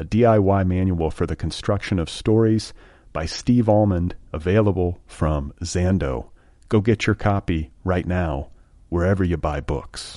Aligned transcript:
a 0.00 0.04
DIY 0.04 0.66
manual 0.66 1.10
for 1.10 1.26
the 1.26 1.36
construction 1.36 1.98
of 1.98 2.08
stories 2.08 2.72
by 3.12 3.26
Steve 3.26 3.68
Almond, 3.68 4.14
available 4.32 4.98
from 5.06 5.52
Zando. 5.62 6.30
Go 6.70 6.80
get 6.80 7.06
your 7.06 7.14
copy 7.14 7.70
right 7.84 8.06
now, 8.06 8.48
wherever 8.88 9.22
you 9.22 9.36
buy 9.36 9.60
books. 9.60 10.16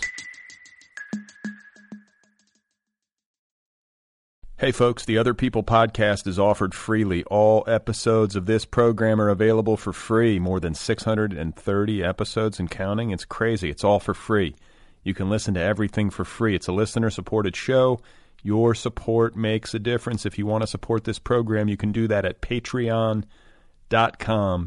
Hey 4.58 4.72
folks, 4.72 5.04
the 5.04 5.18
Other 5.18 5.34
People 5.34 5.64
podcast 5.64 6.28
is 6.28 6.40
offered 6.40 6.74
freely. 6.74 7.26
All 7.26 7.66
episodes 7.68 8.38
of 8.38 8.46
this 8.46 8.64
program 8.64 9.20
are 9.20 9.28
available 9.28 9.76
for 9.76 9.92
free. 9.92 10.40
More 10.40 10.62
than 10.62 10.74
630 10.74 12.04
episodes 12.04 12.58
and 12.58 12.72
counting. 12.72 13.12
It's 13.12 13.26
crazy. 13.26 13.70
It's 13.70 13.84
all 13.84 14.00
for 14.00 14.14
free. 14.14 14.56
You 15.04 15.14
can 15.14 15.30
listen 15.30 15.56
to 15.56 15.60
everything 15.60 16.10
for 16.10 16.24
free. 16.24 16.56
It's 16.56 16.70
a 16.70 16.72
listener 16.72 17.10
supported 17.10 17.58
show. 17.58 18.00
Your 18.44 18.76
support 18.76 19.36
makes 19.36 19.74
a 19.74 19.80
difference. 19.80 20.26
If 20.26 20.38
you 20.38 20.46
want 20.46 20.62
to 20.62 20.68
support 20.68 21.06
this 21.06 21.18
program, 21.18 21.70
you 21.70 21.78
can 21.78 21.92
do 21.94 22.08
that 22.10 22.26
at 22.26 22.42
patreon.com 22.42 23.24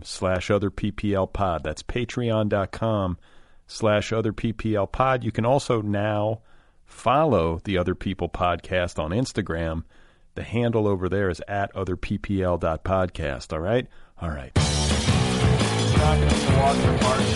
slash 0.04 0.50
other 0.50 0.70
PPL 0.70 1.32
pod. 1.32 1.62
That's 1.62 1.82
patreon.com 1.82 3.18
slash 3.66 4.12
other 4.12 4.32
PPL 4.32 4.90
pod. 4.90 5.24
You 5.24 5.30
can 5.32 5.44
also 5.44 5.82
now 5.82 6.40
follow 6.84 7.60
the 7.64 7.76
Other 7.76 7.94
People 7.94 8.28
podcast 8.28 8.98
on 8.98 9.10
Instagram. 9.10 9.82
The 10.34 10.42
handle 10.42 10.86
over 10.86 11.08
there 11.08 11.28
is 11.28 11.42
at 11.48 11.74
otherppl.podcast. 11.74 13.52
All 13.52 13.60
right? 13.60 13.86
All 14.20 14.30
right. 14.30 14.52
March. 16.06 17.26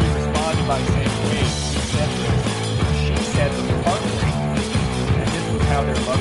Responded 0.00 0.66
by 0.66 0.82
saying, 0.82 1.14
wait, 1.24 1.46
she 1.46 1.78
said. 1.78 2.10
She 2.96 3.14
said 3.22 3.52
the 3.52 3.82
how 5.70 5.82
they're 5.82 5.94
loved. 5.94 6.20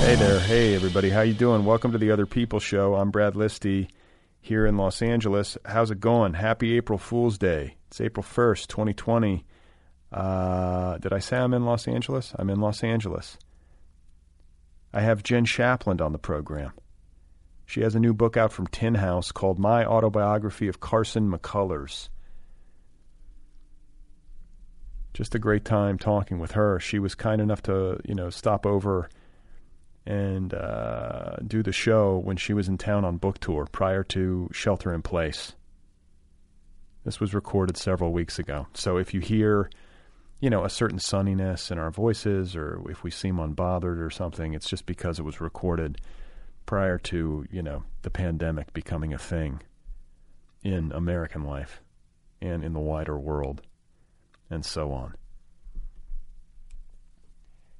Hey 0.00 0.14
there. 0.14 0.40
Hey, 0.40 0.74
everybody. 0.74 1.10
How 1.10 1.20
you 1.20 1.34
doing? 1.34 1.66
Welcome 1.66 1.92
to 1.92 1.98
the 1.98 2.10
Other 2.10 2.24
People 2.24 2.58
Show. 2.58 2.94
I'm 2.94 3.10
Brad 3.10 3.34
Listi 3.34 3.88
here 4.40 4.64
in 4.64 4.78
Los 4.78 5.02
Angeles. 5.02 5.58
How's 5.66 5.90
it 5.90 6.00
going? 6.00 6.32
Happy 6.32 6.74
April 6.78 6.98
Fool's 6.98 7.36
Day. 7.36 7.76
It's 7.88 8.00
April 8.00 8.24
1st, 8.24 8.68
2020. 8.68 9.44
Uh, 10.10 10.96
did 10.96 11.12
I 11.12 11.18
say 11.18 11.36
I'm 11.36 11.52
in 11.52 11.66
Los 11.66 11.86
Angeles? 11.86 12.32
I'm 12.38 12.48
in 12.48 12.60
Los 12.60 12.82
Angeles. 12.82 13.36
I 14.90 15.02
have 15.02 15.22
Jenn 15.22 15.44
Shapland 15.44 16.00
on 16.00 16.12
the 16.12 16.18
program. 16.18 16.72
She 17.66 17.82
has 17.82 17.94
a 17.94 18.00
new 18.00 18.14
book 18.14 18.38
out 18.38 18.52
from 18.52 18.68
Tin 18.68 18.94
House 18.94 19.32
called 19.32 19.58
My 19.58 19.84
Autobiography 19.84 20.68
of 20.68 20.80
Carson 20.80 21.30
McCullers. 21.30 22.08
Just 25.18 25.34
a 25.34 25.40
great 25.40 25.64
time 25.64 25.98
talking 25.98 26.38
with 26.38 26.52
her. 26.52 26.78
She 26.78 27.00
was 27.00 27.16
kind 27.16 27.40
enough 27.40 27.60
to, 27.62 27.98
you 28.04 28.14
know, 28.14 28.30
stop 28.30 28.64
over 28.64 29.10
and 30.06 30.54
uh, 30.54 31.38
do 31.44 31.60
the 31.60 31.72
show 31.72 32.18
when 32.18 32.36
she 32.36 32.52
was 32.52 32.68
in 32.68 32.78
town 32.78 33.04
on 33.04 33.16
book 33.16 33.38
tour 33.40 33.66
prior 33.72 34.04
to 34.04 34.48
Shelter 34.52 34.94
in 34.94 35.02
Place. 35.02 35.54
This 37.02 37.18
was 37.18 37.34
recorded 37.34 37.76
several 37.76 38.12
weeks 38.12 38.38
ago. 38.38 38.68
So 38.74 38.96
if 38.96 39.12
you 39.12 39.18
hear, 39.18 39.68
you 40.38 40.50
know, 40.50 40.64
a 40.64 40.70
certain 40.70 41.00
sunniness 41.00 41.72
in 41.72 41.78
our 41.78 41.90
voices 41.90 42.54
or 42.54 42.80
if 42.88 43.02
we 43.02 43.10
seem 43.10 43.38
unbothered 43.38 44.00
or 44.00 44.10
something, 44.10 44.54
it's 44.54 44.70
just 44.70 44.86
because 44.86 45.18
it 45.18 45.24
was 45.24 45.40
recorded 45.40 46.00
prior 46.64 46.96
to, 46.96 47.44
you 47.50 47.62
know, 47.64 47.82
the 48.02 48.10
pandemic 48.10 48.72
becoming 48.72 49.12
a 49.12 49.18
thing 49.18 49.62
in 50.62 50.92
American 50.92 51.42
life 51.42 51.82
and 52.40 52.62
in 52.62 52.72
the 52.72 52.78
wider 52.78 53.18
world 53.18 53.62
and 54.50 54.64
so 54.64 54.92
on. 54.92 55.14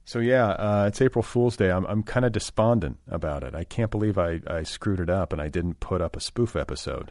So 0.05 0.21
yeah, 0.21 0.49
uh, 0.49 0.87
it's 0.89 1.03
April 1.03 1.23
Fool's 1.23 1.56
Day. 1.56 1.71
I'm 1.71 1.84
I'm 1.87 2.03
kind 2.03 2.25
of 2.25 2.33
despondent 2.33 2.99
about 3.09 3.45
it. 3.45 3.55
I 3.55 3.65
can't 3.65 3.91
believe 3.91 4.17
I, 4.17 4.41
I 4.47 4.62
screwed 4.62 5.01
it 5.01 5.11
up 5.11 5.34
and 5.34 5.43
I 5.43 5.49
didn't 5.49 5.81
put 5.81 6.01
up 6.01 6.17
a 6.17 6.21
spoof 6.21 6.56
episode. 6.56 7.11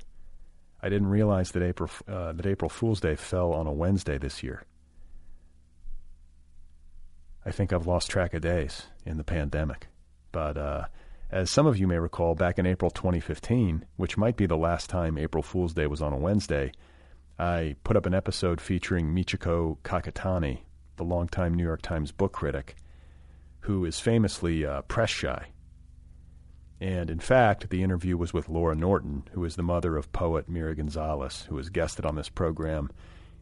I 0.82 0.90
didn't 0.90 1.10
realize 1.10 1.52
that 1.52 1.62
April 1.62 1.92
uh, 2.08 2.34
that 2.34 2.48
April 2.48 2.70
Fool's 2.70 3.00
Day 3.00 3.16
fell 3.16 3.54
on 3.54 3.68
a 3.68 3.72
Wednesday 3.72 4.18
this 4.18 4.42
year. 4.42 4.64
I 7.46 7.52
think 7.52 7.72
I've 7.72 7.86
lost 7.86 8.10
track 8.10 8.34
of 8.34 8.42
days 8.42 8.88
in 9.06 9.18
the 9.18 9.24
pandemic, 9.24 9.88
but 10.32 10.58
uh, 10.58 10.86
as 11.30 11.52
some 11.52 11.68
of 11.68 11.78
you 11.78 11.88
may 11.88 12.00
recall, 12.00 12.36
back 12.36 12.58
in 12.58 12.66
April 12.66 12.90
2015, 12.90 13.86
which 13.98 14.18
might 14.18 14.38
be 14.38 14.46
the 14.46 14.58
last 14.58 14.90
time 14.90 15.18
April 15.18 15.44
Fool's 15.44 15.74
Day 15.74 15.86
was 15.86 16.02
on 16.02 16.14
a 16.14 16.18
Wednesday, 16.18 16.72
I 17.40 17.76
put 17.84 17.96
up 17.96 18.06
an 18.06 18.14
episode 18.14 18.60
featuring 18.60 19.14
Michiko 19.14 19.78
Kakutani, 19.84 20.60
the 20.96 21.04
longtime 21.04 21.54
New 21.54 21.64
York 21.64 21.82
Times 21.82 22.12
book 22.12 22.34
critic 22.34 22.76
who 23.68 23.84
is 23.84 24.00
famously 24.00 24.66
uh, 24.66 24.82
press 24.84 25.10
shy. 25.10 25.48
And 26.80 27.10
in 27.10 27.20
fact, 27.20 27.70
the 27.70 27.84
interview 27.84 28.16
was 28.16 28.34
with 28.34 28.48
Laura 28.48 28.76
Norton, 28.76 29.24
who 29.34 29.44
is 29.44 29.58
the 29.58 29.64
mother 29.64 29.98
of 29.98 30.14
poet 30.14 30.48
Mira 30.48 30.74
Gonzalez, 30.74 31.46
who 31.50 31.58
has 31.58 31.70
guested 31.70 32.06
on 32.06 32.16
this 32.16 32.30
program 32.30 32.90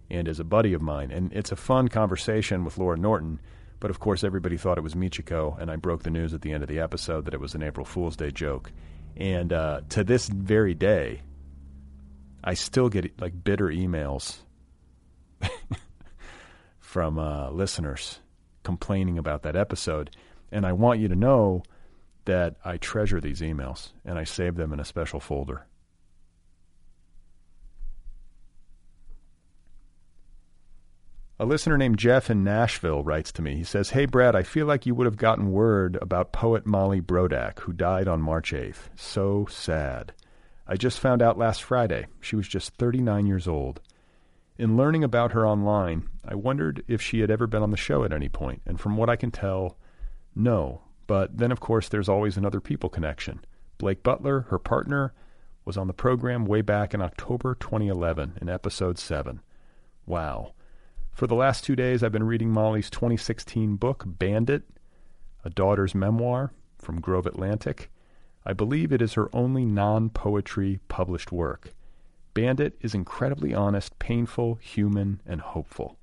and 0.09 0.27
is 0.27 0.39
a 0.39 0.43
buddy 0.43 0.73
of 0.73 0.81
mine. 0.81 1.11
And 1.11 1.31
it's 1.31 1.51
a 1.51 1.55
fun 1.55 1.89
conversation 1.89 2.65
with 2.65 2.79
Laura 2.79 2.97
Norton, 2.97 3.39
but 3.79 3.91
of 3.91 3.99
course, 3.99 4.23
everybody 4.23 4.57
thought 4.57 4.79
it 4.79 4.83
was 4.83 4.95
Michiko, 4.95 5.59
and 5.59 5.69
I 5.69 5.75
broke 5.75 6.01
the 6.01 6.09
news 6.09 6.33
at 6.33 6.41
the 6.41 6.53
end 6.53 6.63
of 6.63 6.69
the 6.69 6.79
episode 6.79 7.25
that 7.25 7.35
it 7.35 7.39
was 7.39 7.53
an 7.53 7.61
April 7.61 7.85
Fool's 7.85 8.15
Day 8.15 8.31
joke. 8.31 8.71
And 9.15 9.53
uh, 9.53 9.81
to 9.89 10.03
this 10.03 10.27
very 10.27 10.73
day, 10.73 11.21
I 12.45 12.53
still 12.53 12.89
get 12.89 13.19
like 13.19 13.43
bitter 13.43 13.65
emails 13.65 14.37
from 16.79 17.17
uh, 17.17 17.49
listeners 17.49 18.19
complaining 18.63 19.17
about 19.17 19.41
that 19.43 19.55
episode. 19.55 20.15
And 20.51 20.65
I 20.65 20.73
want 20.73 20.99
you 20.99 21.07
to 21.07 21.15
know 21.15 21.63
that 22.25 22.55
I 22.63 22.77
treasure 22.77 23.19
these 23.19 23.41
emails 23.41 23.89
and 24.05 24.19
I 24.19 24.23
save 24.23 24.55
them 24.55 24.71
in 24.71 24.79
a 24.79 24.85
special 24.85 25.19
folder. 25.19 25.65
A 31.37 31.45
listener 31.45 31.77
named 31.77 31.97
Jeff 31.97 32.29
in 32.29 32.45
Nashville 32.45 33.03
writes 33.03 33.31
to 33.33 33.41
me. 33.41 33.55
He 33.55 33.65
says, 33.65 33.89
Hey, 33.89 34.05
Brad, 34.05 34.35
I 34.35 34.43
feel 34.43 34.67
like 34.67 34.85
you 34.85 34.95
would 34.95 35.05
have 35.05 35.17
gotten 35.17 35.51
word 35.51 35.97
about 36.01 36.31
poet 36.31 36.65
Molly 36.65 37.01
Brodak, 37.01 37.59
who 37.59 37.73
died 37.73 38.07
on 38.07 38.21
March 38.21 38.53
8th. 38.53 38.87
So 38.95 39.45
sad. 39.49 40.13
I 40.67 40.75
just 40.75 40.99
found 40.99 41.21
out 41.21 41.37
last 41.37 41.61
Friday. 41.63 42.07
She 42.19 42.35
was 42.35 42.47
just 42.47 42.75
39 42.75 43.27
years 43.27 43.47
old. 43.47 43.81
In 44.57 44.77
learning 44.77 45.03
about 45.03 45.33
her 45.33 45.45
online, 45.45 46.07
I 46.25 46.35
wondered 46.35 46.83
if 46.87 47.01
she 47.01 47.19
had 47.19 47.29
ever 47.29 47.45
been 47.45 47.61
on 47.61 47.71
the 47.71 47.77
show 47.77 48.03
at 48.03 48.13
any 48.13 48.29
point, 48.29 48.61
and 48.65 48.79
from 48.79 48.97
what 48.97 49.09
I 49.09 49.15
can 49.15 49.31
tell, 49.31 49.77
no. 50.33 50.81
But 51.07 51.37
then, 51.37 51.51
of 51.51 51.59
course, 51.59 51.89
there's 51.89 52.09
always 52.09 52.37
another 52.37 52.61
people 52.61 52.89
connection. 52.89 53.43
Blake 53.77 54.01
Butler, 54.01 54.41
her 54.49 54.57
partner, 54.57 55.13
was 55.65 55.77
on 55.77 55.87
the 55.87 55.93
program 55.93 56.45
way 56.45 56.61
back 56.61 56.93
in 56.93 57.01
October 57.01 57.55
2011 57.55 58.37
in 58.41 58.49
episode 58.49 58.97
7. 58.97 59.41
Wow. 60.05 60.53
For 61.11 61.27
the 61.27 61.35
last 61.35 61.63
two 61.63 61.75
days, 61.75 62.03
I've 62.03 62.11
been 62.11 62.23
reading 62.23 62.49
Molly's 62.49 62.89
2016 62.89 63.75
book, 63.75 64.03
Bandit, 64.05 64.63
a 65.43 65.49
daughter's 65.49 65.93
memoir 65.95 66.53
from 66.77 67.01
Grove 67.01 67.25
Atlantic. 67.25 67.89
I 68.45 68.53
believe 68.53 68.91
it 68.91 69.01
is 69.01 69.13
her 69.13 69.29
only 69.33 69.65
non 69.65 70.09
poetry 70.09 70.79
published 70.87 71.31
work. 71.31 71.73
Bandit 72.35 72.77
is 72.81 72.93
incredibly 72.93 73.53
honest, 73.53 73.97
painful, 73.97 74.55
human, 74.55 75.21
and 75.25 75.41
hopeful. 75.41 75.97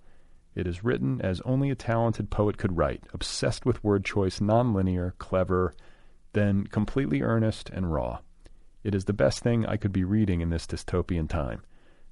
It 0.55 0.67
is 0.67 0.83
written 0.83 1.21
as 1.21 1.41
only 1.43 1.71
a 1.71 1.75
talented 1.75 2.31
poet 2.31 2.59
could 2.59 2.77
write, 2.77 3.05
obsessed 3.15 3.65
with 3.65 3.85
word 3.85 4.05
choice, 4.05 4.41
nonlinear, 4.41 5.13
clever, 5.19 5.75
then 6.33 6.67
completely 6.67 7.23
earnest 7.23 7.71
and 7.71 7.93
raw. 7.93 8.19
It 8.83 8.95
is 8.95 9.05
the 9.05 9.13
best 9.13 9.41
thing 9.41 9.65
I 9.65 9.77
could 9.77 9.93
be 9.93 10.05
reading 10.05 10.41
in 10.41 10.51
this 10.51 10.67
dystopian 10.67 11.29
time. 11.29 11.63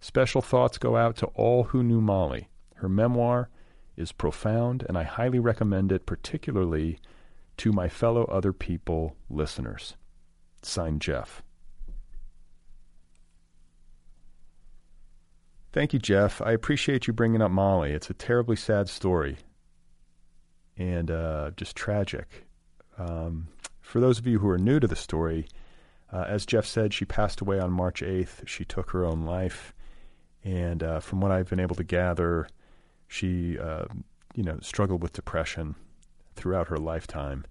Special 0.01 0.41
thoughts 0.41 0.79
go 0.79 0.97
out 0.97 1.17
to 1.17 1.27
all 1.29 1.65
who 1.65 1.83
knew 1.83 2.01
Molly. 2.01 2.49
Her 2.77 2.89
memoir 2.89 3.51
is 3.97 4.13
profound, 4.13 4.85
and 4.89 4.97
I 4.97 5.03
highly 5.03 5.39
recommend 5.39 5.93
it, 5.93 6.07
particularly 6.07 6.99
to 7.59 7.73
my 7.73 7.89
fellow 7.89 8.25
other 8.25 8.53
people 8.53 9.17
listeners. 9.29 9.97
Signed, 10.63 11.01
Jeff. 11.01 11.43
Thank 15.73 15.93
you, 15.93 15.99
Jeff. 15.99 16.43
I 16.43 16.53
appreciate 16.53 17.07
you 17.07 17.13
bringing 17.13 17.43
up 17.43 17.51
Molly. 17.51 17.93
It's 17.93 18.11
a 18.11 18.15
terribly 18.15 18.57
sad 18.57 18.89
story 18.89 19.37
and 20.77 21.11
uh, 21.11 21.51
just 21.57 21.77
tragic. 21.77 22.47
Um, 22.99 23.49
for 23.81 24.01
those 24.01 24.19
of 24.19 24.27
you 24.27 24.39
who 24.41 24.49
are 24.49 24.59
new 24.59 24.81
to 24.81 24.87
the 24.87 24.97
story, 24.97 25.47
uh, 26.13 26.25
as 26.27 26.45
Jeff 26.45 26.67
said, 26.67 26.93
she 26.93 27.05
passed 27.05 27.41
away 27.41 27.61
on 27.61 27.71
March 27.71 28.03
8th. 28.03 28.47
She 28.49 28.65
took 28.65 28.91
her 28.91 29.05
own 29.05 29.25
life. 29.25 29.75
And 30.43 30.83
uh, 30.83 31.01
from 31.01 31.21
what 31.21 31.31
I've 31.31 31.49
been 31.49 31.61
able 31.61 31.77
to 31.77 31.85
gather, 31.85 32.49
she, 33.07 33.59
uh, 33.59 33.85
you 34.35 34.43
know, 34.43 34.59
struggled 34.63 35.03
with 35.03 35.13
depression 35.13 35.77
throughout 36.35 36.69
her 36.69 36.79
lifetime, 36.79 37.45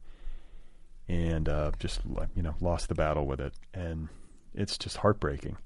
and 1.10 1.50
uh, 1.50 1.72
just 1.80 2.02
you 2.36 2.42
know 2.42 2.56
lost 2.62 2.88
the 2.88 2.96
battle 2.96 3.26
with 3.26 3.42
it. 3.42 3.54
And 3.74 4.08
it's 4.54 4.78
just 4.78 4.98
heartbreaking. 4.98 5.58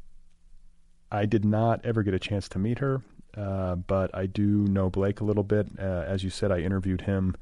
I 1.12 1.26
did 1.26 1.46
not 1.46 1.86
ever 1.86 2.02
get 2.02 2.16
a 2.16 2.20
chance 2.20 2.50
to 2.50 2.60
meet 2.60 2.80
her, 2.80 3.04
uh, 3.38 3.76
but 3.76 4.16
I 4.16 4.26
do 4.26 4.66
know 4.66 4.90
Blake 4.90 5.20
a 5.20 5.26
little 5.26 5.44
bit. 5.44 5.68
Uh, 5.78 6.06
as 6.08 6.24
you 6.24 6.32
said, 6.32 6.52
I 6.52 6.60
interviewed 6.60 7.02
him 7.02 7.36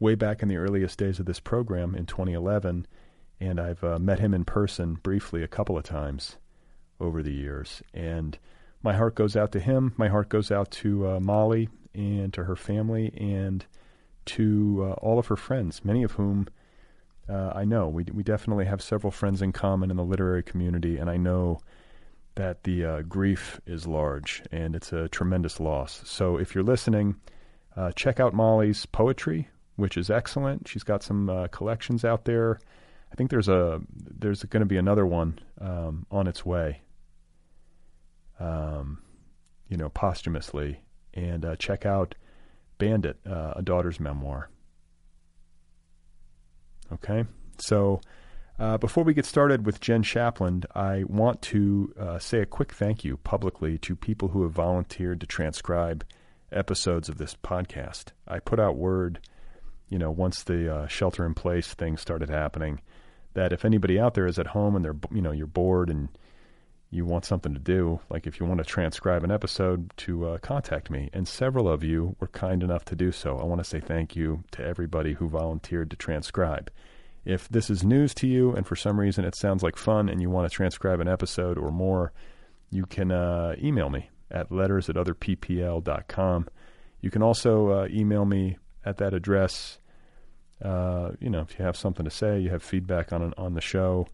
way 0.00 0.16
back 0.16 0.42
in 0.42 0.48
the 0.48 0.56
earliest 0.56 0.98
days 0.98 1.20
of 1.20 1.26
this 1.26 1.38
program 1.38 1.94
in 1.94 2.06
2011, 2.06 2.86
and 3.38 3.60
I've 3.60 3.84
uh, 3.84 3.98
met 3.98 4.18
him 4.18 4.34
in 4.34 4.44
person 4.44 4.94
briefly 4.94 5.42
a 5.42 5.48
couple 5.48 5.78
of 5.78 5.84
times 5.84 6.36
over 6.98 7.22
the 7.22 7.32
years. 7.32 7.82
And 7.92 8.36
my 8.82 8.94
heart 8.94 9.14
goes 9.14 9.36
out 9.36 9.52
to 9.52 9.60
him. 9.60 9.94
My 9.96 10.08
heart 10.08 10.28
goes 10.28 10.50
out 10.50 10.70
to 10.72 11.08
uh, 11.08 11.20
Molly 11.20 11.68
and 11.94 12.32
to 12.32 12.44
her 12.44 12.56
family 12.56 13.12
and 13.16 13.64
to 14.26 14.80
uh, 14.82 14.92
all 14.94 15.18
of 15.18 15.26
her 15.26 15.36
friends, 15.36 15.84
many 15.84 16.02
of 16.02 16.12
whom 16.12 16.48
uh, 17.28 17.52
I 17.54 17.64
know. 17.64 17.88
We 17.88 18.04
we 18.12 18.22
definitely 18.22 18.66
have 18.66 18.82
several 18.82 19.10
friends 19.10 19.42
in 19.42 19.52
common 19.52 19.90
in 19.90 19.96
the 19.96 20.04
literary 20.04 20.42
community, 20.42 20.98
and 20.98 21.08
I 21.08 21.16
know 21.16 21.60
that 22.34 22.64
the 22.64 22.84
uh, 22.84 23.02
grief 23.02 23.60
is 23.64 23.86
large 23.86 24.42
and 24.50 24.74
it's 24.74 24.92
a 24.92 25.08
tremendous 25.08 25.60
loss. 25.60 26.02
So 26.04 26.36
if 26.36 26.52
you're 26.52 26.64
listening, 26.64 27.14
uh, 27.76 27.92
check 27.92 28.18
out 28.18 28.34
Molly's 28.34 28.86
poetry, 28.86 29.48
which 29.76 29.96
is 29.96 30.10
excellent. 30.10 30.66
She's 30.66 30.82
got 30.82 31.04
some 31.04 31.30
uh, 31.30 31.46
collections 31.48 32.04
out 32.04 32.24
there. 32.24 32.58
I 33.12 33.14
think 33.14 33.30
there's 33.30 33.48
a 33.48 33.80
there's 33.94 34.42
going 34.42 34.62
to 34.62 34.66
be 34.66 34.78
another 34.78 35.06
one 35.06 35.38
um, 35.60 36.06
on 36.10 36.26
its 36.26 36.44
way 36.44 36.80
um, 38.40 38.98
you 39.68 39.76
know, 39.76 39.88
posthumously, 39.88 40.80
and 41.14 41.44
uh, 41.44 41.56
check 41.56 41.86
out 41.86 42.14
Bandit, 42.78 43.18
uh, 43.26 43.54
a 43.56 43.62
daughter's 43.62 44.00
memoir. 44.00 44.48
Okay, 46.92 47.24
so 47.58 48.00
uh, 48.58 48.78
before 48.78 49.02
we 49.02 49.14
get 49.14 49.24
started 49.24 49.66
with 49.66 49.80
Jenn 49.80 50.02
Shapland, 50.02 50.64
I 50.74 51.04
want 51.08 51.42
to 51.42 51.92
uh, 51.98 52.18
say 52.18 52.40
a 52.40 52.46
quick 52.46 52.72
thank 52.72 53.04
you 53.04 53.16
publicly 53.18 53.78
to 53.78 53.96
people 53.96 54.28
who 54.28 54.42
have 54.44 54.52
volunteered 54.52 55.20
to 55.20 55.26
transcribe 55.26 56.04
episodes 56.52 57.08
of 57.08 57.18
this 57.18 57.36
podcast. 57.42 58.12
I 58.28 58.38
put 58.38 58.60
out 58.60 58.76
word, 58.76 59.18
you 59.88 59.98
know, 59.98 60.10
once 60.10 60.44
the 60.44 60.72
uh, 60.72 60.86
shelter 60.86 61.26
in 61.26 61.34
place 61.34 61.74
thing 61.74 61.96
started 61.96 62.30
happening, 62.30 62.80
that 63.32 63.52
if 63.52 63.64
anybody 63.64 63.98
out 63.98 64.14
there 64.14 64.26
is 64.26 64.38
at 64.38 64.48
home 64.48 64.76
and 64.76 64.84
they're, 64.84 64.96
you 65.10 65.20
know, 65.20 65.32
you're 65.32 65.48
bored 65.48 65.90
and 65.90 66.08
you 66.94 67.04
want 67.04 67.24
something 67.24 67.52
to 67.52 67.60
do, 67.60 68.00
like 68.08 68.26
if 68.26 68.38
you 68.38 68.46
want 68.46 68.58
to 68.58 68.64
transcribe 68.64 69.24
an 69.24 69.30
episode, 69.30 69.92
to 69.96 70.26
uh, 70.26 70.38
contact 70.38 70.90
me. 70.90 71.10
And 71.12 71.26
several 71.26 71.68
of 71.68 71.82
you 71.82 72.14
were 72.20 72.28
kind 72.28 72.62
enough 72.62 72.84
to 72.86 72.94
do 72.94 73.10
so. 73.10 73.38
I 73.38 73.44
want 73.44 73.60
to 73.60 73.68
say 73.68 73.80
thank 73.80 74.14
you 74.14 74.44
to 74.52 74.64
everybody 74.64 75.14
who 75.14 75.28
volunteered 75.28 75.90
to 75.90 75.96
transcribe. 75.96 76.70
If 77.24 77.48
this 77.48 77.68
is 77.68 77.82
news 77.82 78.14
to 78.14 78.28
you 78.28 78.52
and 78.52 78.66
for 78.66 78.76
some 78.76 79.00
reason 79.00 79.24
it 79.24 79.34
sounds 79.34 79.62
like 79.62 79.76
fun 79.76 80.08
and 80.08 80.20
you 80.20 80.30
want 80.30 80.48
to 80.48 80.54
transcribe 80.54 81.00
an 81.00 81.08
episode 81.08 81.58
or 81.58 81.72
more, 81.72 82.12
you 82.70 82.86
can 82.86 83.10
uh, 83.10 83.56
email 83.60 83.90
me 83.90 84.10
at 84.30 84.52
letters 84.52 84.88
at 84.88 84.96
otherppl.com. 84.96 86.48
You 87.00 87.10
can 87.10 87.22
also 87.22 87.70
uh, 87.70 87.88
email 87.90 88.24
me 88.24 88.58
at 88.84 88.98
that 88.98 89.14
address. 89.14 89.78
Uh, 90.62 91.10
you 91.20 91.28
know, 91.28 91.40
if 91.40 91.58
you 91.58 91.64
have 91.64 91.76
something 91.76 92.04
to 92.04 92.10
say, 92.10 92.38
you 92.38 92.50
have 92.50 92.62
feedback 92.62 93.12
on 93.12 93.34
on 93.36 93.54
the 93.54 93.60
show 93.60 94.06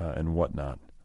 uh, 0.00 0.12
and 0.16 0.34
whatnot. 0.34 0.78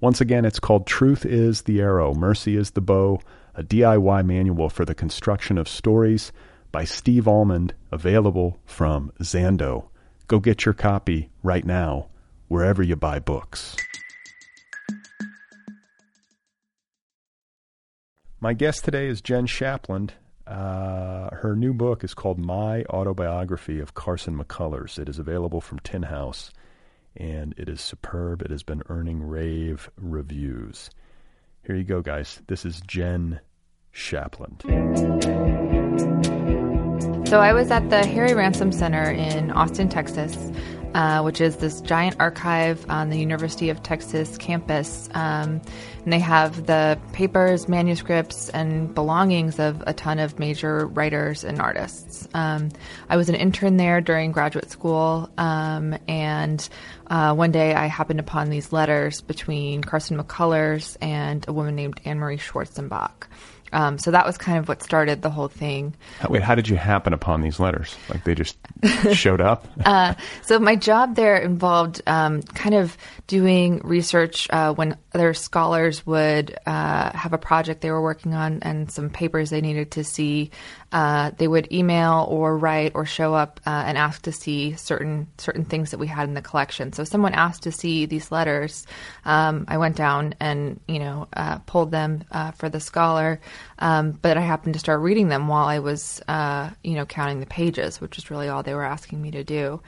Once 0.00 0.18
again, 0.18 0.46
it's 0.46 0.58
called 0.58 0.86
Truth 0.86 1.26
is 1.26 1.62
the 1.62 1.80
Arrow, 1.80 2.14
Mercy 2.14 2.56
is 2.56 2.70
the 2.70 2.80
Bow, 2.80 3.20
a 3.54 3.62
DIY 3.62 4.24
manual 4.24 4.70
for 4.70 4.86
the 4.86 4.94
construction 4.94 5.58
of 5.58 5.68
stories 5.68 6.32
by 6.72 6.84
Steve 6.84 7.28
Almond, 7.28 7.74
available 7.92 8.58
from 8.64 9.12
Zando. 9.20 9.88
Go 10.26 10.40
get 10.40 10.64
your 10.64 10.72
copy 10.72 11.28
right 11.42 11.66
now, 11.66 12.08
wherever 12.48 12.82
you 12.82 12.96
buy 12.96 13.18
books. 13.18 13.76
My 18.40 18.54
guest 18.54 18.86
today 18.86 19.06
is 19.06 19.20
Jenn 19.20 19.46
Shapland. 19.46 20.12
Uh, 20.46 21.28
her 21.36 21.54
new 21.54 21.74
book 21.74 22.02
is 22.02 22.14
called 22.14 22.38
My 22.38 22.84
Autobiography 22.84 23.80
of 23.80 23.92
Carson 23.92 24.42
McCullers. 24.42 24.98
It 24.98 25.10
is 25.10 25.18
available 25.18 25.60
from 25.60 25.78
Tin 25.80 26.04
House 26.04 26.50
and 27.16 27.54
it 27.56 27.68
is 27.68 27.80
superb. 27.80 28.42
It 28.42 28.50
has 28.50 28.62
been 28.62 28.82
earning 28.88 29.22
rave 29.22 29.90
reviews. 29.96 30.90
Here 31.66 31.76
you 31.76 31.84
go, 31.84 32.00
guys. 32.00 32.40
This 32.46 32.64
is 32.64 32.80
Jenn 32.80 33.40
Shapland. 33.94 34.60
So 37.28 37.38
I 37.38 37.52
was 37.52 37.70
at 37.70 37.90
the 37.90 38.04
Harry 38.06 38.34
Ransom 38.34 38.72
Center 38.72 39.08
in 39.08 39.52
Austin, 39.52 39.88
Texas, 39.88 40.36
uh, 40.94 41.22
which 41.22 41.40
is 41.40 41.56
this 41.58 41.80
giant 41.80 42.16
archive 42.18 42.84
on 42.88 43.10
the 43.10 43.18
University 43.18 43.70
of 43.70 43.82
Texas 43.84 44.36
campus. 44.36 45.08
Um, 45.14 45.60
and 46.02 46.12
they 46.12 46.18
have 46.18 46.66
the 46.66 46.98
papers, 47.12 47.68
manuscripts, 47.68 48.48
and 48.48 48.92
belongings 48.92 49.60
of 49.60 49.82
a 49.86 49.92
ton 49.92 50.18
of 50.18 50.40
major 50.40 50.86
writers 50.88 51.44
and 51.44 51.60
artists. 51.60 52.26
Um, 52.34 52.70
I 53.08 53.16
was 53.16 53.28
an 53.28 53.36
intern 53.36 53.76
there 53.76 54.00
during 54.00 54.32
graduate 54.32 54.70
school, 54.70 55.30
um, 55.38 55.96
and 56.08 56.68
uh, 57.10 57.34
one 57.34 57.50
day 57.50 57.74
I 57.74 57.86
happened 57.86 58.20
upon 58.20 58.48
these 58.48 58.72
letters 58.72 59.20
between 59.20 59.82
Carson 59.82 60.16
McCullers 60.16 60.96
and 61.02 61.46
a 61.48 61.52
woman 61.52 61.74
named 61.74 62.00
Annemarie 62.04 62.38
Schwarzenbach. 62.38 63.26
Um, 63.72 63.98
so 63.98 64.10
that 64.10 64.26
was 64.26 64.36
kind 64.36 64.58
of 64.58 64.68
what 64.68 64.82
started 64.82 65.22
the 65.22 65.30
whole 65.30 65.48
thing. 65.48 65.94
Wait, 66.28 66.42
how 66.42 66.54
did 66.54 66.68
you 66.68 66.76
happen 66.76 67.12
upon 67.12 67.40
these 67.40 67.60
letters? 67.60 67.96
Like 68.08 68.24
they 68.24 68.34
just 68.34 68.56
showed 69.12 69.40
up? 69.40 69.66
Uh, 69.84 70.14
so 70.42 70.58
my 70.58 70.76
job 70.76 71.14
there 71.14 71.36
involved 71.36 72.02
um, 72.06 72.42
kind 72.42 72.74
of 72.74 72.96
doing 73.26 73.80
research 73.84 74.48
uh, 74.50 74.74
when 74.74 74.96
other 75.14 75.34
scholars 75.34 76.04
would 76.04 76.56
uh, 76.66 77.16
have 77.16 77.32
a 77.32 77.38
project 77.38 77.80
they 77.80 77.90
were 77.90 78.02
working 78.02 78.34
on 78.34 78.60
and 78.62 78.90
some 78.90 79.10
papers 79.10 79.50
they 79.50 79.60
needed 79.60 79.92
to 79.92 80.04
see 80.04 80.50
uh, 80.92 81.30
they 81.38 81.46
would 81.46 81.72
email 81.72 82.26
or 82.28 82.58
write 82.58 82.92
or 82.94 83.06
show 83.06 83.32
up 83.34 83.60
uh, 83.66 83.84
and 83.86 83.96
ask 83.96 84.22
to 84.22 84.32
see 84.32 84.74
certain 84.74 85.28
certain 85.38 85.64
things 85.64 85.92
that 85.92 85.98
we 85.98 86.06
had 86.08 86.28
in 86.28 86.34
the 86.34 86.42
collection. 86.42 86.92
So 86.92 87.02
if 87.02 87.08
someone 87.08 87.32
asked 87.34 87.62
to 87.62 87.72
see 87.72 88.06
these 88.06 88.32
letters, 88.32 88.86
um, 89.24 89.66
I 89.68 89.78
went 89.78 89.96
down 89.96 90.34
and 90.40 90.80
you 90.88 90.98
know 90.98 91.28
uh, 91.36 91.58
pulled 91.58 91.90
them 91.92 92.24
uh, 92.32 92.50
for 92.52 92.68
the 92.68 92.80
scholar. 92.80 93.40
Um, 93.78 94.12
but 94.12 94.36
I 94.36 94.40
happened 94.40 94.74
to 94.74 94.80
start 94.80 95.00
reading 95.00 95.28
them 95.28 95.46
while 95.48 95.66
I 95.66 95.78
was 95.78 96.20
uh, 96.26 96.70
you 96.82 96.94
know 96.94 97.06
counting 97.06 97.40
the 97.40 97.46
pages, 97.46 98.00
which 98.00 98.18
is 98.18 98.30
really 98.30 98.48
all 98.48 98.62
they 98.62 98.74
were 98.74 98.84
asking 98.84 99.22
me 99.22 99.30
to 99.32 99.44
do. 99.44 99.80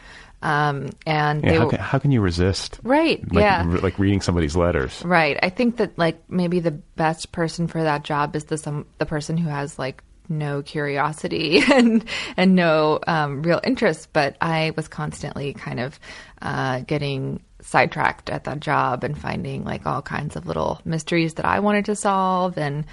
Um, 0.43 0.91
and 1.07 1.43
Yeah, 1.45 1.51
they 1.53 1.59
how, 1.59 1.69
can, 1.69 1.79
how 1.79 1.99
can 1.99 2.11
you 2.11 2.21
resist? 2.21 2.81
right, 2.83 3.21
Like, 3.33 3.43
yeah. 3.43 3.65
re- 3.65 3.81
like 3.81 3.99
reading 4.01 4.21
somebody's 4.21 4.57
letters. 4.57 5.01
Right. 5.05 5.39
I 5.41 5.51
think 5.51 5.77
that 5.77 5.97
like 5.97 6.19
maybe 6.29 6.59
the 6.59 6.73
best 6.73 7.31
person 7.31 7.69
for 7.69 7.83
that 7.83 8.03
job 8.03 8.35
is 8.35 8.45
the 8.45 8.59
some 8.59 8.87
the 8.99 9.07
person 9.07 9.37
who 9.37 9.49
has 9.49 9.79
like 9.79 10.03
no 10.39 10.63
curiosity 10.63 11.61
and 11.73 12.05
and 12.37 12.55
no 12.55 13.01
um, 13.07 13.43
real 13.43 13.61
interest. 13.63 14.13
But 14.13 14.37
I 14.41 14.73
was 14.77 14.89
constantly 14.89 15.55
kind 15.55 15.81
of 15.81 15.99
uh, 16.41 16.81
getting 16.81 17.43
sidetracked 17.61 18.29
at 18.29 18.45
that 18.45 18.61
job 18.61 19.05
and 19.05 19.17
finding 19.17 19.65
like 19.65 19.87
all 19.87 20.03
kinds 20.03 20.35
of 20.35 20.47
little 20.47 20.81
mysteries 20.85 21.35
that 21.35 21.45
I 21.45 21.61
wanted 21.61 21.85
to 21.85 21.95
solve 21.95 22.59
and 22.59 22.85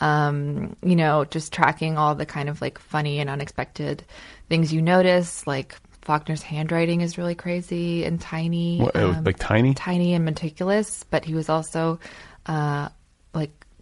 um, 0.00 0.76
you 0.82 0.96
know 0.96 1.24
just 1.24 1.52
tracking 1.52 1.96
all 1.96 2.14
the 2.14 2.26
kind 2.26 2.48
of 2.48 2.60
like 2.60 2.78
funny 2.78 3.20
and 3.20 3.30
unexpected 3.30 4.04
things 4.48 4.72
you 4.72 4.82
notice 4.82 5.46
like. 5.46 5.76
Faulkner's 6.00 6.40
handwriting 6.40 7.02
is 7.02 7.18
really 7.18 7.34
crazy 7.34 8.02
and 8.04 8.18
tiny. 8.18 8.78
What, 8.78 8.96
um, 8.96 9.24
like 9.24 9.38
tiny? 9.38 9.74
tiny 9.74 10.14
and 10.14 10.24
meticulous, 10.24 11.04
but 11.04 11.22
he 11.22 11.34
was 11.34 11.50
also 11.50 12.00
uh, 12.46 12.88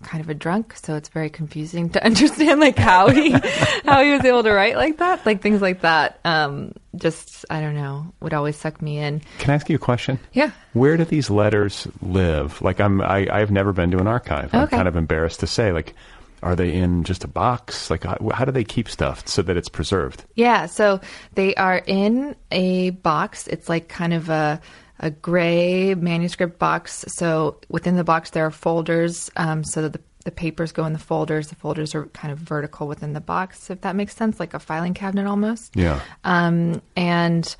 kind 0.02 0.22
of 0.22 0.28
a 0.28 0.34
drunk, 0.34 0.74
so 0.76 0.94
it's 0.94 1.08
very 1.08 1.30
confusing 1.30 1.90
to 1.90 2.04
understand 2.04 2.60
like 2.60 2.78
how 2.78 3.08
he 3.08 3.30
how 3.84 4.02
he 4.02 4.12
was 4.12 4.24
able 4.24 4.42
to 4.42 4.52
write 4.52 4.76
like 4.76 4.98
that, 4.98 5.24
like 5.26 5.42
things 5.42 5.60
like 5.60 5.80
that. 5.82 6.20
Um, 6.24 6.72
just 6.94 7.44
I 7.50 7.60
don't 7.60 7.74
know, 7.74 8.12
would 8.20 8.34
always 8.34 8.56
suck 8.56 8.80
me 8.80 8.98
in. 8.98 9.20
Can 9.38 9.50
I 9.50 9.54
ask 9.54 9.68
you 9.68 9.76
a 9.76 9.80
question? 9.80 10.18
Yeah. 10.32 10.50
Where 10.72 10.96
do 10.96 11.04
these 11.04 11.30
letters 11.30 11.86
live? 12.00 12.60
Like 12.62 12.80
I'm, 12.80 13.00
I, 13.00 13.28
I've 13.30 13.50
never 13.50 13.72
been 13.72 13.90
to 13.92 13.98
an 13.98 14.06
archive. 14.06 14.54
I'm 14.54 14.68
kind 14.68 14.88
of 14.88 14.96
embarrassed 14.96 15.40
to 15.40 15.46
say. 15.46 15.72
Like, 15.72 15.94
are 16.42 16.56
they 16.56 16.72
in 16.72 17.04
just 17.04 17.24
a 17.24 17.28
box? 17.28 17.90
Like, 17.90 18.04
how, 18.04 18.16
how 18.32 18.44
do 18.44 18.52
they 18.52 18.64
keep 18.64 18.88
stuff 18.88 19.26
so 19.26 19.42
that 19.42 19.56
it's 19.56 19.68
preserved? 19.68 20.24
Yeah, 20.34 20.66
so 20.66 21.00
they 21.34 21.54
are 21.56 21.82
in 21.86 22.36
a 22.50 22.90
box. 22.90 23.46
It's 23.46 23.68
like 23.68 23.88
kind 23.88 24.14
of 24.14 24.28
a 24.28 24.60
a 24.98 25.10
gray 25.10 25.94
manuscript 25.94 26.58
box. 26.58 27.04
So 27.08 27.60
within 27.68 27.96
the 27.96 28.04
box 28.04 28.30
there 28.30 28.46
are 28.46 28.50
folders, 28.50 29.30
um, 29.36 29.64
so 29.64 29.82
that 29.82 29.92
the 29.92 30.00
the 30.26 30.32
papers 30.32 30.72
go 30.72 30.84
in 30.84 30.92
the 30.92 30.98
folders. 30.98 31.48
The 31.48 31.54
folders 31.54 31.94
are 31.94 32.06
kind 32.06 32.32
of 32.32 32.38
vertical 32.38 32.88
within 32.88 33.12
the 33.12 33.20
box, 33.20 33.70
if 33.70 33.82
that 33.82 33.94
makes 33.94 34.14
sense, 34.14 34.40
like 34.40 34.54
a 34.54 34.58
filing 34.58 34.92
cabinet 34.92 35.24
almost. 35.26 35.76
Yeah. 35.76 36.00
Um, 36.24 36.82
and 36.96 37.56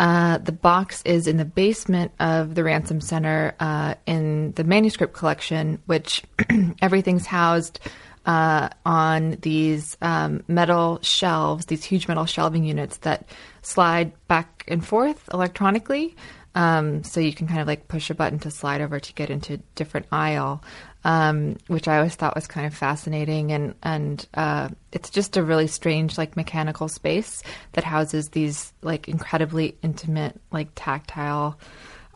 uh, 0.00 0.38
the 0.38 0.52
box 0.52 1.02
is 1.04 1.26
in 1.26 1.36
the 1.36 1.44
basement 1.44 2.12
of 2.18 2.54
the 2.54 2.64
Ransom 2.64 3.02
Center 3.02 3.54
uh, 3.60 3.94
in 4.06 4.52
the 4.52 4.64
manuscript 4.64 5.12
collection, 5.12 5.82
which 5.84 6.22
everything's 6.82 7.26
housed 7.26 7.78
uh, 8.24 8.70
on 8.86 9.36
these 9.42 9.96
um, 10.00 10.44
metal 10.48 11.00
shelves, 11.02 11.66
these 11.66 11.84
huge 11.84 12.08
metal 12.08 12.24
shelving 12.24 12.64
units 12.64 12.98
that 12.98 13.28
slide 13.62 14.12
back 14.28 14.64
and 14.66 14.84
forth 14.84 15.28
electronically. 15.32 16.16
Um, 16.58 17.04
so 17.04 17.20
you 17.20 17.32
can 17.32 17.46
kind 17.46 17.60
of 17.60 17.68
like 17.68 17.86
push 17.86 18.10
a 18.10 18.16
button 18.16 18.40
to 18.40 18.50
slide 18.50 18.80
over 18.80 18.98
to 18.98 19.12
get 19.12 19.30
into 19.30 19.54
a 19.54 19.60
different 19.76 20.06
aisle, 20.10 20.60
um, 21.04 21.56
which 21.68 21.86
I 21.86 21.98
always 21.98 22.16
thought 22.16 22.34
was 22.34 22.48
kind 22.48 22.66
of 22.66 22.74
fascinating. 22.74 23.52
And 23.52 23.76
and 23.84 24.26
uh, 24.34 24.70
it's 24.90 25.08
just 25.08 25.36
a 25.36 25.44
really 25.44 25.68
strange 25.68 26.18
like 26.18 26.34
mechanical 26.34 26.88
space 26.88 27.44
that 27.74 27.84
houses 27.84 28.30
these 28.30 28.72
like 28.82 29.06
incredibly 29.06 29.76
intimate 29.82 30.40
like 30.50 30.70
tactile 30.74 31.56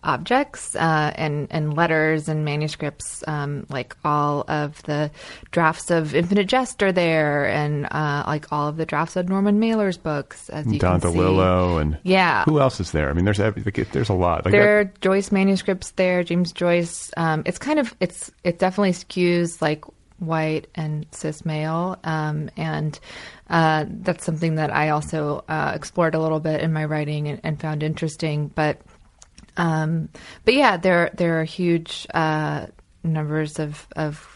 objects 0.05 0.75
uh, 0.77 1.13
and 1.15 1.49
and 1.51 1.77
letters 1.77 2.29
and 2.29 2.45
manuscripts. 2.45 3.23
Um, 3.27 3.67
like 3.69 3.97
all 4.05 4.45
of 4.49 4.83
the 4.85 5.11
drafts 5.51 5.91
of 5.91 6.15
Infinite 6.15 6.47
Jest 6.47 6.83
are 6.83 6.93
there, 6.93 7.47
and 7.47 7.87
uh, 7.91 8.25
like 8.27 8.53
all 8.53 8.69
of 8.69 8.77
the 8.77 8.87
drafts 8.87 9.17
of 9.17 9.29
Norman 9.29 9.59
Mailer's 9.59 9.97
books. 9.99 10.49
As 10.51 10.67
you 10.67 10.79
Don 10.79 11.01
can 11.01 11.13
see. 11.13 11.19
DeLillo 11.19 11.81
and 11.81 11.99
Yeah. 12.03 12.45
Who 12.45 12.61
else 12.61 12.81
is 12.81 12.93
there? 12.93 13.11
I 13.11 13.13
mean, 13.13 13.25
there's 13.25 13.39
there's 13.39 14.09
a 14.09 14.15
lot. 14.15 14.45
Like 14.45 14.53
there 14.53 14.81
are 14.81 14.85
Joyce 15.01 15.33
manuscripts 15.33 15.91
there, 15.93 16.23
James 16.25 16.53
Joyce. 16.53 17.11
Um, 17.17 17.43
it's 17.47 17.59
kind 17.59 17.79
of 17.79 17.95
it's 18.01 18.31
it 18.45 18.59
definitely 18.59 18.93
skews 18.93 19.61
like 19.63 19.85
white 20.19 20.69
and 20.75 21.07
cis 21.11 21.45
male, 21.45 21.99
um, 22.05 22.49
and 22.57 22.99
uh, 23.51 23.85
that's 23.89 24.25
something 24.25 24.55
that 24.55 24.73
I 24.73 24.91
also 24.91 25.45
uh, 25.49 25.73
explored 25.75 26.15
a 26.15 26.21
little 26.21 26.41
bit 26.41 26.61
in 26.61 26.73
my 26.73 26.85
writing 26.85 27.29
and, 27.29 27.41
and 27.43 27.61
found 27.61 27.83
interesting. 27.83 28.49
But 28.49 28.81
um, 29.57 30.09
but 30.45 30.55
yeah, 30.55 30.77
there 30.77 31.11
there 31.15 31.41
are 31.41 31.45
huge 31.45 32.07
uh, 32.13 32.67
numbers 33.03 33.59
of 33.59 33.87
of 33.97 34.29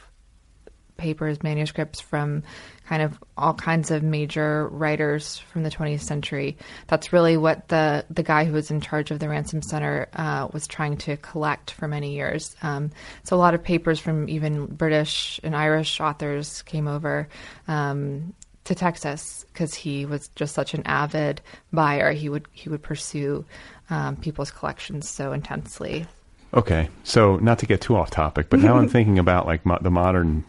papers, 0.96 1.42
manuscripts 1.42 2.00
from 2.00 2.42
kind 2.88 3.02
of 3.02 3.18
all 3.36 3.54
kinds 3.54 3.90
of 3.90 4.02
major 4.02 4.68
writers 4.68 5.38
from 5.52 5.62
the 5.62 5.70
20th 5.70 6.00
century. 6.00 6.56
That's 6.86 7.12
really 7.12 7.36
what 7.36 7.68
the 7.68 8.04
the 8.10 8.22
guy 8.22 8.44
who 8.44 8.52
was 8.52 8.70
in 8.70 8.80
charge 8.80 9.10
of 9.10 9.18
the 9.18 9.28
Ransom 9.28 9.62
Center 9.62 10.08
uh, 10.12 10.48
was 10.52 10.66
trying 10.66 10.96
to 10.98 11.16
collect 11.16 11.72
for 11.72 11.88
many 11.88 12.14
years. 12.14 12.56
Um, 12.62 12.90
so 13.24 13.36
a 13.36 13.38
lot 13.38 13.54
of 13.54 13.62
papers 13.62 13.98
from 13.98 14.28
even 14.28 14.66
British 14.66 15.40
and 15.42 15.54
Irish 15.54 16.00
authors 16.00 16.62
came 16.62 16.88
over. 16.88 17.28
Um, 17.68 18.34
to 18.64 18.74
Texas 18.74 19.46
because 19.52 19.74
he 19.74 20.04
was 20.06 20.26
just 20.34 20.52
such 20.52 20.74
an 20.74 20.82
avid 20.86 21.40
buyer. 21.72 22.10
He 22.10 22.28
would 22.28 22.48
he 22.50 22.68
would 22.68 22.82
pursue 22.82 23.44
um, 23.90 24.16
people's 24.16 24.50
collections 24.50 25.08
so 25.08 25.32
intensely. 25.32 26.06
Okay, 26.54 26.88
so 27.04 27.36
not 27.36 27.58
to 27.60 27.66
get 27.66 27.80
too 27.80 27.96
off 27.96 28.10
topic, 28.10 28.48
but 28.50 28.60
now 28.60 28.76
I'm 28.78 28.88
thinking 28.96 29.18
about 29.18 29.46
like 29.46 29.66
mo- 29.66 29.78
the 29.80 29.90
modern 29.90 30.44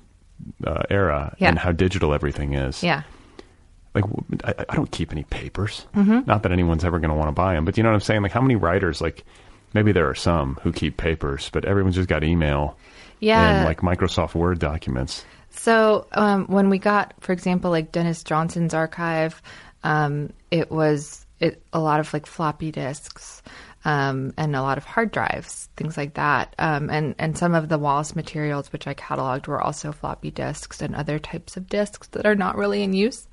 uh, 0.66 0.84
era 0.90 1.36
Yeah. 1.40 1.50
and 1.50 1.60
how 1.60 1.72
digital 1.72 2.14
everything 2.14 2.54
is. 2.54 2.84
Yeah. 2.84 3.04
Like 3.94 4.04
I 4.44 4.76
don't 4.76 4.92
keep 4.92 5.12
any 5.12 5.24
papers. 5.24 5.86
Not 5.96 6.44
that 6.44 6.52
anyone's 6.52 6.86
ever 6.86 7.00
going 7.00 7.10
to 7.10 7.16
want 7.16 7.30
to 7.30 7.32
buy 7.34 7.56
them, 7.56 7.66
but 7.66 7.78
you 7.78 7.84
know 7.84 7.90
what 7.90 7.96
I'm 7.96 8.02
saying? 8.02 8.22
Like 8.22 8.32
how 8.32 8.42
many 8.42 8.56
writers? 8.56 9.02
Like 9.02 9.26
maybe 9.74 9.92
there 9.92 10.08
are 10.08 10.16
some 10.16 10.56
who 10.62 10.72
keep 10.72 10.98
papers, 10.98 11.50
but 11.52 11.66
everyone's 11.66 11.96
just 11.96 12.08
got 12.08 12.24
email 12.24 12.78
Yeah. 13.20 13.58
and 13.58 13.66
like 13.66 13.82
Microsoft 13.82 14.36
Word 14.36 14.60
documents. 14.60 15.26
So 15.50 16.06
um, 16.12 16.46
when 16.46 16.70
we 16.70 16.78
got, 16.78 17.16
for 17.22 17.32
example, 17.34 17.72
like 17.72 17.92
Denis 17.92 18.24
Johnson's 18.24 18.76
archive, 18.76 19.42
um, 19.84 20.32
it 20.52 20.70
was 20.72 21.26
it 21.40 21.62
a 21.74 21.80
lot 21.80 22.00
of 22.00 22.14
like 22.14 22.26
floppy 22.26 22.72
disks 22.72 23.42
um, 23.86 24.34
and 24.38 24.56
a 24.56 24.62
lot 24.62 24.78
of 24.78 24.84
hard 24.84 25.12
drives, 25.12 25.70
things 25.78 25.96
like 25.96 26.16
that. 26.16 26.54
Um, 26.60 26.90
and 26.90 27.16
and 27.20 27.38
some 27.38 27.54
of 27.54 27.70
the 27.70 27.78
Wallace 27.78 28.16
materials, 28.16 28.72
which 28.74 28.88
I 28.88 28.94
cataloged, 28.94 29.48
were 29.48 29.62
also 29.62 29.92
floppy 29.92 30.32
disks 30.32 30.82
and 30.82 30.96
other 30.96 31.20
types 31.20 31.58
of 31.58 31.68
disks 31.68 32.08
that 32.10 32.26
are 32.26 32.36
not 32.36 32.58
really 32.58 32.84
in 32.84 32.94
use. 32.94 33.28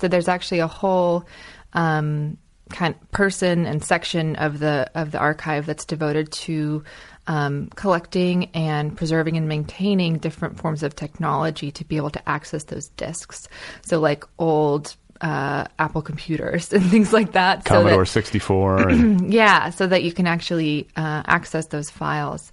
So 0.00 0.08
there's 0.08 0.28
actually 0.28 0.60
a 0.60 0.66
whole 0.66 1.26
um, 1.72 2.38
kind 2.70 2.94
person 3.10 3.66
and 3.66 3.84
section 3.84 4.36
of 4.36 4.58
the 4.58 4.90
of 4.94 5.10
the 5.10 5.18
archive 5.18 5.66
that's 5.66 5.84
devoted 5.84 6.32
to 6.32 6.84
um, 7.26 7.68
collecting 7.74 8.46
and 8.54 8.96
preserving 8.96 9.36
and 9.36 9.48
maintaining 9.48 10.18
different 10.18 10.58
forms 10.58 10.82
of 10.82 10.96
technology 10.96 11.70
to 11.72 11.84
be 11.84 11.96
able 11.96 12.10
to 12.10 12.28
access 12.28 12.64
those 12.64 12.88
disks. 12.88 13.48
So 13.82 14.00
like 14.00 14.24
old 14.38 14.96
uh, 15.20 15.64
Apple 15.78 16.02
computers 16.02 16.72
and 16.72 16.84
things 16.84 17.12
like 17.12 17.32
that. 17.32 17.66
so 17.66 17.74
that- 17.74 17.80
Commodore 17.82 18.06
64, 18.06 18.88
and, 18.88 19.32
yeah, 19.32 19.70
so 19.70 19.86
that 19.86 20.02
you 20.02 20.12
can 20.12 20.26
actually 20.26 20.88
uh, 20.96 21.22
access 21.26 21.66
those 21.66 21.90
files. 21.90 22.50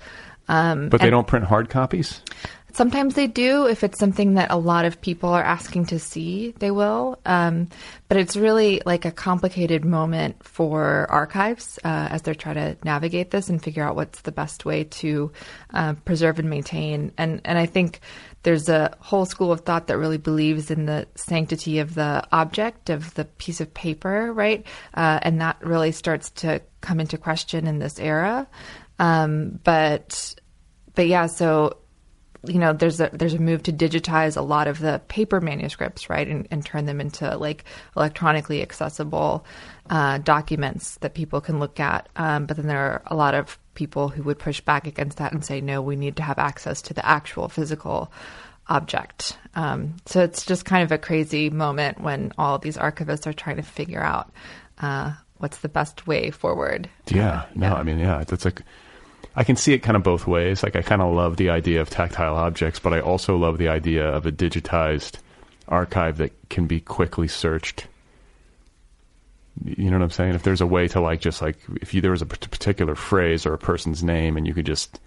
Um, 0.50 0.90
but 0.90 1.02
they 1.02 1.10
don't 1.10 1.28
print 1.28 1.46
hard 1.46 1.70
copies. 1.70 2.22
Sometimes 2.72 3.16
they 3.16 3.26
do. 3.28 3.66
If 3.66 3.84
it's 3.84 4.00
something 4.00 4.36
that 4.36 4.52
a 4.52 4.56
lot 4.56 4.86
of 4.86 5.02
people 5.02 5.30
are 5.30 5.44
asking 5.44 5.88
to 5.88 6.00
see, 6.00 6.52
they 6.60 6.70
will. 6.70 7.20
Um, 7.26 7.70
but 8.08 8.18
it's 8.18 8.38
really 8.38 8.84
like 8.86 9.04
a 9.04 9.12
complicated 9.12 9.84
moment 9.84 10.44
for 10.46 11.08
archives 11.10 11.80
uh, 11.84 12.08
as 12.12 12.22
they're 12.22 12.36
trying 12.36 12.56
to 12.56 12.78
navigate 12.84 13.32
this 13.32 13.50
and 13.50 13.62
figure 13.62 13.84
out 13.84 13.96
what's 13.96 14.22
the 14.22 14.32
best 14.32 14.64
way 14.64 14.84
to 14.86 15.32
uh, 15.74 15.96
preserve 16.06 16.38
and 16.40 16.50
maintain. 16.52 17.12
And 17.18 17.42
and 17.46 17.58
I 17.58 17.66
think 17.66 18.00
there's 18.48 18.70
a 18.70 18.96
whole 19.02 19.26
school 19.26 19.52
of 19.52 19.60
thought 19.60 19.88
that 19.88 19.98
really 19.98 20.18
believes 20.18 20.72
in 20.72 20.86
the 20.86 21.06
sanctity 21.16 21.80
of 21.80 21.96
the 21.96 22.26
object 22.32 22.90
of 22.90 23.14
the 23.16 23.26
piece 23.26 23.60
of 23.60 23.74
paper, 23.74 24.32
right? 24.32 24.66
Uh, 24.94 25.20
and 25.22 25.42
that 25.42 25.58
really 25.62 25.92
starts 25.92 26.30
to 26.30 26.62
come 26.80 27.02
into 27.02 27.18
question 27.18 27.68
in 27.68 27.80
this 27.80 28.00
era. 28.00 28.48
Um, 29.00 29.60
but 29.66 30.34
but 30.96 31.10
yeah, 31.10 31.26
so 31.26 31.76
you 32.46 32.60
know 32.60 32.74
there's 32.74 33.00
a 33.00 33.10
there's 33.14 33.34
a 33.34 33.40
move 33.40 33.64
to 33.64 33.74
digitize 33.74 34.38
a 34.38 34.42
lot 34.42 34.68
of 34.68 34.80
the 34.80 35.02
paper 35.08 35.42
manuscripts 35.42 36.10
right 36.10 36.28
and, 36.28 36.48
and 36.52 36.66
turn 36.66 36.86
them 36.86 37.02
into 37.02 37.38
like 37.38 37.66
electronically 37.96 38.62
accessible 38.62 39.46
uh, 39.90 40.18
documents 40.20 40.96
that 40.98 41.14
people 41.14 41.42
can 41.42 41.60
look 41.60 41.80
at 41.80 42.10
um, 42.16 42.46
but 42.46 42.58
then 42.58 42.68
there 42.68 42.80
are 42.80 43.02
a 43.08 43.16
lot 43.16 43.34
of 43.34 43.58
people 43.74 44.10
who 44.10 44.24
would 44.24 44.40
push 44.40 44.62
back 44.62 44.88
against 44.88 45.18
that 45.18 45.32
and 45.32 45.44
say 45.44 45.62
no 45.62 45.82
we 45.82 45.96
need 45.96 46.16
to 46.16 46.24
have 46.24 46.38
access 46.38 46.82
to 46.82 46.94
the 46.94 47.06
actual 47.06 47.48
physical 47.48 48.12
object. 48.70 49.38
Um, 49.56 49.96
so 50.06 50.22
it's 50.22 50.46
just 50.46 50.66
kind 50.66 50.84
of 50.84 50.92
a 50.92 50.98
crazy 50.98 51.50
moment 51.50 52.02
when 52.02 52.34
all 52.38 52.58
these 52.58 52.78
archivists 52.78 53.26
are 53.28 53.34
trying 53.34 53.56
to 53.58 53.64
figure 53.64 54.04
out 54.04 54.32
uh, 54.80 55.14
what's 55.38 55.60
the 55.60 55.70
best 55.70 56.08
way 56.08 56.32
forward. 56.32 56.90
Yeah, 57.08 57.46
no, 57.56 57.74
I 57.74 57.84
mean, 57.84 58.00
yeah, 58.00 58.22
it's 58.22 58.46
like 58.46 58.62
I 59.36 59.44
can 59.44 59.56
see 59.56 59.74
it 59.74 59.80
kind 59.80 59.96
of 59.96 60.04
both 60.04 60.26
ways. 60.26 60.64
Like 60.64 60.76
I 60.76 60.82
kind 60.82 61.02
of 61.02 61.14
love 61.14 61.38
the 61.38 61.52
idea 61.52 61.82
of 61.82 61.90
tactile 61.90 62.36
objects, 62.36 62.80
but 62.80 62.94
I 62.94 63.02
also 63.02 63.38
love 63.38 63.60
the 63.60 63.68
idea 63.68 64.08
of 64.08 64.26
a 64.26 64.32
digitized 64.32 65.20
archive 65.68 66.18
that 66.18 66.32
can 66.50 66.66
be 66.66 66.80
quickly 66.80 67.28
searched. 67.28 67.88
You 69.64 69.92
know 69.92 69.98
what 69.98 70.04
I'm 70.04 70.12
saying? 70.12 70.36
If 70.36 70.44
there's 70.44 70.62
a 70.62 70.68
way 70.68 70.88
to 70.90 71.00
like 71.00 71.20
just 71.20 71.42
like 71.42 71.58
if 71.82 71.94
you, 71.94 72.02
there 72.02 72.12
was 72.12 72.22
a 72.22 72.26
particular 72.26 72.96
phrase 72.96 73.46
or 73.46 73.54
a 73.54 73.58
person's 73.60 74.04
name 74.04 74.38
and 74.38 74.48
you 74.48 74.54
could 74.54 74.66
just 74.66 75.00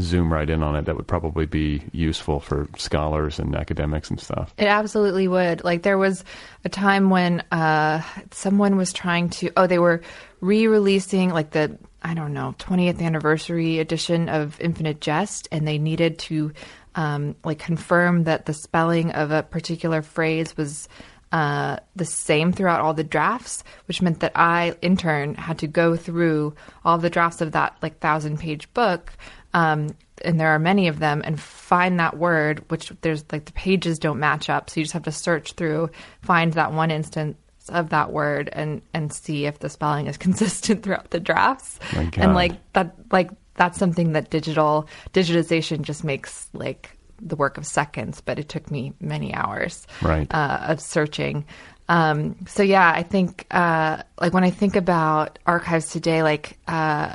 zoom 0.00 0.32
right 0.32 0.48
in 0.48 0.62
on 0.62 0.76
it, 0.76 0.84
that 0.86 0.96
would 0.96 1.06
probably 1.06 1.46
be 1.46 1.82
useful 1.92 2.40
for 2.40 2.68
scholars 2.76 3.38
and 3.38 3.54
academics 3.54 4.10
and 4.10 4.20
stuff. 4.20 4.52
It 4.58 4.66
absolutely 4.66 5.28
would. 5.28 5.62
Like 5.62 5.82
there 5.82 5.98
was 5.98 6.24
a 6.64 6.68
time 6.68 7.10
when 7.10 7.40
uh, 7.52 8.02
someone 8.32 8.76
was 8.76 8.92
trying 8.92 9.30
to. 9.30 9.52
Oh, 9.56 9.66
they 9.66 9.78
were 9.78 10.02
re-releasing 10.44 11.30
like 11.30 11.50
the 11.50 11.78
I 12.02 12.14
don't 12.14 12.34
know 12.34 12.54
20th 12.58 13.00
anniversary 13.00 13.78
edition 13.78 14.28
of 14.28 14.60
Infinite 14.60 15.00
Jest, 15.00 15.48
and 15.50 15.66
they 15.66 15.78
needed 15.78 16.18
to 16.20 16.52
um, 16.94 17.34
like 17.44 17.58
confirm 17.58 18.24
that 18.24 18.46
the 18.46 18.54
spelling 18.54 19.12
of 19.12 19.30
a 19.30 19.42
particular 19.42 20.02
phrase 20.02 20.56
was. 20.56 20.88
Uh, 21.32 21.80
the 21.96 22.04
same 22.04 22.52
throughout 22.52 22.80
all 22.80 22.94
the 22.94 23.02
drafts, 23.02 23.64
which 23.88 24.00
meant 24.00 24.20
that 24.20 24.30
I, 24.36 24.76
in 24.82 24.96
turn, 24.96 25.34
had 25.34 25.58
to 25.58 25.66
go 25.66 25.96
through 25.96 26.54
all 26.84 26.96
the 26.96 27.10
drafts 27.10 27.40
of 27.40 27.50
that 27.52 27.76
like 27.82 27.98
thousand 27.98 28.38
page 28.38 28.72
book 28.72 29.10
um, 29.54 29.96
and 30.22 30.38
there 30.38 30.48
are 30.48 30.58
many 30.58 30.88
of 30.88 30.98
them, 30.98 31.22
and 31.24 31.40
find 31.40 31.98
that 32.00 32.18
word, 32.18 32.64
which 32.70 32.92
there's 33.00 33.24
like 33.32 33.46
the 33.46 33.52
pages 33.52 34.00
don't 34.00 34.18
match 34.18 34.50
up. 34.50 34.68
So 34.68 34.80
you 34.80 34.84
just 34.84 34.92
have 34.92 35.04
to 35.04 35.12
search 35.12 35.52
through, 35.52 35.90
find 36.22 36.52
that 36.54 36.72
one 36.72 36.90
instance 36.90 37.36
of 37.70 37.90
that 37.90 38.12
word, 38.12 38.48
and 38.52 38.82
and 38.92 39.12
see 39.12 39.46
if 39.46 39.58
the 39.60 39.68
spelling 39.68 40.06
is 40.06 40.16
consistent 40.26 40.82
throughout 40.82 41.10
the 41.10 41.20
drafts. 41.20 41.78
And 42.22 42.34
like 42.34 42.52
that, 42.72 42.94
like 43.12 43.30
that's 43.56 43.78
something 43.78 44.12
that 44.12 44.30
digital 44.30 44.88
digitization 45.12 45.82
just 45.82 46.02
makes 46.04 46.48
like 46.52 46.96
the 47.20 47.36
work 47.36 47.56
of 47.56 47.64
seconds, 47.66 48.20
but 48.20 48.38
it 48.38 48.48
took 48.48 48.70
me 48.70 48.92
many 49.00 49.32
hours 49.32 49.86
Right. 50.02 50.26
uh, 50.34 50.58
of 50.68 50.80
searching. 50.80 51.44
Um, 51.88 52.34
so 52.46 52.62
yeah, 52.62 52.90
I 52.94 53.02
think 53.02 53.46
uh, 53.50 54.02
like 54.20 54.32
when 54.34 54.42
I 54.44 54.50
think 54.50 54.74
about 54.74 55.38
archives 55.46 55.90
today, 55.90 56.22
like 56.22 56.58
uh, 56.66 57.14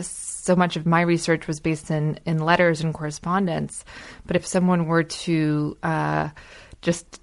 so 0.00 0.54
much 0.54 0.76
of 0.76 0.86
my 0.86 1.00
research 1.00 1.46
was 1.46 1.60
based 1.60 1.90
in 1.90 2.20
in 2.26 2.38
letters 2.38 2.80
and 2.82 2.92
correspondence. 2.92 3.84
But 4.26 4.36
if 4.36 4.46
someone 4.46 4.86
were 4.86 5.04
to 5.04 5.76
uh, 5.82 6.28
just 6.82 7.20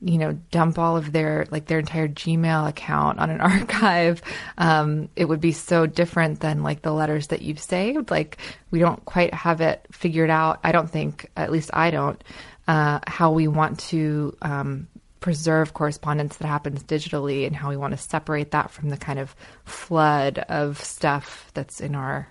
you 0.00 0.18
know 0.18 0.32
dump 0.50 0.78
all 0.78 0.96
of 0.96 1.12
their 1.12 1.46
like 1.50 1.66
their 1.66 1.78
entire 1.78 2.08
gmail 2.08 2.68
account 2.68 3.18
on 3.18 3.30
an 3.30 3.40
archive 3.42 4.22
um, 4.58 5.08
it 5.16 5.24
would 5.24 5.40
be 5.40 5.52
so 5.52 5.86
different 5.86 6.40
than 6.40 6.62
like 6.62 6.82
the 6.82 6.92
letters 6.92 7.28
that 7.28 7.42
you've 7.42 7.60
saved. 7.60 8.10
Like 8.10 8.38
we 8.70 8.78
don't 8.78 9.04
quite 9.04 9.34
have 9.34 9.60
it 9.60 9.84
figured 9.90 10.30
out 10.30 10.60
i 10.64 10.72
don't 10.72 10.90
think 10.90 11.30
at 11.36 11.50
least 11.50 11.70
i 11.72 11.90
don't 11.90 12.22
uh, 12.66 13.00
how 13.06 13.32
we 13.32 13.48
want 13.48 13.78
to 13.80 14.36
um, 14.42 14.86
preserve 15.20 15.72
correspondence 15.72 16.36
that 16.36 16.46
happens 16.46 16.82
digitally 16.84 17.46
and 17.46 17.56
how 17.56 17.70
we 17.70 17.76
want 17.76 17.92
to 17.92 17.96
separate 17.96 18.50
that 18.50 18.70
from 18.70 18.90
the 18.90 18.96
kind 18.96 19.18
of 19.18 19.34
flood 19.64 20.38
of 20.38 20.78
stuff 20.82 21.50
that's 21.54 21.80
in 21.80 21.94
our 21.94 22.28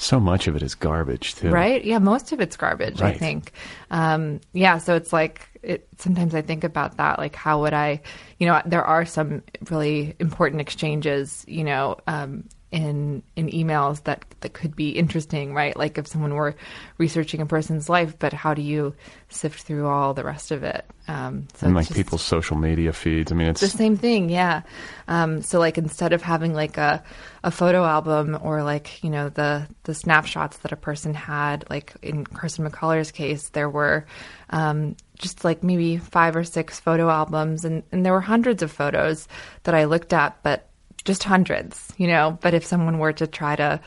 So 0.00 0.18
much 0.18 0.48
of 0.48 0.56
it 0.56 0.62
is 0.62 0.74
garbage 0.74 1.34
too. 1.34 1.50
Right? 1.50 1.84
Yeah, 1.84 1.98
most 1.98 2.32
of 2.32 2.40
it's 2.40 2.56
garbage, 2.56 3.02
I 3.02 3.12
think. 3.12 3.52
Um, 3.90 4.40
yeah, 4.54 4.78
so 4.78 4.94
it's 4.94 5.12
like 5.12 5.46
it 5.62 5.86
sometimes 5.98 6.34
I 6.34 6.40
think 6.40 6.64
about 6.64 6.96
that 6.96 7.18
like 7.18 7.36
how 7.36 7.60
would 7.60 7.74
I, 7.74 8.00
you 8.38 8.46
know, 8.46 8.62
there 8.64 8.82
are 8.82 9.04
some 9.04 9.42
really 9.70 10.16
important 10.18 10.62
exchanges, 10.62 11.44
you 11.46 11.64
know, 11.64 11.98
um, 12.06 12.48
in 12.72 13.22
in 13.34 13.48
emails 13.48 14.04
that 14.04 14.24
that 14.40 14.52
could 14.52 14.76
be 14.76 14.90
interesting, 14.90 15.54
right? 15.54 15.76
Like 15.76 15.98
if 15.98 16.06
someone 16.06 16.34
were 16.34 16.54
researching 16.98 17.40
a 17.40 17.46
person's 17.46 17.88
life, 17.88 18.16
but 18.18 18.32
how 18.32 18.54
do 18.54 18.62
you 18.62 18.94
sift 19.28 19.62
through 19.62 19.88
all 19.88 20.14
the 20.14 20.22
rest 20.22 20.52
of 20.52 20.62
it? 20.62 20.84
Um, 21.08 21.48
so 21.54 21.66
And 21.66 21.74
like 21.74 21.92
people's 21.92 22.22
social 22.22 22.56
media 22.56 22.92
feeds. 22.92 23.32
I 23.32 23.34
mean, 23.34 23.48
it's 23.48 23.60
the 23.60 23.68
same 23.68 23.96
thing, 23.96 24.28
yeah. 24.28 24.62
Um, 25.08 25.42
so 25.42 25.58
like 25.58 25.78
instead 25.78 26.12
of 26.12 26.22
having 26.22 26.54
like 26.54 26.76
a, 26.78 27.02
a 27.42 27.50
photo 27.50 27.84
album 27.84 28.38
or 28.40 28.62
like 28.62 29.02
you 29.02 29.10
know 29.10 29.28
the 29.28 29.66
the 29.82 29.94
snapshots 29.94 30.58
that 30.58 30.70
a 30.70 30.76
person 30.76 31.12
had, 31.12 31.64
like 31.68 31.94
in 32.02 32.24
Carson 32.24 32.68
McCullers' 32.68 33.12
case, 33.12 33.48
there 33.48 33.68
were 33.68 34.06
um, 34.50 34.94
just 35.18 35.44
like 35.44 35.64
maybe 35.64 35.96
five 35.96 36.36
or 36.36 36.44
six 36.44 36.78
photo 36.78 37.10
albums, 37.10 37.64
and, 37.64 37.82
and 37.90 38.06
there 38.06 38.12
were 38.12 38.20
hundreds 38.20 38.62
of 38.62 38.70
photos 38.70 39.26
that 39.64 39.74
I 39.74 39.84
looked 39.84 40.12
at, 40.12 40.40
but 40.44 40.69
just 41.02 41.24
hundreds, 41.24 41.92
you 41.96 42.06
know. 42.06 42.38
But 42.40 42.54
if 42.54 42.64
someone 42.64 42.98
were 42.98 43.12
to 43.14 43.26
try 43.26 43.56
to 43.56 43.80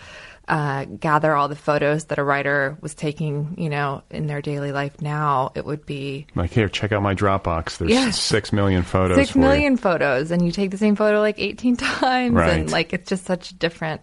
uh, 0.47 0.86
gather 0.86 1.34
all 1.34 1.47
the 1.47 1.56
photos 1.56 2.06
that 2.06 2.17
a 2.19 2.23
writer 2.23 2.78
was 2.82 2.93
taking, 2.93 3.56
you 3.58 3.69
know, 3.69 4.04
in 4.10 4.28
their 4.28 4.41
daily 4.41 4.71
life 4.73 5.02
now, 5.02 5.52
it 5.56 5.65
would 5.65 5.86
be 5.86 6.28
like 6.36 6.52
here, 6.52 6.67
check 6.67 6.91
out 6.91 7.02
my 7.02 7.15
Dropbox. 7.15 7.78
There's 7.78 7.91
Yes. 7.91 8.19
six 8.19 8.52
million 8.52 8.84
photos. 8.84 9.15
six 9.17 9.32
for 9.32 9.39
you. 9.39 9.78
photos 9.78 10.32
and 10.32 10.45
you 10.45 10.52
take 10.52 10.71
the 10.71 10.78
same 10.78 10.95
photo 10.97 11.19
like 11.21 11.39
18 11.39 11.78
times 11.78 12.36
Right. 12.36 12.49
and 12.60 12.71
like 12.71 12.91
it's 12.93 13.08
just 13.10 13.23
such 13.26 13.52
a 13.52 13.56
different 13.56 14.02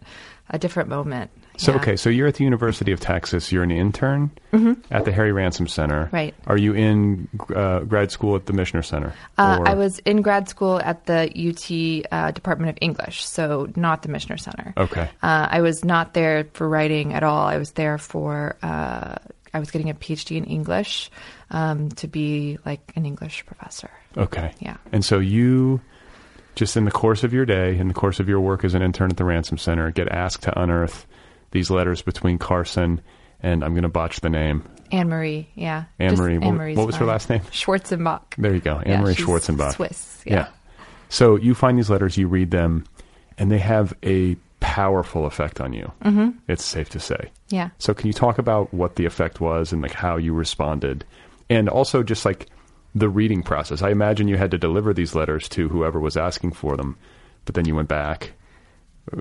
a 0.49 0.59
different 0.59 0.89
moment 0.89 1.31
So 1.61 1.73
Yeah. 1.73 1.79
okay, 1.79 1.97
so 1.97 2.09
you're 2.09 2.27
at 2.27 2.37
the 2.37 2.45
University 2.45 2.91
of 2.91 3.01
Texas. 3.01 3.53
You're 3.53 3.63
an 3.63 3.71
intern 3.71 4.31
at 4.91 5.05
the 5.05 5.13
Harry 5.13 5.31
Ransom 5.31 5.67
Center. 5.67 6.07
Mm-hmm. 6.07 6.17
Right. 6.17 6.35
Are 6.47 6.57
you 6.57 6.73
in 6.73 7.29
uh, 7.55 7.81
grad 7.81 8.11
school 8.11 8.35
at 8.35 8.47
the 8.47 8.55
Michener 8.55 8.83
Center? 8.83 9.13
uh, 9.37 9.59
I 9.63 9.75
was 9.75 9.99
in 10.01 10.23
grad 10.23 10.49
school 10.49 10.81
at 10.81 11.05
the 11.05 11.29
UT 11.29 12.11
uh, 12.11 12.31
Department 12.31 12.71
of 12.71 12.79
English, 12.81 13.27
so 13.27 13.69
not 13.77 14.01
the 14.01 14.09
Michener 14.09 14.41
Center. 14.41 14.73
Okay. 14.79 15.11
Uh, 15.23 15.49
I 15.51 15.61
was 15.61 15.85
not 15.85 16.15
there 16.15 16.47
for 16.55 16.67
writing 16.67 17.13
at 17.13 17.23
all. 17.23 17.47
I 17.47 17.59
was 17.59 17.73
there 17.73 17.99
for, 17.99 18.57
uh, 18.63 19.17
I 19.53 19.59
was 19.59 19.71
getting 19.71 19.91
a 19.91 19.95
PhD 19.95 20.39
in 20.39 20.45
English 20.45 21.11
um, 21.51 21.91
to 21.91 22.09
be 22.09 22.57
like 22.65 22.91
an 22.97 23.05
English 23.05 23.45
professor. 23.45 23.91
Okay. 24.17 24.55
Yeah. 24.61 24.79
And 24.93 25.05
so 25.05 25.19
you, 25.19 25.83
just 26.55 26.75
in 26.79 26.87
the 26.87 26.91
course 26.91 27.23
of 27.23 27.35
your 27.35 27.45
day, 27.45 27.77
in 27.77 27.89
the 27.89 27.95
course 27.95 28.19
of 28.19 28.31
your 28.31 28.41
work 28.41 28.65
as 28.65 28.73
an 28.73 28.81
intern 28.81 29.11
at 29.11 29.19
the 29.19 29.25
Ransom 29.27 29.59
Center, 29.59 29.91
get 29.91 30.09
asked 30.09 30.45
to 30.45 30.59
unearth 30.59 31.07
these 31.51 31.71
letters 31.71 32.03
between 32.03 32.39
Carson 32.39 33.01
and 33.43 33.65
I'm 33.65 33.73
going 33.73 33.83
to 33.85 33.89
botch 33.89 34.21
the 34.21 34.29
name. 34.29 34.65
Annemarie, 34.93 35.47
yeah. 35.55 35.85
Annemarie. 35.99 36.39
What- 36.45 36.77
what 36.77 36.87
was 36.87 36.97
her 36.97 37.07
last 37.07 37.31
name? 37.31 37.41
Schwarzenbach. 37.53 38.23
There 38.37 38.53
you 38.55 38.61
go, 38.61 38.77
Anne 38.79 38.87
Yeah, 38.87 39.01
Marie 39.03 39.15
Schwarzenbach. 39.15 39.75
Swiss. 39.75 40.23
Yeah. 40.27 40.49
So 41.09 41.37
you 41.37 41.55
find 41.55 41.79
these 41.79 41.91
letters, 41.91 42.17
you 42.19 42.29
read 42.29 42.51
them, 42.51 42.85
and 43.39 43.51
they 43.51 43.59
have 43.59 43.95
a 44.05 44.37
powerful 44.61 45.25
effect 45.27 45.61
on 45.61 45.73
you. 45.73 45.91
Mm-hmm. 46.05 46.31
It's 46.49 46.65
safe 46.65 46.91
to 46.91 47.01
say. 47.01 47.31
Yeah. 47.49 47.71
So 47.79 47.95
can 47.95 48.07
you 48.09 48.13
talk 48.13 48.39
about 48.39 48.73
what 48.75 48.97
the 48.97 49.07
effect 49.07 49.41
was 49.41 49.73
and 49.73 49.81
like 49.81 49.93
how 49.95 50.17
you 50.19 50.35
responded, 50.35 51.05
and 51.49 51.69
also 51.69 52.03
just 52.03 52.25
like 52.27 52.47
the 52.95 53.09
reading 53.09 53.43
process? 53.43 53.81
I 53.83 53.91
imagine 53.91 54.29
you 54.29 54.37
had 54.37 54.51
to 54.51 54.59
deliver 54.59 54.93
these 54.93 55.15
letters 55.15 55.49
to 55.51 55.69
whoever 55.69 55.99
was 55.99 56.17
asking 56.17 56.53
for 56.53 56.77
them, 56.77 56.97
but 57.47 57.55
then 57.55 57.65
you 57.67 57.75
went 57.75 57.89
back. 57.89 58.33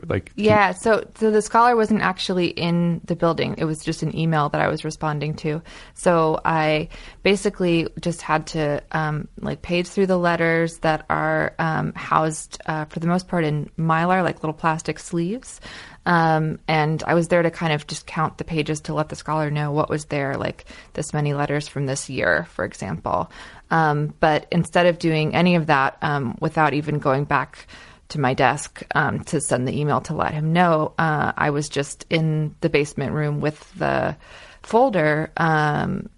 Like 0.07 0.31
Yeah, 0.35 0.71
so 0.71 1.05
so 1.15 1.31
the 1.31 1.41
scholar 1.41 1.75
wasn't 1.75 2.01
actually 2.01 2.47
in 2.47 3.01
the 3.05 3.15
building. 3.15 3.55
It 3.57 3.65
was 3.65 3.83
just 3.83 4.03
an 4.03 4.15
email 4.17 4.49
that 4.49 4.61
I 4.61 4.67
was 4.67 4.83
responding 4.83 5.35
to. 5.35 5.61
So 5.93 6.39
I 6.45 6.89
basically 7.23 7.87
just 7.99 8.21
had 8.21 8.47
to 8.47 8.81
um, 8.91 9.27
like 9.39 9.61
page 9.61 9.87
through 9.87 10.07
the 10.07 10.17
letters 10.17 10.77
that 10.79 11.05
are 11.09 11.53
um, 11.59 11.93
housed 11.93 12.61
uh, 12.65 12.85
for 12.85 12.99
the 12.99 13.07
most 13.07 13.27
part 13.27 13.45
in 13.45 13.69
mylar, 13.77 14.23
like 14.23 14.43
little 14.43 14.53
plastic 14.53 14.99
sleeves. 14.99 15.59
Um, 16.05 16.59
and 16.67 17.03
I 17.03 17.13
was 17.13 17.27
there 17.27 17.43
to 17.43 17.51
kind 17.51 17.73
of 17.73 17.85
just 17.85 18.07
count 18.07 18.37
the 18.37 18.43
pages 18.43 18.81
to 18.81 18.93
let 18.93 19.09
the 19.09 19.15
scholar 19.15 19.51
know 19.51 19.71
what 19.71 19.89
was 19.89 20.05
there, 20.05 20.37
like 20.37 20.65
this 20.93 21.13
many 21.13 21.33
letters 21.33 21.67
from 21.67 21.85
this 21.85 22.09
year, 22.09 22.47
for 22.51 22.65
example. 22.65 23.31
Um, 23.69 24.13
but 24.19 24.47
instead 24.51 24.87
of 24.87 24.97
doing 24.97 25.35
any 25.35 25.55
of 25.55 25.67
that 25.67 25.97
um, 26.01 26.35
without 26.39 26.73
even 26.73 26.97
going 26.99 27.25
back 27.25 27.67
to 28.09 28.19
my 28.19 28.33
desk 28.33 28.83
um, 28.95 29.23
to 29.25 29.39
send 29.39 29.67
the 29.67 29.79
email 29.79 30.01
to 30.01 30.15
let 30.15 30.33
him 30.33 30.53
know. 30.53 30.93
Uh, 30.97 31.31
I 31.37 31.51
was 31.51 31.69
just 31.69 32.05
in 32.09 32.55
the 32.61 32.69
basement 32.69 33.13
room 33.13 33.39
with 33.39 33.71
the 33.75 34.15
folder, 34.63 35.31
um, 35.37 36.09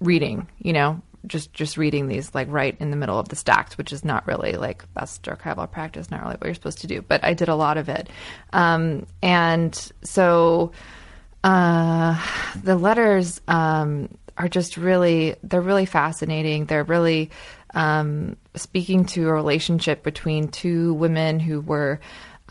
reading. 0.00 0.48
You 0.58 0.72
know, 0.72 1.02
just 1.26 1.52
just 1.52 1.76
reading 1.76 2.08
these 2.08 2.34
like 2.34 2.48
right 2.50 2.76
in 2.80 2.90
the 2.90 2.96
middle 2.96 3.18
of 3.18 3.28
the 3.28 3.36
stacks, 3.36 3.78
which 3.78 3.92
is 3.92 4.04
not 4.04 4.26
really 4.26 4.52
like 4.52 4.92
best 4.94 5.22
archival 5.24 5.70
practice. 5.70 6.10
Not 6.10 6.22
really 6.22 6.34
what 6.34 6.46
you're 6.46 6.54
supposed 6.54 6.80
to 6.80 6.86
do, 6.86 7.02
but 7.02 7.24
I 7.24 7.34
did 7.34 7.48
a 7.48 7.54
lot 7.54 7.78
of 7.78 7.88
it, 7.88 8.08
um, 8.52 9.06
and 9.22 9.74
so 10.02 10.72
uh, 11.44 12.20
the 12.62 12.76
letters 12.76 13.40
um, 13.48 14.08
are 14.38 14.48
just 14.48 14.76
really 14.76 15.36
they're 15.42 15.60
really 15.60 15.86
fascinating. 15.86 16.66
They're 16.66 16.84
really 16.84 17.30
um, 17.74 18.36
speaking 18.54 19.04
to 19.06 19.28
a 19.28 19.32
relationship 19.32 20.02
between 20.02 20.48
two 20.48 20.94
women 20.94 21.40
who 21.40 21.60
were 21.60 22.00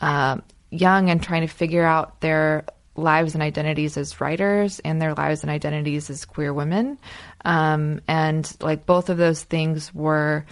um 0.01 0.43
young 0.71 1.09
and 1.09 1.21
trying 1.23 1.41
to 1.41 1.53
figure 1.53 1.85
out 1.85 2.19
their 2.21 2.65
lives 2.95 3.33
and 3.33 3.43
identities 3.43 3.97
as 3.97 4.19
writers 4.21 4.79
and 4.79 5.01
their 5.01 5.13
lives 5.13 5.41
and 5.43 5.51
identities 5.51 6.09
as 6.09 6.25
queer 6.25 6.53
women. 6.53 6.97
Um, 7.43 8.01
and 8.07 8.51
like 8.61 8.85
both 8.85 9.09
of 9.09 9.17
those 9.17 9.43
things 9.43 9.93
were 9.93 10.45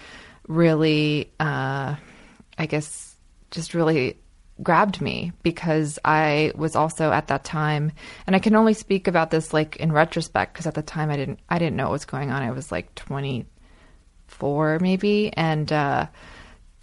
really, 0.46 1.32
uh, 1.40 1.96
I 2.58 2.66
guess, 2.66 3.16
just 3.50 3.74
really 3.74 4.18
grabbed 4.62 5.00
me 5.00 5.32
because 5.42 5.98
I 6.04 6.52
was 6.54 6.76
also 6.76 7.10
at 7.10 7.28
that 7.28 7.44
time, 7.44 7.92
and 8.26 8.36
I 8.36 8.38
can 8.38 8.54
only 8.54 8.74
speak 8.74 9.08
about 9.08 9.30
this 9.30 9.52
like 9.52 9.76
in 9.76 9.92
retrospect 9.92 10.52
because 10.52 10.66
at 10.66 10.74
the 10.74 10.82
time 10.82 11.10
I 11.10 11.16
didn't 11.16 11.40
I 11.48 11.58
didn't 11.58 11.76
know 11.76 11.84
what 11.84 11.92
was 11.92 12.04
going 12.04 12.30
on. 12.30 12.42
I 12.42 12.52
was 12.52 12.70
like 12.70 12.94
24 12.94 14.78
maybe, 14.80 15.32
and 15.34 15.72
uh, 15.72 16.06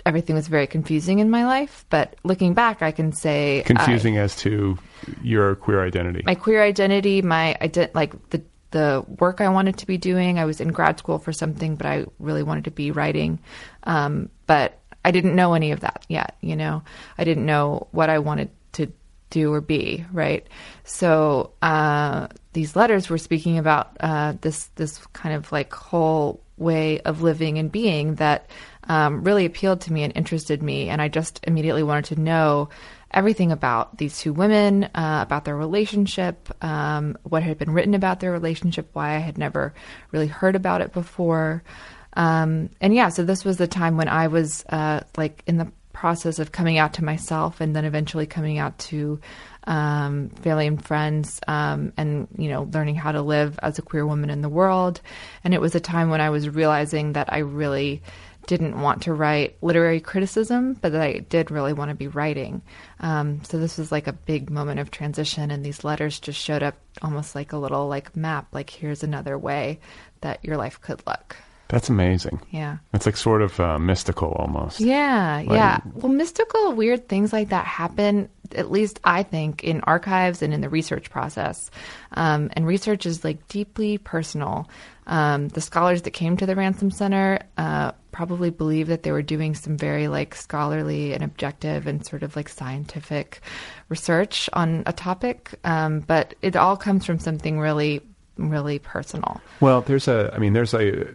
everything 0.05 0.35
was 0.35 0.47
very 0.47 0.67
confusing 0.67 1.19
in 1.19 1.29
my 1.29 1.45
life. 1.45 1.85
But 1.89 2.15
looking 2.23 2.53
back, 2.53 2.81
I 2.81 2.91
can 2.91 3.11
say 3.13 3.63
Confusing 3.65 4.17
I, 4.17 4.21
as 4.21 4.35
to 4.37 4.77
your 5.21 5.55
queer 5.55 5.85
identity. 5.85 6.23
my 6.25 6.35
queer 6.35 6.61
identity, 6.63 7.21
my 7.21 7.57
ident- 7.61 7.95
like 7.95 8.29
the 8.29 8.41
the 8.71 9.05
work 9.19 9.41
I 9.41 9.49
wanted 9.49 9.77
to 9.79 9.85
be 9.87 9.97
doing. 9.97 10.39
I 10.39 10.45
was 10.45 10.61
in 10.61 10.69
grad 10.69 10.97
school 10.97 11.19
for 11.19 11.33
something, 11.33 11.75
but 11.75 11.85
I 11.85 12.05
really 12.19 12.43
wanted 12.43 12.65
to 12.65 12.71
be 12.71 12.91
writing. 12.91 13.39
Um, 13.83 14.29
but 14.47 14.79
I 15.03 15.11
didn't 15.11 15.35
know 15.35 15.53
any 15.53 15.71
of 15.71 15.81
that 15.81 16.05
yet. 16.07 16.37
You 16.41 16.55
know, 16.55 16.83
I 17.17 17.23
didn't 17.23 17.45
know 17.45 17.87
what 17.91 18.09
I 18.09 18.19
wanted 18.19 18.49
to 18.73 18.91
do 19.29 19.53
or 19.53 19.61
be. 19.61 20.05
Right. 20.11 20.47
So 20.83 21.53
uh, 21.61 22.27
these 22.53 22.75
letters 22.75 23.09
were 23.09 23.17
speaking 23.17 23.57
about 23.57 23.97
uh, 23.99 24.33
this 24.41 24.67
this 24.75 24.97
kind 25.13 25.35
of 25.35 25.51
like 25.51 25.73
whole 25.73 26.41
way 26.57 26.99
of 27.01 27.23
living 27.23 27.57
and 27.57 27.71
being 27.71 28.15
that 28.15 28.49
um, 28.83 29.23
really 29.23 29.45
appealed 29.45 29.81
to 29.81 29.93
me 29.93 30.03
and 30.03 30.15
interested 30.15 30.61
me, 30.61 30.89
and 30.89 31.01
I 31.01 31.07
just 31.07 31.39
immediately 31.43 31.83
wanted 31.83 32.15
to 32.15 32.21
know 32.21 32.69
everything 33.13 33.51
about 33.51 33.97
these 33.97 34.17
two 34.19 34.33
women, 34.33 34.85
uh, 34.85 35.19
about 35.21 35.45
their 35.45 35.55
relationship, 35.55 36.49
um, 36.63 37.17
what 37.23 37.43
had 37.43 37.57
been 37.57 37.71
written 37.71 37.93
about 37.93 38.19
their 38.19 38.31
relationship, 38.31 38.89
why 38.93 39.15
I 39.15 39.19
had 39.19 39.37
never 39.37 39.73
really 40.11 40.27
heard 40.27 40.55
about 40.55 40.81
it 40.81 40.93
before. 40.93 41.63
Um, 42.13 42.69
and 42.79 42.93
yeah, 42.93 43.09
so 43.09 43.23
this 43.23 43.45
was 43.45 43.57
the 43.57 43.67
time 43.67 43.97
when 43.97 44.07
I 44.07 44.27
was 44.27 44.65
uh, 44.69 45.01
like 45.17 45.43
in 45.47 45.57
the 45.57 45.71
process 45.93 46.39
of 46.39 46.51
coming 46.51 46.77
out 46.77 46.93
to 46.93 47.03
myself 47.03 47.61
and 47.61 47.75
then 47.75 47.85
eventually 47.85 48.25
coming 48.25 48.57
out 48.57 48.77
to 48.79 49.19
um, 49.65 50.29
family 50.29 50.65
and 50.65 50.83
friends 50.83 51.39
um, 51.47 51.93
and, 51.97 52.27
you 52.37 52.49
know, 52.49 52.63
learning 52.73 52.95
how 52.95 53.11
to 53.11 53.21
live 53.21 53.59
as 53.61 53.77
a 53.77 53.83
queer 53.83 54.05
woman 54.05 54.29
in 54.29 54.41
the 54.41 54.49
world. 54.49 55.01
And 55.43 55.53
it 55.53 55.61
was 55.61 55.75
a 55.75 55.79
time 55.79 56.09
when 56.09 56.21
I 56.21 56.31
was 56.31 56.49
realizing 56.49 57.13
that 57.13 57.31
I 57.31 57.39
really 57.39 58.01
didn't 58.47 58.81
want 58.81 59.03
to 59.03 59.13
write 59.13 59.57
literary 59.61 59.99
criticism, 59.99 60.73
but 60.73 60.91
that 60.93 61.01
I 61.01 61.19
did 61.19 61.51
really 61.51 61.73
want 61.73 61.89
to 61.89 61.95
be 61.95 62.07
writing. 62.07 62.61
Um, 62.99 63.43
so 63.43 63.59
this 63.59 63.77
was 63.77 63.91
like 63.91 64.07
a 64.07 64.13
big 64.13 64.49
moment 64.49 64.79
of 64.79 64.89
transition, 64.89 65.51
and 65.51 65.63
these 65.63 65.83
letters 65.83 66.19
just 66.19 66.39
showed 66.39 66.63
up 66.63 66.75
almost 67.01 67.35
like 67.35 67.53
a 67.53 67.57
little 67.57 67.87
like 67.87 68.15
map. 68.15 68.47
Like 68.51 68.69
here's 68.69 69.03
another 69.03 69.37
way 69.37 69.79
that 70.21 70.43
your 70.43 70.57
life 70.57 70.81
could 70.81 71.03
look. 71.05 71.35
That's 71.71 71.87
amazing. 71.87 72.41
Yeah. 72.51 72.79
It's 72.93 73.05
like 73.05 73.15
sort 73.15 73.41
of 73.41 73.57
uh, 73.57 73.79
mystical 73.79 74.33
almost. 74.33 74.81
Yeah, 74.81 75.39
yeah. 75.39 75.79
Well, 75.93 76.11
mystical, 76.11 76.73
weird 76.73 77.07
things 77.07 77.31
like 77.31 77.47
that 77.49 77.65
happen, 77.65 78.27
at 78.53 78.69
least 78.69 78.99
I 79.05 79.23
think, 79.23 79.63
in 79.63 79.79
archives 79.83 80.41
and 80.41 80.53
in 80.53 80.59
the 80.59 80.67
research 80.67 81.09
process. 81.09 81.71
Um, 82.11 82.49
and 82.57 82.67
research 82.67 83.05
is 83.05 83.23
like 83.23 83.47
deeply 83.47 83.97
personal. 83.97 84.69
Um, 85.07 85.47
the 85.47 85.61
scholars 85.61 86.01
that 86.01 86.11
came 86.11 86.35
to 86.37 86.45
the 86.45 86.57
Ransom 86.57 86.91
Center 86.91 87.39
uh, 87.57 87.93
probably 88.11 88.49
believe 88.49 88.87
that 88.87 89.03
they 89.03 89.13
were 89.13 89.21
doing 89.21 89.55
some 89.55 89.77
very 89.77 90.09
like 90.09 90.35
scholarly 90.35 91.13
and 91.13 91.23
objective 91.23 91.87
and 91.87 92.05
sort 92.05 92.23
of 92.23 92.35
like 92.35 92.49
scientific 92.49 93.39
research 93.87 94.49
on 94.51 94.83
a 94.87 94.91
topic. 94.91 95.57
Um, 95.63 96.01
but 96.01 96.35
it 96.41 96.57
all 96.57 96.75
comes 96.75 97.05
from 97.05 97.19
something 97.19 97.61
really, 97.61 98.01
really 98.35 98.77
personal. 98.77 99.39
Well, 99.61 99.79
there's 99.79 100.09
a, 100.09 100.33
I 100.33 100.37
mean, 100.37 100.51
there's 100.51 100.73
a, 100.73 101.07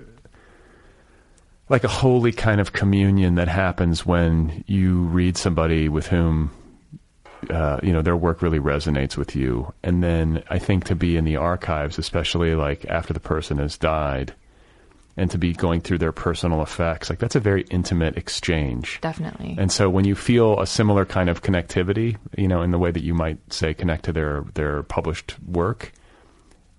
like 1.68 1.84
a 1.84 1.88
holy 1.88 2.32
kind 2.32 2.60
of 2.60 2.72
communion 2.72 3.34
that 3.36 3.48
happens 3.48 4.06
when 4.06 4.64
you 4.66 5.02
read 5.04 5.36
somebody 5.36 5.88
with 5.88 6.06
whom 6.06 6.50
uh, 7.50 7.78
you 7.82 7.92
know 7.92 8.02
their 8.02 8.16
work 8.16 8.42
really 8.42 8.58
resonates 8.58 9.16
with 9.16 9.36
you. 9.36 9.72
And 9.82 10.02
then 10.02 10.42
i 10.48 10.58
think 10.58 10.84
to 10.84 10.94
be 10.94 11.16
in 11.16 11.24
the 11.24 11.36
archives 11.36 11.98
especially 11.98 12.54
like 12.54 12.84
after 12.86 13.12
the 13.12 13.20
person 13.20 13.58
has 13.58 13.76
died 13.76 14.34
and 15.18 15.30
to 15.30 15.38
be 15.38 15.54
going 15.54 15.80
through 15.80 15.98
their 15.98 16.12
personal 16.12 16.62
effects 16.62 17.08
like 17.08 17.18
that's 17.18 17.36
a 17.36 17.40
very 17.40 17.62
intimate 17.70 18.16
exchange. 18.16 18.98
Definitely. 19.00 19.56
and 19.58 19.70
so 19.70 19.88
when 19.88 20.04
you 20.04 20.14
feel 20.14 20.60
a 20.60 20.66
similar 20.66 21.04
kind 21.04 21.28
of 21.28 21.42
connectivity 21.42 22.16
you 22.36 22.48
know 22.48 22.62
in 22.62 22.70
the 22.70 22.78
way 22.78 22.90
that 22.90 23.02
you 23.02 23.14
might 23.14 23.38
say 23.52 23.74
connect 23.74 24.04
to 24.04 24.12
their 24.12 24.44
their 24.54 24.82
published 24.84 25.36
work 25.46 25.92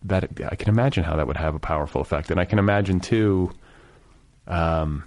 that 0.04 0.30
i 0.52 0.56
can 0.56 0.70
imagine 0.70 1.04
how 1.04 1.16
that 1.16 1.28
would 1.28 1.38
have 1.38 1.56
a 1.56 1.60
powerful 1.60 2.02
effect. 2.02 2.32
And 2.32 2.40
i 2.40 2.46
can 2.46 2.60
imagine 2.60 3.00
too 3.00 3.52
um, 4.48 5.04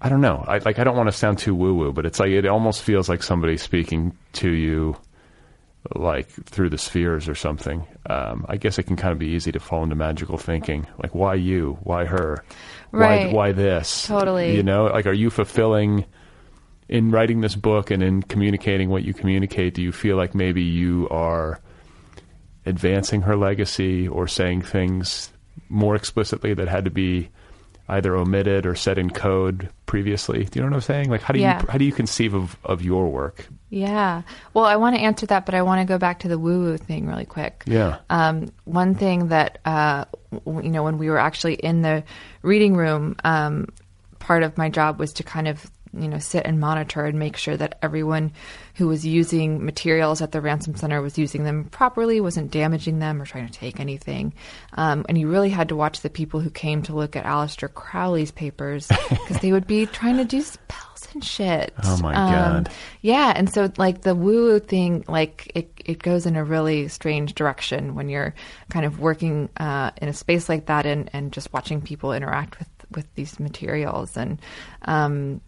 I 0.00 0.08
don't 0.08 0.20
know. 0.20 0.44
I 0.46 0.58
like. 0.58 0.78
I 0.78 0.84
don't 0.84 0.96
want 0.96 1.08
to 1.08 1.12
sound 1.16 1.38
too 1.38 1.54
woo 1.54 1.74
woo, 1.74 1.92
but 1.92 2.06
it's 2.06 2.18
like 2.18 2.30
it 2.30 2.46
almost 2.46 2.82
feels 2.82 3.08
like 3.08 3.22
somebody 3.22 3.56
speaking 3.56 4.16
to 4.34 4.50
you, 4.50 4.96
like 5.94 6.28
through 6.28 6.70
the 6.70 6.78
spheres 6.78 7.28
or 7.28 7.36
something. 7.36 7.86
Um, 8.06 8.44
I 8.48 8.56
guess 8.56 8.78
it 8.80 8.84
can 8.84 8.96
kind 8.96 9.12
of 9.12 9.20
be 9.20 9.28
easy 9.28 9.52
to 9.52 9.60
fall 9.60 9.84
into 9.84 9.94
magical 9.94 10.38
thinking, 10.38 10.88
like 11.00 11.14
why 11.14 11.34
you, 11.34 11.78
why 11.84 12.04
her, 12.06 12.42
Right. 12.90 13.28
why 13.28 13.32
why 13.32 13.52
this, 13.52 14.06
Totally. 14.08 14.56
You 14.56 14.64
know, 14.64 14.86
like 14.86 15.06
are 15.06 15.12
you 15.12 15.30
fulfilling 15.30 16.04
in 16.88 17.12
writing 17.12 17.40
this 17.40 17.54
book 17.54 17.92
and 17.92 18.02
in 18.02 18.22
communicating 18.22 18.90
what 18.90 19.04
you 19.04 19.14
communicate? 19.14 19.74
Do 19.74 19.82
you 19.82 19.92
feel 19.92 20.16
like 20.16 20.34
maybe 20.34 20.62
you 20.62 21.08
are 21.10 21.60
advancing 22.66 23.22
her 23.22 23.36
legacy 23.36 24.08
or 24.08 24.26
saying 24.26 24.62
things 24.62 25.31
more 25.68 25.94
explicitly 25.96 26.54
that 26.54 26.68
had 26.68 26.84
to 26.84 26.90
be 26.90 27.28
either 27.88 28.16
omitted 28.16 28.64
or 28.64 28.74
said 28.74 28.96
in 28.96 29.10
code 29.10 29.68
previously. 29.86 30.44
Do 30.44 30.58
you 30.58 30.64
know 30.64 30.70
what 30.70 30.76
I'm 30.76 30.80
saying? 30.82 31.10
Like 31.10 31.20
how 31.22 31.32
do 31.34 31.40
Yeah. 31.40 31.60
you 31.60 31.66
how 31.68 31.78
do 31.78 31.84
you 31.84 31.92
conceive 31.92 32.32
of, 32.34 32.56
of 32.64 32.82
your 32.82 33.08
work? 33.08 33.46
Yeah. 33.70 34.22
Well, 34.54 34.64
I 34.64 34.76
want 34.76 34.96
to 34.96 35.02
answer 35.02 35.26
that, 35.26 35.46
but 35.46 35.54
I 35.54 35.62
want 35.62 35.80
to 35.80 35.84
go 35.92 35.98
back 35.98 36.20
to 36.20 36.28
the 36.28 36.38
woo 36.38 36.60
woo 36.64 36.76
thing 36.76 37.06
really 37.06 37.24
quick. 37.24 37.64
Yeah. 37.66 37.98
Um, 38.08 38.50
one 38.64 38.94
thing 38.94 39.28
that, 39.28 39.58
uh, 39.64 40.04
w- 40.44 40.66
you 40.66 40.70
know, 40.70 40.84
when 40.84 40.98
we 40.98 41.10
were 41.10 41.18
actually 41.18 41.54
in 41.54 41.82
the 41.82 42.04
reading 42.42 42.76
room, 42.76 43.16
um, 43.24 43.68
part 44.18 44.42
of 44.42 44.56
my 44.56 44.68
job 44.68 44.98
was 44.98 45.14
to 45.14 45.22
kind 45.24 45.48
of, 45.48 45.68
you 45.92 46.08
know, 46.08 46.18
sit 46.18 46.46
and 46.46 46.60
monitor 46.60 47.04
and 47.04 47.18
make 47.18 47.36
sure 47.36 47.56
that 47.56 47.78
everyone 47.82 48.32
who 48.74 48.88
was 48.88 49.04
using 49.06 49.64
materials 49.64 50.22
at 50.22 50.32
the 50.32 50.40
Ransom 50.40 50.74
Center 50.76 51.02
was 51.02 51.18
using 51.18 51.44
them 51.44 51.64
properly, 51.64 52.20
wasn't 52.20 52.50
damaging 52.50 52.98
them 53.00 53.20
or 53.20 53.26
trying 53.26 53.46
to 53.46 53.52
take 53.52 53.78
anything. 53.80 54.32
Um, 54.74 55.04
and 55.08 55.18
you 55.18 55.28
really 55.28 55.50
had 55.50 55.68
to 55.68 55.76
watch 55.76 56.00
the 56.00 56.08
people 56.10 56.40
who 56.40 56.48
came 56.50 56.82
to 56.84 56.94
look 56.94 57.14
at 57.14 57.24
Aleister 57.26 57.72
Crowley's 57.72 58.30
papers 58.30 58.88
because 59.10 59.38
they 59.40 59.52
would 59.52 59.66
be 59.66 59.84
trying 60.00 60.16
to 60.16 60.24
do 60.24 60.40
spells 60.40 61.08
and 61.12 61.22
shit. 61.22 61.74
Oh, 61.84 61.98
my 62.00 62.14
Um, 62.14 62.62
God. 62.64 62.72
yeah, 63.02 63.32
and 63.36 63.52
so 63.52 63.70
like 63.76 64.00
the 64.02 64.14
woo 64.14 64.44
woo 64.46 64.58
thing, 64.58 65.04
like 65.06 65.52
it, 65.54 65.70
it 65.84 65.98
goes 66.02 66.24
in 66.24 66.36
a 66.36 66.44
really 66.44 66.88
strange 66.88 67.34
direction 67.34 67.94
when 67.94 68.08
you're 68.08 68.34
kind 68.70 68.86
of 68.86 69.00
working 69.00 69.50
uh, 69.58 69.90
in 70.00 70.08
a 70.08 70.14
space 70.14 70.48
like 70.48 70.66
that 70.66 70.86
and, 70.86 71.10
and 71.12 71.32
just 71.32 71.52
watching 71.52 71.82
people 71.82 72.12
interact 72.14 72.58
with, 72.58 72.68
with 72.92 73.14
these 73.16 73.38
materials. 73.38 74.16
And 74.16 74.40
um, 74.82 75.42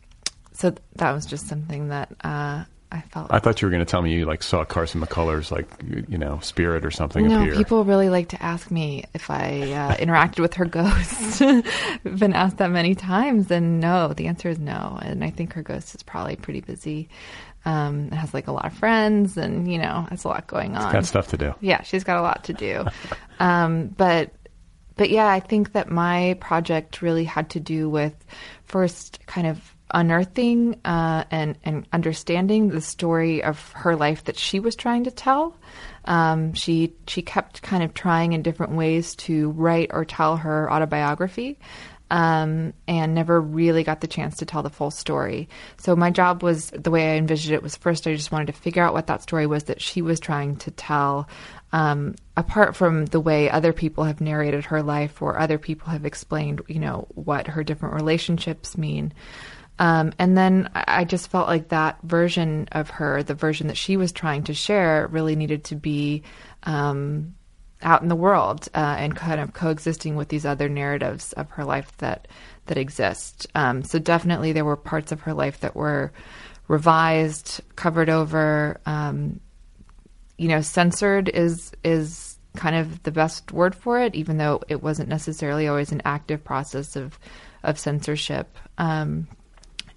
so 0.53 0.75
that 0.97 1.13
was 1.13 1.25
just 1.25 1.49
something 1.49 1.89
that 1.89 2.13
uh, 2.23 2.65
I 2.95 3.01
felt. 3.01 3.27
I 3.33 3.41
thought 3.41 3.61
you 3.61 3.67
were 3.67 3.71
going 3.71 3.85
to 3.85 3.91
tell 3.91 4.03
me 4.03 4.13
you 4.13 4.25
like 4.25 4.43
saw 4.43 4.65
Carson 4.65 5.01
McCullers 5.01 5.51
like 5.51 5.67
you 6.09 6.17
know 6.17 6.39
spirit 6.41 6.85
or 6.85 6.93
something 6.93 7.27
no, 7.27 7.43
appear. 7.43 7.57
people 7.57 7.85
really 7.85 8.09
like 8.09 8.29
to 8.29 8.43
ask 8.43 8.71
me 8.71 9.05
if 9.15 9.31
I 9.31 9.63
uh, 9.73 9.97
interacted 9.97 10.39
with 10.39 10.55
her 10.55 10.65
ghost. 10.79 11.43
I've 11.43 12.19
been 12.19 12.33
asked 12.33 12.59
that 12.59 12.71
many 12.71 12.95
times, 12.95 13.51
and 13.51 13.81
no, 13.81 14.13
the 14.13 14.29
answer 14.29 14.49
is 14.49 14.61
no. 14.61 14.99
And 15.03 15.25
I 15.25 15.31
think 15.31 15.55
her 15.55 15.63
ghost 15.63 15.95
is 15.97 16.03
probably 16.05 16.37
pretty 16.37 16.61
busy. 16.61 17.09
Um, 17.65 18.11
has 18.11 18.33
like 18.33 18.47
a 18.47 18.53
lot 18.53 18.67
of 18.67 18.75
friends, 18.75 19.37
and 19.37 19.71
you 19.71 19.79
know, 19.79 20.07
has 20.11 20.25
a 20.25 20.29
lot 20.29 20.47
going 20.47 20.77
on. 20.77 20.93
Got 20.93 21.05
stuff 21.07 21.29
to 21.29 21.37
do. 21.37 21.55
Yeah, 21.61 21.83
she's 21.83 22.05
got 22.05 22.19
a 22.19 22.23
lot 22.23 22.45
to 22.45 22.53
do. 22.53 22.85
um, 23.41 23.89
but 23.89 24.31
but 24.97 25.11
yeah, 25.11 25.27
I 25.27 25.41
think 25.41 25.73
that 25.73 25.91
my 25.91 26.37
project 26.41 27.03
really 27.03 27.25
had 27.25 27.51
to 27.51 27.61
do 27.61 27.89
with 27.89 28.15
first 28.65 29.19
kind 29.27 29.47
of 29.47 29.75
unearthing 29.95 30.79
uh, 30.85 31.25
and 31.31 31.57
and 31.65 31.87
understanding 31.93 32.69
the 32.69 32.81
story 32.81 33.43
of 33.43 33.73
her 33.73 33.97
life 33.97 34.25
that 34.25 34.37
she 34.37 34.61
was 34.61 34.77
trying 34.77 35.05
to 35.05 35.11
tell. 35.11 35.57
Um, 36.05 36.53
she 36.53 36.93
she 37.07 37.23
kept 37.23 37.63
kind 37.63 37.83
of 37.83 37.95
trying 37.95 38.33
in 38.33 38.43
different 38.43 38.73
ways 38.73 39.15
to 39.17 39.51
write 39.53 39.91
or 39.95 40.05
tell 40.05 40.37
her 40.37 40.71
autobiography. 40.71 41.59
Um, 42.11 42.75
and 42.87 43.15
never 43.15 43.41
really 43.41 43.83
got 43.83 44.03
the 44.03 44.07
chance 44.07 44.37
to 44.37 44.47
tell 44.47 44.63
the 44.63 44.71
full 44.71 44.91
story. 44.91 45.49
So 45.79 45.97
my 45.97 46.11
job 46.11 46.43
was 46.43 46.71
the 46.71 46.91
way 46.91 47.13
I 47.13 47.17
envisioned 47.17 47.55
it 47.55 47.63
was 47.63 47.77
first 47.77 48.07
I 48.07 48.15
just 48.15 48.31
wanted 48.31 48.49
to 48.49 48.53
figure 48.53 48.85
out 48.85 48.93
what 48.93 49.07
that 49.07 49.23
story 49.23 49.47
was 49.47 49.65
that 49.65 49.81
she 49.81 50.03
was 50.03 50.21
trying 50.21 50.57
to 50.57 50.71
tell, 50.71 51.29
um, 51.73 52.15
apart 52.37 52.77
from 52.77 53.07
the 53.07 53.21
way 53.21 53.51
other 53.51 53.73
people 53.73 54.05
have 54.05 54.21
narrated 54.21 54.67
her 54.67 54.83
life 54.83 55.23
or 55.23 55.41
other 55.41 55.59
people 55.59 55.89
have 55.89 56.05
explained, 56.05 56.61
you 56.69 56.79
know, 56.79 57.09
what 57.15 57.49
her 57.49 57.65
different 57.65 57.95
relationships 57.95 58.77
mean. 58.77 59.13
Um, 59.79 60.13
and 60.19 60.37
then 60.39 60.71
I 60.75 61.05
just 61.05 61.31
felt 61.31 61.49
like 61.49 61.69
that 61.69 61.99
version 62.03 62.69
of 62.73 62.91
her, 62.91 63.23
the 63.23 63.35
version 63.35 63.67
that 63.67 63.77
she 63.77 63.97
was 63.97 64.13
trying 64.13 64.45
to 64.45 64.55
share, 64.55 65.09
really 65.09 65.35
needed 65.35 65.65
to 65.65 65.77
be 65.77 66.23
um, 66.63 67.35
out 67.83 68.03
in 68.03 68.09
the 68.09 68.17
world 68.17 68.69
uh, 68.75 68.97
and 68.99 69.17
kind 69.17 69.41
of 69.41 69.53
coexisting 69.53 70.17
with 70.17 70.29
these 70.29 70.47
other 70.47 70.69
narratives 70.69 71.33
of 71.35 71.51
her 71.51 71.65
life 71.65 71.97
that 71.99 72.29
that 72.67 72.79
exist. 72.79 73.47
Um, 73.55 73.83
so 73.83 73.99
definitely, 73.99 74.53
there 74.53 74.65
were 74.65 74.77
parts 74.77 75.13
of 75.13 75.23
her 75.23 75.35
life 75.35 75.61
that 75.61 75.75
were 75.77 76.13
revised, 76.69 77.61
covered 77.77 78.09
over. 78.09 78.81
Um, 78.87 79.41
you 80.39 80.49
know, 80.49 80.61
censored 80.61 81.29
is 81.29 81.73
is 81.83 82.39
kind 82.57 82.77
of 82.77 83.03
the 83.03 83.11
best 83.11 83.53
word 83.53 83.75
for 83.75 84.01
it, 84.01 84.15
even 84.15 84.39
though 84.39 84.63
it 84.69 84.83
wasn't 84.83 85.09
necessarily 85.09 85.67
always 85.67 85.93
an 85.93 86.03
active 86.05 86.45
process 86.45 86.97
of 86.97 87.19
of 87.63 87.79
censorship. 87.79 88.57
Um, 88.79 89.27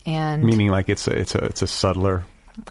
and 0.07 0.43
Meaning, 0.43 0.69
like 0.69 0.89
it's 0.89 1.07
a 1.07 1.11
it's 1.11 1.35
a 1.35 1.43
it's 1.43 1.61
a 1.61 1.67
subtler. 1.67 2.23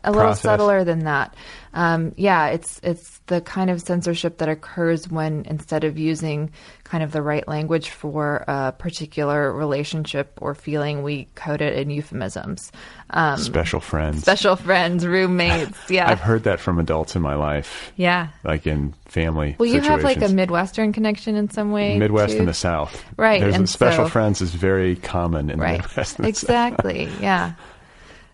A 0.04 0.10
little 0.10 0.26
process. 0.26 0.42
subtler 0.42 0.84
than 0.84 1.00
that. 1.00 1.34
Um, 1.72 2.12
yeah, 2.16 2.48
it's 2.48 2.80
it's 2.82 3.18
the 3.26 3.40
kind 3.42 3.68
of 3.70 3.82
censorship 3.82 4.38
that 4.38 4.48
occurs 4.48 5.10
when 5.10 5.44
instead 5.46 5.84
of 5.84 5.98
using 5.98 6.50
kind 6.84 7.02
of 7.04 7.12
the 7.12 7.20
right 7.20 7.46
language 7.46 7.90
for 7.90 8.44
a 8.48 8.72
particular 8.72 9.52
relationship 9.52 10.38
or 10.40 10.54
feeling, 10.54 11.02
we 11.02 11.26
code 11.34 11.60
it 11.60 11.76
in 11.78 11.90
euphemisms. 11.90 12.72
Um, 13.10 13.36
Special 13.38 13.80
friends. 13.80 14.22
special 14.22 14.56
friends, 14.56 15.06
roommates. 15.06 15.76
Yeah, 15.90 16.08
I've 16.10 16.20
heard 16.20 16.44
that 16.44 16.60
from 16.60 16.78
adults 16.78 17.14
in 17.14 17.22
my 17.22 17.34
life, 17.34 17.92
yeah. 17.96 18.28
like 18.42 18.66
in 18.66 18.94
family. 19.06 19.56
Well, 19.58 19.68
you 19.68 19.80
have 19.82 20.02
like 20.02 20.22
a. 20.22 20.28
Midwestern 20.28 20.92
connection 20.92 21.36
in 21.36 21.50
some 21.50 21.72
way. 21.72 21.98
Midwest 21.98 22.32
too. 22.34 22.38
and 22.40 22.48
the 22.48 22.54
South. 22.54 23.04
Right, 23.16 23.40
There's 23.40 23.54
and 23.54 23.68
special 23.68 24.06
so- 24.06 24.10
friends 24.10 24.40
is 24.40 24.54
very 24.54 24.96
common 24.96 25.50
in 25.50 25.58
right 25.60 25.82
the 25.82 25.88
Midwest. 25.88 26.18
And 26.18 26.26
the 26.28 26.32
South. 26.32 26.44
exactly 26.44 27.08
yeah 27.20 27.52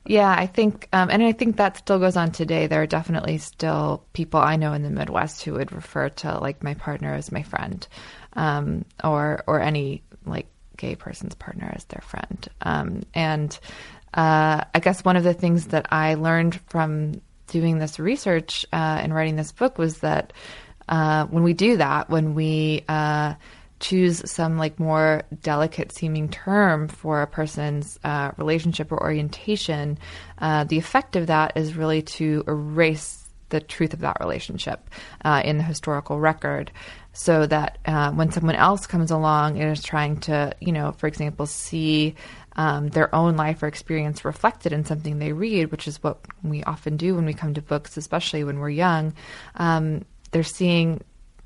yeah 0.04 0.34
i 0.36 0.46
think 0.46 0.88
um, 0.92 1.10
and 1.10 1.22
i 1.22 1.32
think 1.32 1.56
that 1.56 1.76
still 1.76 1.98
goes 1.98 2.16
on 2.16 2.32
today. 2.32 2.66
There 2.66 2.82
are 2.82 2.86
definitely 2.86 3.38
still 3.38 4.04
people 4.12 4.40
i 4.40 4.56
know 4.56 4.72
in 4.72 4.82
the 4.82 4.90
midwest 4.90 5.42
who 5.44 5.54
would 5.54 5.72
refer 5.72 6.08
to 6.08 6.38
like 6.38 6.62
my 6.62 6.74
partner 6.74 7.14
as 7.14 7.32
my 7.32 7.42
friend 7.42 7.86
um, 8.34 8.84
or 9.02 9.42
or 9.46 9.60
any 9.60 10.02
like 10.26 10.46
gay 10.76 10.96
person's 10.96 11.34
partner 11.34 11.70
as 11.74 11.84
their 11.84 12.02
friend. 12.02 12.48
Um, 12.60 13.02
and 13.14 13.58
uh, 14.14 14.64
i 14.74 14.80
guess 14.80 15.04
one 15.04 15.16
of 15.16 15.24
the 15.24 15.34
things 15.34 15.68
that 15.68 15.86
i 15.92 16.14
learned 16.14 16.60
from 16.68 17.20
doing 17.46 17.78
this 17.78 17.98
research 17.98 18.66
uh, 18.72 18.98
and 19.02 19.14
writing 19.14 19.36
this 19.36 19.52
book 19.52 19.78
was 19.78 19.98
that 19.98 20.32
uh, 20.88 21.26
when 21.26 21.42
we 21.42 21.52
do 21.52 21.76
that 21.76 22.10
when 22.10 22.34
we 22.34 22.84
uh, 22.88 23.34
choose 23.82 24.22
some 24.30 24.56
like 24.56 24.78
more 24.80 25.24
delicate 25.42 25.92
seeming 25.92 26.28
term 26.28 26.88
for 26.88 27.20
a 27.20 27.26
person's 27.26 27.98
uh, 28.04 28.30
relationship 28.38 28.92
or 28.92 29.02
orientation, 29.02 29.98
uh, 30.38 30.64
the 30.64 30.78
effect 30.78 31.16
of 31.16 31.26
that 31.26 31.56
is 31.56 31.76
really 31.76 32.00
to 32.00 32.44
erase 32.46 33.28
the 33.48 33.60
truth 33.60 33.92
of 33.92 34.00
that 34.00 34.16
relationship 34.20 34.88
uh, 35.24 35.42
in 35.44 35.58
the 35.58 35.64
historical 35.64 36.18
record. 36.18 36.70
So 37.12 37.44
that 37.44 37.76
uh, 37.84 38.12
when 38.12 38.30
someone 38.30 38.54
else 38.54 38.86
comes 38.86 39.10
along 39.10 39.58
and 39.60 39.70
is 39.70 39.82
trying 39.82 40.20
to, 40.20 40.54
you 40.60 40.72
know, 40.72 40.92
for 40.92 41.06
example, 41.06 41.44
see 41.44 42.14
um, 42.56 42.88
their 42.88 43.14
own 43.14 43.36
life 43.36 43.62
or 43.62 43.66
experience 43.66 44.24
reflected 44.24 44.72
in 44.72 44.86
something 44.86 45.18
they 45.18 45.32
read, 45.32 45.70
which 45.70 45.86
is 45.86 46.02
what 46.02 46.20
we 46.42 46.62
often 46.64 46.96
do 46.96 47.14
when 47.14 47.26
we 47.26 47.34
come 47.34 47.52
to 47.54 47.60
books, 47.60 47.98
especially 47.98 48.44
when 48.44 48.60
we're 48.60 48.70
young, 48.70 49.12
um, 49.56 50.04
they're 50.30 50.42
seeing, 50.42 51.02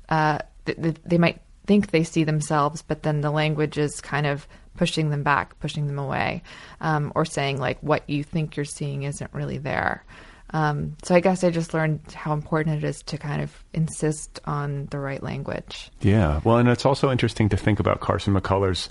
uh, 0.07 0.37
th- 0.65 0.81
th- 0.81 0.97
they 1.03 1.17
might 1.17 1.41
think 1.67 1.91
they 1.91 2.03
see 2.03 2.23
themselves, 2.23 2.81
but 2.81 3.03
then 3.03 3.21
the 3.21 3.31
language 3.31 3.77
is 3.77 4.01
kind 4.01 4.25
of 4.25 4.47
pushing 4.75 5.09
them 5.09 5.23
back, 5.23 5.59
pushing 5.59 5.87
them 5.87 5.99
away, 5.99 6.41
um, 6.81 7.11
or 7.15 7.25
saying 7.25 7.59
like 7.59 7.77
what 7.81 8.09
you 8.09 8.23
think 8.23 8.55
you're 8.55 8.65
seeing 8.65 9.03
isn't 9.03 9.33
really 9.33 9.57
there. 9.57 10.03
Um, 10.51 10.95
so 11.03 11.13
I 11.13 11.19
guess 11.19 11.43
I 11.43 11.49
just 11.49 11.73
learned 11.73 11.99
how 12.13 12.31
important 12.31 12.81
it 12.81 12.87
is 12.87 13.03
to 13.03 13.17
kind 13.17 13.41
of 13.41 13.63
insist 13.73 14.39
on 14.45 14.85
the 14.91 14.99
right 14.99 15.21
language. 15.21 15.91
Yeah. 15.99 16.39
Well, 16.43 16.57
and 16.57 16.69
it's 16.69 16.85
also 16.85 17.11
interesting 17.11 17.49
to 17.49 17.57
think 17.57 17.79
about 17.81 17.99
Carson 17.99 18.33
McCullers 18.33 18.87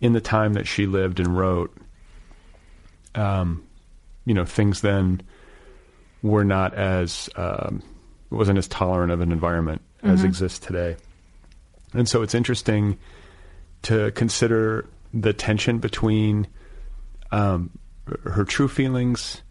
in 0.00 0.12
the 0.12 0.20
time 0.20 0.52
that 0.52 0.68
she 0.68 0.86
lived 0.86 1.18
and 1.18 1.36
wrote. 1.36 1.76
Um, 3.16 3.66
you 4.24 4.34
know, 4.34 4.44
things 4.44 4.82
then 4.82 5.20
were 6.22 6.44
not 6.44 6.74
as 6.74 7.28
um, 7.34 7.82
wasn't 8.30 8.58
as 8.58 8.68
tolerant 8.68 9.10
of 9.10 9.20
an 9.20 9.32
environment 9.32 9.82
as 10.02 10.22
exists 10.22 10.58
today, 10.58 10.96
and 11.94 12.08
so 12.08 12.22
it's 12.22 12.34
interesting 12.34 12.98
to 13.82 14.10
consider 14.12 14.86
the 15.12 15.32
tension 15.32 15.78
between 15.78 16.46
um, 17.32 17.70
her 18.24 18.44
true 18.44 18.68
feelings 18.68 19.42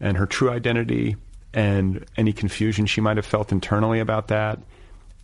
and 0.00 0.16
her 0.16 0.26
true 0.26 0.50
identity 0.50 1.16
and 1.54 2.04
any 2.16 2.32
confusion 2.32 2.86
she 2.86 3.00
might 3.00 3.16
have 3.16 3.26
felt 3.26 3.52
internally 3.52 4.00
about 4.00 4.28
that 4.28 4.58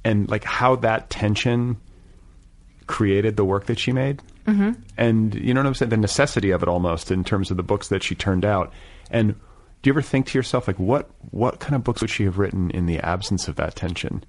and 0.05 0.29
like 0.31 0.45
how 0.45 0.77
that 0.77 1.11
tension 1.11 1.77
created 2.87 3.37
the 3.37 3.45
work 3.45 3.67
that 3.67 3.79
she 3.79 3.93
made. 3.93 4.21
Mm-hmm. 4.47 4.73
and 4.99 5.37
you 5.37 5.55
know 5.55 5.61
what 5.61 5.69
i'm 5.69 5.75
saying? 5.75 5.91
The 5.91 5.97
necessity 5.97 6.51
of 6.51 6.65
it 6.65 6.69
almost 6.69 7.13
in 7.13 7.23
terms 7.23 7.53
of 7.53 7.57
the 7.57 7.63
books 7.63 7.87
that 7.89 8.03
she 8.03 8.17
turned 8.17 8.45
out. 8.45 8.73
And 9.09 9.35
do 9.35 9.89
you 9.89 9.93
ever 9.93 10.03
think 10.03 10.27
to 10.27 10.39
yourself 10.39 10.67
like 10.67 10.81
what 10.81 11.11
what 11.31 11.61
kind 11.61 11.77
of 11.77 11.85
books 11.85 12.01
would 12.01 12.11
she 12.11 12.25
have 12.25 12.39
written 12.39 12.69
in 12.73 12.87
the 12.87 12.99
absence 12.99 13.47
of 13.47 13.55
that 13.55 13.77
tension 13.77 14.25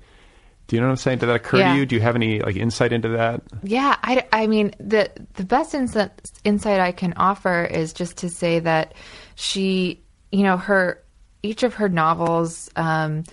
do 0.68 0.76
you 0.76 0.82
know 0.82 0.88
what 0.88 0.92
i'm 0.92 0.98
saying 0.98 1.18
did 1.20 1.28
that 1.28 1.36
occur 1.36 1.60
Yeah. 1.60 1.74
to 1.74 1.80
you 1.80 1.86
do 1.86 1.96
you 1.96 2.02
have 2.02 2.16
any 2.16 2.40
like 2.42 2.56
insight 2.56 2.94
into 2.94 3.10
that 3.10 3.42
Yeah, 3.64 3.96
I, 4.02 4.26
I 4.32 4.48
mean 4.48 4.74
the 4.80 5.10
the 5.36 5.44
best 5.44 5.74
insight, 5.74 6.12
insight 6.44 6.80
I 6.80 6.92
can 6.92 7.14
offer 7.18 7.64
is 7.66 7.94
just 7.94 8.18
to 8.18 8.30
say 8.30 8.60
that 8.60 8.94
she, 9.36 10.02
you 10.32 10.44
know, 10.44 10.58
her 10.58 11.02
each 11.42 11.64
of 11.64 11.74
her 11.76 11.90
novels 11.90 12.70
um, 12.76 13.24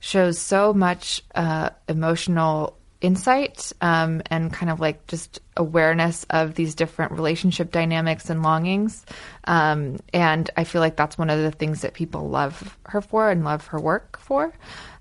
shows 0.00 0.38
so 0.38 0.72
much 0.72 1.22
uh, 1.34 1.70
emotional 1.88 2.76
insight 3.00 3.72
um, 3.80 4.22
and 4.26 4.52
kind 4.52 4.70
of 4.70 4.80
like 4.80 5.06
just 5.06 5.40
awareness 5.56 6.24
of 6.30 6.54
these 6.54 6.74
different 6.74 7.12
relationship 7.12 7.70
dynamics 7.70 8.28
and 8.30 8.42
longings. 8.42 9.04
Um, 9.44 9.98
and 10.12 10.50
I 10.56 10.64
feel 10.64 10.80
like 10.80 10.96
that's 10.96 11.16
one 11.18 11.30
of 11.30 11.38
the 11.40 11.52
things 11.52 11.82
that 11.82 11.94
people 11.94 12.28
love 12.28 12.76
her 12.86 13.00
for 13.00 13.30
and 13.30 13.44
love 13.44 13.66
her 13.68 13.78
work 13.80 14.18
for. 14.18 14.52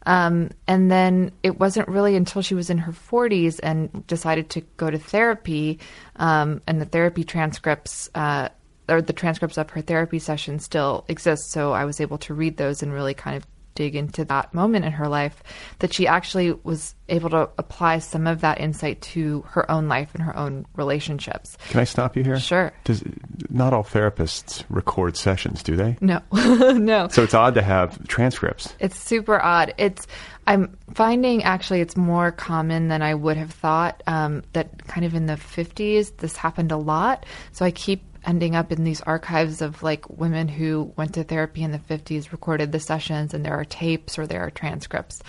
Um, 0.07 0.51
and 0.67 0.89
then 0.89 1.33
it 1.43 1.59
wasn't 1.59 1.89
really 1.89 2.15
until 2.15 2.41
she 2.41 2.55
was 2.55 2.69
in 2.69 2.77
her 2.77 2.93
40s 2.93 3.59
and 3.61 4.07
decided 4.07 4.49
to 4.51 4.61
go 4.77 4.89
to 4.89 4.97
therapy, 4.97 5.79
um, 6.15 6.61
and 6.65 6.79
the 6.79 6.85
therapy 6.85 7.25
transcripts, 7.25 8.09
uh, 8.15 8.47
or 8.87 9.01
the 9.01 9.11
transcripts 9.11 9.57
of 9.57 9.69
her 9.71 9.81
therapy 9.81 10.17
session 10.17 10.59
still 10.59 11.03
exist. 11.09 11.51
So 11.51 11.73
I 11.73 11.83
was 11.83 11.99
able 11.99 12.17
to 12.19 12.33
read 12.33 12.55
those 12.55 12.81
and 12.81 12.93
really 12.93 13.13
kind 13.13 13.35
of 13.35 13.45
dig 13.77 13.95
into 13.95 14.25
that 14.25 14.53
moment 14.53 14.83
in 14.85 14.91
her 14.91 15.07
life 15.07 15.43
that 15.79 15.93
she 15.93 16.07
actually 16.07 16.51
was 16.63 16.95
able 17.09 17.29
to 17.29 17.47
apply 17.57 17.99
some 17.99 18.25
of 18.27 18.41
that 18.41 18.59
insight 18.59 18.99
to 19.01 19.43
her 19.49 19.69
own 19.71 19.87
life 19.87 20.09
and 20.15 20.23
her 20.23 20.35
own 20.35 20.65
relationships. 20.75 21.57
can 21.69 21.79
i 21.79 21.83
stop 21.85 22.17
you 22.17 22.23
here 22.23 22.39
Sure. 22.39 22.71
Does, 22.83 23.03
not 23.49 23.71
all 23.73 23.83
therapists 23.83 24.63
record 24.69 25.15
sessions 25.15 25.61
do 25.63 25.75
they 25.75 25.95
No, 26.01 26.19
no. 26.31 27.07
so 27.09 27.21
it's 27.23 27.33
odd 27.35 27.53
to 27.55 27.61
have 27.61 28.05
transcripts 28.07 28.73
It's 28.79 28.99
super 28.99 29.39
odd. 29.41 29.73
It's 29.77 30.07
I'm 30.49 30.77
finding 30.93 31.43
actually 31.43 31.81
it's 31.81 31.97
more 31.97 32.31
common 32.31 32.87
than 32.87 33.01
I 33.01 33.13
would 33.15 33.35
have 33.35 33.51
thought. 33.51 34.01
Um, 34.07 34.43
that 34.53 34.87
kind 34.87 35.05
of 35.05 35.13
in 35.13 35.25
the 35.25 35.33
50s, 35.33 36.15
this 36.17 36.37
happened 36.37 36.71
a 36.71 36.77
lot. 36.77 37.25
So 37.51 37.65
I 37.65 37.71
keep 37.71 38.06
ending 38.25 38.56
up 38.56 38.71
in 38.71 38.84
these 38.84 39.01
archives 39.01 39.62
of 39.62 39.84
like 39.84 40.10
women 40.10 40.47
who 40.47 40.91
went 40.95 41.13
to 41.15 41.23
therapy 41.23 41.63
in 41.63 41.71
the 41.71 41.80
50s, 41.80 42.32
recorded 42.32 42.71
the 42.71 42.80
sessions, 42.80 43.34
and 43.34 43.45
there 43.45 43.53
are 43.53 43.65
tapes 43.65 44.17
or 44.17 44.27
there 44.27 44.41
are 44.41 44.51
transcripts. 44.51 45.21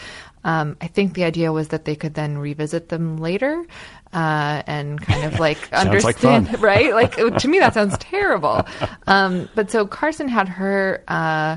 Um, 0.44 0.76
I 0.80 0.86
think 0.86 1.14
the 1.14 1.24
idea 1.24 1.52
was 1.52 1.68
that 1.68 1.84
they 1.84 1.96
could 1.96 2.14
then 2.14 2.38
revisit 2.38 2.88
them 2.88 3.18
later 3.18 3.64
uh, 4.12 4.62
and 4.66 5.00
kind 5.00 5.24
of 5.24 5.38
like 5.38 5.58
Sounds 5.66 6.04
like 6.04 6.24
understand, 6.24 6.60
right? 6.62 6.94
Like 6.94 7.16
to 7.38 7.48
me, 7.48 7.58
that 7.58 7.74
sounds 7.74 7.96
terrible. 7.98 8.66
Um, 9.06 9.48
but 9.54 9.70
so 9.70 9.86
Carson 9.86 10.28
had 10.28 10.48
her. 10.48 11.02
Uh, 11.08 11.56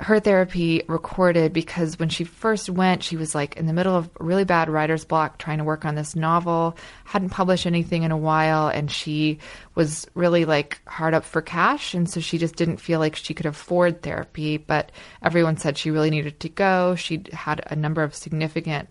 her 0.00 0.20
therapy 0.20 0.82
recorded 0.86 1.52
because 1.52 1.98
when 1.98 2.08
she 2.08 2.22
first 2.22 2.70
went, 2.70 3.02
she 3.02 3.16
was 3.16 3.34
like 3.34 3.56
in 3.56 3.66
the 3.66 3.72
middle 3.72 3.96
of 3.96 4.08
really 4.20 4.44
bad 4.44 4.70
writer's 4.70 5.04
block 5.04 5.38
trying 5.38 5.58
to 5.58 5.64
work 5.64 5.84
on 5.84 5.96
this 5.96 6.14
novel, 6.14 6.76
hadn't 7.04 7.30
published 7.30 7.66
anything 7.66 8.04
in 8.04 8.12
a 8.12 8.16
while, 8.16 8.68
and 8.68 8.90
she 8.90 9.38
was 9.74 10.06
really 10.14 10.44
like 10.44 10.80
hard 10.86 11.14
up 11.14 11.24
for 11.24 11.42
cash. 11.42 11.94
And 11.94 12.08
so 12.08 12.20
she 12.20 12.38
just 12.38 12.54
didn't 12.54 12.76
feel 12.76 13.00
like 13.00 13.16
she 13.16 13.34
could 13.34 13.46
afford 13.46 14.02
therapy. 14.02 14.56
But 14.56 14.92
everyone 15.20 15.56
said 15.56 15.76
she 15.76 15.90
really 15.90 16.10
needed 16.10 16.38
to 16.40 16.48
go. 16.48 16.94
She'd 16.94 17.28
had 17.32 17.60
a 17.66 17.74
number 17.74 18.04
of 18.04 18.14
significant 18.14 18.88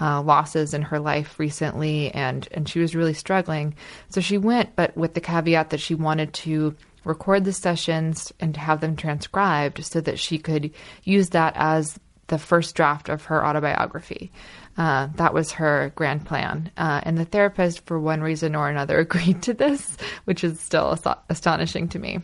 uh, 0.00 0.22
losses 0.22 0.74
in 0.74 0.82
her 0.82 0.98
life 0.98 1.38
recently, 1.38 2.10
and 2.12 2.48
and 2.50 2.68
she 2.68 2.80
was 2.80 2.96
really 2.96 3.14
struggling. 3.14 3.74
So 4.08 4.20
she 4.20 4.38
went, 4.38 4.74
but 4.74 4.96
with 4.96 5.14
the 5.14 5.20
caveat 5.20 5.70
that 5.70 5.80
she 5.80 5.94
wanted 5.94 6.32
to 6.34 6.76
record 7.08 7.44
the 7.44 7.52
sessions 7.52 8.32
and 8.38 8.56
have 8.56 8.80
them 8.80 8.94
transcribed 8.94 9.84
so 9.84 10.00
that 10.02 10.18
she 10.18 10.38
could 10.38 10.70
use 11.02 11.30
that 11.30 11.54
as 11.56 11.98
the 12.28 12.38
first 12.38 12.74
draft 12.74 13.08
of 13.08 13.24
her 13.24 13.44
autobiography. 13.44 14.30
Uh, 14.76 15.08
that 15.16 15.34
was 15.34 15.52
her 15.52 15.90
grand 15.96 16.24
plan. 16.26 16.70
Uh, 16.76 17.00
and 17.02 17.18
the 17.18 17.24
therapist, 17.24 17.84
for 17.86 17.98
one 17.98 18.20
reason 18.20 18.54
or 18.54 18.68
another, 18.68 18.98
agreed 19.00 19.42
to 19.42 19.54
this, 19.54 19.96
which 20.24 20.44
is 20.44 20.60
still 20.60 20.92
ast- 20.92 21.18
astonishing 21.28 21.88
to 21.88 21.98
me. 21.98 22.20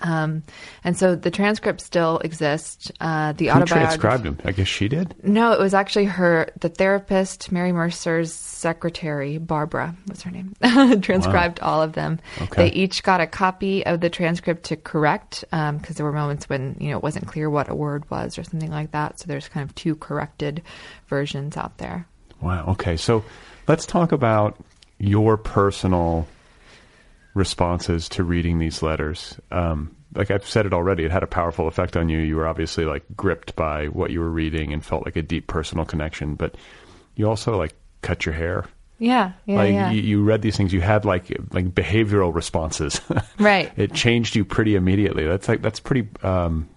Um, 0.00 0.42
and 0.84 0.96
so 0.96 1.14
the 1.14 1.30
transcripts 1.30 1.84
still 1.84 2.18
exist. 2.18 2.92
Uh, 3.00 3.32
the 3.32 3.48
Who 3.48 3.64
transcribed 3.64 4.24
them? 4.24 4.38
I 4.44 4.52
guess 4.52 4.68
she 4.68 4.88
did. 4.88 5.14
No, 5.22 5.52
it 5.52 5.60
was 5.60 5.74
actually 5.74 6.06
her, 6.06 6.50
the 6.60 6.68
therapist, 6.68 7.50
Mary 7.50 7.72
Mercer's 7.72 8.32
secretary, 8.32 9.38
Barbara, 9.38 9.96
what's 10.06 10.22
her 10.22 10.30
name, 10.30 10.54
transcribed 11.02 11.60
all 11.60 11.82
of 11.82 11.92
them. 11.92 12.20
Okay. 12.40 12.68
They 12.68 12.74
each 12.74 13.02
got 13.02 13.20
a 13.20 13.26
copy 13.26 13.84
of 13.84 14.00
the 14.00 14.10
transcript 14.10 14.64
to 14.64 14.76
correct, 14.76 15.44
because 15.50 15.96
there 15.96 16.06
were 16.06 16.12
moments 16.12 16.48
when, 16.48 16.76
you 16.80 16.90
know, 16.90 16.96
it 16.96 17.02
wasn't 17.02 17.26
clear 17.26 17.50
what 17.50 17.68
a 17.68 17.74
word 17.74 18.08
was 18.10 18.38
or 18.38 18.44
something 18.44 18.70
like 18.70 18.92
that. 18.92 19.18
So 19.18 19.26
there's 19.26 19.48
kind 19.48 19.68
of 19.68 19.74
two 19.74 19.96
corrected 19.96 20.62
versions 21.08 21.56
out 21.56 21.78
there. 21.78 22.06
Wow. 22.40 22.66
Okay. 22.68 22.96
So 22.96 23.24
let's 23.66 23.84
talk 23.86 24.12
about 24.12 24.58
your 24.98 25.36
personal 25.36 26.26
responses 27.38 28.08
to 28.10 28.24
reading 28.24 28.58
these 28.58 28.82
letters. 28.82 29.38
Um, 29.50 29.94
like 30.14 30.30
I've 30.30 30.46
said 30.46 30.66
it 30.66 30.72
already, 30.72 31.04
it 31.04 31.10
had 31.10 31.22
a 31.22 31.26
powerful 31.28 31.68
effect 31.68 31.96
on 31.96 32.08
you. 32.08 32.18
You 32.18 32.36
were 32.36 32.46
obviously 32.46 32.84
like 32.84 33.04
gripped 33.16 33.56
by 33.56 33.86
what 33.86 34.10
you 34.10 34.20
were 34.20 34.30
reading 34.30 34.72
and 34.72 34.84
felt 34.84 35.04
like 35.04 35.16
a 35.16 35.22
deep 35.22 35.46
personal 35.46 35.84
connection. 35.84 36.34
But 36.34 36.56
you 37.14 37.28
also 37.28 37.56
like 37.56 37.74
cut 38.02 38.26
your 38.26 38.34
hair. 38.34 38.64
Yeah, 38.98 39.32
yeah, 39.46 39.56
like 39.56 39.72
yeah. 39.72 39.90
You, 39.92 40.02
you 40.02 40.24
read 40.24 40.42
these 40.42 40.56
things, 40.56 40.72
you 40.72 40.80
had 40.80 41.04
like 41.04 41.30
like 41.52 41.66
behavioral 41.74 42.34
responses. 42.34 43.00
Right. 43.38 43.70
it 43.76 43.94
changed 43.94 44.34
you 44.34 44.44
pretty 44.44 44.74
immediately. 44.74 45.24
That's 45.26 45.48
like 45.48 45.62
that's 45.62 45.78
pretty. 45.78 46.08
Um, 46.24 46.68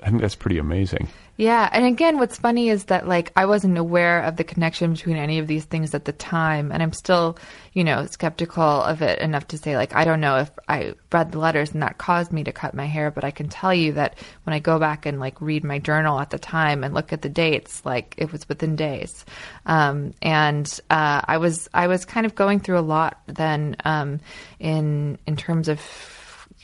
I 0.00 0.10
think 0.10 0.20
that's 0.20 0.36
pretty 0.36 0.58
amazing. 0.58 1.08
Yeah, 1.38 1.68
and 1.70 1.84
again, 1.84 2.16
what's 2.18 2.38
funny 2.38 2.70
is 2.70 2.86
that 2.86 3.06
like 3.06 3.30
I 3.36 3.44
wasn't 3.44 3.76
aware 3.76 4.22
of 4.22 4.36
the 4.36 4.44
connection 4.44 4.92
between 4.92 5.16
any 5.16 5.38
of 5.38 5.46
these 5.46 5.66
things 5.66 5.94
at 5.94 6.06
the 6.06 6.12
time, 6.12 6.72
and 6.72 6.82
I'm 6.82 6.94
still, 6.94 7.36
you 7.74 7.84
know, 7.84 8.06
skeptical 8.06 8.62
of 8.64 9.02
it 9.02 9.18
enough 9.18 9.46
to 9.48 9.58
say 9.58 9.76
like 9.76 9.94
I 9.94 10.04
don't 10.04 10.20
know 10.22 10.38
if 10.38 10.50
I 10.66 10.94
read 11.12 11.32
the 11.32 11.38
letters 11.38 11.72
and 11.72 11.82
that 11.82 11.98
caused 11.98 12.32
me 12.32 12.44
to 12.44 12.52
cut 12.52 12.72
my 12.72 12.86
hair, 12.86 13.10
but 13.10 13.22
I 13.22 13.32
can 13.32 13.50
tell 13.50 13.74
you 13.74 13.92
that 13.92 14.18
when 14.44 14.54
I 14.54 14.60
go 14.60 14.78
back 14.78 15.04
and 15.04 15.20
like 15.20 15.38
read 15.42 15.62
my 15.62 15.78
journal 15.78 16.18
at 16.18 16.30
the 16.30 16.38
time 16.38 16.82
and 16.82 16.94
look 16.94 17.12
at 17.12 17.20
the 17.20 17.28
dates, 17.28 17.84
like 17.84 18.14
it 18.16 18.32
was 18.32 18.48
within 18.48 18.74
days, 18.74 19.26
um, 19.66 20.14
and 20.22 20.66
uh, 20.88 21.20
I 21.22 21.36
was 21.36 21.68
I 21.74 21.88
was 21.88 22.06
kind 22.06 22.24
of 22.24 22.34
going 22.34 22.60
through 22.60 22.78
a 22.78 22.80
lot 22.80 23.20
then 23.26 23.76
um, 23.84 24.20
in 24.58 25.18
in 25.26 25.36
terms 25.36 25.68
of 25.68 25.80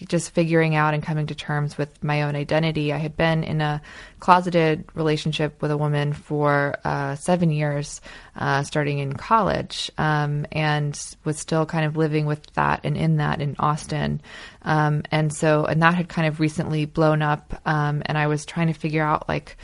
just 0.08 0.30
figuring 0.30 0.74
out 0.74 0.94
and 0.94 1.02
coming 1.02 1.26
to 1.26 1.34
terms 1.34 1.78
with 1.78 2.02
my 2.02 2.22
own 2.22 2.36
identity. 2.36 2.92
I 2.92 2.98
had 2.98 3.16
been 3.16 3.44
in 3.44 3.60
a 3.60 3.80
closeted 4.20 4.84
relationship 4.94 5.60
with 5.60 5.70
a 5.70 5.76
woman 5.76 6.12
for 6.12 6.76
uh, 6.84 7.14
seven 7.16 7.50
years, 7.50 8.00
uh, 8.36 8.62
starting 8.62 8.98
in 8.98 9.14
college, 9.14 9.90
um, 9.98 10.46
and 10.52 10.98
was 11.24 11.38
still 11.38 11.66
kind 11.66 11.84
of 11.84 11.96
living 11.96 12.26
with 12.26 12.44
that 12.54 12.80
and 12.84 12.96
in 12.96 13.16
that 13.16 13.40
in 13.40 13.56
Austin. 13.58 14.20
Um, 14.62 15.02
and 15.10 15.34
so, 15.34 15.64
and 15.64 15.82
that 15.82 15.94
had 15.94 16.08
kind 16.08 16.28
of 16.28 16.40
recently 16.40 16.84
blown 16.84 17.22
up, 17.22 17.60
um, 17.66 18.02
and 18.06 18.16
I 18.16 18.26
was 18.26 18.44
trying 18.44 18.68
to 18.68 18.74
figure 18.74 19.04
out 19.04 19.28
like, 19.28 19.56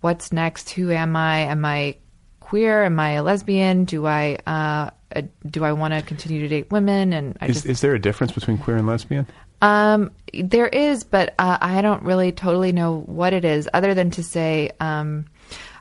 what's 0.00 0.32
next? 0.32 0.70
Who 0.70 0.90
am 0.90 1.16
I? 1.16 1.40
Am 1.40 1.64
I 1.64 1.96
queer? 2.40 2.84
Am 2.84 2.98
I 2.98 3.12
a 3.12 3.22
lesbian? 3.22 3.84
Do 3.84 4.06
I 4.06 4.38
uh, 4.46 4.90
uh, 5.14 5.22
do 5.48 5.64
I 5.64 5.72
want 5.72 5.94
to 5.94 6.02
continue 6.02 6.40
to 6.40 6.48
date 6.48 6.70
women? 6.70 7.12
And 7.12 7.36
I 7.40 7.46
Is 7.46 7.56
just 7.56 7.66
is 7.66 7.80
there 7.80 7.94
a 7.94 7.98
difference 8.00 8.32
between 8.32 8.58
queer 8.58 8.76
and 8.76 8.86
lesbian? 8.86 9.26
um, 9.62 10.10
there 10.32 10.68
is, 10.68 11.04
but 11.04 11.34
uh, 11.38 11.58
I 11.60 11.82
don't 11.82 12.02
really 12.02 12.32
totally 12.32 12.72
know 12.72 13.00
what 13.00 13.32
it 13.32 13.44
is, 13.44 13.68
other 13.74 13.94
than 13.94 14.10
to 14.12 14.22
say 14.22 14.70
um, 14.80 15.26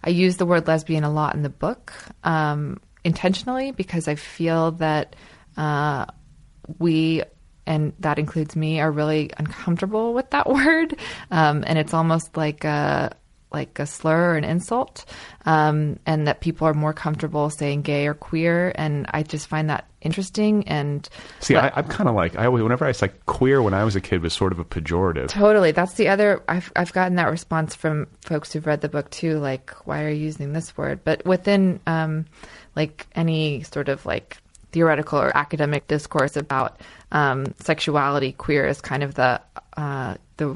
I 0.04 0.10
use 0.10 0.38
the 0.38 0.46
word 0.46 0.68
lesbian 0.68 1.04
a 1.04 1.12
lot 1.12 1.36
in 1.36 1.44
the 1.44 1.50
book 1.50 1.94
um, 2.24 2.80
intentionally 3.04 3.72
because 3.72 4.08
I 4.08 4.16
feel 4.16 4.72
that 4.74 5.16
uh, 5.56 6.06
we, 6.78 7.24
and 7.66 7.94
that 8.00 8.20
includes 8.20 8.56
me, 8.56 8.82
are 8.82 8.92
really 8.92 9.32
uncomfortable 9.38 10.14
with 10.14 10.30
that 10.32 10.50
word, 10.50 10.96
um, 11.32 11.64
and 11.66 11.78
it's 11.80 11.94
almost 11.94 12.36
like 12.36 12.64
a 12.66 13.16
like 13.52 13.80
a 13.80 13.86
slur 13.86 14.34
or 14.34 14.36
an 14.38 14.44
insult, 14.44 15.06
um, 15.46 16.00
and 16.06 16.28
that 16.28 16.40
people 16.40 16.68
are 16.68 16.74
more 16.74 16.94
comfortable 16.94 17.50
saying 17.50 17.82
gay 17.82 18.06
or 18.08 18.14
queer, 18.14 18.72
and 18.76 19.08
I 19.10 19.24
just 19.24 19.48
find 19.48 19.70
that 19.70 19.86
interesting 20.02 20.68
and 20.68 21.10
See, 21.40 21.56
but- 21.56 21.76
I, 21.76 21.80
I'm 21.80 21.88
kind 21.88 22.08
of 22.08 22.16
like 22.16 22.38
I 22.38 22.46
always 22.46 22.64
whenever 22.64 22.86
I 22.86 22.90
was 22.90 23.02
like 23.02 23.26
queer 23.26 23.62
when 23.62 23.74
I 23.74 23.84
was 23.84 23.96
a 23.96 24.02
kid 24.02 24.22
was 24.22 24.34
sort 24.34 24.52
of 24.52 24.60
a 24.60 24.66
pejorative. 24.66 25.28
Totally. 25.30 25.72
That's 25.72 25.94
the 25.96 26.10
other. 26.10 26.42
I've 26.48 26.72
I've 26.76 26.94
gotten 26.94 27.16
that 27.16 27.30
response 27.30 27.76
from 27.76 28.08
folks 28.22 28.54
who've 28.54 28.66
read 28.66 28.82
the 28.82 28.90
book 28.90 29.10
too. 29.10 29.40
Like, 29.40 29.72
why 29.86 30.04
are 30.04 30.10
you 30.10 30.24
using 30.24 30.54
this 30.54 30.78
word? 30.78 31.02
But 31.04 31.26
within, 31.26 31.80
um, 31.88 32.26
like 32.76 33.08
any 33.16 33.64
sort 33.64 33.90
of 33.90 34.06
like 34.06 34.38
theoretical 34.72 35.20
or 35.20 35.36
academic 35.36 35.88
discourse 35.88 36.38
about 36.38 36.80
um, 37.12 37.54
sexuality, 37.60 38.34
queer 38.34 38.68
is 38.68 38.82
kind 38.82 39.02
of 39.04 39.16
the 39.16 39.42
uh, 39.76 40.16
the 40.38 40.56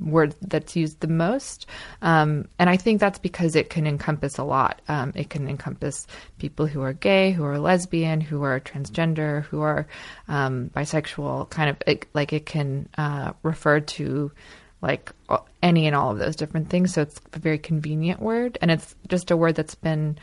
word 0.00 0.34
that's 0.42 0.76
used 0.76 1.00
the 1.00 1.08
most. 1.08 1.66
Um, 2.02 2.48
and 2.58 2.68
I 2.68 2.76
think 2.76 3.00
that's 3.00 3.18
because 3.18 3.56
it 3.56 3.70
can 3.70 3.86
encompass 3.86 4.38
a 4.38 4.44
lot. 4.44 4.82
Um, 4.88 5.12
it 5.14 5.30
can 5.30 5.48
encompass 5.48 6.06
people 6.38 6.66
who 6.66 6.82
are 6.82 6.92
gay, 6.92 7.32
who 7.32 7.44
are 7.44 7.58
lesbian, 7.58 8.20
who 8.20 8.42
are 8.42 8.60
transgender, 8.60 9.44
who 9.44 9.60
are 9.62 9.86
um, 10.28 10.70
bisexual, 10.74 11.50
kind 11.50 11.70
of 11.70 11.76
it, 11.86 12.06
like 12.14 12.32
it 12.32 12.46
can 12.46 12.88
uh, 12.98 13.32
refer 13.42 13.80
to 13.80 14.32
like 14.82 15.12
any 15.62 15.86
and 15.86 15.96
all 15.96 16.10
of 16.10 16.18
those 16.18 16.36
different 16.36 16.68
things. 16.68 16.92
So 16.92 17.02
it's 17.02 17.20
a 17.32 17.38
very 17.38 17.58
convenient 17.58 18.20
word. 18.20 18.58
And 18.60 18.70
it's 18.70 18.94
just 19.08 19.30
a 19.30 19.36
word 19.36 19.54
that's 19.54 19.74
been 19.74 20.18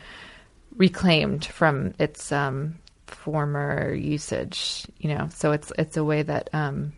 reclaimed 0.76 1.44
from 1.44 1.94
its 1.98 2.30
um, 2.30 2.78
former 3.06 3.92
usage, 3.92 4.86
you 4.98 5.14
know. 5.14 5.28
So 5.32 5.52
it's 5.52 5.72
it's 5.78 5.96
a 5.96 6.04
way 6.04 6.22
that 6.22 6.48
um, 6.52 6.92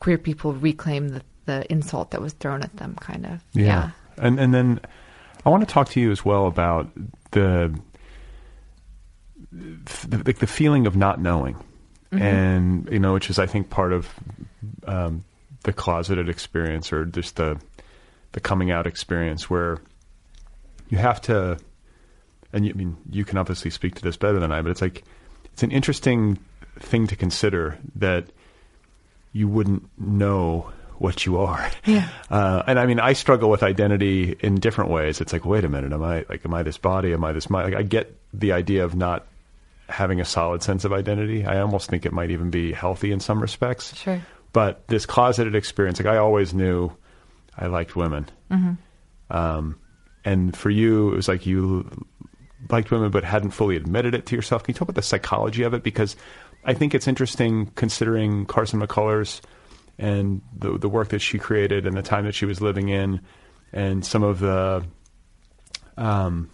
queer 0.00 0.18
people 0.18 0.52
reclaim 0.52 1.08
the, 1.08 1.22
the 1.46 1.70
insult 1.70 2.10
that 2.12 2.20
was 2.20 2.32
thrown 2.34 2.62
at 2.62 2.76
them, 2.76 2.96
kind 3.00 3.26
of. 3.26 3.44
Yeah. 3.52 3.90
And 4.18 4.38
and 4.38 4.52
then 4.52 4.80
I 5.44 5.50
want 5.50 5.66
to 5.66 5.72
talk 5.72 5.88
to 5.90 6.00
you 6.00 6.10
as 6.10 6.24
well 6.24 6.46
about 6.46 6.90
the 7.30 7.78
the, 9.52 10.16
the, 10.16 10.32
the 10.32 10.46
feeling 10.46 10.86
of 10.86 10.96
not 10.96 11.20
knowing, 11.20 11.56
and 12.12 12.88
you 12.90 12.98
know, 12.98 13.14
which 13.14 13.30
is 13.30 13.38
I 13.38 13.46
think 13.46 13.70
part 13.70 13.92
of 13.92 14.08
um, 14.86 15.24
the 15.64 15.72
closeted 15.72 16.28
experience 16.28 16.92
or 16.92 17.04
just 17.04 17.36
the 17.36 17.60
the 18.32 18.40
coming 18.40 18.70
out 18.70 18.86
experience 18.86 19.50
where 19.50 19.78
you 20.88 20.98
have 20.98 21.20
to, 21.22 21.58
and 22.52 22.64
you, 22.66 22.72
I 22.72 22.76
mean, 22.76 22.96
you 23.10 23.24
can 23.24 23.38
obviously 23.38 23.70
speak 23.70 23.94
to 23.96 24.02
this 24.02 24.16
better 24.16 24.38
than 24.38 24.52
I, 24.52 24.62
but 24.62 24.70
it's 24.70 24.82
like 24.82 25.04
it's 25.52 25.62
an 25.62 25.70
interesting 25.70 26.38
thing 26.78 27.06
to 27.06 27.16
consider 27.16 27.78
that 27.96 28.26
you 29.32 29.48
wouldn't 29.48 29.88
know 29.98 30.70
what 31.00 31.24
you 31.24 31.38
are. 31.38 31.70
Yeah. 31.86 32.06
Uh, 32.28 32.62
and 32.66 32.78
I 32.78 32.84
mean, 32.84 33.00
I 33.00 33.14
struggle 33.14 33.48
with 33.48 33.62
identity 33.62 34.36
in 34.40 34.56
different 34.56 34.90
ways. 34.90 35.22
It's 35.22 35.32
like, 35.32 35.46
wait 35.46 35.64
a 35.64 35.68
minute, 35.68 35.94
am 35.94 36.02
I 36.02 36.26
like, 36.28 36.44
am 36.44 36.52
I 36.52 36.62
this 36.62 36.76
body? 36.76 37.14
Am 37.14 37.24
I 37.24 37.32
this 37.32 37.48
mind? 37.48 37.72
Like, 37.72 37.80
I 37.80 37.82
get 37.82 38.14
the 38.34 38.52
idea 38.52 38.84
of 38.84 38.94
not 38.94 39.26
having 39.88 40.20
a 40.20 40.26
solid 40.26 40.62
sense 40.62 40.84
of 40.84 40.92
identity. 40.92 41.46
I 41.46 41.60
almost 41.60 41.88
think 41.88 42.04
it 42.04 42.12
might 42.12 42.30
even 42.30 42.50
be 42.50 42.74
healthy 42.74 43.12
in 43.12 43.20
some 43.20 43.40
respects. 43.40 43.96
Sure. 43.96 44.20
But 44.52 44.86
this 44.88 45.06
closeted 45.06 45.54
experience, 45.54 45.98
like 45.98 46.06
I 46.06 46.18
always 46.18 46.52
knew 46.52 46.92
I 47.56 47.68
liked 47.68 47.96
women. 47.96 48.28
Um, 49.30 49.78
and 50.22 50.54
for 50.54 50.68
you, 50.68 51.12
it 51.12 51.16
was 51.16 51.28
like 51.28 51.46
you 51.46 51.88
liked 52.68 52.90
women 52.90 53.10
but 53.10 53.24
hadn't 53.24 53.52
fully 53.52 53.76
admitted 53.76 54.14
it 54.14 54.26
to 54.26 54.36
yourself. 54.36 54.64
Can 54.64 54.74
you 54.74 54.78
talk 54.78 54.88
about 54.90 54.96
the 54.96 55.02
psychology 55.02 55.62
of 55.62 55.72
it? 55.72 55.82
Because 55.82 56.14
I 56.62 56.74
think 56.74 56.94
it's 56.94 57.08
interesting 57.08 57.72
considering 57.74 58.44
Carson 58.44 58.82
McCullers 58.82 59.40
and 60.00 60.40
the 60.56 60.78
the 60.78 60.88
work 60.88 61.08
that 61.08 61.20
she 61.20 61.38
created 61.38 61.86
and 61.86 61.96
the 61.96 62.02
time 62.02 62.24
that 62.24 62.34
she 62.34 62.46
was 62.46 62.60
living 62.60 62.88
in, 62.88 63.20
and 63.72 64.04
some 64.04 64.22
of 64.22 64.40
the 64.40 64.82
um, 65.96 66.50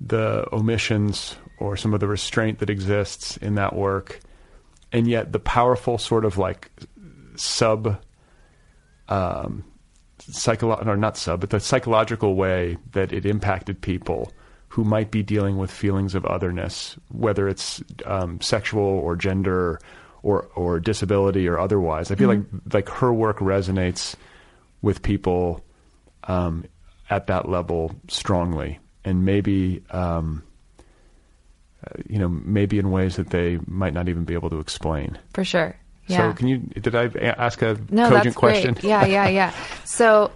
the 0.00 0.46
omissions 0.52 1.36
or 1.58 1.76
some 1.76 1.94
of 1.94 2.00
the 2.00 2.06
restraint 2.06 2.58
that 2.58 2.68
exists 2.68 3.38
in 3.38 3.54
that 3.54 3.74
work, 3.74 4.20
and 4.92 5.08
yet 5.08 5.32
the 5.32 5.38
powerful 5.40 5.96
sort 5.96 6.26
of 6.26 6.36
like 6.36 6.70
sub 7.36 7.98
um, 9.08 9.64
psycholo- 10.18 10.86
or 10.86 10.96
not 10.96 11.16
sub, 11.16 11.40
but 11.40 11.50
the 11.50 11.60
psychological 11.60 12.34
way 12.34 12.76
that 12.92 13.12
it 13.12 13.24
impacted 13.24 13.80
people 13.80 14.30
who 14.68 14.84
might 14.84 15.10
be 15.10 15.22
dealing 15.22 15.56
with 15.56 15.70
feelings 15.70 16.14
of 16.14 16.24
otherness, 16.26 16.96
whether 17.10 17.48
it's 17.48 17.82
um, 18.04 18.40
sexual 18.40 18.82
or 18.82 19.16
gender 19.16 19.78
or 20.22 20.48
or 20.54 20.80
disability 20.80 21.48
or 21.48 21.58
otherwise. 21.58 22.10
I 22.10 22.14
feel 22.14 22.28
like 22.28 22.42
like 22.72 22.88
her 22.88 23.12
work 23.12 23.38
resonates 23.38 24.14
with 24.80 25.02
people 25.02 25.64
um, 26.24 26.64
at 27.10 27.26
that 27.26 27.48
level 27.48 27.94
strongly, 28.08 28.78
and 29.04 29.24
maybe. 29.24 29.82
Um, 29.90 30.44
uh, 31.84 32.00
you 32.08 32.16
know, 32.16 32.28
maybe 32.28 32.78
in 32.78 32.92
ways 32.92 33.16
that 33.16 33.30
they 33.30 33.58
might 33.66 33.92
not 33.92 34.08
even 34.08 34.22
be 34.22 34.34
able 34.34 34.48
to 34.48 34.60
explain. 34.60 35.18
For 35.34 35.44
sure. 35.44 35.74
Yeah. 36.06 36.30
So, 36.30 36.36
can 36.36 36.46
you? 36.46 36.58
Did 36.58 36.94
I 36.94 37.06
ask 37.06 37.60
a 37.62 37.76
no, 37.90 38.08
cogent 38.08 38.24
that's 38.24 38.36
question? 38.36 38.74
great. 38.74 38.84
Yeah, 38.84 39.04
yeah, 39.04 39.28
yeah. 39.40 39.54
So, 39.84 40.30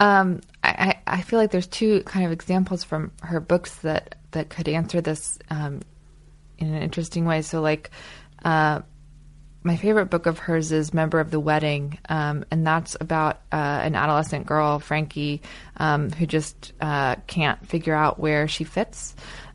um, 0.00 0.40
I, 0.64 0.96
I 1.06 1.22
feel 1.22 1.38
like 1.38 1.50
there's 1.50 1.66
two 1.66 2.02
kind 2.04 2.24
of 2.24 2.32
examples 2.32 2.84
from 2.84 3.10
her 3.22 3.40
books 3.40 3.74
that 3.76 4.16
that 4.32 4.48
could 4.48 4.68
answer 4.68 5.00
this 5.00 5.38
um, 5.50 5.80
in 6.58 6.72
an 6.72 6.82
interesting 6.82 7.24
way. 7.24 7.42
So, 7.42 7.60
like, 7.60 7.90
uh, 8.44 8.82
my 9.64 9.76
favorite 9.76 10.06
book 10.06 10.26
of 10.26 10.38
hers 10.38 10.72
is 10.72 10.92
Member 10.92 11.20
of 11.20 11.30
the 11.30 11.40
Wedding, 11.40 11.98
um, 12.08 12.44
and 12.50 12.66
that's 12.66 12.96
about 13.00 13.36
uh, 13.52 13.56
an 13.56 13.94
adolescent 13.94 14.46
girl, 14.46 14.78
Frankie, 14.78 15.42
um, 15.76 16.10
who 16.10 16.26
just 16.26 16.72
uh, 16.80 17.16
can't 17.26 17.66
figure 17.66 17.94
out 17.94 18.18
where 18.18 18.48
she 18.48 18.64
fits. 18.64 19.14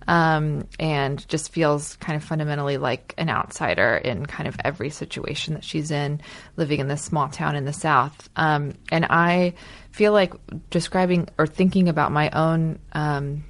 Um, 0.10 0.66
and 0.80 1.28
just 1.28 1.52
feels 1.52 1.98
kind 1.98 2.16
of 2.16 2.24
fundamentally 2.24 2.78
like 2.78 3.14
an 3.18 3.30
outsider 3.30 3.98
in 3.98 4.26
kind 4.26 4.48
of 4.48 4.56
every 4.64 4.90
situation 4.90 5.54
that 5.56 5.66
she's 5.66 5.92
in, 5.92 6.22
living 6.56 6.80
in 6.80 6.88
this 6.88 7.04
small 7.04 7.28
town 7.28 7.58
in 7.58 7.66
the 7.66 7.74
South. 7.74 8.30
Um, 8.38 8.76
and 8.90 9.04
I 9.04 9.56
feel 9.92 10.14
like 10.14 10.34
describing 10.70 11.28
or 11.38 11.46
thinking 11.46 11.90
about 11.90 12.14
my 12.14 12.30
own 12.30 12.80
um, 12.94 13.44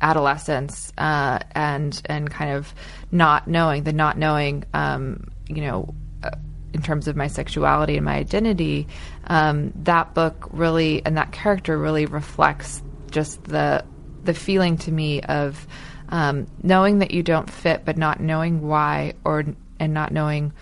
adolescence 0.00 0.92
uh, 0.98 1.38
and 1.52 2.02
and 2.06 2.30
kind 2.30 2.50
of 2.50 2.74
not 3.12 3.46
knowing 3.46 3.84
the 3.84 3.92
not 3.92 4.18
knowing 4.18 4.64
um, 4.74 5.28
you 5.48 5.62
know 5.62 5.94
uh, 6.22 6.30
in 6.72 6.82
terms 6.82 7.08
of 7.08 7.16
my 7.16 7.26
sexuality 7.26 7.96
and 7.96 8.04
my 8.04 8.16
identity 8.16 8.86
um, 9.28 9.72
that 9.76 10.14
book 10.14 10.48
really 10.50 11.04
and 11.04 11.16
that 11.16 11.32
character 11.32 11.78
really 11.78 12.06
reflects 12.06 12.82
just 13.10 13.42
the 13.44 13.84
the 14.24 14.34
feeling 14.34 14.76
to 14.76 14.90
me 14.90 15.20
of 15.22 15.66
um, 16.08 16.46
knowing 16.62 16.98
that 17.00 17.10
you 17.12 17.22
don't 17.22 17.50
fit 17.50 17.84
but 17.84 17.96
not 17.96 18.20
knowing 18.20 18.60
why 18.62 19.14
or 19.24 19.44
and 19.78 19.94
not 19.94 20.12
knowing 20.12 20.52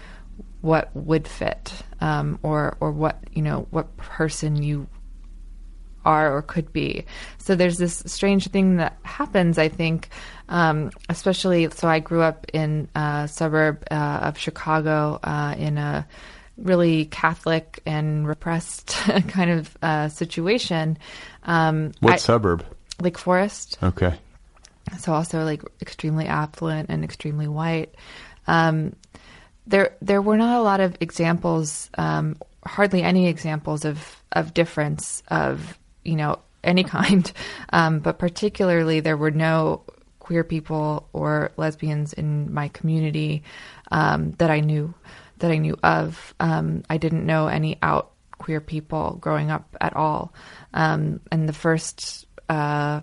what 0.61 0.91
would 0.95 1.29
fit 1.29 1.73
um, 2.01 2.39
or 2.43 2.77
or 2.81 2.91
what 2.91 3.19
you 3.33 3.43
know 3.43 3.67
what 3.71 3.97
person 3.97 4.63
you 4.63 4.87
are 6.05 6.37
or 6.37 6.43
could 6.43 6.73
be. 6.73 7.05
So 7.39 7.55
there's 7.55 7.79
this 7.79 8.03
strange 8.07 8.49
thing 8.49 8.77
that 8.77 8.97
happens, 9.03 9.59
I 9.59 9.69
think, 9.69 10.09
um, 10.49 10.91
especially. 11.09 11.69
So 11.71 11.89
I 11.89 12.01
grew 12.01 12.23
up 12.23 12.47
in 12.53 12.89
a 12.95 13.29
suburb 13.31 13.85
uh, 13.91 13.95
of 14.23 14.39
Chicago 14.39 15.19
uh, 15.23 15.55
in 15.59 15.79
a 15.79 16.07
really 16.57 17.07
Catholic 17.07 17.81
and 17.85 18.27
repressed 18.29 18.89
kind 19.29 19.51
of 19.51 19.77
uh, 19.83 20.09
situation. 20.09 20.99
Um, 21.43 21.93
What 22.01 22.15
I- 22.15 22.17
suburb? 22.17 22.65
Lake 23.01 23.19
Forest 23.19 23.77
Okay. 23.83 24.15
so 24.99 25.13
also 25.13 25.43
like 25.45 25.63
extremely 25.83 26.27
affluent 26.27 26.91
and 26.91 27.03
extremely 27.03 27.49
white. 27.49 27.93
Um, 28.47 28.95
there, 29.67 29.97
there 30.01 30.23
were 30.23 30.37
not 30.37 30.61
a 30.61 30.63
lot 30.63 30.79
of 30.79 30.97
examples, 31.01 31.91
um, 31.99 32.37
hardly 32.65 33.03
any 33.03 33.27
examples 33.27 33.85
of 33.85 33.99
of 34.31 34.55
difference 34.55 35.23
of 35.29 35.77
you 36.05 36.17
know 36.17 36.39
any 36.63 36.85
kind, 36.97 37.31
um, 37.73 38.01
but 38.01 38.19
particularly 38.19 39.01
there 39.01 39.17
were 39.17 39.31
no 39.31 39.83
queer 40.19 40.45
people 40.45 41.09
or 41.13 41.53
lesbians 41.57 42.13
in 42.15 42.53
my 42.53 42.69
community 42.69 43.43
um, 43.91 44.33
that 44.33 44.51
I 44.51 44.61
knew 44.61 44.95
that 45.39 45.51
I 45.51 45.59
knew 45.59 45.77
of. 45.83 46.35
Um, 46.41 46.85
I 46.89 46.97
didn't 46.97 47.27
know 47.27 47.49
any 47.49 47.79
out 47.83 48.13
queer 48.39 48.61
people 48.61 49.19
growing 49.21 49.51
up 49.51 49.77
at 49.81 49.95
all, 49.97 50.33
um, 50.73 51.21
and 51.31 51.49
the 51.49 51.53
first 51.53 52.27
uh, 52.49 53.01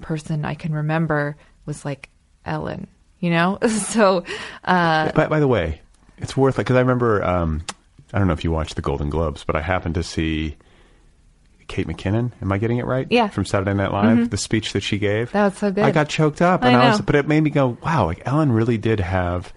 person 0.00 0.44
I 0.44 0.54
can 0.54 0.72
remember 0.72 1.36
was 1.66 1.84
like 1.84 2.10
Ellen, 2.44 2.88
you 3.20 3.30
know? 3.30 3.58
so, 3.68 4.24
uh, 4.64 5.12
By, 5.12 5.28
by 5.28 5.40
the 5.40 5.48
way, 5.48 5.80
it's 6.18 6.36
worth 6.36 6.56
it 6.56 6.58
because 6.58 6.76
I 6.76 6.80
remember. 6.80 7.24
Um, 7.24 7.62
I 8.12 8.18
don't 8.18 8.26
know 8.26 8.34
if 8.34 8.44
you 8.44 8.50
watched 8.50 8.76
the 8.76 8.82
Golden 8.82 9.08
Globes, 9.08 9.42
but 9.42 9.56
I 9.56 9.62
happened 9.62 9.94
to 9.94 10.02
see 10.02 10.56
Kate 11.68 11.86
McKinnon. 11.86 12.32
Am 12.40 12.52
I 12.52 12.58
getting 12.58 12.78
it 12.78 12.86
right? 12.86 13.06
Yeah. 13.10 13.28
From 13.28 13.44
Saturday 13.44 13.74
Night 13.74 13.92
Live, 13.92 14.30
the 14.30 14.36
speech 14.36 14.72
that 14.72 14.82
she 14.82 14.98
gave. 14.98 15.32
That 15.32 15.44
was 15.44 15.58
so 15.58 15.70
good. 15.70 15.84
I 15.84 15.90
got 15.90 16.08
choked 16.08 16.42
up, 16.42 16.62
I 16.62 16.68
and 16.68 16.76
I, 16.76 16.90
was, 16.90 17.00
but 17.00 17.14
it 17.14 17.26
made 17.28 17.42
me 17.42 17.50
go, 17.50 17.76
"Wow!" 17.82 18.06
Like 18.06 18.22
Ellen 18.26 18.52
really 18.52 18.78
did 18.78 19.00
have 19.00 19.52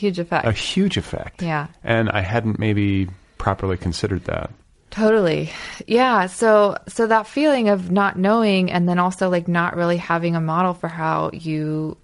huge 0.00 0.18
effect. 0.18 0.46
a 0.46 0.52
huge 0.52 0.96
effect. 0.96 1.42
Yeah. 1.42 1.68
And 1.84 2.10
I 2.10 2.20
hadn't 2.20 2.58
maybe 2.58 3.08
properly 3.38 3.76
considered 3.76 4.24
that. 4.24 4.50
Totally. 4.90 5.50
Yeah. 5.86 6.26
So, 6.26 6.76
so 6.88 7.06
that 7.06 7.26
feeling 7.26 7.68
of 7.68 7.90
not 7.90 8.18
knowing 8.18 8.72
and 8.72 8.88
then 8.88 8.98
also 8.98 9.28
like 9.28 9.46
not 9.46 9.76
really 9.76 9.98
having 9.98 10.34
a 10.34 10.40
model 10.40 10.74
for 10.74 10.88
how 10.88 11.30
you, 11.32 11.96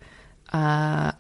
uh, 0.53 1.13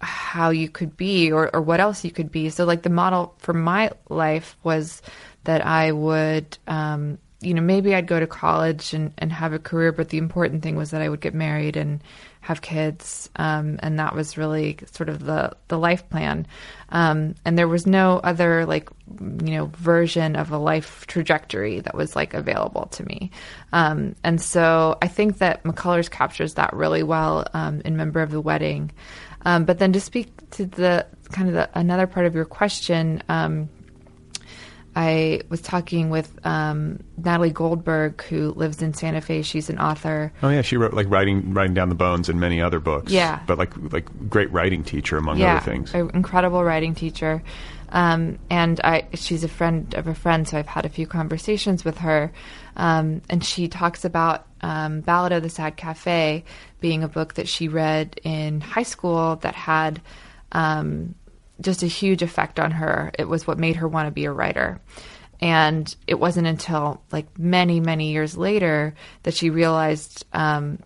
how 0.00 0.50
you 0.50 0.68
could 0.68 0.96
be 0.96 1.30
or, 1.30 1.54
or 1.54 1.60
what 1.60 1.80
else 1.80 2.04
you 2.04 2.10
could 2.10 2.30
be. 2.30 2.48
So 2.48 2.64
like 2.64 2.82
the 2.82 2.90
model 2.90 3.34
for 3.38 3.52
my 3.52 3.90
life 4.08 4.56
was 4.62 5.02
that 5.46 5.64
I 5.64 5.90
would, 5.90 6.58
um, 6.68 7.18
you 7.40 7.54
know, 7.54 7.62
maybe 7.62 7.94
I'd 7.94 8.06
go 8.06 8.18
to 8.18 8.26
college 8.26 8.94
and, 8.94 9.12
and 9.18 9.32
have 9.32 9.52
a 9.52 9.58
career, 9.58 9.92
but 9.92 10.08
the 10.08 10.18
important 10.18 10.62
thing 10.62 10.76
was 10.76 10.90
that 10.90 11.02
I 11.02 11.08
would 11.08 11.20
get 11.20 11.34
married 11.34 11.76
and 11.76 12.02
have 12.40 12.62
kids. 12.62 13.28
Um, 13.36 13.78
and 13.82 13.98
that 13.98 14.14
was 14.14 14.38
really 14.38 14.78
sort 14.92 15.08
of 15.08 15.24
the, 15.24 15.56
the 15.68 15.78
life 15.78 16.08
plan. 16.08 16.46
Um, 16.88 17.34
and 17.44 17.58
there 17.58 17.68
was 17.68 17.86
no 17.86 18.18
other 18.18 18.66
like, 18.66 18.88
you 19.20 19.56
know, 19.56 19.66
version 19.76 20.34
of 20.36 20.50
a 20.50 20.58
life 20.58 21.06
trajectory 21.06 21.80
that 21.80 21.94
was 21.94 22.16
like 22.16 22.34
available 22.34 22.86
to 22.92 23.04
me. 23.04 23.30
Um, 23.72 24.16
and 24.24 24.40
so 24.40 24.96
I 25.02 25.08
think 25.08 25.38
that 25.38 25.62
McCullers 25.64 26.10
captures 26.10 26.54
that 26.54 26.72
really 26.72 27.02
well 27.02 27.46
um, 27.52 27.82
in 27.84 27.96
Member 27.96 28.22
of 28.22 28.30
the 28.30 28.40
Wedding. 28.40 28.92
Um, 29.44 29.64
but 29.64 29.78
then 29.78 29.92
to 29.92 30.00
speak 30.00 30.28
to 30.52 30.66
the 30.66 31.06
kind 31.30 31.48
of 31.48 31.54
the, 31.54 31.70
another 31.78 32.06
part 32.06 32.26
of 32.26 32.34
your 32.34 32.44
question, 32.44 33.22
um, 33.28 33.68
I 34.96 35.42
was 35.50 35.60
talking 35.60 36.08
with 36.08 36.38
um, 36.46 37.00
Natalie 37.18 37.50
Goldberg, 37.50 38.22
who 38.22 38.52
lives 38.52 38.80
in 38.80 38.94
Santa 38.94 39.20
Fe. 39.20 39.42
She's 39.42 39.68
an 39.68 39.78
author. 39.78 40.32
Oh 40.42 40.48
yeah, 40.48 40.62
she 40.62 40.78
wrote 40.78 40.94
like 40.94 41.08
writing 41.10 41.52
writing 41.52 41.74
down 41.74 41.90
the 41.90 41.94
bones 41.94 42.30
and 42.30 42.40
many 42.40 42.62
other 42.62 42.80
books. 42.80 43.12
Yeah. 43.12 43.40
But 43.46 43.58
like 43.58 43.72
like 43.92 44.08
great 44.30 44.50
writing 44.50 44.82
teacher 44.82 45.18
among 45.18 45.36
yeah, 45.36 45.56
other 45.56 45.70
things. 45.70 45.94
incredible 45.94 46.64
writing 46.64 46.94
teacher. 46.94 47.42
Um, 47.90 48.38
and 48.50 48.80
I, 48.82 49.06
she's 49.14 49.44
a 49.44 49.48
friend 49.48 49.94
of 49.94 50.06
a 50.06 50.14
friend, 50.14 50.48
so 50.48 50.58
I've 50.58 50.66
had 50.66 50.86
a 50.86 50.88
few 50.88 51.06
conversations 51.06 51.84
with 51.84 51.98
her. 51.98 52.32
Um, 52.76 53.20
and 53.28 53.44
she 53.44 53.68
talks 53.68 54.04
about 54.04 54.46
um, 54.62 55.02
Ballad 55.02 55.32
of 55.32 55.42
the 55.42 55.50
Sad 55.50 55.76
Cafe 55.76 56.42
being 56.80 57.04
a 57.04 57.08
book 57.08 57.34
that 57.34 57.48
she 57.48 57.68
read 57.68 58.18
in 58.24 58.62
high 58.62 58.82
school 58.82 59.36
that 59.36 59.54
had 59.54 60.00
um, 60.52 61.14
just 61.60 61.82
a 61.82 61.86
huge 61.86 62.22
effect 62.22 62.60
on 62.60 62.70
her. 62.72 63.10
It 63.18 63.28
was 63.28 63.46
what 63.46 63.58
made 63.58 63.76
her 63.76 63.88
want 63.88 64.06
to 64.06 64.12
be 64.12 64.24
a 64.24 64.32
writer. 64.32 64.80
And 65.40 65.94
it 66.06 66.18
wasn't 66.18 66.46
until 66.46 67.02
like 67.12 67.38
many, 67.38 67.80
many 67.80 68.12
years 68.12 68.36
later 68.36 68.94
that 69.22 69.34
she 69.34 69.50
realized 69.50 70.24
um, 70.32 70.78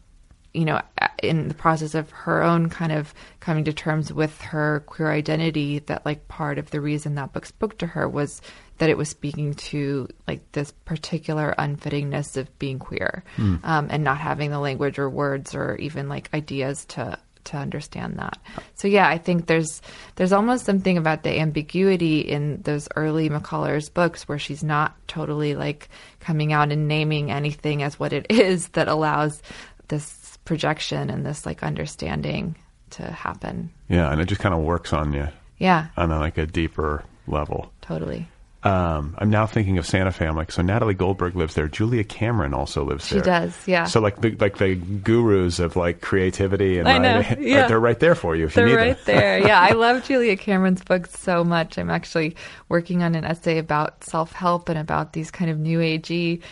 you 0.53 0.65
know, 0.65 0.81
in 1.23 1.49
the 1.49 1.55
process 1.55 1.95
of 1.95 2.11
her 2.11 2.43
own 2.43 2.69
kind 2.69 2.93
of 2.93 3.15
coming 3.39 3.65
to 3.65 3.73
terms 3.73 4.13
with 4.13 4.41
her 4.41 4.83
queer 4.87 5.11
identity, 5.11 5.79
that 5.81 6.05
like 6.05 6.27
part 6.29 6.59
of 6.59 6.71
the 6.71 6.81
reason 6.81 7.15
that 7.15 7.33
book 7.33 7.47
spoke 7.47 7.79
to 7.79 7.87
her 7.87 8.09
was 8.09 8.43
that 8.79 8.91
it 8.91 8.97
was 8.97 9.09
speaking 9.09 9.55
to 9.55 10.09
like 10.27 10.51
this 10.53 10.73
particular 10.85 11.55
unfittingness 11.59 12.37
of 12.37 12.59
being 12.59 12.79
queer 12.79 13.23
um, 13.63 13.89
and 13.91 14.03
not 14.03 14.19
having 14.19 14.51
the 14.51 14.59
language 14.59 14.99
or 14.99 15.09
words 15.09 15.55
or 15.55 15.77
even 15.77 16.09
like 16.09 16.31
ideas 16.35 16.85
to 16.87 17.17
to 17.45 17.57
understand 17.57 18.19
that. 18.19 18.39
So 18.75 18.89
yeah, 18.89 19.09
I 19.09 19.19
think 19.19 19.47
there's 19.47 19.81
there's 20.17 20.33
almost 20.33 20.65
something 20.65 20.97
about 20.99 21.23
the 21.23 21.39
ambiguity 21.39 22.21
in 22.21 22.63
those 22.63 22.89
early 22.97 23.29
McCullers 23.31 23.93
books 23.93 24.29
where 24.29 24.39
she's 24.39 24.63
not 24.65 24.95
totally 25.09 25.55
like 25.55 25.89
coming 26.21 26.53
out 26.53 26.73
and 26.73 26.89
naming 26.89 27.31
anything 27.31 27.83
as 27.83 27.99
what 27.99 28.13
it 28.13 28.27
is 28.31 28.69
that 28.71 28.89
allows 28.89 29.43
this 29.89 30.39
projection 30.45 31.11
and 31.11 31.25
this 31.27 31.45
like 31.47 31.63
understanding 31.63 32.57
to 32.91 33.03
happen. 33.05 33.71
Yeah, 33.89 34.11
and 34.11 34.21
it 34.21 34.27
just 34.27 34.41
kind 34.41 34.55
of 34.55 34.61
works 34.63 34.93
on 34.93 35.13
you 35.13 35.29
Yeah, 35.59 35.87
on 35.97 36.11
a, 36.11 36.19
like 36.19 36.39
a 36.39 36.47
deeper 36.47 37.05
level. 37.27 37.71
totally. 37.83 38.27
Um, 38.63 39.15
I'm 39.17 39.31
now 39.31 39.47
thinking 39.47 39.79
of 39.79 39.87
Santa 39.87 40.13
Fe. 40.13 40.27
I'm 40.27 40.37
like, 40.37 40.53
so 40.53 40.61
Natalie 40.61 40.93
Goldberg 40.93 41.35
lives 41.35 41.55
there. 41.55 41.67
Julia 41.67 42.05
Cameron 42.05 42.53
also 42.53 42.85
lives 42.85 43.07
She 43.07 43.15
there. 43.15 43.23
She 43.23 43.27
does, 43.27 43.69
yeah. 43.69 43.85
So 43.85 44.01
like 44.01 44.21
the, 44.21 44.33
like 44.33 44.59
the 44.59 44.75
gurus 44.75 45.59
of 45.61 45.77
like 45.77 46.03
creativity 46.03 46.79
and 46.79 46.87
I 46.87 46.99
know, 46.99 47.17
writing, 47.17 47.43
yeah. 47.49 47.67
they're 47.69 47.81
right 47.81 47.99
there 47.99 48.15
for 48.15 48.37
you 48.37 48.47
if 48.47 48.55
They're 48.55 48.67
you 48.67 48.75
need 48.75 48.81
right 48.81 49.05
them. 49.07 49.17
there. 49.17 49.39
Yeah, 49.39 49.61
I 49.61 49.73
love 49.73 50.05
Julia 50.09 50.37
Cameron's 50.37 50.85
books 50.85 51.19
so 51.19 51.43
much. 51.43 51.79
I'm 51.79 51.89
actually 51.89 52.37
working 52.69 53.03
on 53.03 53.15
an 53.15 53.25
essay 53.25 53.57
about 53.57 54.05
self 54.05 54.33
help 54.33 54.69
and 54.69 54.79
about 54.79 55.15
these 55.15 55.31
kind 55.31 55.51
of 55.51 55.59
new 55.59 55.79
agey 55.79 56.43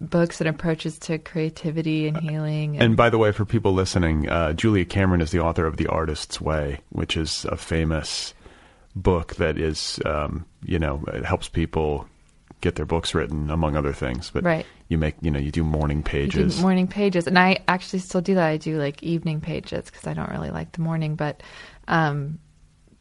books 0.00 0.40
and 0.40 0.48
approaches 0.48 0.98
to 0.98 1.18
creativity 1.18 2.08
and 2.08 2.16
healing. 2.16 2.78
And 2.78 2.96
by 2.96 3.10
the 3.10 3.18
way, 3.18 3.30
for 3.30 3.44
people 3.44 3.72
listening, 3.72 4.28
uh, 4.28 4.52
Julia 4.54 4.84
Cameron 4.84 5.20
is 5.20 5.30
the 5.30 5.38
author 5.38 5.66
of 5.66 5.76
The 5.76 5.86
Artist's 5.86 6.40
Way, 6.40 6.80
which 6.90 7.16
is 7.16 7.44
a 7.44 7.56
famous 7.56 8.34
book 8.94 9.36
that 9.36 9.58
is, 9.58 10.00
um, 10.04 10.44
you 10.64 10.78
know, 10.78 11.02
it 11.08 11.24
helps 11.24 11.48
people 11.48 12.06
get 12.60 12.76
their 12.76 12.86
books 12.86 13.14
written, 13.14 13.50
among 13.50 13.76
other 13.76 13.92
things. 13.92 14.30
But 14.30 14.44
Right. 14.44 14.66
you 14.88 14.96
make, 14.98 15.16
you 15.20 15.30
know, 15.30 15.38
you 15.38 15.50
do 15.50 15.64
morning 15.64 15.98
I 15.98 16.02
do 16.02 16.10
pages. 16.10 16.60
morning 16.60 16.86
pages, 16.86 17.26
and 17.26 17.38
I 17.38 17.58
actually 17.66 17.98
still 18.00 18.20
do 18.20 18.34
that. 18.36 18.46
I 18.46 18.56
do 18.58 18.78
like 18.78 19.02
evening 19.02 19.40
pages 19.40 19.86
because 19.86 20.06
I 20.06 20.14
don't 20.14 20.30
really 20.30 20.50
like 20.50 20.72
the 20.72 20.80
morning, 20.82 21.16
but, 21.16 21.42
um, 21.88 22.38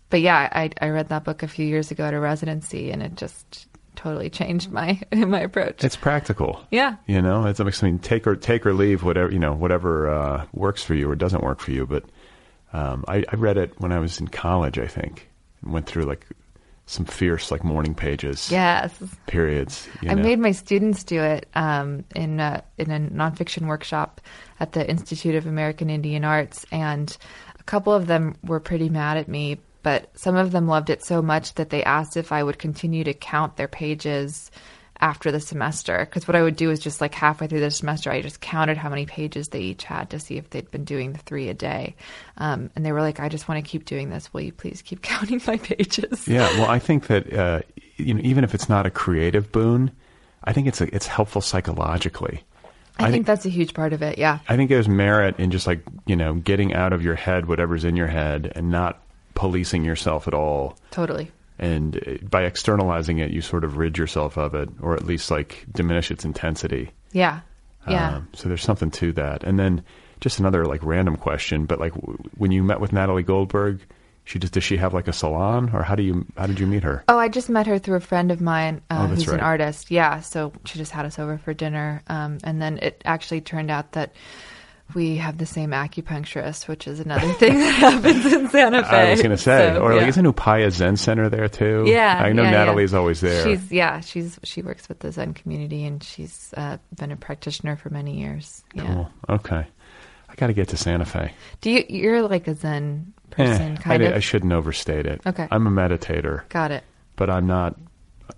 but 0.10 0.22
yeah, 0.22 0.50
I 0.52 0.72
I 0.82 0.90
read 0.90 1.10
that 1.10 1.24
book 1.24 1.42
a 1.44 1.48
few 1.48 1.66
years 1.66 1.92
ago 1.92 2.04
at 2.06 2.14
a 2.14 2.20
residency, 2.20 2.92
and 2.92 3.02
it 3.04 3.16
just 3.16 3.68
totally 3.96 4.30
changed 4.30 4.72
my 4.72 5.00
my 5.14 5.42
approach. 5.42 5.84
It's 5.84 5.96
practical. 5.96 6.62
yeah. 6.72 6.96
You 7.08 7.22
know, 7.22 7.46
it's 7.46 7.60
I 7.60 7.64
mean, 7.84 8.00
take 8.00 8.26
or 8.28 8.36
take 8.36 8.66
or 8.66 8.74
leave 8.74 9.04
whatever 9.04 9.32
you 9.32 9.40
know, 9.40 9.54
whatever 9.54 10.10
uh, 10.10 10.46
works 10.54 10.84
for 10.84 10.96
you 10.96 11.10
or 11.10 11.16
doesn't 11.16 11.44
work 11.44 11.60
for 11.60 11.72
you. 11.72 11.86
But 11.86 12.04
um, 12.74 13.06
I, 13.08 13.24
I 13.32 13.36
read 13.36 13.58
it 13.58 13.80
when 13.80 13.92
I 13.92 14.00
was 14.00 14.20
in 14.20 14.28
college, 14.28 14.80
I 14.80 14.88
think, 14.88 15.30
and 15.30 15.31
went 15.64 15.86
through 15.86 16.04
like 16.04 16.26
some 16.86 17.06
fierce 17.06 17.52
like 17.52 17.64
morning 17.64 17.96
pages, 17.96 18.52
Yes. 18.52 18.94
periods. 19.28 19.88
I 20.02 20.14
know. 20.16 20.24
made 20.24 20.40
my 20.40 20.52
students 20.52 21.04
do 21.04 21.22
it 21.22 21.48
um, 21.56 22.04
in 22.16 22.40
a, 22.40 22.64
in 22.78 22.92
a 22.92 23.00
nonfiction 23.00 23.68
workshop 23.68 24.20
at 24.60 24.74
the 24.74 24.88
Institute 24.90 25.36
of 25.36 25.46
American 25.48 25.90
Indian 25.90 26.26
Arts, 26.26 26.66
and 26.72 27.16
a 27.60 27.64
couple 27.64 27.94
of 27.94 28.08
them 28.08 28.36
were 28.44 28.60
pretty 28.60 28.90
mad 28.90 29.18
at 29.18 29.28
me, 29.30 29.60
but 29.84 30.10
some 30.18 30.36
of 30.36 30.52
them 30.52 30.68
loved 30.68 30.90
it 30.90 31.04
so 31.06 31.22
much 31.22 31.54
that 31.56 31.70
they 31.70 31.84
asked 31.84 32.18
if 32.18 32.32
I 32.32 32.44
would 32.44 32.60
continue 32.60 33.04
to 33.06 33.14
count 33.14 33.56
their 33.56 33.70
pages 33.70 34.52
after 35.02 35.32
the 35.32 35.40
semester. 35.40 36.06
Because 36.06 36.28
what 36.28 36.36
I 36.36 36.44
would 36.44 36.56
do 36.56 36.70
is 36.72 36.80
just 36.80 37.02
like 37.02 37.14
halfway 37.14 37.48
through 37.48 37.60
the 37.60 37.72
semester, 37.72 38.12
I 38.12 38.22
just 38.22 38.40
counted 38.40 38.78
how 38.78 38.90
many 38.90 39.06
pages 39.06 39.50
they 39.50 39.62
each 39.62 39.84
had 39.84 40.10
to 40.12 40.20
see 40.20 40.38
if 40.38 40.50
they'd 40.50 40.70
been 40.72 40.86
doing 40.86 41.14
the 41.14 41.20
three 41.20 41.50
a 41.50 41.54
day, 41.54 41.96
um, 42.38 42.70
and 42.76 42.86
they 42.86 42.92
were 42.92 43.02
like, 43.02 43.20
"I 43.20 43.30
just 43.30 43.48
want 43.48 43.64
to 43.64 43.70
keep 43.70 43.86
doing 43.86 44.10
this. 44.10 44.34
Will 44.34 44.42
you 44.42 44.52
please 44.54 44.82
keep 44.82 45.02
counting 45.12 45.42
my 45.48 45.58
pages?" 45.58 46.28
Yeah, 46.28 46.48
well, 46.60 46.70
I 46.70 46.80
think 46.80 47.08
that 47.08 47.34
uh, 47.34 47.62
you 47.98 48.14
know, 48.14 48.22
even 48.24 48.44
if 48.44 48.54
it's 48.54 48.70
not 48.70 48.86
a 48.86 48.92
creative 48.92 49.52
boon, 49.52 49.92
I 50.44 50.54
think 50.54 50.68
it's 50.68 50.82
a, 50.82 50.94
it's 50.96 51.08
helpful 51.08 51.42
psychologically. 51.42 52.44
I, 53.00 53.04
I 53.04 53.06
think 53.06 53.14
think- 53.14 53.26
that's 53.28 53.46
a 53.46 53.50
huge 53.50 53.74
part 53.74 53.94
of 53.94 54.02
it. 54.02 54.18
Yeah. 54.18 54.40
I 54.48 54.58
think 54.58 54.70
there's 54.70 54.88
merit 54.90 55.40
in 55.40 55.50
just 55.52 55.66
like 55.66 55.82
you 56.06 56.16
know 56.16 56.36
getting 56.36 56.74
out 56.74 56.94
of 56.94 57.02
your 57.02 57.16
head 57.16 57.48
whatever's 57.48 57.86
in 57.86 57.96
your 57.96 58.08
head 58.08 58.52
and 58.56 58.70
not 58.70 59.02
policing 59.34 59.84
yourself 59.84 60.28
at 60.28 60.34
all. 60.34 60.78
Totally. 60.92 61.32
And 61.62 61.96
uh, 61.96 62.26
by 62.28 62.44
externalizing 62.44 63.20
it, 63.20 63.32
you 63.32 63.42
sort 63.42 63.64
of 63.64 63.78
rid 63.78 63.98
yourself 63.98 64.38
of 64.38 64.56
it, 64.56 64.68
or 64.82 64.96
at 64.96 65.06
least 65.06 65.32
like 65.32 65.66
diminish 65.72 66.12
its 66.12 66.26
intensity. 66.26 66.92
Yeah. 67.14 67.42
Yeah. 67.88 68.18
Um, 68.18 68.28
so 68.34 68.50
there's 68.50 68.64
something 68.64 68.92
to 68.92 69.12
that. 69.14 69.44
And 69.44 69.58
then 69.58 69.84
just 70.20 70.40
another 70.40 70.66
like 70.66 70.84
random 70.84 71.16
question, 71.16 71.66
but 71.66 71.80
like 71.80 71.94
w- 71.94 72.18
when 72.38 72.52
you 72.52 72.64
met 72.64 72.80
with 72.80 72.92
Natalie 72.92 73.24
Goldberg, 73.24 73.80
she 74.24 74.40
just 74.40 74.54
does 74.54 74.64
she 74.64 74.78
have 74.78 74.94
like 74.94 75.08
a 75.08 75.14
salon, 75.14 75.72
or 75.74 75.82
how 75.82 75.96
do 75.96 76.04
you 76.04 76.26
how 76.38 76.46
did 76.46 76.60
you 76.60 76.68
meet 76.68 76.84
her? 76.84 77.04
Oh, 77.08 77.18
I 77.18 77.28
just 77.28 77.50
met 77.50 77.66
her 77.68 77.80
through 77.80 77.98
a 77.98 78.02
friend 78.02 78.32
of 78.32 78.40
mine 78.40 78.82
uh, 78.90 78.98
Oh, 79.00 79.08
that's 79.08 79.24
who's 79.24 79.34
an 79.34 79.40
artist. 79.40 79.90
Yeah, 79.90 80.20
so 80.22 80.54
she 80.66 80.78
just 80.78 80.92
had 80.92 81.06
us 81.06 81.18
over 81.18 81.38
for 81.40 81.54
dinner, 81.54 82.04
um, 82.08 82.38
and 82.44 82.62
then 82.62 82.78
it 82.80 83.02
actually 83.04 83.42
turned 83.42 83.72
out 83.72 83.94
that 83.94 84.14
we 84.96 85.18
have 85.18 85.38
the 85.38 85.46
same 85.46 85.72
acupuncturist, 85.72 86.68
which 86.68 86.88
is 86.88 87.00
another 87.00 87.32
thing 87.34 87.58
that 87.60 87.72
happens 87.74 88.26
in 88.32 88.50
Santa 88.50 88.84
Fe. 88.84 88.90
I 88.90 89.12
was 89.12 89.22
going 89.22 89.32
to 89.32 89.38
say, 89.38 89.74
So, 89.74 89.82
or 89.82 89.94
like 89.94 90.02
yeah. 90.04 90.08
isn't 90.08 90.26
Upaya 90.26 90.72
Zen 90.72 90.98
Center 90.98 91.30
there 91.30 91.48
too? 91.48 91.84
Yeah, 91.88 92.22
I 92.24 92.32
know 92.34 92.44
yeah, 92.44 92.52
yeah. 92.52 92.58
Natalie's 92.66 92.94
always 92.94 93.22
there. 93.22 93.44
She's 93.44 93.72
yeah, 93.72 94.00
she's 94.02 94.40
she 94.44 94.62
works 94.62 94.88
with 94.90 95.00
the 95.00 95.12
Zen 95.12 95.34
community, 95.34 95.86
and 95.86 96.04
she's 96.04 96.54
uh, 96.58 96.78
been 96.96 97.12
a 97.12 97.16
practitioner 97.18 97.76
for 97.76 97.90
many 97.90 98.20
years. 98.20 98.64
Yeah. 98.74 98.86
cool. 98.94 99.10
Okay, 99.30 99.66
I 100.30 100.36
got 100.36 100.48
to 100.48 100.54
get 100.54 100.68
to 100.70 100.78
Santa 100.78 101.06
Fe. 101.06 101.34
Do 101.62 101.70
you? 101.72 101.84
You're 101.90 102.22
like 102.28 102.48
a 102.48 102.56
Zen 102.56 103.14
Eh, 103.32 103.36
person, 103.36 103.78
I, 103.78 103.82
kind 103.82 104.00
di- 104.02 104.08
of. 104.10 104.14
I 104.16 104.20
shouldn't 104.20 104.52
overstate 104.52 105.06
it. 105.06 105.22
Okay. 105.26 105.48
I'm 105.50 105.66
a 105.66 105.70
meditator, 105.72 106.48
Got 106.50 106.72
it. 106.72 106.84
but 107.16 107.30
I'm 107.30 107.48
not. 107.48 107.78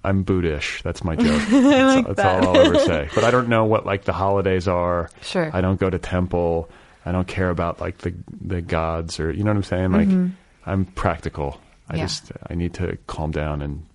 I'm 0.04 0.24
Buddhish. 0.26 0.82
That's 0.84 1.04
my 1.04 1.16
joke. 1.18 1.42
that's 1.50 2.08
that's 2.16 2.20
all 2.20 2.50
I'll 2.58 2.66
ever 2.66 2.80
say. 2.80 3.10
But 3.16 3.24
I 3.24 3.32
don't 3.32 3.48
know 3.50 3.66
what 3.66 3.86
like 3.86 4.04
the 4.06 4.14
holidays 4.14 4.68
are. 4.68 5.10
Sure. 5.22 5.50
I 5.54 5.62
don't 5.62 5.80
go 5.80 5.90
to 5.90 6.00
temple. 6.00 6.70
I 7.06 7.12
don't 7.12 7.28
care 7.28 7.50
about 7.50 7.80
like 7.82 8.00
the 8.00 8.14
the 8.42 8.62
gods 8.62 9.20
or 9.20 9.32
you 9.32 9.44
know 9.44 9.52
what 9.52 9.58
I'm 9.58 9.64
saying. 9.64 9.92
Like 9.92 10.32
I'm 10.66 10.86
practical. 10.86 11.60
I 11.90 11.94
Mm-hmm. 11.94 11.98
Yeah. 11.98 12.06
just 12.06 12.32
I 12.50 12.56
need 12.56 12.74
to 12.76 12.98
calm 13.08 13.32
down 13.32 13.62
and 13.62 13.86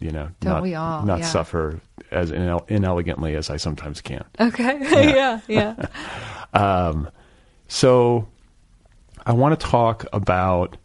you 0.00 0.10
know 0.10 0.28
Don't 0.40 0.52
not 0.52 0.62
we 0.62 0.74
all? 0.74 1.02
not 1.04 1.20
Yeah. 1.20 1.24
suffer 1.26 1.80
as 2.10 2.30
inel- 2.30 2.68
inelegantly 2.70 3.34
as 3.36 3.48
I 3.50 3.56
sometimes 3.56 4.00
can. 4.02 4.24
Okay. 4.38 4.78
yeah. 5.14 5.40
Yeah. 5.48 5.86
Um. 6.54 7.10
So 7.68 8.26
I 9.26 9.32
want 9.32 9.58
to 9.58 9.66
talk 9.66 10.06
about 10.14 10.76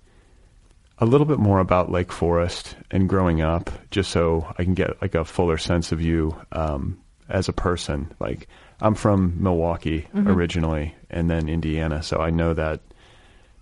a 1.03 1.05
little 1.05 1.27
bit 1.27 1.37
more 1.37 1.59
about 1.59 1.91
Lake 1.91 2.13
Forest 2.13 2.77
and 2.89 3.09
growing 3.09 3.41
up, 3.41 3.69
just 3.91 4.09
so 4.09 4.47
I 4.57 4.63
can 4.63 4.73
get 4.73 5.01
like 5.01 5.15
a 5.15 5.25
fuller 5.25 5.57
sense 5.57 5.91
of 5.91 5.99
you 5.99 6.33
um, 6.53 6.97
as 7.27 7.49
a 7.49 7.53
person. 7.53 8.13
Like 8.19 8.47
I'm 8.79 8.95
from 8.95 9.35
Milwaukee 9.43 10.07
originally, 10.15 10.95
and 11.09 11.29
then 11.29 11.49
Indiana, 11.49 12.01
so 12.01 12.19
I 12.19 12.29
know 12.29 12.53
that 12.53 12.79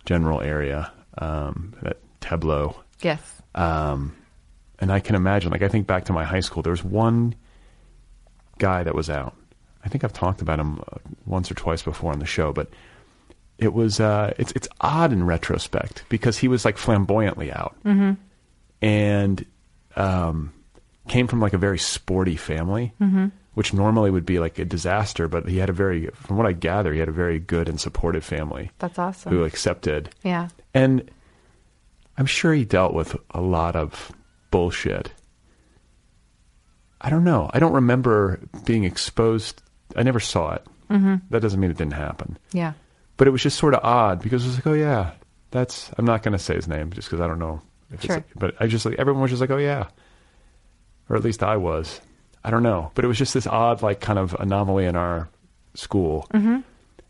general 0.06 0.40
area, 0.42 0.92
um, 1.18 1.74
that 1.82 1.98
Tableau. 2.22 2.76
yes. 3.02 3.42
Um, 3.56 4.16
and 4.80 4.92
I 4.92 5.00
can 5.00 5.16
imagine, 5.16 5.52
like, 5.52 5.62
I 5.62 5.68
think 5.68 5.86
back 5.86 6.06
to 6.06 6.14
my 6.14 6.24
high 6.24 6.40
school, 6.40 6.64
there 6.64 6.72
was 6.72 6.84
one 6.84 7.36
guy 8.58 8.84
that 8.84 8.96
was 8.96 9.10
out. 9.10 9.36
I 9.84 9.90
think 9.90 10.04
I've 10.04 10.14
talked 10.14 10.42
about 10.42 10.60
him 10.60 10.80
uh, 10.80 10.98
once 11.26 11.52
or 11.52 11.56
twice 11.56 11.82
before 11.84 12.12
on 12.12 12.20
the 12.20 12.26
show, 12.26 12.54
but 12.54 12.70
it 13.62 13.74
was, 13.74 14.00
uh, 14.00 14.34
it's, 14.38 14.52
it's 14.54 14.68
odd 14.82 15.14
in 15.14 15.24
retrospect 15.24 16.04
because 16.10 16.38
he 16.38 16.48
was 16.50 16.66
like 16.66 16.78
flamboyantly 16.78 17.52
out 17.52 17.76
and, 18.82 19.46
um, 19.96 20.52
came 21.08 21.28
from 21.28 21.40
like 21.40 21.54
a 21.54 21.58
very 21.58 21.80
sporty 21.80 22.36
family, 22.36 22.94
which 23.54 23.74
normally 23.74 24.10
would 24.12 24.26
be 24.26 24.40
like 24.40 24.60
a 24.60 24.66
disaster, 24.66 25.28
but 25.28 25.48
he 25.48 25.58
had 25.58 25.70
a 25.70 25.74
very, 25.74 26.08
from 26.08 26.38
what 26.38 26.48
I 26.48 26.54
gather, 26.54 26.92
he 26.92 27.00
had 27.00 27.10
a 27.10 27.14
very 27.14 27.38
good 27.40 27.70
and 27.70 27.80
supportive 27.80 28.24
family 28.26 28.72
That's 28.80 28.98
awesome. 29.00 29.32
who 29.32 29.44
accepted 29.44 30.10
yeah. 30.24 30.50
and 30.74 31.10
I'm 32.18 32.26
sure 32.26 32.54
he 32.54 32.66
dealt 32.66 32.94
with 32.94 33.16
a 33.32 33.42
lot 33.42 33.76
of 33.76 34.12
bullshit. 34.52 35.12
I 37.00 37.10
don't 37.10 37.24
know. 37.24 37.50
I 37.54 37.60
don't 37.60 37.74
remember 37.74 38.40
being 38.66 38.84
exposed. 38.84 39.62
I 39.96 40.04
never 40.04 40.20
saw 40.20 40.54
it. 40.54 40.66
Mm-hmm. 40.90 41.16
That 41.30 41.42
doesn't 41.42 41.60
mean 41.60 41.72
it 41.72 41.78
didn't 41.78 41.94
happen. 41.94 42.38
Yeah. 42.52 42.74
But 43.22 43.28
it 43.28 43.32
was 43.32 43.44
just 43.44 43.60
sort 43.60 43.76
of 43.76 43.82
odd 43.84 44.20
because 44.24 44.44
it 44.44 44.48
was 44.48 44.56
like, 44.56 44.66
oh 44.66 44.74
yeah, 44.74 45.12
that's. 45.52 45.92
I'm 45.96 46.06
not 46.06 46.24
going 46.24 46.32
to 46.32 46.40
say 46.40 46.56
his 46.56 46.68
name 46.68 46.90
just 46.92 47.08
because 47.08 47.22
I 47.22 47.28
don't 47.28 47.38
know. 47.38 47.62
If 47.92 48.02
Sure. 48.02 48.16
it's, 48.18 48.28
but 48.36 48.56
I 48.60 48.66
just 48.66 48.84
like 48.84 48.96
everyone 48.98 49.22
was 49.22 49.30
just 49.30 49.42
like, 49.42 49.52
oh 49.52 49.58
yeah, 49.58 49.90
or 51.08 51.18
at 51.18 51.24
least 51.24 51.44
I 51.44 51.58
was. 51.58 52.02
I 52.44 52.50
don't 52.50 52.64
know, 52.64 52.90
but 52.96 53.06
it 53.06 53.08
was 53.08 53.20
just 53.20 53.36
this 53.36 53.46
odd, 53.46 53.84
like, 53.84 54.00
kind 54.00 54.18
of 54.18 54.34
anomaly 54.40 54.86
in 54.88 54.96
our 54.96 55.30
school. 55.76 56.26
Mm-hmm. 56.34 56.62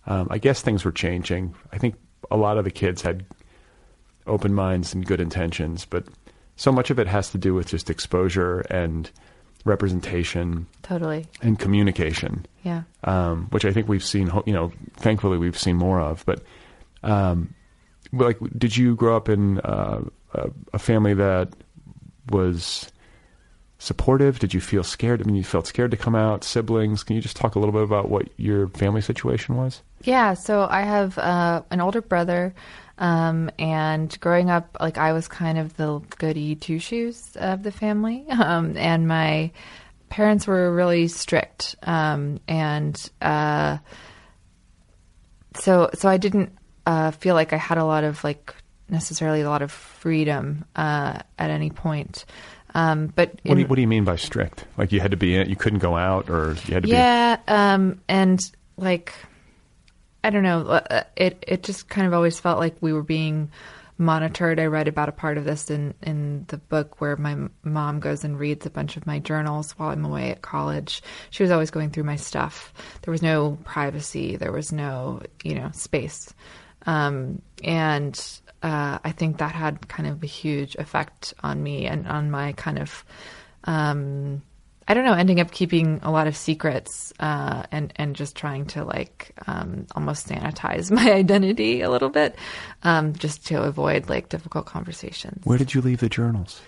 Um, 0.06 0.28
I 0.30 0.38
guess 0.38 0.62
things 0.62 0.84
were 0.84 0.92
changing. 0.92 1.56
I 1.72 1.78
think 1.78 1.96
a 2.30 2.36
lot 2.36 2.58
of 2.58 2.66
the 2.66 2.72
kids 2.72 3.02
had 3.02 3.24
open 4.28 4.54
minds 4.54 4.94
and 4.94 5.06
good 5.06 5.22
intentions, 5.22 5.86
but 5.86 6.04
so 6.58 6.74
much 6.74 6.90
of 6.90 7.00
it 7.00 7.08
has 7.08 7.30
to 7.30 7.38
do 7.38 7.54
with 7.54 7.68
just 7.68 7.90
exposure 7.90 8.60
and 8.70 9.10
representation 9.66 10.68
Totally. 10.84 11.28
and 11.42 11.58
communication 11.60 12.46
Yeah. 12.64 12.84
um, 13.04 13.48
which 13.52 13.66
I 13.66 13.72
think 13.72 13.88
we've 13.88 14.04
seen, 14.04 14.30
you 14.46 14.54
know, 14.54 14.72
thankfully 14.98 15.38
we've 15.38 15.58
seen 15.60 15.76
more 15.78 16.00
of. 16.00 16.24
But, 16.26 16.42
um, 17.04 17.54
like, 18.14 18.38
did 18.58 18.76
you 18.76 18.96
grow 18.96 19.16
up 19.16 19.30
in 19.30 19.60
uh, 19.60 20.02
a, 20.34 20.50
a 20.74 20.80
family 20.80 21.14
that 21.14 21.50
was 22.30 22.92
supportive? 23.80 24.40
Did 24.40 24.54
you 24.54 24.62
feel 24.62 24.84
scared? 24.84 25.22
I 25.22 25.26
mean, 25.26 25.36
you 25.36 25.44
felt 25.44 25.68
scared 25.68 25.92
to 25.92 25.98
come 25.98 26.16
out. 26.16 26.44
Siblings? 26.44 27.04
Can 27.04 27.16
you 27.16 27.22
just 27.22 27.36
talk 27.36 27.56
a 27.56 27.60
little 27.60 27.74
bit 27.74 27.84
about 27.84 28.10
what 28.10 28.28
your 28.38 28.68
family 28.70 29.02
situation 29.02 29.56
was? 29.58 29.82
Yeah, 30.04 30.34
so 30.34 30.68
I 30.70 30.82
have 30.82 31.18
uh, 31.18 31.64
an 31.72 31.82
older 31.82 32.02
brother, 32.02 32.54
um, 33.02 33.50
and 33.58 34.18
growing 34.22 34.52
up, 34.52 34.78
like 34.80 35.00
I 35.00 35.12
was 35.12 35.28
kind 35.28 35.58
of 35.58 35.76
the 35.76 36.02
goody 36.20 36.56
two 36.56 36.78
shoes 36.78 37.36
of 37.36 37.64
the 37.64 37.72
family, 37.72 38.24
um, 38.30 38.78
and 38.78 39.08
my 39.08 39.52
parents 40.10 40.46
were 40.46 40.72
really 40.72 41.08
strict, 41.08 41.76
um, 41.82 42.40
and 42.48 42.96
uh, 43.20 43.80
so 45.56 45.90
so 45.96 46.08
I 46.08 46.18
didn't 46.18 46.56
uh, 46.86 47.10
feel 47.10 47.34
like 47.34 47.54
I 47.54 47.58
had 47.58 47.80
a 47.80 47.86
lot 47.86 48.04
of 48.04 48.24
like 48.24 48.54
necessarily 48.88 49.42
a 49.42 49.50
lot 49.50 49.64
of 49.64 49.72
freedom 49.72 50.66
uh, 50.76 51.20
at 51.40 51.50
any 51.50 51.72
point. 51.72 52.26
Um, 52.76 53.08
but 53.08 53.32
What 53.44 53.56
do, 53.56 53.62
you, 53.62 53.68
what 53.68 53.76
do 53.78 53.82
you 53.82 53.88
mean 53.88 54.04
by 54.04 54.16
strict? 54.16 54.66
Like 54.78 54.92
you 54.92 55.00
had 55.00 55.12
to 55.12 55.18
be 55.18 55.36
in, 55.36 55.50
you 55.50 55.56
couldn't 55.56 55.80
go 55.80 55.98
out, 55.98 56.30
or 56.30 56.56
you 56.68 56.74
had 56.76 56.84
to 56.84 56.88
be 56.88 56.94
yeah 56.94 57.38
um 57.48 58.00
and 58.08 58.40
like 58.78 59.14
i 60.24 60.30
don't 60.30 60.44
know 60.44 60.62
uh, 60.62 61.04
it 61.16 61.44
it 61.48 61.64
just 61.64 61.90
kind 61.90 62.08
of 62.08 62.14
always 62.14 62.40
felt 62.40 62.60
like 62.60 62.76
we 62.82 62.94
were 62.94 63.04
being 63.04 63.50
monitored. 64.02 64.60
I 64.60 64.66
read 64.66 64.88
about 64.88 65.10
a 65.10 65.14
part 65.14 65.38
of 65.38 65.46
this 65.46 65.70
in 65.70 65.94
in 66.02 66.46
the 66.48 66.58
book 66.58 67.00
where 67.00 67.16
my 67.16 67.38
mom 67.64 68.00
goes 68.00 68.24
and 68.24 68.38
reads 68.38 68.66
a 68.66 68.70
bunch 68.70 68.98
of 68.98 69.06
my 69.06 69.20
journals 69.20 69.72
while 69.74 69.90
i'm 69.90 70.04
away 70.04 70.32
at 70.32 70.42
college. 70.42 71.02
She 71.30 71.44
was 71.44 71.52
always 71.52 71.72
going 71.72 71.92
through 71.92 72.04
my 72.04 72.16
stuff. 72.18 72.74
There 73.04 73.12
was 73.12 73.22
no 73.22 73.58
privacy. 73.64 74.36
There 74.36 74.52
was 74.52 74.72
no 74.72 75.22
you 75.44 75.56
know 75.56 75.70
space. 75.72 76.34
Um 76.86 77.42
and 77.64 78.20
uh, 78.64 79.00
I 79.04 79.12
think 79.12 79.38
that 79.38 79.54
had 79.54 79.88
kind 79.88 80.08
of 80.08 80.22
a 80.22 80.28
huge 80.28 80.76
effect 80.76 81.34
on 81.42 81.64
me 81.64 81.88
and 81.88 82.08
on 82.08 82.30
my 82.30 82.52
kind 82.54 82.78
of 82.78 83.04
um, 83.64 84.44
I 84.88 84.94
don't 84.94 85.06
know, 85.06 85.14
ending 85.14 85.40
up 85.40 85.52
keeping 85.52 86.00
a 86.04 86.12
lot 86.12 86.28
of 86.28 86.36
secrets 86.36 87.14
uh, 87.20 87.64
and 87.72 87.94
and 87.96 88.16
just 88.16 88.36
trying 88.36 88.66
to 88.68 88.84
like 88.84 89.32
um, 89.48 89.86
almost 89.96 90.28
sanitize 90.28 90.92
my 90.96 91.12
identity 91.12 91.82
a 91.82 91.90
little 91.90 92.10
bit, 92.10 92.36
um, 92.84 93.14
just 93.14 93.46
to 93.48 93.62
avoid 93.62 94.10
like 94.10 94.30
difficult 94.30 94.66
conversations. 94.66 95.46
Where 95.46 95.58
did 95.58 95.74
you 95.74 95.82
leave 95.82 96.00
the 96.00 96.10
journals? 96.10 96.62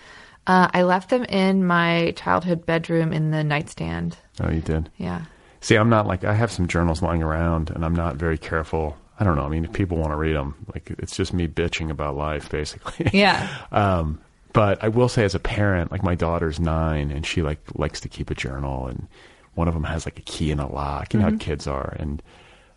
Uh, 0.46 0.68
I 0.72 0.82
left 0.82 1.10
them 1.10 1.24
in 1.24 1.66
my 1.66 2.12
childhood 2.16 2.66
bedroom 2.66 3.12
in 3.12 3.30
the 3.30 3.42
nightstand. 3.42 4.16
Oh, 4.40 4.50
you 4.50 4.60
did. 4.60 4.90
Yeah. 4.98 5.24
See, 5.60 5.76
I'm 5.76 5.88
not 5.88 6.06
like 6.06 6.24
I 6.24 6.34
have 6.34 6.52
some 6.52 6.68
journals 6.68 7.00
lying 7.00 7.22
around, 7.22 7.70
and 7.70 7.84
I'm 7.84 7.94
not 7.94 8.16
very 8.16 8.36
careful. 8.36 8.96
I 9.18 9.24
don't 9.24 9.36
know. 9.36 9.44
I 9.44 9.48
mean, 9.48 9.64
if 9.64 9.72
people 9.72 9.96
want 9.96 10.10
to 10.10 10.16
read 10.16 10.36
them, 10.36 10.54
like 10.74 10.90
it's 10.98 11.16
just 11.16 11.32
me 11.32 11.48
bitching 11.48 11.90
about 11.90 12.16
life, 12.16 12.50
basically. 12.50 13.10
Yeah. 13.18 13.48
Um, 13.72 14.20
but 14.54 14.82
I 14.82 14.88
will 14.88 15.08
say, 15.10 15.24
as 15.24 15.34
a 15.34 15.38
parent, 15.40 15.92
like 15.92 16.02
my 16.02 16.14
daughter's 16.14 16.58
nine, 16.58 17.10
and 17.10 17.26
she 17.26 17.42
like 17.42 17.60
likes 17.74 18.00
to 18.00 18.08
keep 18.08 18.30
a 18.30 18.34
journal, 18.34 18.86
and 18.86 19.06
one 19.54 19.68
of 19.68 19.74
them 19.74 19.84
has 19.84 20.06
like 20.06 20.18
a 20.18 20.22
key 20.22 20.50
and 20.50 20.60
a 20.60 20.66
lock. 20.66 21.12
You 21.12 21.20
know 21.20 21.30
how 21.30 21.36
kids 21.36 21.66
are, 21.66 21.94
and 21.98 22.22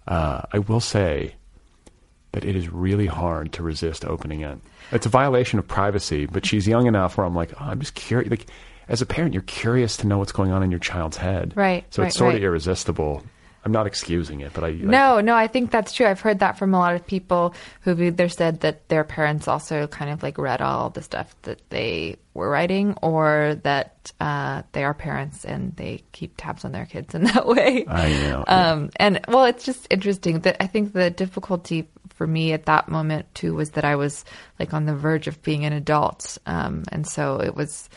uh, 0.07 0.41
I 0.51 0.59
will 0.59 0.82
say 0.82 1.36
that 2.34 2.43
it 2.43 2.55
is 2.55 2.69
really 2.69 3.05
hard 3.05 3.53
to 3.53 3.63
resist 3.63 4.03
opening 4.03 4.41
it. 4.41 4.59
It's 4.91 5.05
a 5.05 5.09
violation 5.09 5.59
of 5.59 5.67
privacy, 5.67 6.25
but 6.25 6.45
she's 6.45 6.67
young 6.67 6.86
enough 6.88 7.17
where 7.17 7.25
I'm 7.25 7.36
like, 7.36 7.53
oh, 7.53 7.65
I'm 7.65 7.80
just 7.80 7.95
curious. 7.95 8.30
Like, 8.30 8.47
as 8.89 9.01
a 9.01 9.05
parent, 9.05 9.34
you're 9.34 9.43
curious 9.43 9.97
to 9.97 10.07
know 10.07 10.17
what's 10.17 10.32
going 10.32 10.51
on 10.51 10.63
in 10.63 10.71
your 10.71 10.80
child's 10.80 11.17
head, 11.17 11.53
Right, 11.55 11.86
So 11.93 12.01
right, 12.01 12.07
it's 12.07 12.17
sort 12.17 12.36
of 12.36 12.43
irresistible. 12.43 13.23
I'm 13.68 13.74
not 13.74 13.86
excusing 13.86 14.39
it, 14.39 14.53
but 14.53 14.63
I 14.63 14.72
No, 14.72 15.20
no, 15.20 15.36
I 15.36 15.47
think 15.47 15.72
that's 15.72 15.91
true. 15.91 16.05
I've 16.05 16.22
heard 16.22 16.39
that 16.39 16.57
from 16.57 16.74
a 16.74 16.80
lot 16.80 16.95
of 16.95 17.05
people 17.05 17.53
who've 17.82 18.01
either 18.01 18.30
said 18.30 18.61
that 18.61 18.88
their 18.88 19.03
parents 19.03 19.45
also 19.45 19.88
kind 19.88 20.09
of 20.09 20.24
like 20.24 20.38
read 20.38 20.61
all 20.61 20.89
the 20.89 21.01
stuff 21.01 21.36
that 21.41 21.59
they 21.70 22.15
were 22.34 22.49
writing, 22.49 22.95
or 23.01 23.59
that 23.63 24.13
uh, 24.22 24.63
they 24.72 24.86
are 24.86 24.93
parents 24.93 25.43
and 25.43 25.76
they 25.76 26.01
keep 26.13 26.36
tabs 26.38 26.63
on 26.63 26.72
their 26.72 26.86
kids 26.86 27.13
in 27.13 27.24
that 27.34 27.45
way. 27.45 27.84
I 27.86 28.07
know. 28.07 28.45
Um, 28.47 28.89
and 28.95 29.20
well, 29.28 29.43
it's 29.43 29.65
just 29.65 29.86
interesting 29.89 30.39
that 30.41 30.63
I 30.63 30.68
think 30.68 30.93
the 30.93 31.09
difficulty 31.09 31.89
for 32.15 32.26
me 32.26 32.53
at 32.53 32.68
that 32.68 32.88
moment 32.88 33.26
too 33.36 33.53
was 33.53 33.72
that 33.72 33.84
I 33.84 33.97
was 33.97 34.24
like 34.59 34.74
on 34.74 34.86
the 34.86 34.95
verge 34.95 35.28
of 35.28 35.43
being 35.43 35.65
an 35.65 35.74
adult, 35.74 36.38
um, 36.45 36.84
and 36.89 37.05
so 37.05 37.41
it 37.41 37.53
was 37.53 37.89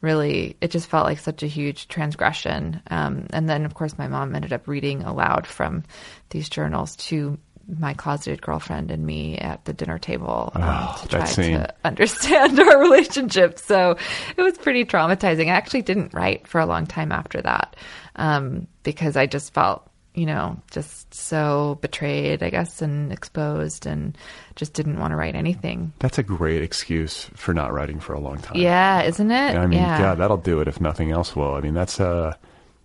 really 0.00 0.56
it 0.60 0.70
just 0.70 0.88
felt 0.88 1.06
like 1.06 1.18
such 1.18 1.42
a 1.42 1.46
huge 1.46 1.88
transgression. 1.88 2.80
Um, 2.90 3.26
and 3.30 3.48
then 3.48 3.64
of 3.64 3.74
course 3.74 3.98
my 3.98 4.08
mom 4.08 4.34
ended 4.34 4.52
up 4.52 4.68
reading 4.68 5.02
aloud 5.02 5.46
from 5.46 5.84
these 6.30 6.48
journals 6.48 6.96
to 6.96 7.38
my 7.78 7.92
closeted 7.92 8.40
girlfriend 8.40 8.90
and 8.90 9.04
me 9.04 9.36
at 9.36 9.64
the 9.66 9.74
dinner 9.74 9.98
table 9.98 10.50
um, 10.54 10.62
Oh, 10.64 10.98
to 11.02 11.08
try 11.08 11.26
to 11.26 11.74
understand 11.84 12.58
our 12.60 12.80
relationship. 12.80 13.58
So 13.58 13.96
it 14.36 14.42
was 14.42 14.56
pretty 14.56 14.84
traumatizing. 14.84 15.46
I 15.46 15.56
actually 15.56 15.82
didn't 15.82 16.14
write 16.14 16.46
for 16.48 16.60
a 16.60 16.66
long 16.66 16.86
time 16.86 17.12
after 17.12 17.42
that 17.42 17.76
um, 18.16 18.66
because 18.84 19.16
I 19.16 19.26
just 19.26 19.52
felt, 19.52 19.87
you 20.18 20.26
know, 20.26 20.60
just 20.72 21.14
so 21.14 21.78
betrayed, 21.80 22.42
I 22.42 22.50
guess, 22.50 22.82
and 22.82 23.12
exposed 23.12 23.86
and 23.86 24.18
just 24.56 24.72
didn't 24.72 24.98
want 24.98 25.12
to 25.12 25.16
write 25.16 25.36
anything. 25.36 25.92
That's 26.00 26.18
a 26.18 26.24
great 26.24 26.60
excuse 26.60 27.30
for 27.34 27.54
not 27.54 27.72
writing 27.72 28.00
for 28.00 28.14
a 28.14 28.20
long 28.20 28.38
time. 28.38 28.56
Yeah, 28.60 29.02
isn't 29.02 29.30
it? 29.30 29.56
I 29.56 29.66
mean, 29.68 29.78
yeah. 29.78 29.98
God, 29.98 30.18
that'll 30.18 30.36
do 30.36 30.60
it 30.60 30.66
if 30.66 30.80
nothing 30.80 31.12
else 31.12 31.36
will. 31.36 31.54
I 31.54 31.60
mean, 31.60 31.74
that's 31.74 32.00
uh, 32.00 32.34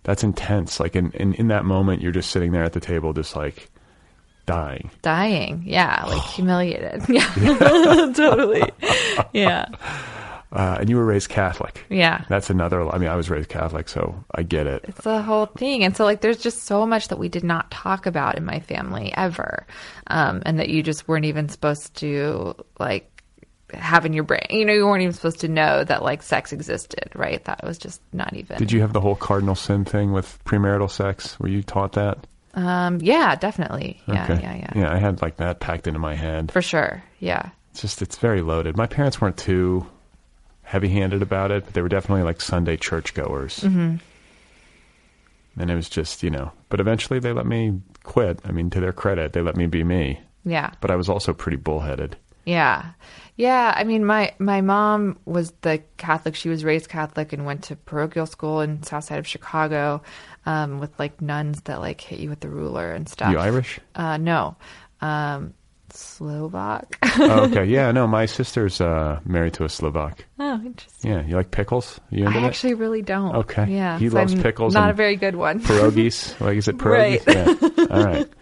that's 0.04 0.22
intense. 0.22 0.78
Like 0.78 0.94
in, 0.94 1.10
in 1.10 1.34
in 1.34 1.48
that 1.48 1.64
moment, 1.64 2.02
you're 2.02 2.12
just 2.12 2.30
sitting 2.30 2.52
there 2.52 2.62
at 2.62 2.72
the 2.72 2.80
table, 2.80 3.12
just 3.12 3.34
like 3.34 3.68
dying. 4.46 4.92
Dying. 5.02 5.64
Yeah, 5.66 6.04
like 6.06 6.22
humiliated. 6.36 7.02
Yeah, 7.08 8.12
totally. 8.14 8.70
Yeah. 9.32 9.66
Uh, 10.54 10.78
and 10.80 10.88
you 10.88 10.96
were 10.96 11.04
raised 11.04 11.28
Catholic. 11.28 11.84
Yeah. 11.88 12.24
That's 12.28 12.48
another. 12.48 12.88
I 12.88 12.98
mean, 12.98 13.08
I 13.08 13.16
was 13.16 13.28
raised 13.28 13.48
Catholic, 13.48 13.88
so 13.88 14.24
I 14.34 14.42
get 14.42 14.66
it. 14.66 14.84
It's 14.86 15.02
the 15.02 15.20
whole 15.20 15.46
thing. 15.46 15.82
And 15.82 15.96
so, 15.96 16.04
like, 16.04 16.20
there's 16.20 16.38
just 16.38 16.62
so 16.62 16.86
much 16.86 17.08
that 17.08 17.18
we 17.18 17.28
did 17.28 17.44
not 17.44 17.70
talk 17.70 18.06
about 18.06 18.36
in 18.36 18.44
my 18.44 18.60
family 18.60 19.12
ever. 19.16 19.66
Um, 20.06 20.42
and 20.46 20.60
that 20.60 20.68
you 20.68 20.82
just 20.82 21.08
weren't 21.08 21.24
even 21.24 21.48
supposed 21.48 21.94
to, 21.96 22.54
like, 22.78 23.10
have 23.72 24.06
in 24.06 24.12
your 24.12 24.22
brain. 24.22 24.46
You 24.50 24.64
know, 24.64 24.72
you 24.72 24.86
weren't 24.86 25.02
even 25.02 25.14
supposed 25.14 25.40
to 25.40 25.48
know 25.48 25.82
that, 25.82 26.02
like, 26.02 26.22
sex 26.22 26.52
existed, 26.52 27.10
right? 27.16 27.44
That 27.46 27.64
was 27.64 27.76
just 27.76 28.00
not 28.12 28.34
even. 28.34 28.56
Did 28.58 28.70
you 28.70 28.80
have 28.82 28.92
the 28.92 29.00
whole 29.00 29.16
cardinal 29.16 29.56
sin 29.56 29.84
thing 29.84 30.12
with 30.12 30.38
premarital 30.44 30.90
sex? 30.90 31.38
Were 31.40 31.48
you 31.48 31.62
taught 31.62 31.92
that? 31.92 32.26
Um, 32.54 33.00
yeah, 33.00 33.34
definitely. 33.34 34.00
Yeah, 34.06 34.40
yeah, 34.40 34.54
yeah, 34.54 34.72
Yeah, 34.76 34.92
I 34.92 34.98
had 34.98 35.20
like 35.22 35.38
that 35.38 35.58
packed 35.58 35.88
into 35.88 35.98
my 35.98 36.14
head. 36.14 36.52
For 36.52 36.62
sure. 36.62 37.02
Yeah. 37.18 37.50
It's 37.72 37.80
just 37.80 38.02
it's 38.02 38.16
very 38.18 38.42
loaded. 38.42 38.76
My 38.76 38.86
parents 38.86 39.20
weren't 39.20 39.36
too 39.36 39.86
heavy-handed 40.64 41.22
about 41.22 41.50
it, 41.50 41.64
but 41.64 41.74
they 41.74 41.82
were 41.82 41.88
definitely 41.88 42.24
like 42.24 42.40
Sunday 42.40 42.76
churchgoers. 42.76 43.60
Mm-hmm. 43.60 43.96
And 45.60 45.70
it 45.70 45.74
was 45.74 45.88
just 45.88 46.22
you 46.22 46.30
know, 46.30 46.50
but 46.68 46.80
eventually 46.80 47.20
they 47.20 47.32
let 47.32 47.46
me 47.46 47.80
quit. 48.02 48.40
I 48.44 48.50
mean, 48.50 48.70
to 48.70 48.80
their 48.80 48.92
credit, 48.92 49.32
they 49.32 49.40
let 49.40 49.56
me 49.56 49.66
be 49.66 49.84
me. 49.84 50.20
Yeah. 50.44 50.72
But 50.80 50.90
I 50.90 50.96
was 50.96 51.08
also 51.08 51.32
pretty 51.32 51.56
bullheaded. 51.56 52.16
Yeah. 52.44 52.90
Yeah, 53.36 53.72
I 53.76 53.82
mean 53.82 54.04
my 54.04 54.32
my 54.38 54.60
mom 54.60 55.18
was 55.24 55.52
the 55.62 55.82
Catholic. 55.96 56.36
She 56.36 56.48
was 56.48 56.64
raised 56.64 56.88
Catholic 56.88 57.32
and 57.32 57.44
went 57.44 57.64
to 57.64 57.76
parochial 57.76 58.26
school 58.26 58.60
in 58.60 58.82
south 58.84 59.04
side 59.04 59.18
of 59.18 59.26
Chicago 59.26 60.02
um, 60.46 60.78
with 60.78 60.96
like 61.00 61.20
nuns 61.20 61.62
that 61.62 61.80
like 61.80 62.00
hit 62.00 62.20
you 62.20 62.28
with 62.30 62.40
the 62.40 62.48
ruler 62.48 62.92
and 62.92 63.08
stuff. 63.08 63.32
You 63.32 63.38
Irish? 63.38 63.80
Uh 63.94 64.18
no. 64.18 64.56
Um 65.00 65.54
Slovak. 65.94 66.98
oh, 67.18 67.44
okay, 67.50 67.64
yeah, 67.64 67.90
no, 67.92 68.06
my 68.06 68.26
sister's 68.26 68.80
uh, 68.80 69.20
married 69.24 69.54
to 69.54 69.64
a 69.64 69.68
Slovak. 69.68 70.24
oh, 70.38 70.54
interesting. 70.64 71.10
Yeah, 71.10 71.22
you 71.24 71.36
like 71.36 71.50
pickles? 71.50 72.00
you 72.10 72.26
into 72.26 72.38
I 72.38 72.42
that? 72.42 72.46
actually 72.48 72.74
really 72.74 73.02
don't. 73.02 73.34
Okay. 73.36 73.66
Yeah. 73.70 73.98
He 73.98 74.08
so 74.08 74.16
loves 74.16 74.34
I'm 74.34 74.42
pickles 74.42 74.74
Not 74.74 74.90
a 74.90 74.94
very 74.94 75.16
good 75.16 75.36
one. 75.36 75.60
pierogies. 75.60 76.38
like 76.44 76.56
is 76.56 76.68
it 76.68 76.78
pierogies? 76.78 77.26
Right. 77.26 77.78
Yeah. 77.78 77.86
All 77.90 78.04
right. 78.04 78.28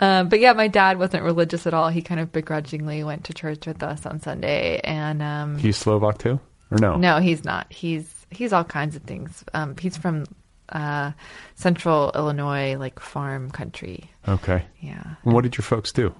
Um, 0.00 0.28
but 0.28 0.40
yeah, 0.40 0.52
my 0.52 0.66
dad 0.66 0.98
wasn't 0.98 1.22
religious 1.22 1.64
at 1.64 1.74
all. 1.74 1.88
He 1.88 2.02
kind 2.02 2.18
of 2.18 2.32
begrudgingly 2.32 3.04
went 3.04 3.22
to 3.26 3.34
church 3.34 3.68
with 3.68 3.84
us 3.84 4.04
on 4.04 4.18
Sunday, 4.18 4.80
and 4.82 5.22
um, 5.22 5.58
He's 5.58 5.76
Slovak 5.76 6.18
too, 6.18 6.40
or 6.72 6.78
no? 6.78 6.96
No, 6.96 7.20
he's 7.20 7.44
not. 7.44 7.72
He's 7.72 8.26
he's 8.28 8.52
all 8.52 8.64
kinds 8.64 8.96
of 8.96 9.02
things. 9.02 9.44
Um, 9.54 9.76
he's 9.78 9.96
from 9.96 10.24
uh, 10.70 11.12
central 11.54 12.10
Illinois, 12.16 12.74
like 12.76 12.98
farm 12.98 13.52
country. 13.52 14.10
Okay. 14.26 14.64
Yeah. 14.80 15.04
And 15.22 15.34
what 15.34 15.42
did 15.42 15.56
your 15.56 15.62
folks 15.62 15.92
do? 15.92 16.12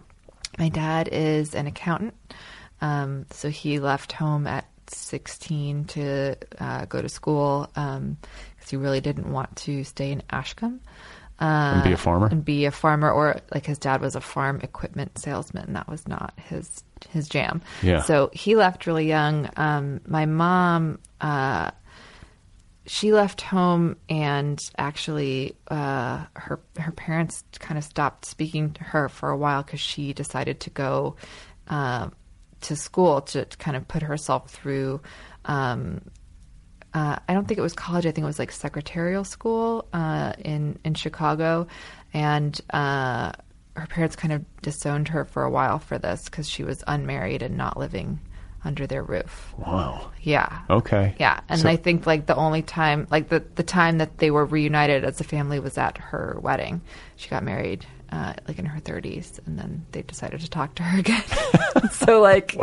My 0.59 0.69
dad 0.69 1.09
is 1.11 1.55
an 1.55 1.67
accountant, 1.67 2.15
um, 2.81 3.27
so 3.31 3.49
he 3.49 3.79
left 3.79 4.13
home 4.13 4.47
at 4.47 4.67
16 4.89 5.85
to 5.87 6.37
uh, 6.61 6.85
go 6.87 7.01
to 7.01 7.09
school 7.09 7.69
because 7.75 8.71
he 8.71 8.77
really 8.77 9.01
didn't 9.01 9.31
want 9.33 9.55
to 9.57 9.85
stay 9.85 10.13
in 10.13 10.23
Ashkum. 10.31 10.79
Uh, 11.41 11.73
And 11.77 11.85
be 11.85 11.93
a 11.93 11.97
farmer? 11.97 12.27
and 12.27 12.45
be 12.45 12.67
a 12.67 12.71
farmer, 12.71 13.11
or 13.11 13.41
like 13.53 13.67
his 13.67 13.79
dad 13.79 14.01
was 14.01 14.15
a 14.15 14.21
farm 14.21 14.61
equipment 14.63 15.19
salesman. 15.19 15.73
That 15.73 15.89
was 15.89 16.07
not 16.07 16.35
his 16.37 16.85
his 17.11 17.29
jam. 17.29 17.63
Yeah. 17.83 18.03
So 18.03 18.31
he 18.33 18.55
left 18.55 18.87
really 18.87 19.09
young. 19.09 19.49
Um, 19.57 20.01
my 20.07 20.27
mom, 20.27 20.99
uh, 21.21 21.71
she 22.87 23.13
left 23.13 23.41
home, 23.41 23.97
and 24.09 24.59
actually, 24.77 25.57
uh, 25.69 26.25
her 26.35 26.61
her 26.79 26.93
parents 26.93 27.45
kind 27.61 27.79
of 27.79 27.85
stopped 27.85 28.25
speaking 28.25 28.73
to 28.73 28.85
her 28.85 29.09
for 29.09 29.31
a 29.31 29.37
while 29.37 29.63
because 29.63 29.81
she 29.81 30.13
decided 30.13 30.61
to 30.61 30.71
go 30.71 31.17
uh, 31.69 32.11
to 32.63 32.77
school 32.77 33.21
to 33.21 33.45
kind 33.59 33.77
of 33.77 33.87
put 33.87 34.03
herself 34.03 34.51
through. 34.51 35.01
Um, 35.45 36.01
uh, 36.95 37.17
I 37.29 37.33
don't 37.35 37.47
think 37.47 37.59
it 37.59 37.63
was 37.63 37.73
college. 37.73 38.05
I 38.05 38.11
think 38.11 38.25
it 38.25 38.27
was 38.27 38.39
like 38.39 38.51
secretarial 38.51 39.25
school 39.25 39.87
uh, 39.93 40.33
in 40.39 40.79
in 40.85 40.95
Chicago, 40.95 41.69
and 42.13 42.61
uh, 42.71 43.31
her 43.77 43.87
parents 43.87 44.17
kind 44.17 44.33
of 44.33 44.45
disowned 44.61 45.09
her 45.09 45.25
for 45.25 45.45
a 45.45 45.51
while 45.51 45.79
for 45.79 45.99
this 45.99 46.25
because 46.25 46.49
she 46.49 46.65
was 46.65 46.83
unmarried 46.89 47.43
and 47.43 47.57
not 47.57 47.77
living 47.77 48.19
under 48.65 48.87
their 48.87 49.03
roof. 49.03 49.53
Wow. 49.59 50.11
Yeah. 50.23 50.61
Okay. 50.71 51.15
Yeah, 51.19 51.41
and 51.49 51.61
So- 51.61 51.69
I 51.69 51.77
think 51.77 52.07
like 52.07 52.27
the 52.27 52.37
only 52.37 52.63
time, 52.63 53.07
like 53.11 53.29
the 53.29 53.43
the 53.57 53.63
time 53.63 53.99
that 53.99 54.19
they 54.19 54.31
were 54.31 54.45
reunited 54.45 55.05
as 55.05 55.21
a 55.21 55.25
family 55.25 55.59
was 55.61 55.77
at 55.79 55.99
her 55.99 56.39
wedding. 56.41 56.81
She 57.17 57.29
got 57.29 57.43
married 57.43 57.85
uh, 58.11 58.35
like 58.47 58.59
in 58.59 58.67
her 58.67 58.79
30s, 58.81 59.41
and 59.47 59.59
then 59.59 59.87
they 59.93 60.03
decided 60.03 60.41
to 60.41 60.51
talk 60.51 60.75
to 60.77 60.83
her 60.83 60.99
again. 61.05 61.23
so 61.93 62.21
like, 62.21 62.55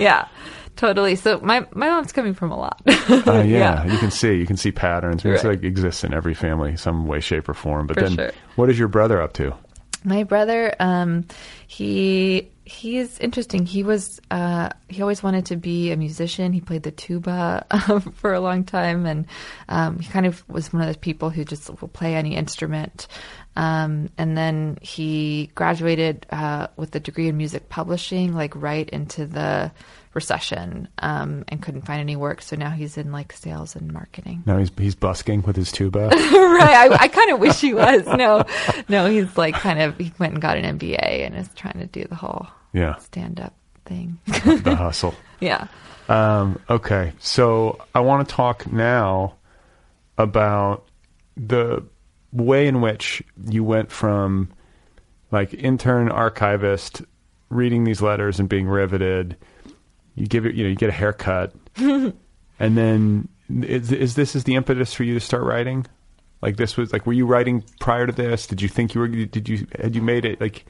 yeah, 0.00 0.26
totally. 0.74 1.14
So 1.16 1.38
my 1.40 1.60
my 1.72 1.88
mom's 1.90 2.12
coming 2.12 2.34
from 2.34 2.50
a 2.50 2.56
lot. 2.58 2.80
Uh, 2.86 3.42
yeah, 3.46 3.84
you 3.86 3.98
can 3.98 4.10
see 4.10 4.34
you 4.34 4.46
can 4.46 4.56
see 4.56 4.72
patterns. 4.72 5.24
It's 5.24 5.44
Right. 5.44 5.54
like 5.56 5.64
exists 5.64 6.02
in 6.02 6.12
every 6.14 6.34
family, 6.34 6.76
some 6.76 7.06
way, 7.06 7.20
shape, 7.20 7.48
or 7.48 7.54
form. 7.54 7.86
But 7.86 7.98
For 7.98 8.02
then, 8.04 8.16
sure. 8.16 8.32
what 8.56 8.70
is 8.70 8.78
your 8.78 8.88
brother 8.88 9.20
up 9.20 9.32
to? 9.34 9.54
My 10.02 10.24
brother, 10.24 10.74
um, 10.80 11.26
he 11.66 12.50
he's 12.66 13.18
interesting. 13.20 13.64
He 13.64 13.82
was 13.82 14.20
uh, 14.30 14.70
he 14.88 15.00
always 15.00 15.22
wanted 15.22 15.46
to 15.46 15.56
be 15.56 15.92
a 15.92 15.96
musician. 15.96 16.52
He 16.52 16.60
played 16.60 16.82
the 16.82 16.90
tuba 16.90 17.64
um, 17.70 18.00
for 18.16 18.34
a 18.34 18.40
long 18.40 18.64
time, 18.64 19.06
and 19.06 19.26
um, 19.68 20.00
he 20.00 20.08
kind 20.10 20.26
of 20.26 20.46
was 20.48 20.72
one 20.72 20.82
of 20.82 20.88
those 20.88 20.96
people 20.96 21.30
who 21.30 21.44
just 21.44 21.70
will 21.80 21.88
play 21.88 22.14
any 22.16 22.34
instrument. 22.34 23.06
Um, 23.54 24.10
and 24.18 24.36
then 24.36 24.78
he 24.82 25.50
graduated 25.54 26.26
uh, 26.30 26.66
with 26.76 26.94
a 26.94 27.00
degree 27.00 27.28
in 27.28 27.38
music 27.38 27.70
publishing, 27.70 28.34
like 28.34 28.54
right 28.54 28.88
into 28.90 29.24
the 29.24 29.72
recession, 30.12 30.88
um, 30.98 31.44
and 31.48 31.62
couldn't 31.62 31.82
find 31.82 32.00
any 32.00 32.16
work. 32.16 32.42
So 32.42 32.56
now 32.56 32.70
he's 32.70 32.98
in 32.98 33.12
like 33.12 33.32
sales 33.32 33.76
and 33.76 33.92
marketing. 33.92 34.42
Now 34.44 34.58
he's 34.58 34.72
he's 34.76 34.96
busking 34.96 35.42
with 35.42 35.56
his 35.56 35.70
tuba. 35.70 36.08
right. 36.08 36.90
I, 36.90 36.96
I 37.00 37.08
kind 37.08 37.30
of 37.30 37.38
wish 37.38 37.60
he 37.60 37.72
was. 37.72 38.04
No, 38.06 38.44
no, 38.88 39.06
he's 39.06 39.36
like 39.38 39.54
kind 39.54 39.80
of, 39.80 39.96
he 39.96 40.12
went 40.18 40.32
and 40.32 40.42
got 40.42 40.56
an 40.56 40.78
MBA 40.78 40.98
and 40.98 41.36
is 41.36 41.48
trying 41.54 41.78
to 41.78 41.86
do 41.86 42.04
the 42.04 42.16
whole 42.16 42.48
yeah, 42.72 42.96
stand 42.96 43.40
up 43.40 43.54
thing. 43.84 44.18
the 44.26 44.74
hustle. 44.76 45.14
yeah. 45.40 45.68
Um, 46.08 46.60
okay, 46.70 47.12
so 47.18 47.84
I 47.94 48.00
want 48.00 48.28
to 48.28 48.34
talk 48.34 48.70
now 48.70 49.36
about 50.18 50.86
the 51.36 51.84
way 52.32 52.66
in 52.66 52.80
which 52.80 53.22
you 53.48 53.64
went 53.64 53.90
from 53.90 54.50
like 55.30 55.52
intern 55.54 56.10
archivist 56.10 57.02
reading 57.48 57.84
these 57.84 58.02
letters 58.02 58.38
and 58.38 58.48
being 58.48 58.68
riveted. 58.68 59.36
You 60.14 60.26
give 60.26 60.46
it, 60.46 60.54
you 60.54 60.64
know, 60.64 60.70
you 60.70 60.76
get 60.76 60.88
a 60.88 60.92
haircut, 60.92 61.52
and 61.76 62.14
then 62.58 63.28
is, 63.48 63.92
is 63.92 64.14
this 64.14 64.34
is 64.34 64.44
the 64.44 64.54
impetus 64.54 64.94
for 64.94 65.04
you 65.04 65.14
to 65.14 65.20
start 65.20 65.42
writing? 65.42 65.86
Like 66.40 66.56
this 66.56 66.76
was 66.76 66.92
like, 66.92 67.06
were 67.06 67.12
you 67.12 67.26
writing 67.26 67.64
prior 67.80 68.06
to 68.06 68.12
this? 68.12 68.46
Did 68.46 68.62
you 68.62 68.68
think 68.68 68.94
you 68.94 69.00
were? 69.00 69.08
Did 69.08 69.48
you 69.48 69.66
had 69.78 69.94
you 69.94 70.02
made 70.02 70.24
it 70.24 70.40
like 70.40 70.64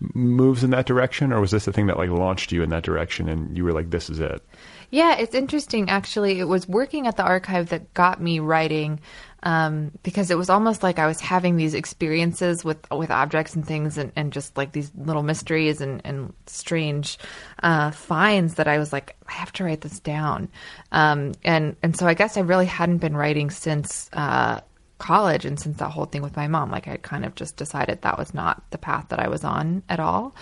moves 0.00 0.62
in 0.62 0.70
that 0.70 0.86
direction, 0.86 1.32
or 1.32 1.40
was 1.40 1.50
this 1.50 1.64
the 1.64 1.72
thing 1.72 1.86
that 1.86 1.96
like 1.96 2.10
launched 2.10 2.52
you 2.52 2.62
in 2.62 2.70
that 2.70 2.82
direction, 2.82 3.28
and 3.28 3.56
you 3.56 3.64
were 3.64 3.72
like, 3.72 3.90
this 3.90 4.10
is 4.10 4.20
it? 4.20 4.42
Yeah, 4.90 5.16
it's 5.16 5.34
interesting. 5.34 5.90
Actually, 5.90 6.38
it 6.38 6.44
was 6.44 6.68
working 6.68 7.06
at 7.06 7.16
the 7.16 7.24
archive 7.24 7.70
that 7.70 7.92
got 7.94 8.20
me 8.20 8.38
writing 8.38 9.00
um, 9.42 9.92
because 10.02 10.30
it 10.30 10.38
was 10.38 10.50
almost 10.50 10.82
like 10.82 10.98
I 10.98 11.06
was 11.06 11.20
having 11.20 11.56
these 11.56 11.74
experiences 11.74 12.64
with 12.64 12.78
with 12.90 13.10
objects 13.10 13.54
and 13.54 13.66
things, 13.66 13.98
and, 13.98 14.12
and 14.16 14.32
just 14.32 14.56
like 14.56 14.72
these 14.72 14.92
little 14.96 15.22
mysteries 15.22 15.80
and, 15.80 16.02
and 16.04 16.32
strange 16.46 17.18
uh, 17.62 17.90
finds 17.90 18.54
that 18.54 18.68
I 18.68 18.78
was 18.78 18.92
like, 18.92 19.16
I 19.28 19.32
have 19.32 19.52
to 19.52 19.64
write 19.64 19.80
this 19.80 20.00
down. 20.00 20.48
Um, 20.92 21.32
and 21.44 21.76
and 21.82 21.96
so 21.96 22.06
I 22.06 22.14
guess 22.14 22.36
I 22.36 22.40
really 22.40 22.66
hadn't 22.66 22.98
been 22.98 23.16
writing 23.16 23.50
since. 23.50 24.10
Uh, 24.12 24.60
college 24.98 25.44
and 25.44 25.60
since 25.60 25.76
that 25.78 25.90
whole 25.90 26.06
thing 26.06 26.22
with 26.22 26.36
my 26.36 26.48
mom 26.48 26.70
like 26.70 26.88
i 26.88 26.96
kind 26.96 27.24
of 27.24 27.34
just 27.34 27.56
decided 27.56 28.00
that 28.02 28.18
was 28.18 28.32
not 28.32 28.62
the 28.70 28.78
path 28.78 29.06
that 29.10 29.20
i 29.20 29.28
was 29.28 29.44
on 29.44 29.82
at 29.88 30.00
all. 30.00 30.34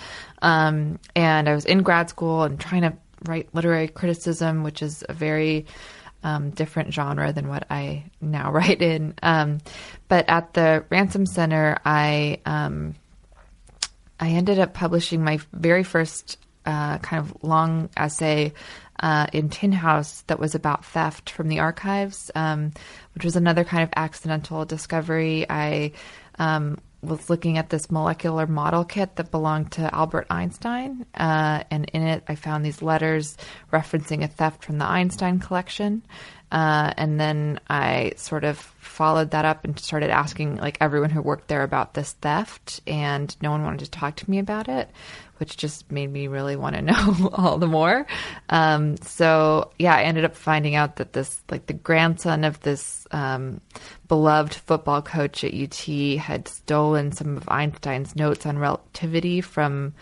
Um, 0.42 0.98
and 1.16 1.48
i 1.48 1.54
was 1.54 1.64
in 1.64 1.82
grad 1.82 2.08
school 2.08 2.44
and 2.44 2.58
trying 2.58 2.82
to 2.82 2.92
write 3.24 3.48
literary 3.54 3.88
criticism 3.88 4.62
which 4.62 4.82
is 4.82 5.04
a 5.08 5.12
very 5.12 5.66
um, 6.22 6.50
different 6.50 6.94
genre 6.94 7.32
than 7.32 7.48
what 7.48 7.66
i 7.70 8.04
now 8.20 8.50
write 8.56 8.80
in. 8.80 9.14
Um, 9.22 9.58
but 10.08 10.28
at 10.28 10.54
the 10.54 10.84
ransom 10.90 11.26
center 11.26 11.78
i 11.84 12.38
um, 12.46 12.94
i 14.20 14.30
ended 14.30 14.58
up 14.60 14.72
publishing 14.72 15.24
my 15.24 15.38
very 15.52 15.82
first 15.82 16.38
uh, 16.66 16.98
kind 16.98 17.20
of 17.26 17.36
long 17.42 17.90
essay 17.96 18.52
uh, 19.04 19.26
in 19.34 19.50
Tin 19.50 19.70
House 19.70 20.22
that 20.28 20.38
was 20.38 20.54
about 20.54 20.82
theft 20.82 21.28
from 21.28 21.48
the 21.48 21.58
archives, 21.58 22.30
um, 22.34 22.72
which 23.12 23.22
was 23.22 23.36
another 23.36 23.62
kind 23.62 23.82
of 23.82 23.90
accidental 23.94 24.64
discovery. 24.64 25.44
I 25.50 25.92
um, 26.38 26.78
was 27.02 27.28
looking 27.28 27.58
at 27.58 27.68
this 27.68 27.90
molecular 27.90 28.46
model 28.46 28.82
kit 28.82 29.16
that 29.16 29.30
belonged 29.30 29.72
to 29.72 29.94
Albert 29.94 30.28
Einstein, 30.30 31.04
uh, 31.14 31.64
and 31.70 31.84
in 31.92 32.00
it 32.00 32.24
I 32.28 32.34
found 32.34 32.64
these 32.64 32.80
letters 32.80 33.36
referencing 33.70 34.24
a 34.24 34.26
theft 34.26 34.64
from 34.64 34.78
the 34.78 34.86
Einstein 34.86 35.38
collection. 35.38 36.02
Uh, 36.54 36.94
and 36.96 37.18
then 37.18 37.58
I 37.68 38.12
sort 38.16 38.44
of 38.44 38.58
followed 38.58 39.32
that 39.32 39.44
up 39.44 39.64
and 39.64 39.76
started 39.76 40.10
asking 40.10 40.56
like 40.58 40.78
everyone 40.80 41.10
who 41.10 41.20
worked 41.20 41.48
there 41.48 41.64
about 41.64 41.94
this 41.94 42.12
theft, 42.12 42.80
and 42.86 43.36
no 43.42 43.50
one 43.50 43.64
wanted 43.64 43.80
to 43.80 43.90
talk 43.90 44.14
to 44.16 44.30
me 44.30 44.38
about 44.38 44.68
it 44.68 44.88
which 45.38 45.56
just 45.56 45.90
made 45.90 46.10
me 46.10 46.28
really 46.28 46.56
want 46.56 46.76
to 46.76 46.82
know 46.92 47.30
all 47.32 47.58
the 47.58 47.66
more. 47.66 48.06
Um, 48.48 48.96
so 48.98 49.72
yeah, 49.78 49.94
I 49.94 50.02
ended 50.02 50.24
up 50.24 50.36
finding 50.36 50.74
out 50.74 50.96
that 50.96 51.12
this, 51.12 51.42
like 51.50 51.66
the 51.66 51.72
grandson 51.72 52.44
of 52.44 52.60
this 52.60 53.06
um, 53.10 53.60
beloved 54.08 54.54
football 54.54 55.02
coach 55.02 55.44
at 55.44 55.54
UT, 55.54 56.18
had 56.18 56.48
stolen 56.48 57.12
some 57.12 57.36
of 57.36 57.48
Einstein's 57.48 58.16
notes 58.16 58.46
on 58.46 58.58
relativity 58.58 59.40
from 59.40 59.94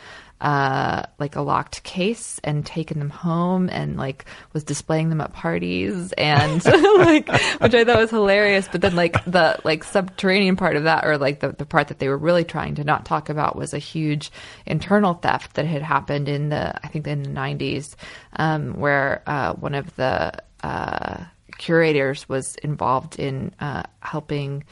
uh, 0.42 1.04
like 1.20 1.36
a 1.36 1.40
locked 1.40 1.84
case 1.84 2.40
and 2.42 2.66
taken 2.66 2.98
them 2.98 3.10
home 3.10 3.70
and 3.70 3.96
like 3.96 4.24
was 4.52 4.64
displaying 4.64 5.08
them 5.08 5.20
at 5.20 5.32
parties 5.32 6.12
and 6.18 6.64
like 6.98 7.28
which 7.60 7.74
I 7.74 7.84
thought 7.84 7.98
was 7.98 8.10
hilarious. 8.10 8.68
But 8.70 8.80
then 8.80 8.96
like 8.96 9.24
the 9.24 9.60
like 9.62 9.84
subterranean 9.84 10.56
part 10.56 10.74
of 10.74 10.82
that 10.82 11.06
or 11.06 11.16
like 11.16 11.38
the, 11.38 11.52
the 11.52 11.64
part 11.64 11.88
that 11.88 12.00
they 12.00 12.08
were 12.08 12.18
really 12.18 12.42
trying 12.42 12.74
to 12.74 12.84
not 12.84 13.04
talk 13.04 13.28
about 13.28 13.54
was 13.54 13.72
a 13.72 13.78
huge 13.78 14.32
internal 14.66 15.14
theft 15.14 15.54
that 15.54 15.64
had 15.64 15.82
happened 15.82 16.28
in 16.28 16.48
the 16.48 16.74
I 16.84 16.88
think 16.88 17.06
in 17.06 17.22
the 17.22 17.30
nineties, 17.30 17.96
um, 18.34 18.74
where 18.74 19.22
uh, 19.28 19.54
one 19.54 19.76
of 19.76 19.94
the 19.94 20.32
uh, 20.64 21.24
curators 21.56 22.28
was 22.28 22.56
involved 22.56 23.20
in 23.20 23.54
uh, 23.60 23.84
helping 24.00 24.64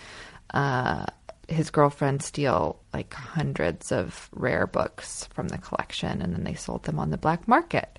uh, 0.52 1.06
his 1.50 1.70
girlfriend 1.70 2.22
steal 2.22 2.78
like 2.92 3.12
hundreds 3.12 3.92
of 3.92 4.28
rare 4.32 4.66
books 4.66 5.28
from 5.34 5.48
the 5.48 5.58
collection 5.58 6.22
and 6.22 6.34
then 6.34 6.44
they 6.44 6.54
sold 6.54 6.84
them 6.84 6.98
on 6.98 7.10
the 7.10 7.16
black 7.16 7.46
market. 7.48 7.98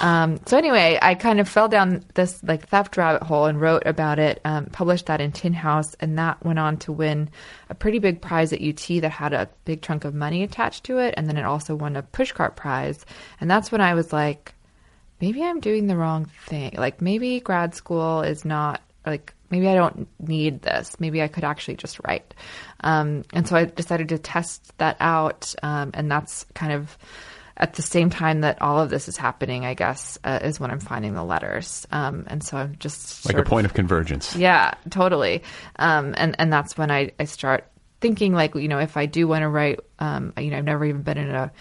Um, 0.00 0.40
so 0.46 0.56
anyway, 0.56 0.98
I 1.00 1.14
kind 1.14 1.40
of 1.40 1.48
fell 1.48 1.68
down 1.68 2.04
this 2.14 2.42
like 2.42 2.68
theft 2.68 2.96
rabbit 2.96 3.22
hole 3.22 3.46
and 3.46 3.60
wrote 3.60 3.82
about 3.86 4.18
it, 4.18 4.40
um, 4.44 4.66
published 4.66 5.06
that 5.06 5.20
in 5.20 5.32
Tin 5.32 5.52
House, 5.52 5.94
and 6.00 6.18
that 6.18 6.44
went 6.44 6.58
on 6.58 6.76
to 6.78 6.92
win 6.92 7.30
a 7.68 7.74
pretty 7.74 7.98
big 7.98 8.20
prize 8.20 8.52
at 8.52 8.62
UT 8.62 9.00
that 9.00 9.10
had 9.10 9.32
a 9.32 9.48
big 9.64 9.82
chunk 9.82 10.04
of 10.04 10.14
money 10.14 10.42
attached 10.42 10.84
to 10.84 10.98
it, 10.98 11.14
and 11.16 11.28
then 11.28 11.36
it 11.36 11.44
also 11.44 11.74
won 11.74 11.96
a 11.96 12.02
pushcart 12.02 12.56
prize, 12.56 13.04
and 13.40 13.50
that's 13.50 13.72
when 13.72 13.80
I 13.80 13.94
was 13.94 14.12
like, 14.12 14.54
maybe 15.20 15.42
I'm 15.42 15.60
doing 15.60 15.86
the 15.86 15.96
wrong 15.96 16.26
thing. 16.46 16.74
Like 16.76 17.00
maybe 17.00 17.40
grad 17.40 17.74
school 17.74 18.22
is 18.22 18.44
not 18.44 18.80
like 19.06 19.34
maybe 19.50 19.68
I 19.68 19.74
don't 19.74 20.08
need 20.20 20.62
this. 20.62 20.98
Maybe 20.98 21.22
I 21.22 21.28
could 21.28 21.44
actually 21.44 21.76
just 21.76 22.00
write. 22.06 22.34
Um, 22.80 23.24
and 23.32 23.46
so 23.46 23.56
I 23.56 23.64
decided 23.64 24.10
to 24.10 24.18
test 24.18 24.76
that 24.78 24.96
out. 25.00 25.54
Um, 25.62 25.90
and 25.94 26.10
that's 26.10 26.44
kind 26.54 26.72
of 26.72 26.96
at 27.56 27.74
the 27.74 27.82
same 27.82 28.08
time 28.08 28.40
that 28.40 28.62
all 28.62 28.80
of 28.80 28.88
this 28.88 29.08
is 29.08 29.16
happening, 29.16 29.66
I 29.66 29.74
guess, 29.74 30.18
uh, 30.24 30.38
is 30.42 30.58
when 30.58 30.70
I'm 30.70 30.80
finding 30.80 31.14
the 31.14 31.24
letters. 31.24 31.86
Um, 31.92 32.24
and 32.26 32.42
so 32.42 32.56
I'm 32.56 32.76
just 32.78 33.26
like 33.26 33.36
a 33.36 33.42
point 33.42 33.66
of, 33.66 33.72
of 33.72 33.74
convergence. 33.74 34.34
Yeah, 34.34 34.72
totally. 34.88 35.42
Um, 35.76 36.14
and, 36.16 36.34
and 36.38 36.52
that's 36.52 36.78
when 36.78 36.90
I, 36.90 37.12
I 37.20 37.24
start 37.24 37.66
thinking 38.00 38.32
like, 38.32 38.54
you 38.54 38.68
know, 38.68 38.78
if 38.78 38.96
I 38.96 39.06
do 39.06 39.28
want 39.28 39.42
to 39.42 39.48
write, 39.48 39.80
um, 39.98 40.32
you 40.38 40.50
know, 40.50 40.56
I've 40.56 40.64
never 40.64 40.86
even 40.86 41.02
been 41.02 41.18
in 41.18 41.30
a 41.30 41.52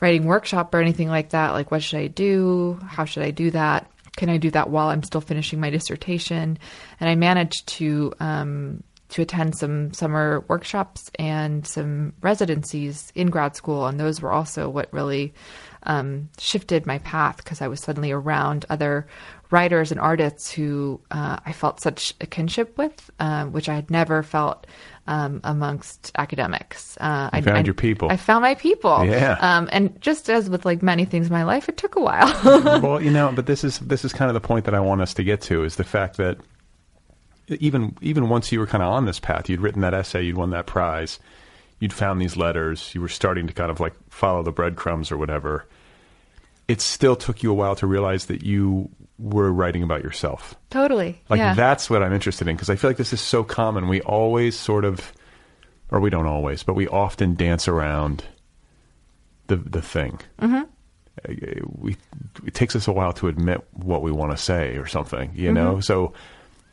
writing 0.00 0.26
workshop 0.26 0.74
or 0.74 0.80
anything 0.80 1.08
like 1.08 1.30
that. 1.30 1.50
Like, 1.52 1.70
what 1.70 1.82
should 1.82 1.98
I 1.98 2.06
do? 2.06 2.78
How 2.86 3.04
should 3.04 3.22
I 3.24 3.30
do 3.30 3.50
that? 3.52 3.90
Can 4.16 4.28
I 4.28 4.36
do 4.36 4.50
that 4.50 4.70
while 4.70 4.88
I'm 4.88 5.02
still 5.02 5.20
finishing 5.20 5.60
my 5.60 5.70
dissertation? 5.70 6.58
And 7.00 7.10
I 7.10 7.14
managed 7.14 7.66
to 7.68 8.12
um, 8.20 8.82
to 9.10 9.22
attend 9.22 9.56
some 9.56 9.92
summer 9.92 10.42
workshops 10.48 11.10
and 11.18 11.66
some 11.66 12.14
residencies 12.22 13.12
in 13.14 13.28
grad 13.28 13.54
school, 13.54 13.86
and 13.86 14.00
those 14.00 14.22
were 14.22 14.32
also 14.32 14.70
what 14.70 14.92
really 14.92 15.34
um, 15.82 16.30
shifted 16.38 16.86
my 16.86 16.98
path 16.98 17.36
because 17.38 17.60
I 17.60 17.68
was 17.68 17.80
suddenly 17.80 18.10
around 18.10 18.64
other 18.70 19.06
writers 19.50 19.90
and 19.90 20.00
artists 20.00 20.50
who 20.50 21.00
uh, 21.10 21.38
I 21.44 21.52
felt 21.52 21.80
such 21.80 22.14
a 22.20 22.26
kinship 22.26 22.78
with, 22.78 23.10
uh, 23.20 23.44
which 23.44 23.68
I 23.68 23.74
had 23.74 23.90
never 23.90 24.22
felt 24.22 24.66
um, 25.06 25.40
amongst 25.44 26.12
academics. 26.16 26.96
Uh, 26.98 27.30
I 27.32 27.40
found 27.40 27.58
I, 27.58 27.62
your 27.62 27.74
people. 27.74 28.10
I 28.10 28.16
found 28.16 28.42
my 28.42 28.54
people. 28.54 29.04
Yeah. 29.04 29.36
Um, 29.40 29.68
and 29.72 30.00
just 30.00 30.30
as 30.30 30.48
with 30.48 30.64
like 30.64 30.82
many 30.82 31.04
things 31.04 31.26
in 31.26 31.32
my 31.32 31.42
life, 31.44 31.68
it 31.68 31.76
took 31.76 31.96
a 31.96 32.00
while. 32.00 32.80
well, 32.80 33.02
you 33.02 33.10
know, 33.10 33.32
but 33.34 33.46
this 33.46 33.64
is 33.64 33.78
this 33.80 34.04
is 34.04 34.12
kind 34.12 34.30
of 34.30 34.34
the 34.34 34.46
point 34.46 34.64
that 34.66 34.74
I 34.74 34.80
want 34.80 35.00
us 35.00 35.14
to 35.14 35.24
get 35.24 35.40
to 35.42 35.64
is 35.64 35.76
the 35.76 35.84
fact 35.84 36.16
that 36.18 36.38
even 37.48 37.96
even 38.00 38.28
once 38.28 38.52
you 38.52 38.60
were 38.60 38.66
kind 38.66 38.82
of 38.82 38.92
on 38.92 39.06
this 39.06 39.18
path, 39.18 39.48
you'd 39.48 39.60
written 39.60 39.82
that 39.82 39.94
essay, 39.94 40.22
you'd 40.22 40.36
won 40.36 40.50
that 40.50 40.66
prize, 40.66 41.18
you'd 41.80 41.92
found 41.92 42.20
these 42.20 42.36
letters, 42.36 42.94
you 42.94 43.00
were 43.00 43.08
starting 43.08 43.46
to 43.46 43.52
kind 43.52 43.70
of 43.70 43.80
like 43.80 43.94
follow 44.08 44.42
the 44.42 44.52
breadcrumbs 44.52 45.10
or 45.10 45.18
whatever. 45.18 45.66
It 46.68 46.80
still 46.80 47.16
took 47.16 47.42
you 47.42 47.50
a 47.50 47.54
while 47.54 47.74
to 47.76 47.86
realize 47.86 48.26
that 48.26 48.44
you 48.44 48.88
were 49.22 49.52
writing 49.52 49.82
about 49.82 50.02
yourself. 50.02 50.56
Totally. 50.70 51.22
Like 51.28 51.38
yeah. 51.38 51.54
that's 51.54 51.88
what 51.88 52.02
I'm 52.02 52.12
interested 52.12 52.48
in 52.48 52.56
because 52.56 52.68
I 52.68 52.76
feel 52.76 52.90
like 52.90 52.96
this 52.96 53.12
is 53.12 53.20
so 53.20 53.44
common. 53.44 53.88
We 53.88 54.00
always 54.00 54.58
sort 54.58 54.84
of, 54.84 55.12
or 55.90 56.00
we 56.00 56.10
don't 56.10 56.26
always, 56.26 56.62
but 56.64 56.74
we 56.74 56.88
often 56.88 57.34
dance 57.34 57.68
around 57.68 58.24
the 59.46 59.56
the 59.56 59.82
thing. 59.82 60.20
Mm-hmm. 60.40 60.62
We 61.78 61.96
it 62.44 62.54
takes 62.54 62.74
us 62.74 62.88
a 62.88 62.92
while 62.92 63.12
to 63.14 63.28
admit 63.28 63.64
what 63.72 64.02
we 64.02 64.10
want 64.10 64.32
to 64.32 64.36
say 64.36 64.76
or 64.76 64.86
something, 64.86 65.30
you 65.34 65.46
mm-hmm. 65.46 65.54
know. 65.54 65.80
So, 65.80 66.14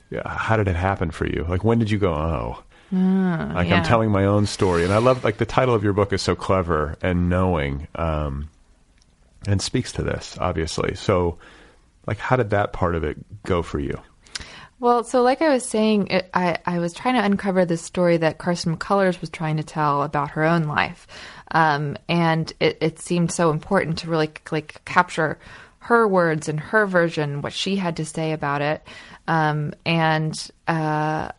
yeah, 0.09 0.27
how 0.27 0.57
did 0.57 0.67
it 0.67 0.75
happen 0.75 1.11
for 1.11 1.27
you? 1.27 1.45
Like, 1.47 1.63
when 1.63 1.77
did 1.77 1.91
you 1.91 1.99
go? 1.99 2.13
Oh, 2.13 2.63
mm, 2.91 3.53
like 3.53 3.67
yeah. 3.67 3.75
I'm 3.75 3.83
telling 3.83 4.09
my 4.09 4.25
own 4.25 4.47
story, 4.47 4.83
and 4.85 4.91
I 4.91 4.97
love 4.97 5.23
like 5.23 5.37
the 5.37 5.45
title 5.45 5.75
of 5.75 5.83
your 5.83 5.93
book 5.93 6.13
is 6.13 6.23
so 6.23 6.35
clever 6.35 6.97
and 7.03 7.29
knowing, 7.29 7.87
um, 7.93 8.49
and 9.45 9.61
speaks 9.61 9.91
to 9.93 10.03
this 10.03 10.35
obviously. 10.39 10.95
So 10.95 11.37
like 12.09 12.17
how 12.17 12.35
did 12.35 12.49
that 12.49 12.73
part 12.73 12.95
of 12.95 13.03
it 13.03 13.17
go 13.43 13.61
for 13.61 13.79
you? 13.79 14.01
Well, 14.79 15.03
so 15.03 15.21
like 15.21 15.41
I 15.41 15.49
was 15.49 15.63
saying, 15.63 16.07
it, 16.07 16.29
I, 16.33 16.57
I 16.65 16.79
was 16.79 16.93
trying 16.93 17.15
to 17.15 17.23
uncover 17.23 17.65
the 17.65 17.77
story 17.77 18.17
that 18.17 18.39
Carson 18.39 18.75
McCullers 18.75 19.21
was 19.21 19.29
trying 19.29 19.57
to 19.57 19.63
tell 19.63 20.01
about 20.03 20.31
her 20.31 20.43
own 20.43 20.63
life. 20.63 21.05
Um, 21.51 21.97
and 22.07 22.51
it, 22.59 22.77
it 22.81 22.99
seemed 22.99 23.31
so 23.31 23.51
important 23.51 23.99
to 23.99 24.09
really 24.09 24.31
like 24.51 24.83
capture 24.85 25.37
her 25.79 26.07
words 26.07 26.49
and 26.49 26.59
her 26.59 26.87
version, 26.87 27.41
what 27.41 27.53
she 27.53 27.75
had 27.75 27.97
to 27.97 28.05
say 28.05 28.31
about 28.31 28.61
it. 28.61 28.81
Um, 29.27 29.73
and 29.85 30.33
uh, 30.67 31.29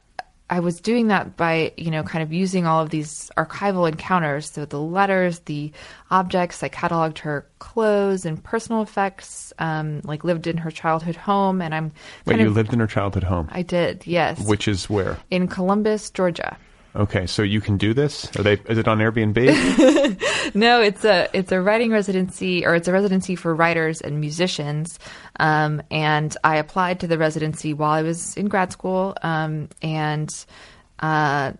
I 0.50 0.58
was 0.58 0.80
doing 0.80 1.06
that 1.08 1.36
by, 1.36 1.72
you 1.76 1.92
know, 1.92 2.02
kind 2.02 2.24
of 2.24 2.32
using 2.32 2.66
all 2.66 2.82
of 2.82 2.90
these 2.90 3.30
archival 3.36 3.88
encounters. 3.88 4.50
So 4.50 4.64
the 4.64 4.80
letters, 4.80 5.38
the 5.40 5.70
objects, 6.10 6.64
I 6.64 6.68
cataloged 6.68 7.18
her 7.18 7.46
clothes 7.60 8.26
and 8.26 8.42
personal 8.42 8.82
effects, 8.82 9.52
um, 9.60 10.00
like 10.02 10.24
lived 10.24 10.48
in 10.48 10.56
her 10.56 10.72
childhood 10.72 11.14
home. 11.14 11.62
And 11.62 11.72
I'm 11.72 11.92
Wait, 12.26 12.40
you 12.40 12.48
of, 12.48 12.56
lived 12.56 12.72
in 12.72 12.80
her 12.80 12.88
childhood 12.88 13.22
home, 13.22 13.48
I 13.52 13.62
did, 13.62 14.04
yes. 14.08 14.44
which 14.44 14.66
is 14.66 14.90
where? 14.90 15.16
in 15.30 15.46
Columbus, 15.46 16.10
Georgia. 16.10 16.58
Okay, 16.96 17.26
so 17.26 17.42
you 17.42 17.60
can 17.60 17.76
do 17.76 17.94
this. 17.94 18.34
Are 18.36 18.42
they? 18.42 18.54
Is 18.68 18.78
it 18.78 18.88
on 18.88 18.98
Airbnb? 18.98 20.18
No, 20.54 20.80
it's 20.80 21.04
a 21.04 21.28
it's 21.32 21.52
a 21.52 21.60
writing 21.60 21.90
residency, 21.90 22.66
or 22.66 22.74
it's 22.74 22.88
a 22.88 22.92
residency 22.92 23.36
for 23.36 23.54
writers 23.54 24.00
and 24.00 24.20
musicians. 24.20 24.98
Um, 25.38 25.82
and 25.90 26.36
I 26.42 26.56
applied 26.56 27.00
to 27.00 27.06
the 27.06 27.18
residency 27.18 27.72
while 27.72 27.92
I 27.92 28.02
was 28.02 28.36
in 28.36 28.48
grad 28.48 28.72
school, 28.72 29.14
um, 29.22 29.68
and 29.80 30.28
uh, 30.98 31.52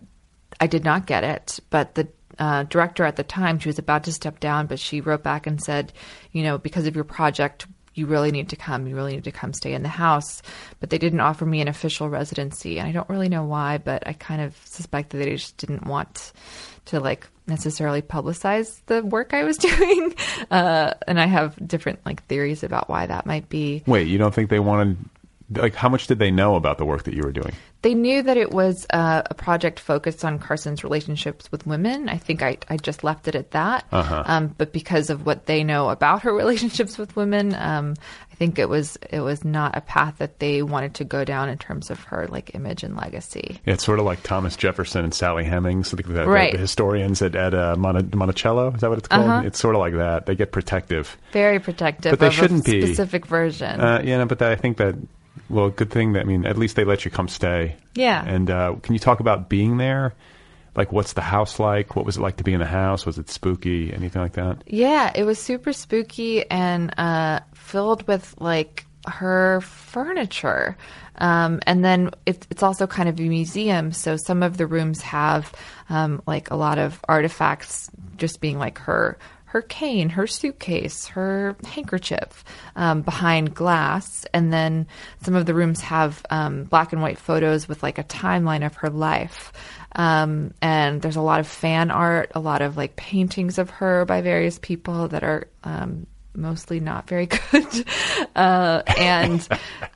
I 0.59 0.67
did 0.67 0.83
not 0.83 1.05
get 1.05 1.23
it. 1.23 1.59
But 1.69 1.95
the 1.95 2.07
uh, 2.37 2.63
director 2.63 3.05
at 3.05 3.15
the 3.15 3.23
time, 3.23 3.59
she 3.59 3.69
was 3.69 3.79
about 3.79 4.03
to 4.05 4.11
step 4.11 4.39
down, 4.39 4.67
but 4.67 4.79
she 4.79 4.99
wrote 4.99 5.23
back 5.23 5.47
and 5.47 5.61
said, 5.61 5.93
you 6.31 6.43
know, 6.43 6.57
because 6.57 6.87
of 6.87 6.95
your 6.95 7.05
project, 7.05 7.67
you 7.93 8.05
really 8.05 8.31
need 8.31 8.49
to 8.49 8.55
come. 8.55 8.87
You 8.87 8.95
really 8.95 9.13
need 9.13 9.25
to 9.25 9.31
come 9.31 9.53
stay 9.53 9.73
in 9.73 9.83
the 9.83 9.89
house. 9.89 10.41
But 10.79 10.89
they 10.89 10.97
didn't 10.97 11.19
offer 11.19 11.45
me 11.45 11.61
an 11.61 11.67
official 11.67 12.09
residency, 12.09 12.79
and 12.79 12.87
I 12.87 12.91
don't 12.91 13.09
really 13.09 13.29
know 13.29 13.43
why. 13.43 13.77
But 13.77 14.07
I 14.07 14.13
kind 14.13 14.41
of 14.41 14.55
suspect 14.65 15.09
that 15.11 15.17
they 15.17 15.31
just 15.31 15.57
didn't 15.57 15.85
want 15.85 16.31
to 16.85 16.99
like 16.99 17.27
necessarily 17.47 18.01
publicize 18.01 18.81
the 18.87 19.03
work 19.03 19.33
I 19.33 19.43
was 19.43 19.57
doing. 19.69 20.15
Uh, 20.49 20.93
and 21.07 21.19
I 21.19 21.25
have 21.25 21.55
different 21.67 21.99
like 22.05 22.25
theories 22.25 22.63
about 22.63 22.89
why 22.89 23.05
that 23.05 23.25
might 23.25 23.49
be. 23.49 23.83
Wait, 23.85 24.07
you 24.07 24.17
don't 24.17 24.33
think 24.33 24.49
they 24.49 24.59
wanted? 24.59 24.97
Like, 25.53 25.75
how 25.75 25.89
much 25.89 26.07
did 26.07 26.17
they 26.17 26.31
know 26.31 26.55
about 26.55 26.77
the 26.77 26.85
work 26.85 27.03
that 27.03 27.13
you 27.13 27.23
were 27.23 27.33
doing? 27.33 27.53
They 27.83 27.95
knew 27.95 28.21
that 28.21 28.37
it 28.37 28.51
was 28.51 28.85
uh, 28.91 29.23
a 29.25 29.33
project 29.33 29.79
focused 29.79 30.23
on 30.23 30.37
Carson's 30.37 30.83
relationships 30.83 31.51
with 31.51 31.65
women. 31.65 32.09
I 32.09 32.17
think 32.17 32.43
I, 32.43 32.57
I 32.69 32.77
just 32.77 33.03
left 33.03 33.27
it 33.27 33.33
at 33.35 33.51
that. 33.51 33.85
Uh-huh. 33.91 34.23
Um, 34.25 34.53
but 34.55 34.71
because 34.71 35.09
of 35.09 35.25
what 35.25 35.47
they 35.47 35.63
know 35.63 35.89
about 35.89 36.21
her 36.21 36.33
relationships 36.35 36.97
with 36.99 37.15
women, 37.15 37.55
um, 37.55 37.95
I 38.31 38.35
think 38.35 38.59
it 38.59 38.69
was 38.69 38.97
it 39.09 39.21
was 39.21 39.43
not 39.43 39.75
a 39.77 39.81
path 39.81 40.15
that 40.19 40.37
they 40.39 40.61
wanted 40.63 40.95
to 40.95 41.03
go 41.03 41.23
down 41.23 41.49
in 41.49 41.57
terms 41.57 41.89
of 41.89 41.99
her 42.05 42.27
like 42.27 42.53
image 42.55 42.83
and 42.83 42.95
legacy. 42.95 43.59
Yeah, 43.65 43.73
it's 43.73 43.83
sort 43.83 43.97
of 43.99 44.05
like 44.05 44.21
Thomas 44.23 44.55
Jefferson 44.55 45.03
and 45.03 45.13
Sally 45.13 45.43
Hemings, 45.43 45.89
the, 45.91 46.01
the, 46.03 46.27
Right. 46.27 46.51
the 46.51 46.59
historians 46.59 47.21
at, 47.23 47.35
at 47.35 47.53
uh, 47.55 47.75
Mon- 47.77 48.11
Monticello. 48.13 48.73
Is 48.73 48.81
that 48.81 48.89
what 48.89 48.99
it's 48.99 49.07
called? 49.07 49.27
Uh-huh. 49.27 49.41
It's 49.47 49.59
sort 49.59 49.73
of 49.75 49.79
like 49.79 49.93
that. 49.95 50.25
They 50.27 50.35
get 50.35 50.51
protective. 50.51 51.17
Very 51.31 51.59
protective 51.59 52.11
But 52.11 52.19
they 52.19 52.27
of 52.27 52.33
shouldn't 52.33 52.67
a 52.67 52.71
be. 52.71 52.81
specific 52.85 53.25
version. 53.25 53.79
Uh, 53.81 54.01
yeah, 54.03 54.17
no, 54.19 54.25
but 54.25 54.37
that, 54.39 54.51
I 54.51 54.55
think 54.55 54.77
that, 54.77 54.95
well, 55.51 55.69
good 55.69 55.91
thing 55.91 56.13
that, 56.13 56.21
I 56.21 56.23
mean, 56.23 56.45
at 56.45 56.57
least 56.57 56.75
they 56.75 56.83
let 56.83 57.05
you 57.05 57.11
come 57.11 57.27
stay. 57.27 57.75
Yeah. 57.95 58.23
And 58.25 58.49
uh, 58.49 58.75
can 58.81 58.93
you 58.93 58.99
talk 58.99 59.19
about 59.19 59.49
being 59.49 59.77
there? 59.77 60.13
Like, 60.75 60.91
what's 60.91 61.13
the 61.13 61.21
house 61.21 61.59
like? 61.59 61.95
What 61.95 62.05
was 62.05 62.17
it 62.17 62.21
like 62.21 62.37
to 62.37 62.43
be 62.43 62.53
in 62.53 62.59
the 62.59 62.65
house? 62.65 63.05
Was 63.05 63.17
it 63.17 63.29
spooky? 63.29 63.93
Anything 63.93 64.21
like 64.21 64.33
that? 64.33 64.63
Yeah, 64.65 65.11
it 65.13 65.23
was 65.23 65.37
super 65.37 65.73
spooky 65.73 66.49
and 66.49 66.97
uh, 66.97 67.41
filled 67.53 68.07
with 68.07 68.33
like 68.39 68.85
her 69.05 69.59
furniture. 69.61 70.77
Um, 71.17 71.59
and 71.67 71.83
then 71.83 72.11
it, 72.25 72.47
it's 72.49 72.63
also 72.63 72.87
kind 72.87 73.09
of 73.09 73.19
a 73.19 73.23
museum. 73.23 73.91
So 73.91 74.15
some 74.15 74.43
of 74.43 74.57
the 74.57 74.65
rooms 74.65 75.01
have 75.01 75.53
um, 75.89 76.21
like 76.25 76.51
a 76.51 76.55
lot 76.55 76.77
of 76.77 76.99
artifacts 77.07 77.91
just 78.17 78.39
being 78.39 78.57
like 78.57 78.79
her. 78.79 79.17
Her 79.51 79.61
cane, 79.61 80.07
her 80.07 80.27
suitcase, 80.27 81.07
her 81.07 81.57
handkerchief 81.65 82.45
um, 82.77 83.01
behind 83.01 83.53
glass. 83.53 84.25
And 84.33 84.53
then 84.53 84.87
some 85.23 85.35
of 85.35 85.45
the 85.45 85.53
rooms 85.53 85.81
have 85.81 86.25
um, 86.29 86.63
black 86.63 86.93
and 86.93 87.01
white 87.01 87.17
photos 87.17 87.67
with 87.67 87.83
like 87.83 87.97
a 87.97 88.05
timeline 88.05 88.65
of 88.65 88.75
her 88.75 88.89
life. 88.89 89.51
Um, 89.93 90.53
and 90.61 91.01
there's 91.01 91.17
a 91.17 91.21
lot 91.21 91.41
of 91.41 91.47
fan 91.47 91.91
art, 91.91 92.31
a 92.33 92.39
lot 92.39 92.61
of 92.61 92.77
like 92.77 92.95
paintings 92.95 93.57
of 93.57 93.69
her 93.71 94.05
by 94.05 94.21
various 94.21 94.57
people 94.57 95.09
that 95.09 95.21
are 95.23 95.49
um, 95.65 96.07
mostly 96.33 96.79
not 96.79 97.09
very 97.09 97.25
good. 97.51 97.85
uh, 98.37 98.83
and 98.97 99.45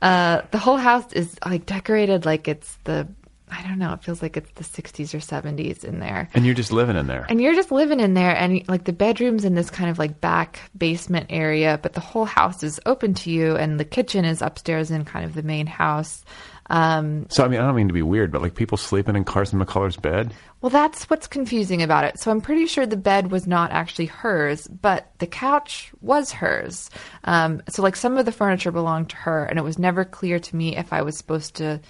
uh, 0.02 0.42
the 0.50 0.58
whole 0.58 0.76
house 0.76 1.10
is 1.14 1.34
like 1.46 1.64
decorated 1.64 2.26
like 2.26 2.46
it's 2.46 2.76
the 2.84 3.08
I 3.50 3.62
don't 3.62 3.78
know. 3.78 3.92
It 3.92 4.02
feels 4.02 4.22
like 4.22 4.36
it's 4.36 4.50
the 4.52 4.64
60s 4.64 5.14
or 5.14 5.18
70s 5.18 5.84
in 5.84 6.00
there. 6.00 6.28
And 6.34 6.44
you're 6.44 6.54
just 6.54 6.72
living 6.72 6.96
in 6.96 7.06
there. 7.06 7.26
And 7.28 7.40
you're 7.40 7.54
just 7.54 7.70
living 7.70 8.00
in 8.00 8.14
there, 8.14 8.36
and 8.36 8.66
like 8.68 8.84
the 8.84 8.92
bedroom's 8.92 9.44
in 9.44 9.54
this 9.54 9.70
kind 9.70 9.88
of 9.88 9.98
like 9.98 10.20
back 10.20 10.60
basement 10.76 11.26
area, 11.30 11.78
but 11.82 11.92
the 11.92 12.00
whole 12.00 12.24
house 12.24 12.62
is 12.62 12.80
open 12.86 13.14
to 13.14 13.30
you, 13.30 13.56
and 13.56 13.78
the 13.78 13.84
kitchen 13.84 14.24
is 14.24 14.42
upstairs 14.42 14.90
in 14.90 15.04
kind 15.04 15.24
of 15.24 15.34
the 15.34 15.42
main 15.42 15.66
house. 15.66 16.24
Um, 16.68 17.26
so, 17.30 17.44
I 17.44 17.48
mean, 17.48 17.60
I 17.60 17.66
don't 17.66 17.76
mean 17.76 17.86
to 17.86 17.94
be 17.94 18.02
weird, 18.02 18.32
but 18.32 18.42
like 18.42 18.56
people 18.56 18.76
sleeping 18.76 19.14
in 19.14 19.24
Carson 19.24 19.64
McCullers' 19.64 20.00
bed? 20.00 20.34
well, 20.66 20.70
that's 20.70 21.08
what's 21.10 21.28
confusing 21.28 21.82
about 21.82 22.04
it. 22.04 22.18
So 22.18 22.30
I'm 22.30 22.40
pretty 22.40 22.66
sure 22.66 22.86
the 22.86 22.96
bed 22.96 23.30
was 23.30 23.46
not 23.46 23.70
actually 23.70 24.06
hers, 24.06 24.66
but 24.66 25.12
the 25.18 25.26
couch 25.26 25.92
was 26.00 26.32
hers. 26.32 26.90
Um, 27.24 27.62
so 27.68 27.82
like 27.82 27.94
some 27.94 28.16
of 28.16 28.24
the 28.24 28.32
furniture 28.32 28.72
belonged 28.72 29.10
to 29.10 29.16
her, 29.16 29.44
and 29.44 29.60
it 29.60 29.62
was 29.62 29.78
never 29.78 30.04
clear 30.04 30.40
to 30.40 30.56
me 30.56 30.76
if 30.76 30.92
I 30.92 31.02
was 31.02 31.16
supposed 31.16 31.54
to 31.56 31.80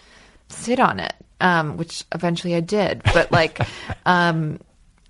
sit 0.48 0.80
on 0.80 1.00
it, 1.00 1.14
um, 1.40 1.76
which 1.76 2.04
eventually 2.12 2.54
I 2.54 2.60
did. 2.60 3.02
But 3.12 3.32
like, 3.32 3.60
um, 4.06 4.60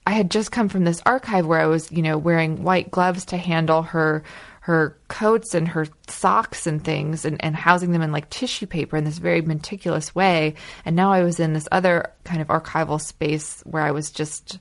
I 0.06 0.12
had 0.12 0.30
just 0.30 0.52
come 0.52 0.68
from 0.68 0.84
this 0.84 1.02
archive 1.04 1.46
where 1.46 1.60
I 1.60 1.66
was, 1.66 1.90
you 1.90 2.02
know, 2.02 2.18
wearing 2.18 2.62
white 2.62 2.90
gloves 2.90 3.24
to 3.26 3.36
handle 3.36 3.82
her 3.82 4.22
her 4.60 4.98
coats 5.06 5.54
and 5.54 5.68
her 5.68 5.86
socks 6.08 6.66
and 6.66 6.82
things 6.82 7.24
and, 7.24 7.42
and 7.44 7.54
housing 7.54 7.92
them 7.92 8.02
in 8.02 8.10
like 8.10 8.28
tissue 8.30 8.66
paper 8.66 8.96
in 8.96 9.04
this 9.04 9.18
very 9.18 9.40
meticulous 9.40 10.12
way. 10.12 10.54
And 10.84 10.96
now 10.96 11.12
I 11.12 11.22
was 11.22 11.38
in 11.38 11.52
this 11.52 11.68
other 11.70 12.12
kind 12.24 12.42
of 12.42 12.48
archival 12.48 13.00
space 13.00 13.62
where 13.64 13.84
I 13.84 13.92
was 13.92 14.10
just 14.10 14.58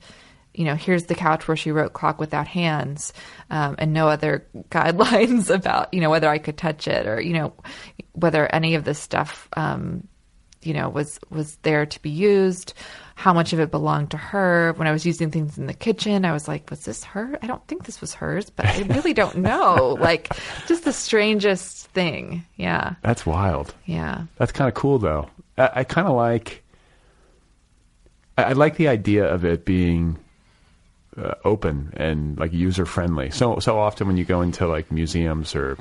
you 0.56 0.64
know, 0.64 0.76
here's 0.76 1.06
the 1.06 1.16
couch 1.16 1.48
where 1.48 1.58
she 1.58 1.72
wrote 1.72 1.94
Clock 1.94 2.20
Without 2.20 2.48
Hands, 2.48 3.14
um, 3.50 3.76
and 3.78 3.94
no 3.94 4.08
other 4.08 4.48
guidelines 4.70 5.54
about, 5.54 5.94
you 5.94 6.02
know, 6.02 6.10
whether 6.10 6.30
I 6.30 6.38
could 6.38 6.58
touch 6.58 6.88
it 6.88 7.08
or, 7.08 7.20
you 7.20 7.34
know, 7.34 7.54
whether 8.14 8.48
any 8.54 8.76
of 8.76 8.86
this 8.86 9.00
stuff, 9.00 9.50
um, 9.58 10.08
you 10.66 10.74
know, 10.74 10.90
was, 10.90 11.20
was 11.30 11.56
there 11.58 11.86
to 11.86 12.02
be 12.02 12.10
used, 12.10 12.74
how 13.16 13.34
much 13.34 13.54
of 13.54 13.60
it 13.60 13.72
belonged 13.72 14.12
to 14.12 14.18
her. 14.18 14.74
When 14.74 14.88
I 14.88 14.92
was 14.92 15.06
using 15.06 15.32
things 15.32 15.58
in 15.58 15.68
the 15.68 15.74
kitchen, 15.74 16.26
I 16.26 16.34
was 16.34 16.48
like, 16.48 16.70
was 16.70 16.86
this 16.86 17.04
her? 17.06 17.38
I 17.42 17.48
don't 17.48 17.66
think 17.68 17.86
this 17.86 18.02
was 18.02 18.14
hers, 18.14 18.50
but 18.50 18.66
I 18.66 18.82
really 18.82 19.14
don't 19.14 19.38
know. 19.50 19.98
like, 20.00 20.30
just 20.68 20.84
the 20.84 20.94
strangest 20.94 21.88
thing. 21.88 22.46
Yeah. 22.58 22.96
That's 23.02 23.26
wild. 23.26 23.74
Yeah. 23.86 24.24
That's 24.38 24.52
kind 24.52 24.68
of 24.68 24.74
cool, 24.74 25.00
though. 25.00 25.30
I, 25.58 25.70
I 25.76 25.84
kind 25.84 26.08
of 26.08 26.16
like. 26.16 26.64
I, 28.38 28.44
I 28.44 28.52
like 28.54 28.76
the 28.76 28.90
idea 28.90 29.26
of 29.34 29.46
it 29.46 29.64
being 29.64 30.18
uh, 31.18 31.36
open 31.44 31.94
and 31.96 32.38
like 32.38 32.54
user 32.54 32.86
friendly. 32.86 33.30
So 33.32 33.60
so 33.60 33.80
often 33.80 34.08
when 34.08 34.18
you 34.18 34.26
go 34.26 34.42
into 34.42 34.68
like 34.68 34.92
museums 34.92 35.56
or 35.56 35.78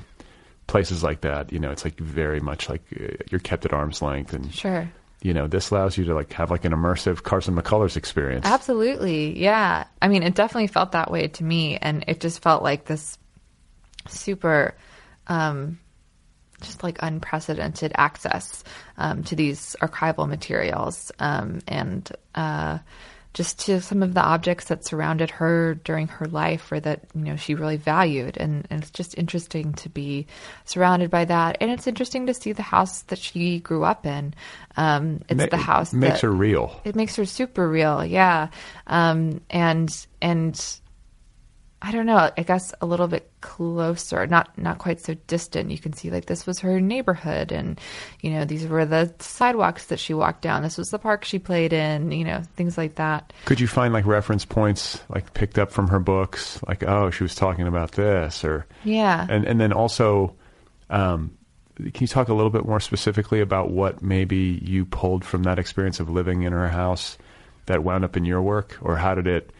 places 0.66 1.02
like 1.02 1.20
that, 1.22 1.52
you 1.52 1.58
know, 1.58 1.70
it's 1.70 1.84
like 1.84 1.98
very 1.98 2.40
much 2.40 2.68
like 2.68 2.82
uh, 2.98 3.14
you're 3.30 3.40
kept 3.40 3.64
at 3.64 3.72
arm's 3.72 4.00
length, 4.02 4.32
and 4.32 4.52
Sure. 4.52 4.90
you 5.22 5.32
know, 5.34 5.46
this 5.46 5.70
allows 5.70 5.96
you 5.98 6.04
to 6.04 6.14
like 6.14 6.32
have 6.32 6.50
like 6.50 6.64
an 6.64 6.72
immersive 6.72 7.22
Carson 7.22 7.54
McCullers 7.54 7.96
experience. 7.96 8.46
Absolutely. 8.46 9.38
Yeah. 9.38 9.84
I 10.02 10.08
mean, 10.08 10.22
it 10.22 10.34
definitely 10.34 10.66
felt 10.68 10.92
that 10.92 11.10
way 11.10 11.28
to 11.28 11.44
me. 11.44 11.76
And 11.76 12.04
it 12.08 12.20
just 12.20 12.42
felt 12.42 12.62
like 12.62 12.84
this 12.86 13.16
super, 14.08 14.74
um, 15.26 15.78
just 16.60 16.82
like 16.82 16.98
unprecedented 17.02 17.92
access 17.94 18.64
um, 18.96 19.22
to 19.24 19.36
these 19.36 19.76
archival 19.80 20.28
materials 20.28 21.10
um, 21.18 21.60
and 21.68 22.10
uh, 22.34 22.78
just 23.34 23.58
to 23.66 23.80
some 23.80 24.02
of 24.02 24.14
the 24.14 24.22
objects 24.22 24.66
that 24.66 24.86
surrounded 24.86 25.28
her 25.30 25.74
during 25.74 26.06
her 26.08 26.26
life 26.26 26.70
or 26.72 26.80
that 26.80 27.00
you 27.14 27.22
know 27.22 27.36
she 27.36 27.54
really 27.54 27.76
valued. 27.76 28.36
And, 28.36 28.66
and 28.70 28.80
it's 28.82 28.90
just 28.90 29.18
interesting 29.18 29.74
to 29.74 29.88
be 29.88 30.26
surrounded 30.64 31.10
by 31.10 31.24
that. 31.26 31.58
And 31.60 31.70
it's 31.70 31.86
interesting 31.86 32.26
to 32.26 32.34
see 32.34 32.52
the 32.52 32.62
house 32.62 33.02
that 33.02 33.18
she 33.18 33.58
grew 33.58 33.84
up 33.84 34.06
in. 34.06 34.34
Um, 34.76 35.20
it's 35.28 35.38
Ma- 35.38 35.46
the 35.46 35.56
house 35.56 35.92
it 35.92 35.96
makes 35.96 36.14
that, 36.14 36.22
her 36.22 36.30
real. 36.32 36.80
it 36.84 36.94
makes 36.96 37.16
her 37.16 37.26
super 37.26 37.68
real 37.68 38.04
yeah. 38.04 38.48
Um 38.86 39.40
and 39.50 39.90
and 40.22 40.78
i 41.82 41.92
don't 41.92 42.06
know 42.06 42.30
i 42.38 42.42
guess 42.42 42.72
a 42.80 42.86
little 42.86 43.08
bit 43.08 43.30
closer 43.44 44.26
not 44.26 44.56
not 44.56 44.78
quite 44.78 44.98
so 44.98 45.12
distant. 45.26 45.70
You 45.70 45.76
can 45.78 45.92
see 45.92 46.10
like 46.10 46.24
this 46.24 46.46
was 46.46 46.60
her 46.60 46.80
neighborhood 46.80 47.52
and 47.52 47.78
you 48.22 48.30
know 48.30 48.46
these 48.46 48.66
were 48.66 48.86
the 48.86 49.12
sidewalks 49.18 49.86
that 49.86 50.00
she 50.00 50.14
walked 50.14 50.40
down. 50.40 50.62
This 50.62 50.78
was 50.78 50.90
the 50.90 50.98
park 50.98 51.24
she 51.24 51.38
played 51.38 51.74
in 51.74 52.10
you 52.10 52.24
know 52.24 52.42
things 52.56 52.78
like 52.78 52.94
that. 52.94 53.34
Could 53.44 53.60
you 53.60 53.68
find 53.68 53.92
like 53.92 54.06
reference 54.06 54.46
points 54.46 54.98
like 55.10 55.34
picked 55.34 55.58
up 55.58 55.70
from 55.70 55.88
her 55.88 56.00
books, 56.00 56.58
like 56.66 56.84
oh 56.84 57.10
she 57.10 57.22
was 57.22 57.34
talking 57.34 57.66
about 57.66 57.92
this 57.92 58.44
or 58.44 58.64
yeah. 58.82 59.26
And 59.28 59.44
and 59.44 59.60
then 59.60 59.74
also 59.74 60.34
um, 60.88 61.36
can 61.76 61.92
you 61.98 62.06
talk 62.06 62.28
a 62.28 62.34
little 62.34 62.50
bit 62.50 62.64
more 62.64 62.80
specifically 62.80 63.42
about 63.42 63.70
what 63.70 64.00
maybe 64.02 64.58
you 64.62 64.86
pulled 64.86 65.22
from 65.22 65.42
that 65.42 65.58
experience 65.58 66.00
of 66.00 66.08
living 66.08 66.44
in 66.44 66.54
her 66.54 66.70
house 66.70 67.18
that 67.66 67.84
wound 67.84 68.06
up 68.06 68.16
in 68.16 68.24
your 68.24 68.40
work? 68.40 68.78
Or 68.80 68.96
how 68.96 69.14
did 69.14 69.26
it 69.26 69.50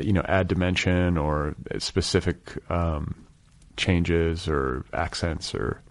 you 0.00 0.12
know 0.12 0.24
add 0.28 0.48
dimension 0.48 1.16
or 1.16 1.54
specific 1.78 2.36
um, 2.70 3.26
changes 3.76 4.48
or 4.48 4.84
accents 4.92 5.54
or 5.54 5.82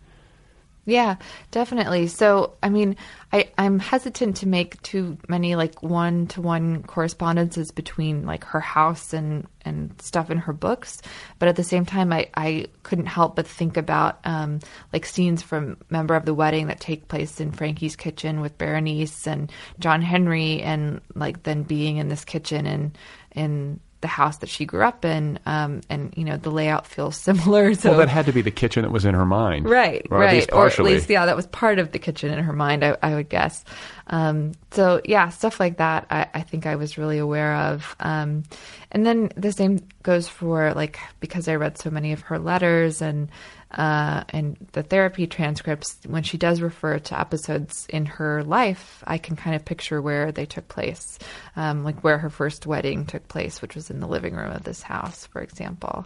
Yeah, 0.87 1.15
definitely. 1.49 2.05
So, 2.05 2.53
I 2.61 2.69
mean, 2.69 2.95
I, 3.33 3.49
I'm 3.57 3.79
hesitant 3.79 4.37
to 4.37 4.47
make 4.47 4.79
too 4.83 5.17
many 5.27 5.55
like 5.55 5.81
one 5.81 6.27
to 6.27 6.41
one 6.41 6.83
correspondences 6.83 7.71
between 7.71 8.27
like 8.27 8.43
her 8.43 8.59
house 8.59 9.11
and, 9.11 9.47
and 9.61 9.99
stuff 9.99 10.29
in 10.29 10.37
her 10.37 10.53
books. 10.53 11.01
But 11.39 11.49
at 11.49 11.55
the 11.55 11.63
same 11.63 11.87
time, 11.87 12.13
I, 12.13 12.29
I 12.35 12.67
couldn't 12.83 13.07
help 13.07 13.35
but 13.35 13.47
think 13.47 13.77
about 13.77 14.19
um, 14.25 14.59
like 14.93 15.07
scenes 15.07 15.41
from 15.41 15.77
Member 15.89 16.13
of 16.13 16.25
the 16.25 16.35
Wedding 16.35 16.67
that 16.67 16.79
take 16.79 17.07
place 17.07 17.41
in 17.41 17.51
Frankie's 17.51 17.95
kitchen 17.95 18.39
with 18.39 18.59
Berenice 18.59 19.25
and 19.25 19.51
John 19.79 20.03
Henry, 20.03 20.61
and 20.61 21.01
like 21.15 21.41
then 21.41 21.63
being 21.63 21.97
in 21.97 22.09
this 22.09 22.25
kitchen 22.25 22.67
and 22.67 22.95
in 23.31 23.79
the 24.05 24.09
house 24.09 24.37
that 24.37 24.49
she 24.49 24.65
grew 24.65 24.83
up 24.83 25.03
in, 25.03 25.39
um, 25.47 25.81
and 25.89 26.13
you 26.15 26.23
know 26.23 26.37
the 26.37 26.51
layout 26.51 26.85
feels 26.85 27.17
similar. 27.29 27.73
So 27.73 27.89
well, 27.89 27.97
that 27.97 28.07
had 28.07 28.27
to 28.27 28.31
be 28.31 28.43
the 28.43 28.51
kitchen 28.51 28.83
that 28.83 28.91
was 28.91 29.03
in 29.03 29.15
her 29.15 29.25
mind, 29.25 29.67
right? 29.67 30.05
Or 30.11 30.21
at 30.21 30.25
right, 30.27 30.35
least 30.35 30.49
or 30.53 30.67
at 30.67 30.79
least 30.79 31.09
yeah, 31.09 31.25
that 31.25 31.35
was 31.35 31.47
part 31.47 31.79
of 31.79 31.91
the 31.91 31.97
kitchen 31.97 32.31
in 32.31 32.43
her 32.43 32.53
mind. 32.53 32.85
I, 32.85 32.95
I 33.01 33.15
would 33.15 33.29
guess. 33.29 33.65
Um, 34.07 34.51
so 34.69 35.01
yeah, 35.03 35.29
stuff 35.29 35.59
like 35.59 35.77
that. 35.77 36.05
I, 36.11 36.27
I 36.35 36.41
think 36.41 36.67
I 36.67 36.75
was 36.75 36.99
really 36.99 37.17
aware 37.17 37.55
of. 37.55 37.95
Um, 37.99 38.43
and 38.91 39.05
then 39.07 39.31
the 39.35 39.51
same 39.51 39.79
goes 40.03 40.27
for 40.27 40.71
like 40.75 40.99
because 41.19 41.47
I 41.47 41.55
read 41.55 41.79
so 41.79 41.89
many 41.89 42.13
of 42.13 42.21
her 42.21 42.37
letters 42.37 43.01
and 43.01 43.29
uh, 43.75 44.23
and 44.29 44.57
the 44.71 44.83
therapy 44.83 45.27
transcripts. 45.27 45.97
When 46.07 46.23
she 46.23 46.37
does 46.37 46.61
refer 46.61 46.99
to 46.99 47.19
episodes 47.19 47.85
in 47.89 48.05
her 48.05 48.43
life, 48.43 49.03
I 49.05 49.17
can 49.17 49.35
kind 49.35 49.55
of 49.55 49.65
picture 49.65 50.01
where 50.01 50.31
they 50.31 50.45
took 50.45 50.67
place, 50.67 51.19
um, 51.55 51.83
like 51.83 52.03
where 52.03 52.17
her 52.17 52.29
first 52.29 52.65
wedding 52.65 53.05
took 53.05 53.27
place, 53.27 53.61
which 53.61 53.75
was 53.75 53.89
in 53.89 53.99
the 53.99 54.07
living 54.07 54.35
room 54.35 54.51
of 54.51 54.63
this 54.63 54.81
house, 54.81 55.25
for 55.27 55.41
example. 55.41 56.05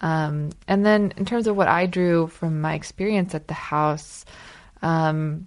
Um, 0.00 0.50
and 0.66 0.84
then 0.84 1.12
in 1.16 1.24
terms 1.24 1.46
of 1.46 1.56
what 1.56 1.68
I 1.68 1.86
drew 1.86 2.26
from 2.26 2.60
my 2.60 2.74
experience 2.74 3.34
at 3.34 3.46
the 3.46 3.54
house, 3.54 4.24
um, 4.80 5.46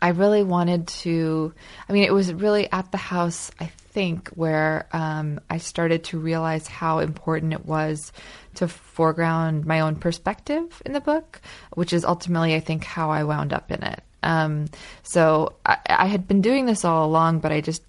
I 0.00 0.08
really 0.08 0.42
wanted 0.42 0.88
to. 0.88 1.52
I 1.88 1.92
mean, 1.92 2.04
it 2.04 2.14
was 2.14 2.32
really 2.32 2.70
at 2.70 2.90
the 2.92 2.98
house, 2.98 3.50
I 3.60 3.66
think, 3.66 4.28
where 4.30 4.86
um, 4.92 5.40
I 5.48 5.58
started 5.58 6.04
to 6.04 6.18
realize 6.18 6.66
how 6.66 6.98
important 6.98 7.52
it 7.52 7.66
was 7.66 8.12
to 8.56 8.68
foreground 8.68 9.66
my 9.66 9.80
own 9.80 9.96
perspective 9.96 10.82
in 10.84 10.92
the 10.92 11.00
book, 11.00 11.40
which 11.74 11.92
is 11.92 12.04
ultimately, 12.04 12.54
I 12.54 12.60
think, 12.60 12.84
how 12.84 13.10
I 13.10 13.24
wound 13.24 13.52
up 13.52 13.70
in 13.70 13.82
it. 13.82 14.02
Um, 14.22 14.66
so 15.02 15.54
I, 15.64 15.78
I 15.86 16.06
had 16.06 16.26
been 16.26 16.40
doing 16.40 16.66
this 16.66 16.84
all 16.84 17.06
along, 17.06 17.40
but 17.40 17.52
I 17.52 17.60
just 17.60 17.82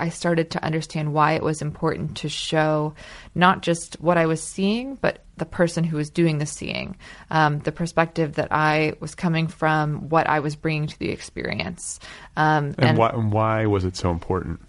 I 0.00 0.08
started 0.08 0.50
to 0.52 0.64
understand 0.64 1.12
why 1.12 1.32
it 1.32 1.42
was 1.42 1.62
important 1.62 2.16
to 2.18 2.28
show 2.28 2.94
not 3.34 3.62
just 3.62 4.00
what 4.00 4.18
I 4.18 4.26
was 4.26 4.42
seeing, 4.42 4.96
but 4.96 5.24
the 5.36 5.46
person 5.46 5.84
who 5.84 5.96
was 5.96 6.10
doing 6.10 6.38
the 6.38 6.46
seeing, 6.46 6.96
um, 7.30 7.58
the 7.60 7.72
perspective 7.72 8.34
that 8.34 8.48
I 8.50 8.94
was 9.00 9.14
coming 9.14 9.48
from, 9.48 10.08
what 10.08 10.28
I 10.28 10.40
was 10.40 10.56
bringing 10.56 10.86
to 10.88 10.98
the 10.98 11.10
experience. 11.10 12.00
Um, 12.36 12.74
And, 12.78 12.98
why, 12.98 13.10
and 13.10 13.32
why 13.32 13.66
was 13.66 13.84
it 13.84 13.96
so 13.96 14.10
important? 14.10 14.60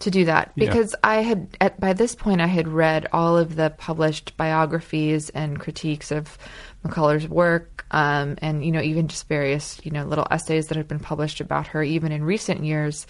to 0.00 0.10
do 0.10 0.24
that 0.24 0.52
Yeah. 0.54 0.66
because 0.66 0.94
I 1.02 1.16
had 1.22 1.48
at 1.60 1.80
by 1.80 1.92
this 1.92 2.14
point 2.14 2.40
I 2.40 2.46
had 2.46 2.68
read 2.68 3.08
all 3.12 3.36
of 3.36 3.56
the 3.56 3.70
published 3.70 4.36
biographies 4.36 5.30
and 5.30 5.58
critiques 5.58 6.12
of 6.12 6.38
McCullers' 6.84 7.28
work, 7.28 7.84
um, 7.90 8.36
and 8.40 8.64
you 8.64 8.70
know 8.70 8.80
even 8.80 9.08
just 9.08 9.28
various 9.28 9.80
you 9.82 9.90
know 9.90 10.04
little 10.04 10.26
essays 10.30 10.68
that 10.68 10.76
had 10.76 10.86
been 10.88 11.00
published 11.00 11.40
about 11.40 11.66
her 11.68 11.82
even 11.82 12.12
in 12.12 12.22
recent 12.22 12.64
years, 12.64 13.06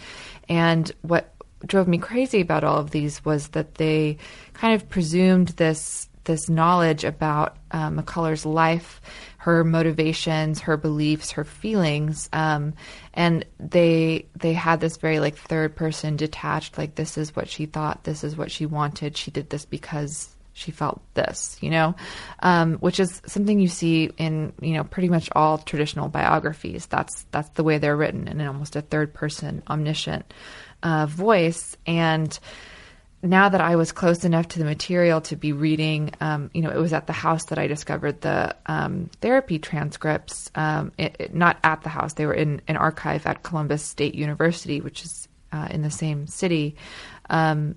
and 0.48 0.90
what 1.02 1.34
drove 1.66 1.88
me 1.88 1.98
crazy 1.98 2.40
about 2.40 2.64
all 2.64 2.78
of 2.78 2.90
these 2.90 3.24
was 3.24 3.48
that 3.48 3.76
they 3.76 4.18
kind 4.54 4.74
of 4.74 4.88
presumed 4.88 5.48
this 5.48 6.08
this 6.28 6.48
knowledge 6.48 7.04
about 7.04 7.56
uh, 7.70 7.88
McCullers' 7.88 8.44
life, 8.44 9.00
her 9.38 9.64
motivations, 9.64 10.60
her 10.60 10.76
beliefs, 10.76 11.32
her 11.32 11.44
feelings, 11.44 12.28
um, 12.34 12.74
and 13.14 13.44
they 13.58 14.26
they 14.36 14.52
had 14.52 14.78
this 14.78 14.98
very 14.98 15.20
like 15.20 15.36
third 15.36 15.74
person 15.74 16.16
detached, 16.16 16.76
like 16.78 16.94
this 16.94 17.16
is 17.16 17.34
what 17.34 17.48
she 17.48 17.66
thought, 17.66 18.04
this 18.04 18.22
is 18.22 18.36
what 18.36 18.50
she 18.50 18.66
wanted, 18.66 19.16
she 19.16 19.30
did 19.30 19.48
this 19.48 19.64
because 19.64 20.28
she 20.52 20.70
felt 20.72 21.00
this, 21.14 21.56
you 21.60 21.70
know, 21.70 21.94
um, 22.40 22.74
which 22.78 22.98
is 22.98 23.22
something 23.26 23.60
you 23.60 23.68
see 23.68 24.10
in 24.18 24.52
you 24.60 24.74
know 24.74 24.84
pretty 24.84 25.08
much 25.08 25.30
all 25.34 25.58
traditional 25.58 26.08
biographies. 26.08 26.86
That's 26.86 27.24
that's 27.30 27.48
the 27.50 27.64
way 27.64 27.78
they're 27.78 27.96
written 27.96 28.28
in 28.28 28.40
almost 28.42 28.76
a 28.76 28.82
third 28.82 29.14
person 29.14 29.62
omniscient 29.68 30.34
uh, 30.82 31.06
voice 31.06 31.76
and 31.86 32.38
now 33.22 33.48
that 33.48 33.60
I 33.60 33.76
was 33.76 33.90
close 33.90 34.24
enough 34.24 34.48
to 34.48 34.58
the 34.60 34.64
material 34.64 35.20
to 35.22 35.36
be 35.36 35.52
reading, 35.52 36.12
um, 36.20 36.50
you 36.54 36.62
know, 36.62 36.70
it 36.70 36.78
was 36.78 36.92
at 36.92 37.06
the 37.08 37.12
house 37.12 37.46
that 37.46 37.58
I 37.58 37.66
discovered 37.66 38.20
the 38.20 38.54
um, 38.66 39.10
therapy 39.20 39.58
transcripts. 39.58 40.50
Um, 40.54 40.92
it, 40.98 41.16
it- 41.18 41.34
not 41.34 41.58
at 41.64 41.82
the 41.82 41.88
house; 41.88 42.12
they 42.14 42.26
were 42.26 42.34
in 42.34 42.62
an 42.68 42.76
archive 42.76 43.26
at 43.26 43.42
Columbus 43.42 43.82
State 43.82 44.14
University, 44.14 44.80
which 44.80 45.04
is 45.04 45.28
uh, 45.52 45.66
in 45.70 45.82
the 45.82 45.90
same 45.90 46.26
city. 46.26 46.76
Um, 47.28 47.74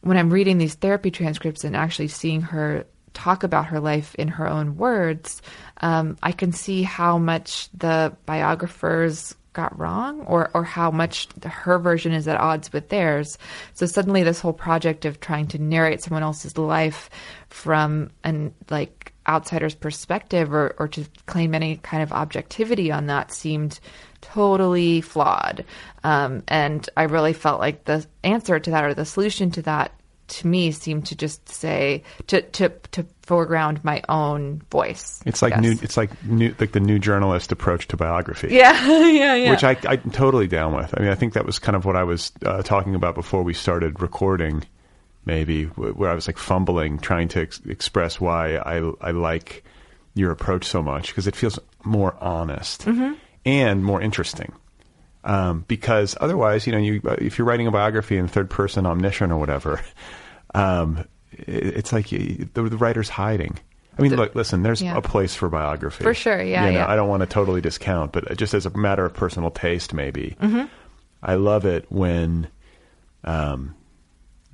when 0.00 0.16
I'm 0.16 0.30
reading 0.30 0.58
these 0.58 0.74
therapy 0.74 1.10
transcripts 1.10 1.64
and 1.64 1.74
actually 1.74 2.08
seeing 2.08 2.40
her 2.40 2.86
talk 3.14 3.42
about 3.42 3.66
her 3.66 3.80
life 3.80 4.14
in 4.14 4.28
her 4.28 4.48
own 4.48 4.76
words, 4.76 5.42
um, 5.80 6.16
I 6.22 6.30
can 6.30 6.52
see 6.52 6.84
how 6.84 7.18
much 7.18 7.68
the 7.76 8.16
biographers 8.26 9.34
got 9.58 9.76
wrong 9.76 10.20
or, 10.20 10.52
or 10.54 10.62
how 10.62 10.88
much 10.88 11.26
her 11.42 11.80
version 11.80 12.12
is 12.12 12.28
at 12.28 12.38
odds 12.38 12.72
with 12.72 12.90
theirs. 12.90 13.38
So 13.74 13.86
suddenly 13.86 14.22
this 14.22 14.38
whole 14.38 14.52
project 14.52 15.04
of 15.04 15.18
trying 15.18 15.48
to 15.48 15.58
narrate 15.58 16.00
someone 16.00 16.22
else's 16.22 16.56
life 16.56 17.10
from 17.48 18.10
an 18.22 18.54
like 18.70 19.12
outsider's 19.26 19.74
perspective 19.74 20.54
or, 20.54 20.76
or 20.78 20.86
to 20.86 21.04
claim 21.26 21.56
any 21.56 21.78
kind 21.78 22.04
of 22.04 22.12
objectivity 22.12 22.92
on 22.92 23.06
that 23.06 23.32
seemed 23.32 23.80
totally 24.20 25.00
flawed. 25.00 25.64
Um, 26.04 26.44
and 26.46 26.88
I 26.96 27.02
really 27.04 27.32
felt 27.32 27.58
like 27.58 27.84
the 27.84 28.06
answer 28.22 28.60
to 28.60 28.70
that 28.70 28.84
or 28.84 28.94
the 28.94 29.04
solution 29.04 29.50
to 29.52 29.62
that 29.62 29.90
to 30.28 30.46
me 30.46 30.70
seem 30.70 31.02
to 31.02 31.16
just 31.16 31.48
say 31.48 32.02
to 32.28 32.42
to 32.42 32.68
to 32.92 33.06
foreground 33.22 33.84
my 33.84 34.02
own 34.08 34.62
voice. 34.70 35.20
It's 35.26 35.42
like 35.42 35.60
new. 35.60 35.76
It's 35.82 35.96
like 35.96 36.10
new, 36.24 36.54
like 36.58 36.72
the 36.72 36.80
new 36.80 36.98
journalist 36.98 37.52
approach 37.52 37.88
to 37.88 37.96
biography. 37.96 38.48
Yeah, 38.50 38.86
yeah, 39.06 39.34
yeah. 39.34 39.50
which 39.50 39.64
I, 39.64 39.76
I'm 39.86 40.10
totally 40.10 40.46
down 40.46 40.74
with. 40.74 40.94
I 40.96 41.02
mean, 41.02 41.10
I 41.10 41.14
think 41.14 41.34
that 41.34 41.44
was 41.44 41.58
kind 41.58 41.76
of 41.76 41.84
what 41.84 41.96
I 41.96 42.04
was 42.04 42.32
uh, 42.44 42.62
talking 42.62 42.94
about 42.94 43.14
before 43.14 43.42
we 43.42 43.54
started 43.54 44.00
recording, 44.00 44.64
maybe, 45.24 45.64
where 45.64 46.10
I 46.10 46.14
was 46.14 46.26
like 46.26 46.38
fumbling, 46.38 46.98
trying 46.98 47.28
to 47.28 47.42
ex- 47.42 47.60
express 47.66 48.20
why 48.20 48.56
I, 48.56 48.92
I 49.00 49.10
like 49.10 49.64
your 50.14 50.30
approach 50.30 50.64
so 50.64 50.82
much 50.82 51.08
because 51.08 51.26
it 51.26 51.36
feels 51.36 51.58
more 51.84 52.16
honest 52.20 52.86
and 53.44 53.84
more 53.84 54.00
interesting. 54.00 54.52
Um, 55.28 55.64
because 55.68 56.16
otherwise, 56.20 56.66
you 56.66 56.72
know, 56.72 56.78
you 56.78 57.00
uh, 57.04 57.16
if 57.18 57.38
you're 57.38 57.46
writing 57.46 57.66
a 57.66 57.70
biography 57.70 58.16
in 58.16 58.28
third 58.28 58.48
person 58.48 58.86
omniscient 58.86 59.30
or 59.30 59.36
whatever, 59.36 59.80
um, 60.54 61.04
it, 61.32 61.76
it's 61.76 61.92
like 61.92 62.10
you, 62.10 62.48
the, 62.54 62.62
the 62.62 62.76
writer's 62.76 63.08
hiding. 63.10 63.58
I 63.98 64.02
mean, 64.02 64.14
look, 64.14 64.34
listen. 64.34 64.62
There's 64.62 64.80
yeah. 64.80 64.96
a 64.96 65.02
place 65.02 65.34
for 65.34 65.48
biography, 65.48 66.04
For 66.04 66.14
sure, 66.14 66.40
yeah, 66.40 66.66
You 66.66 66.72
know, 66.72 66.78
yeah. 66.78 66.88
I 66.88 66.94
don't 66.94 67.08
want 67.08 67.22
to 67.22 67.26
totally 67.26 67.60
discount, 67.60 68.12
but 68.12 68.36
just 68.36 68.54
as 68.54 68.64
a 68.64 68.70
matter 68.70 69.04
of 69.04 69.12
personal 69.12 69.50
taste, 69.50 69.92
maybe 69.92 70.36
Mm-hmm. 70.40 70.66
I 71.20 71.34
love 71.34 71.64
it 71.64 71.86
when, 71.90 72.46
um, 73.24 73.74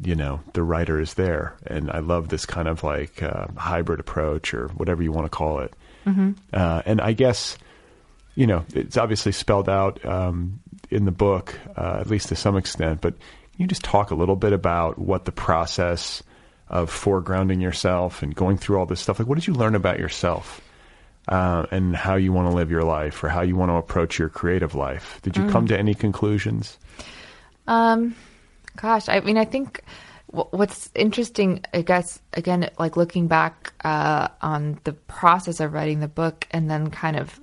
you 0.01 0.15
know, 0.15 0.41
the 0.55 0.63
writer 0.63 0.99
is 0.99 1.13
there, 1.13 1.57
and 1.67 1.91
I 1.91 1.99
love 1.99 2.31
this 2.31 2.47
kind 2.47 2.69
of 2.69 2.83
like 2.83 3.23
uh, 3.23 3.49
hybrid 3.57 4.01
approach 4.01 4.55
or 4.55 4.69
whatever 4.69 5.03
you 5.03 5.13
want 5.13 5.27
to 5.27 5.31
call 5.31 5.61
it. 5.61 5.75
Mm-hmm. 6.07 6.33
Uh, 6.53 6.81
and 6.87 7.03
I 7.03 7.13
guess, 7.13 7.59
you 8.35 8.47
know, 8.47 8.65
it's 8.75 8.97
obviously 8.97 9.33
spelled 9.33 9.69
out 9.69 10.03
um, 10.07 10.61
in 10.91 11.05
the 11.05 11.13
book, 11.13 11.59
uh, 11.77 11.99
at 12.01 12.09
least 12.09 12.29
to 12.29 12.37
some 12.37 12.57
extent. 12.57 13.01
But 13.01 13.19
can 13.19 13.63
you 13.63 13.67
just 13.67 13.85
talk 13.85 14.11
a 14.11 14.15
little 14.15 14.37
bit 14.37 14.53
about 14.53 14.99
what 14.99 15.25
the 15.25 15.33
process 15.33 16.23
of 16.69 16.91
foregrounding 16.91 17.61
yourself 17.61 18.23
and 18.23 18.35
going 18.35 18.57
through 18.57 18.79
all 18.79 18.87
this 18.87 19.01
stuff? 19.01 19.19
Like, 19.19 19.29
what 19.29 19.37
did 19.37 19.47
you 19.47 19.55
learn 19.55 19.75
about 19.75 19.99
yourself? 19.99 20.61
uh, 21.29 21.67
and 21.71 21.97
how 21.97 22.17
you 22.17 22.33
want 22.33 22.49
to 22.51 22.55
live 22.55 22.71
your 22.71 22.83
life 22.83 23.23
or 23.23 23.29
how 23.29 23.43
you 23.43 23.57
want 23.57 23.71
to 23.71 23.77
approach 23.77 24.19
your 24.19 24.29
creative 24.29 24.75
life. 24.75 25.21
Did 25.23 25.37
you 25.37 25.49
come 25.49 25.67
to 25.69 25.79
any 25.79 25.95
conclusions? 25.95 26.79
Um, 27.67 28.15
gosh, 28.77 29.09
I 29.09 29.21
mean, 29.21 29.39
I 29.39 29.47
think 29.47 29.83
wh- 30.27 30.53
what's 30.53 30.91
interesting, 30.95 31.65
I 31.73 31.81
guess, 31.81 32.21
again, 32.35 32.69
like 32.79 32.97
looking 32.97 33.27
back 33.27 33.73
uh, 33.85 34.29
on 34.43 34.79
the 34.85 34.93
process 34.93 35.61
of 35.61 35.73
writing 35.73 36.01
the 36.01 36.09
book 36.09 36.47
and 36.51 36.71
then 36.71 36.91
kind 36.91 37.17
of 37.17 37.41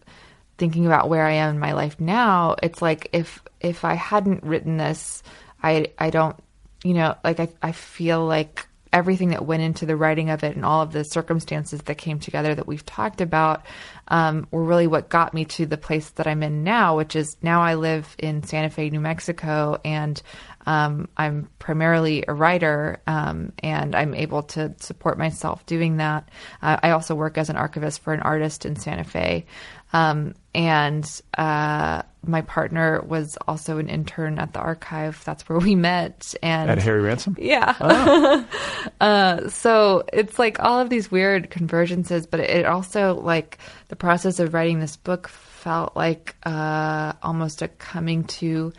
thinking 0.61 0.85
about 0.85 1.09
where 1.09 1.25
I 1.25 1.31
am 1.31 1.55
in 1.55 1.59
my 1.59 1.73
life 1.73 1.99
now, 1.99 2.55
it's 2.61 2.83
like 2.83 3.09
if 3.13 3.41
if 3.59 3.83
I 3.83 3.95
hadn't 3.95 4.43
written 4.43 4.77
this, 4.77 5.23
I 5.63 5.87
I 5.97 6.11
don't, 6.11 6.35
you 6.83 6.93
know, 6.93 7.15
like 7.23 7.39
I 7.39 7.49
I 7.63 7.71
feel 7.71 8.23
like 8.23 8.67
everything 8.93 9.29
that 9.29 9.43
went 9.43 9.63
into 9.63 9.87
the 9.87 9.95
writing 9.95 10.29
of 10.29 10.43
it 10.43 10.55
and 10.55 10.63
all 10.63 10.83
of 10.83 10.91
the 10.91 11.03
circumstances 11.03 11.81
that 11.83 11.97
came 11.97 12.19
together 12.19 12.53
that 12.53 12.67
we've 12.67 12.85
talked 12.85 13.21
about 13.21 13.65
um, 14.09 14.45
were 14.51 14.63
really 14.63 14.85
what 14.85 15.09
got 15.09 15.33
me 15.33 15.45
to 15.45 15.65
the 15.65 15.77
place 15.77 16.11
that 16.11 16.27
I'm 16.27 16.43
in 16.43 16.63
now, 16.63 16.95
which 16.95 17.15
is 17.15 17.37
now 17.41 17.61
I 17.61 17.75
live 17.75 18.15
in 18.19 18.43
Santa 18.43 18.69
Fe, 18.69 18.91
New 18.91 18.99
Mexico, 18.99 19.79
and 19.83 20.21
um, 20.67 21.07
I'm 21.17 21.49
primarily 21.57 22.25
a 22.27 22.33
writer, 22.33 23.01
um, 23.07 23.53
and 23.59 23.95
I'm 23.95 24.13
able 24.13 24.43
to 24.43 24.75
support 24.77 25.17
myself 25.17 25.65
doing 25.65 25.97
that. 25.97 26.29
Uh, 26.61 26.77
I 26.83 26.91
also 26.91 27.15
work 27.15 27.39
as 27.39 27.49
an 27.49 27.55
archivist 27.55 28.01
for 28.01 28.13
an 28.13 28.19
artist 28.19 28.65
in 28.65 28.75
Santa 28.75 29.05
Fe. 29.05 29.45
Um, 29.93 30.35
and 30.53 31.21
uh, 31.37 32.01
my 32.25 32.41
partner 32.41 33.01
was 33.01 33.37
also 33.47 33.77
an 33.77 33.89
intern 33.89 34.37
at 34.37 34.53
the 34.53 34.59
archive. 34.59 35.21
That's 35.23 35.47
where 35.47 35.59
we 35.59 35.75
met. 35.75 36.35
And 36.43 36.69
At 36.69 36.79
Harry 36.79 37.01
Ransom? 37.01 37.37
yeah. 37.39 38.43
uh, 39.01 39.49
so 39.49 40.03
it's 40.11 40.37
like 40.37 40.59
all 40.59 40.79
of 40.79 40.89
these 40.89 41.09
weird 41.09 41.49
convergences, 41.49 42.27
but 42.29 42.39
it 42.41 42.65
also 42.65 43.15
like 43.15 43.59
the 43.87 43.95
process 43.95 44.39
of 44.39 44.53
writing 44.53 44.79
this 44.79 44.97
book 44.97 45.27
felt 45.27 45.95
like 45.95 46.35
uh, 46.43 47.13
almost 47.23 47.61
a 47.61 47.67
coming 47.67 48.23
to 48.25 48.73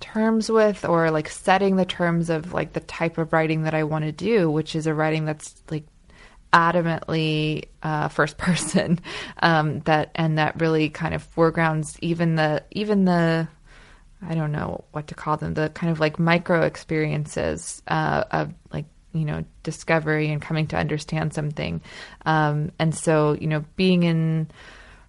terms 0.00 0.50
with 0.50 0.84
or 0.84 1.10
like 1.10 1.28
setting 1.28 1.76
the 1.76 1.84
terms 1.84 2.30
of 2.30 2.52
like 2.52 2.72
the 2.72 2.80
type 2.80 3.18
of 3.18 3.32
writing 3.32 3.62
that 3.62 3.74
I 3.74 3.84
want 3.84 4.04
to 4.04 4.12
do, 4.12 4.50
which 4.50 4.74
is 4.74 4.86
a 4.86 4.94
writing 4.94 5.24
that's 5.24 5.54
like 5.70 5.84
adamantly 6.52 7.64
uh, 7.82 8.08
first 8.08 8.38
person 8.38 8.98
um, 9.42 9.80
that 9.80 10.10
and 10.14 10.38
that 10.38 10.60
really 10.60 10.88
kind 10.88 11.14
of 11.14 11.22
foregrounds 11.22 11.98
even 12.00 12.36
the 12.36 12.62
even 12.70 13.04
the 13.04 13.48
I 14.20 14.34
don't 14.34 14.52
know 14.52 14.84
what 14.90 15.08
to 15.08 15.14
call 15.14 15.36
them 15.36 15.54
the 15.54 15.68
kind 15.68 15.92
of 15.92 16.00
like 16.00 16.18
micro 16.18 16.62
experiences 16.62 17.82
uh, 17.86 18.24
of 18.30 18.52
like 18.72 18.86
you 19.12 19.24
know 19.24 19.44
discovery 19.62 20.30
and 20.30 20.42
coming 20.42 20.66
to 20.68 20.76
understand 20.76 21.34
something. 21.34 21.80
Um, 22.26 22.72
and 22.78 22.94
so 22.94 23.36
you 23.40 23.46
know 23.46 23.64
being 23.76 24.02
in 24.02 24.48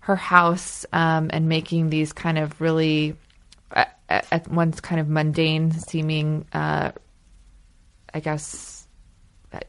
her 0.01 0.15
house 0.15 0.85
um, 0.93 1.29
and 1.31 1.49
making 1.49 1.89
these 1.89 2.13
kind 2.13 2.37
of 2.37 2.59
really 2.61 3.15
at, 3.71 3.97
at 4.09 4.47
once 4.47 4.79
kind 4.79 5.01
of 5.01 5.07
mundane 5.07 5.71
seeming 5.71 6.45
uh, 6.53 6.91
I 8.13 8.19
guess 8.19 8.68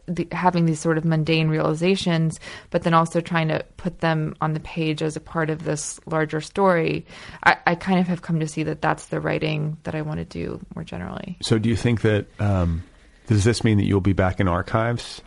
the, 0.07 0.29
having 0.33 0.67
these 0.67 0.81
sort 0.81 0.99
of 0.99 1.05
mundane 1.05 1.49
realizations, 1.49 2.41
but 2.71 2.83
then 2.83 2.95
also 2.95 3.21
trying 3.21 3.49
to 3.49 3.65
put 3.77 4.01
them 4.01 4.35
on 4.41 4.53
the 4.53 4.61
page 4.61 5.03
as 5.03 5.17
a 5.17 5.21
part 5.21 5.51
of 5.51 5.65
this 5.65 6.01
larger 6.07 6.41
story. 6.41 7.07
I, 7.45 7.57
I 7.67 7.75
kind 7.75 8.01
of 8.01 8.07
have 8.09 8.23
come 8.23 8.41
to 8.41 8.49
see 8.49 8.63
that 8.65 8.83
that's 8.83 9.07
the 9.07 9.21
writing 9.21 9.79
that 9.85 9.95
I 9.95 10.03
want 10.03 10.19
to 10.19 10.25
do 10.25 10.61
more 10.75 10.85
generally. 10.85 11.37
So, 11.43 11.59
do 11.59 11.69
you 11.69 11.77
think 11.77 12.03
that 12.03 12.27
um, 12.41 12.83
does 13.27 13.45
this 13.45 13.65
mean 13.65 13.79
that 13.79 13.85
you'll 13.85 14.01
be 14.01 14.13
back 14.13 14.41
in 14.41 14.49
archives? 14.49 15.23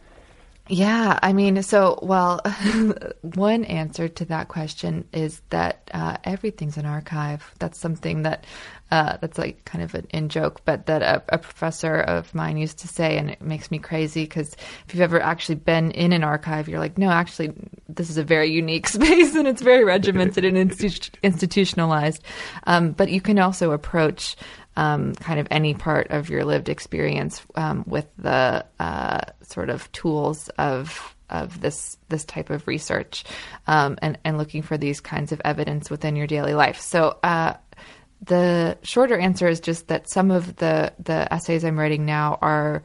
Yeah, 0.70 1.20
I 1.22 1.34
mean, 1.34 1.62
so 1.62 2.00
well, 2.02 2.40
one 3.22 3.66
answer 3.66 4.08
to 4.08 4.26
that 4.26 4.48
question 4.48 5.06
is 5.12 5.42
that 5.50 5.92
uh, 5.94 6.18
everything's 6.24 6.78
an 6.78 6.86
archive. 6.86 7.54
That's 7.60 7.78
something 7.78 8.22
that 8.22 8.46
uh, 8.90 9.18
that's 9.20 9.38
like 9.38 9.66
kind 9.66 9.84
of 9.84 9.94
an 9.94 10.08
in 10.12 10.30
joke, 10.30 10.62
but 10.64 10.86
that 10.86 11.02
a, 11.02 11.22
a, 11.30 11.38
professor 11.38 12.00
of 12.00 12.34
mine 12.36 12.58
used 12.58 12.78
to 12.80 12.88
say, 12.88 13.18
and 13.18 13.30
it 13.30 13.42
makes 13.42 13.72
me 13.72 13.80
crazy 13.80 14.24
because 14.24 14.56
if 14.88 14.94
you've 14.94 15.02
ever 15.02 15.20
actually 15.20 15.56
been 15.56 15.92
in 15.92 16.14
an 16.14 16.24
archive, 16.24 16.70
you're 16.70 16.80
like, 16.80 16.98
no, 16.98 17.10
actually, 17.10 17.52
this 17.90 18.10
is 18.10 18.18
a 18.18 18.24
very 18.24 18.52
unique 18.52 18.88
space 18.98 19.36
and 19.36 19.48
it's 19.48 19.64
very 19.64 19.84
regimented 19.84 20.46
and 20.46 20.56
institu- 20.56 21.10
institutionalized. 21.24 22.24
Um, 22.68 22.92
but 22.92 23.10
you 23.10 23.20
can 23.20 23.40
also 23.40 23.72
approach 23.72 24.38
um, 24.76 25.14
kind 25.16 25.40
of 25.40 25.48
any 25.52 25.74
part 25.74 26.12
of 26.12 26.30
your 26.30 26.46
lived 26.46 26.70
experience 26.70 27.42
um, 27.56 27.84
with 27.88 28.08
the 28.18 28.66
uh, 28.80 29.22
sort 29.42 29.70
of 29.70 29.92
tools 29.92 30.50
of 30.58 31.16
of 31.30 31.60
this 31.62 31.98
this 32.10 32.26
type 32.26 32.50
of 32.50 32.68
research 32.68 33.24
um, 33.68 33.98
and 34.02 34.18
and 34.24 34.38
looking 34.38 34.62
for 34.62 34.78
these 34.78 35.00
kinds 35.00 35.32
of 35.32 35.42
evidence 35.44 35.90
within 35.90 36.16
your 36.16 36.28
daily 36.28 36.54
life. 36.54 36.80
So. 36.80 37.18
Uh, 37.24 37.56
the 38.26 38.78
shorter 38.84 39.18
answer 39.18 39.50
is 39.50 39.60
just 39.60 39.90
that 39.90 40.08
some 40.08 40.32
of 40.32 40.56
the, 40.56 40.94
the 40.98 41.34
essays 41.34 41.66
I'm 41.66 41.78
writing 41.78 42.06
now 42.06 42.38
are 42.42 42.82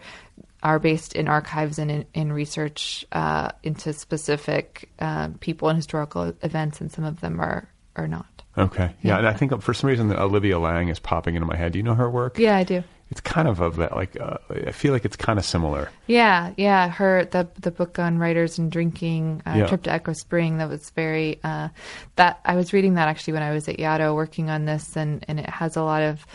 are 0.62 0.78
based 0.78 1.14
in 1.14 1.28
archives 1.28 1.78
and 1.78 1.91
in, 1.91 2.05
in 2.14 2.32
research 2.32 3.07
uh, 3.12 3.53
into 3.62 3.93
specific 3.93 4.91
uh, 4.99 5.28
people 5.41 5.68
and 5.68 5.76
historical 5.76 6.34
events, 6.43 6.80
and 6.80 6.91
some 6.91 7.05
of 7.05 7.20
them 7.20 7.41
are 7.41 7.68
are 7.95 8.09
not. 8.09 8.38
Okay. 8.59 8.95
Yeah, 9.03 9.13
yeah, 9.13 9.19
and 9.19 9.29
I 9.29 9.33
think 9.33 9.61
for 9.63 9.75
some 9.75 9.89
reason 9.89 10.13
Olivia 10.13 10.59
Laing 10.59 10.89
is 10.89 10.99
popping 10.99 11.35
into 11.35 11.47
my 11.47 11.57
head. 11.57 11.73
Do 11.73 11.79
you 11.79 11.83
know 11.83 11.95
her 11.95 12.11
work? 12.11 12.39
Yeah, 12.39 12.57
I 12.57 12.65
do. 12.65 12.83
It's 13.11 13.23
kind 13.23 13.49
of 13.49 13.77
that 13.77 13.97
like 13.97 14.21
uh, 14.21 14.37
I 14.51 14.73
feel 14.73 14.93
like 14.93 15.07
it's 15.07 15.17
kind 15.17 15.39
of 15.39 15.45
similar. 15.45 15.91
Yeah, 16.07 16.53
yeah. 16.59 16.89
Her 16.89 17.25
the 17.25 17.49
the 17.59 17.71
book 17.71 17.99
on 17.99 18.19
writers 18.19 18.59
and 18.59 18.71
drinking, 18.71 19.43
uh, 19.47 19.55
yeah. 19.57 19.67
Trip 19.67 19.83
to 19.85 19.91
Echo 19.93 20.13
Spring. 20.13 20.59
That 20.59 20.69
was 20.69 20.91
very 20.91 21.41
uh, 21.43 21.69
that 22.17 22.41
I 22.45 22.55
was 22.55 22.75
reading 22.75 22.95
that 22.95 23.09
actually 23.09 23.33
when 23.33 23.43
I 23.43 23.53
was 23.53 23.67
at 23.67 23.79
Yaddo 23.79 24.15
working 24.15 24.51
on 24.51 24.67
this, 24.67 24.95
and 24.95 25.25
and 25.27 25.41
it 25.41 25.49
has 25.49 25.77
a 25.77 25.83
lot 25.83 26.03
of 26.03 26.27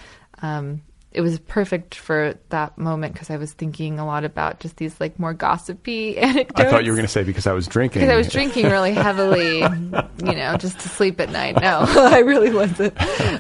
um, 0.42 0.82
it 1.14 1.22
was 1.22 1.38
perfect 1.40 1.94
for 1.94 2.34
that 2.50 2.76
moment 2.78 3.14
because 3.14 3.30
I 3.30 3.38
was 3.38 3.54
thinking 3.54 4.00
a 4.00 4.06
lot 4.06 4.24
about 4.24 4.60
just 4.60 4.78
these 4.78 5.00
like 5.00 5.20
more 5.20 5.34
gossipy 5.34 6.18
anecdotes. 6.18 6.60
I 6.60 6.70
thought 6.70 6.86
you 6.86 6.92
were 6.92 6.96
going 6.96 7.06
to 7.06 7.12
say 7.12 7.24
because 7.24 7.46
I 7.46 7.54
was 7.54 7.68
drinking. 7.68 8.02
Because 8.02 8.14
I 8.14 8.18
was 8.18 8.30
drinking 8.30 8.66
really 8.66 8.92
heavily, 8.94 9.60
you 9.60 10.36
know, 10.36 10.58
just 10.58 10.80
to 10.80 10.90
sleep 10.90 11.20
at 11.20 11.30
night. 11.30 11.62
No, 11.62 11.86
I 11.88 12.20
really 12.20 12.52
wasn't. 12.52 12.96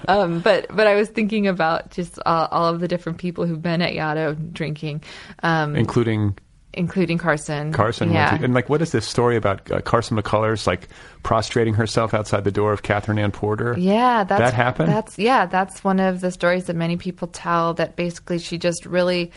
Um, 0.08 0.40
but 0.40 0.68
but 0.70 0.86
I 0.86 0.96
was 0.96 1.10
thinking 1.10 1.48
about 1.48 1.90
just 1.92 2.20
all, 2.26 2.48
all, 2.52 2.74
of 2.74 2.80
the 2.80 2.88
different 2.88 3.18
people 3.18 3.46
who've 3.46 3.62
been 3.62 3.82
at 3.82 3.94
Yaddo 3.94 4.54
drinking, 4.54 5.04
um, 5.42 5.76
including 5.76 6.38
including 6.74 7.18
Carson. 7.18 7.72
Carson, 7.72 8.12
yeah. 8.12 8.38
and 8.42 8.54
like, 8.54 8.70
what 8.70 8.82
is 8.82 8.92
this 8.92 9.08
story 9.08 9.36
about 9.36 9.72
uh, 9.72 9.82
Carson 9.82 10.18
McCullers 10.18 10.66
like 10.68 10.90
prostrating 11.22 11.74
herself 11.74 12.14
outside 12.14 12.44
the 12.44 12.52
door 12.52 12.74
of 12.74 12.84
Katherine 12.84 13.20
Anne 13.20 13.32
Porter? 13.32 13.76
Yeah, 13.78 14.24
that's, 14.24 14.40
that 14.40 14.54
happened. 14.54 14.90
That's 14.90 15.18
yeah, 15.18 15.46
that's 15.46 15.84
one 15.84 16.00
of 16.00 16.22
the 16.22 16.32
stories 16.32 16.66
that 16.66 16.76
many 16.76 16.98
people 16.98 17.28
tell. 17.28 17.74
That 17.76 17.96
basically 17.96 18.40
she 18.40 18.58
just 18.58 18.86
really. 18.86 19.32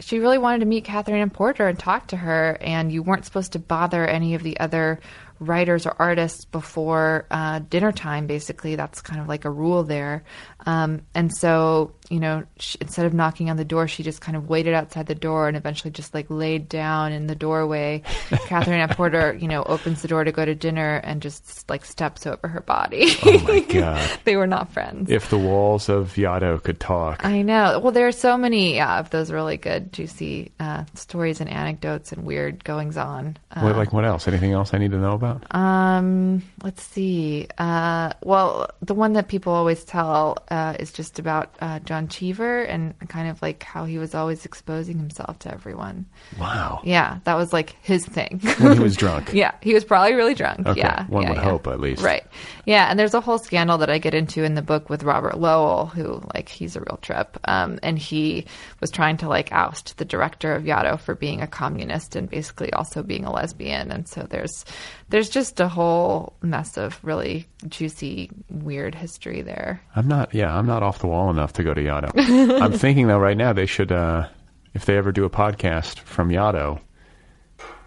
She 0.00 0.20
really 0.20 0.38
wanted 0.38 0.60
to 0.60 0.66
meet 0.66 0.84
Katherine 0.84 1.20
Anne 1.20 1.30
Porter 1.30 1.66
and 1.66 1.76
talk 1.76 2.06
to 2.08 2.16
her, 2.16 2.56
and 2.60 2.92
you 2.92 3.02
weren't 3.02 3.24
supposed 3.24 3.54
to 3.54 3.58
bother 3.58 4.06
any 4.06 4.36
of 4.36 4.44
the 4.44 4.60
other 4.60 5.00
writers 5.40 5.86
or 5.86 5.96
artists 5.98 6.44
before 6.44 7.26
uh, 7.32 7.58
dinner 7.68 7.90
time. 7.90 8.28
Basically, 8.28 8.76
that's 8.76 9.00
kind 9.00 9.20
of 9.20 9.26
like 9.26 9.44
a 9.44 9.50
rule 9.50 9.82
there. 9.82 10.22
Um, 10.68 11.00
and 11.14 11.34
so 11.34 11.94
you 12.10 12.20
know, 12.20 12.44
she, 12.58 12.78
instead 12.80 13.06
of 13.06 13.12
knocking 13.12 13.50
on 13.50 13.56
the 13.56 13.64
door, 13.64 13.86
she 13.86 14.02
just 14.02 14.20
kind 14.20 14.36
of 14.36 14.48
waited 14.48 14.74
outside 14.74 15.06
the 15.06 15.14
door 15.14 15.48
and 15.48 15.56
eventually 15.56 15.90
just 15.90 16.14
like 16.14 16.26
laid 16.28 16.68
down 16.68 17.12
in 17.12 17.26
the 17.26 17.34
doorway. 17.34 18.02
Katherine 18.46 18.80
Anne 18.80 18.88
Porter, 18.90 19.36
you 19.38 19.48
know, 19.48 19.62
opens 19.64 20.02
the 20.02 20.08
door 20.08 20.24
to 20.24 20.32
go 20.32 20.44
to 20.44 20.54
dinner 20.54 20.96
and 21.04 21.20
just 21.20 21.68
like 21.68 21.84
steps 21.84 22.26
over 22.26 22.48
her 22.48 22.60
body. 22.60 23.06
Oh 23.22 23.38
my 23.46 23.60
god! 23.68 24.20
they 24.24 24.36
were 24.36 24.46
not 24.46 24.72
friends. 24.72 25.10
If 25.10 25.30
the 25.30 25.38
walls 25.38 25.88
of 25.88 26.14
Yaddo 26.14 26.62
could 26.62 26.80
talk, 26.80 27.24
I 27.24 27.42
know. 27.42 27.78
Well, 27.78 27.92
there 27.92 28.06
are 28.06 28.12
so 28.12 28.38
many 28.38 28.76
yeah, 28.76 28.98
of 28.98 29.10
those 29.10 29.30
really 29.30 29.56
good, 29.56 29.92
juicy 29.92 30.52
uh, 30.60 30.84
stories 30.94 31.40
and 31.40 31.50
anecdotes 31.50 32.12
and 32.12 32.24
weird 32.24 32.64
goings 32.64 32.96
on. 32.96 33.36
Uh, 33.50 33.60
what, 33.60 33.76
like 33.76 33.92
what 33.92 34.04
else? 34.04 34.28
Anything 34.28 34.52
else 34.52 34.72
I 34.72 34.78
need 34.78 34.92
to 34.92 34.98
know 34.98 35.12
about? 35.12 35.54
Um, 35.54 36.42
let's 36.62 36.82
see. 36.82 37.48
Uh, 37.58 38.12
well, 38.22 38.70
the 38.80 38.94
one 38.94 39.12
that 39.14 39.28
people 39.28 39.52
always 39.52 39.84
tell 39.84 40.38
uh, 40.50 40.54
is 40.78 40.90
just 40.90 41.18
about 41.18 41.54
uh, 41.60 41.80
John. 41.80 41.98
John 41.98 42.06
Cheever 42.06 42.62
and 42.62 42.94
kind 43.08 43.28
of 43.28 43.42
like 43.42 43.64
how 43.64 43.84
he 43.84 43.98
was 43.98 44.14
always 44.14 44.44
exposing 44.44 44.98
himself 44.98 45.40
to 45.40 45.52
everyone. 45.52 46.06
Wow. 46.38 46.80
Yeah, 46.84 47.18
that 47.24 47.34
was 47.34 47.52
like 47.52 47.74
his 47.82 48.06
thing. 48.06 48.40
when 48.58 48.74
he 48.74 48.78
was 48.78 48.94
drunk. 48.94 49.30
yeah, 49.32 49.54
he 49.62 49.74
was 49.74 49.84
probably 49.84 50.14
really 50.14 50.34
drunk. 50.34 50.64
Okay. 50.64 50.78
Yeah. 50.78 51.04
One 51.06 51.24
yeah, 51.24 51.30
would 51.30 51.38
yeah. 51.38 51.42
hope 51.42 51.66
at 51.66 51.80
least. 51.80 52.02
Right. 52.02 52.24
Yeah, 52.66 52.88
and 52.88 52.96
there's 52.96 53.14
a 53.14 53.20
whole 53.20 53.38
scandal 53.38 53.78
that 53.78 53.90
I 53.90 53.98
get 53.98 54.14
into 54.14 54.44
in 54.44 54.54
the 54.54 54.62
book 54.62 54.88
with 54.88 55.02
Robert 55.02 55.40
Lowell, 55.40 55.86
who 55.86 56.22
like 56.34 56.48
he's 56.48 56.76
a 56.76 56.80
real 56.80 57.00
trip. 57.02 57.36
Um, 57.48 57.80
and 57.82 57.98
he 57.98 58.46
was 58.80 58.92
trying 58.92 59.16
to 59.18 59.28
like 59.28 59.50
oust 59.50 59.96
the 59.96 60.04
director 60.04 60.54
of 60.54 60.62
Yaddo 60.62 61.00
for 61.00 61.16
being 61.16 61.42
a 61.42 61.48
communist 61.48 62.14
and 62.14 62.30
basically 62.30 62.72
also 62.72 63.02
being 63.02 63.24
a 63.24 63.32
lesbian. 63.32 63.90
And 63.90 64.06
so 64.06 64.22
there's 64.22 64.64
there's 65.08 65.30
just 65.30 65.58
a 65.58 65.68
whole 65.68 66.34
mess 66.42 66.76
of 66.76 67.02
really 67.02 67.48
juicy, 67.66 68.30
weird 68.48 68.94
history 68.94 69.42
there. 69.42 69.82
I'm 69.96 70.06
not 70.06 70.32
yeah, 70.38 70.56
I'm 70.56 70.66
not 70.66 70.84
off 70.84 71.00
the 71.00 71.08
wall 71.08 71.30
enough 71.30 71.54
to 71.54 71.64
go 71.64 71.74
to 71.74 71.80
Yaddo. 71.80 72.12
I'm 72.62 72.72
thinking 72.72 73.08
though 73.08 73.18
right 73.18 73.36
now 73.36 73.52
they 73.52 73.66
should, 73.66 73.90
uh, 73.90 74.28
if 74.72 74.84
they 74.84 74.96
ever 74.96 75.10
do 75.10 75.24
a 75.24 75.30
podcast 75.30 75.98
from 75.98 76.28
Yaddo, 76.28 76.80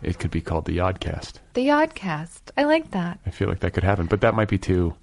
it 0.01 0.19
could 0.19 0.31
be 0.31 0.41
called 0.41 0.65
the 0.65 0.77
Yodcast. 0.77 1.35
The 1.53 1.67
Yodcast. 1.67 2.41
I 2.57 2.65
like 2.65 2.91
that. 2.91 3.19
I 3.25 3.29
feel 3.29 3.47
like 3.47 3.61
that 3.61 3.71
could 3.71 3.85
happen, 3.85 4.07
but 4.07 4.19
that 4.21 4.35
might 4.35 4.49
be 4.49 4.57
too. 4.57 4.93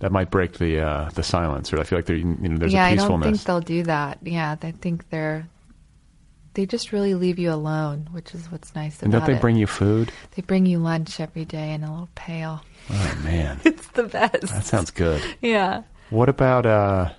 That 0.00 0.12
might 0.12 0.30
break 0.30 0.58
the 0.58 0.80
uh, 0.80 1.10
the 1.14 1.22
silence, 1.22 1.72
or 1.72 1.80
I 1.80 1.84
feel 1.84 1.98
like 1.98 2.06
there, 2.06 2.16
you 2.16 2.24
know, 2.24 2.58
there's 2.58 2.72
yeah, 2.72 2.88
a 2.88 2.92
peacefulness. 2.92 3.26
I 3.26 3.30
don't 3.30 3.36
think 3.36 3.46
they'll 3.46 3.60
do 3.60 3.82
that. 3.84 4.18
Yeah, 4.22 4.56
I 4.60 4.72
think 4.72 5.08
they're 5.08 5.48
they 6.54 6.66
just 6.66 6.92
really 6.92 7.14
leave 7.14 7.38
you 7.38 7.50
alone, 7.52 8.08
which 8.10 8.34
is 8.34 8.50
what's 8.50 8.74
nice 8.74 9.02
and 9.02 9.12
about 9.12 9.26
don't 9.26 9.34
they 9.34 9.38
it. 9.38 9.40
bring 9.40 9.56
you 9.56 9.66
food? 9.66 10.12
They 10.36 10.42
bring 10.42 10.66
you 10.66 10.78
lunch 10.78 11.20
every 11.20 11.44
day 11.44 11.72
in 11.72 11.84
a 11.84 11.90
little 11.90 12.08
pail. 12.14 12.62
Oh 12.90 13.20
man, 13.24 13.60
it's 13.64 13.86
the 13.88 14.04
best. 14.04 14.42
that 14.42 14.64
sounds 14.64 14.90
good. 14.90 15.22
Yeah. 15.40 15.82
What 16.10 16.28
about 16.28 16.66
uh, 16.66 17.10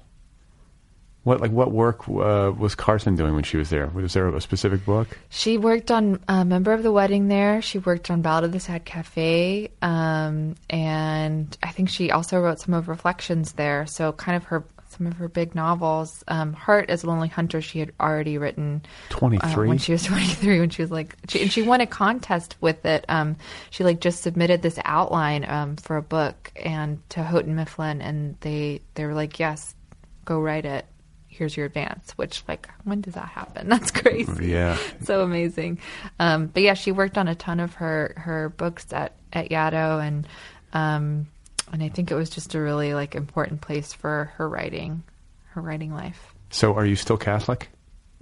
what 1.23 1.39
like 1.39 1.51
what 1.51 1.71
work 1.71 2.07
uh, 2.09 2.51
was 2.57 2.75
Carson 2.75 3.15
doing 3.15 3.35
when 3.35 3.43
she 3.43 3.57
was 3.57 3.69
there? 3.69 3.87
Was 3.87 4.13
there 4.13 4.27
a 4.27 4.41
specific 4.41 4.85
book? 4.85 5.17
She 5.29 5.57
worked 5.57 5.91
on 5.91 6.19
uh, 6.27 6.43
Member 6.43 6.73
of 6.73 6.83
the 6.83 6.91
Wedding 6.91 7.27
there. 7.27 7.61
She 7.61 7.77
worked 7.77 8.09
on 8.09 8.21
Ballad 8.21 8.43
of 8.43 8.51
the 8.51 8.59
Sad 8.59 8.85
Cafe, 8.85 9.69
um, 9.81 10.55
and 10.69 11.57
I 11.63 11.71
think 11.71 11.89
she 11.89 12.11
also 12.11 12.39
wrote 12.39 12.59
some 12.59 12.73
of 12.73 12.87
Reflections 12.87 13.53
there. 13.53 13.85
So 13.85 14.11
kind 14.11 14.35
of 14.35 14.45
her 14.45 14.63
some 15.01 15.11
of 15.11 15.17
her 15.17 15.27
big 15.27 15.55
novels. 15.55 16.23
Um, 16.27 16.53
Heart 16.53 16.91
Is 16.91 17.03
a 17.03 17.07
Lonely 17.07 17.27
Hunter, 17.27 17.59
she 17.59 17.79
had 17.79 17.91
already 17.99 18.37
written 18.37 18.83
uh, 19.09 19.17
23? 19.17 19.67
when 19.67 19.79
she 19.79 19.93
was 19.93 20.03
23. 20.05 20.59
When 20.59 20.69
she 20.69 20.83
was 20.83 20.91
like, 20.91 21.15
she, 21.27 21.41
and 21.41 21.51
she 21.51 21.63
won 21.63 21.81
a 21.81 21.87
contest 21.87 22.55
with 22.61 22.85
it. 22.85 23.03
Um, 23.09 23.35
she 23.71 23.83
like 23.83 23.99
just 23.99 24.21
submitted 24.21 24.61
this 24.61 24.77
outline 24.85 25.43
um, 25.45 25.75
for 25.77 25.97
a 25.97 26.03
book 26.03 26.51
and 26.55 27.01
to 27.09 27.23
Houghton 27.23 27.55
Mifflin, 27.55 28.01
and 28.01 28.37
they 28.41 28.81
they 28.93 29.05
were 29.05 29.15
like, 29.15 29.39
yes, 29.39 29.75
go 30.23 30.39
write 30.39 30.65
it. 30.65 30.85
Here's 31.27 31.57
your 31.57 31.65
advance. 31.65 32.11
Which 32.11 32.43
like, 32.47 32.69
when 32.83 33.01
does 33.01 33.15
that 33.15 33.27
happen? 33.27 33.69
That's 33.69 33.89
crazy 33.89 34.51
Yeah. 34.51 34.77
so 35.03 35.23
amazing. 35.23 35.79
Um, 36.19 36.47
but 36.47 36.61
yeah, 36.61 36.75
she 36.75 36.91
worked 36.91 37.17
on 37.17 37.27
a 37.27 37.33
ton 37.33 37.59
of 37.59 37.73
her 37.75 38.13
her 38.17 38.49
books 38.49 38.93
at 38.93 39.15
at 39.33 39.49
Yaddo, 39.49 40.05
and 40.05 40.27
um, 40.73 41.27
and 41.71 41.83
I 41.83 41.89
think 41.89 42.11
it 42.11 42.15
was 42.15 42.29
just 42.29 42.55
a 42.55 42.59
really 42.61 42.93
like 42.93 43.15
important 43.15 43.61
place 43.61 43.93
for 43.93 44.31
her 44.35 44.47
writing, 44.47 45.03
her 45.49 45.61
writing 45.61 45.93
life. 45.93 46.33
So 46.49 46.73
are 46.75 46.85
you 46.85 46.95
still 46.95 47.17
Catholic? 47.17 47.69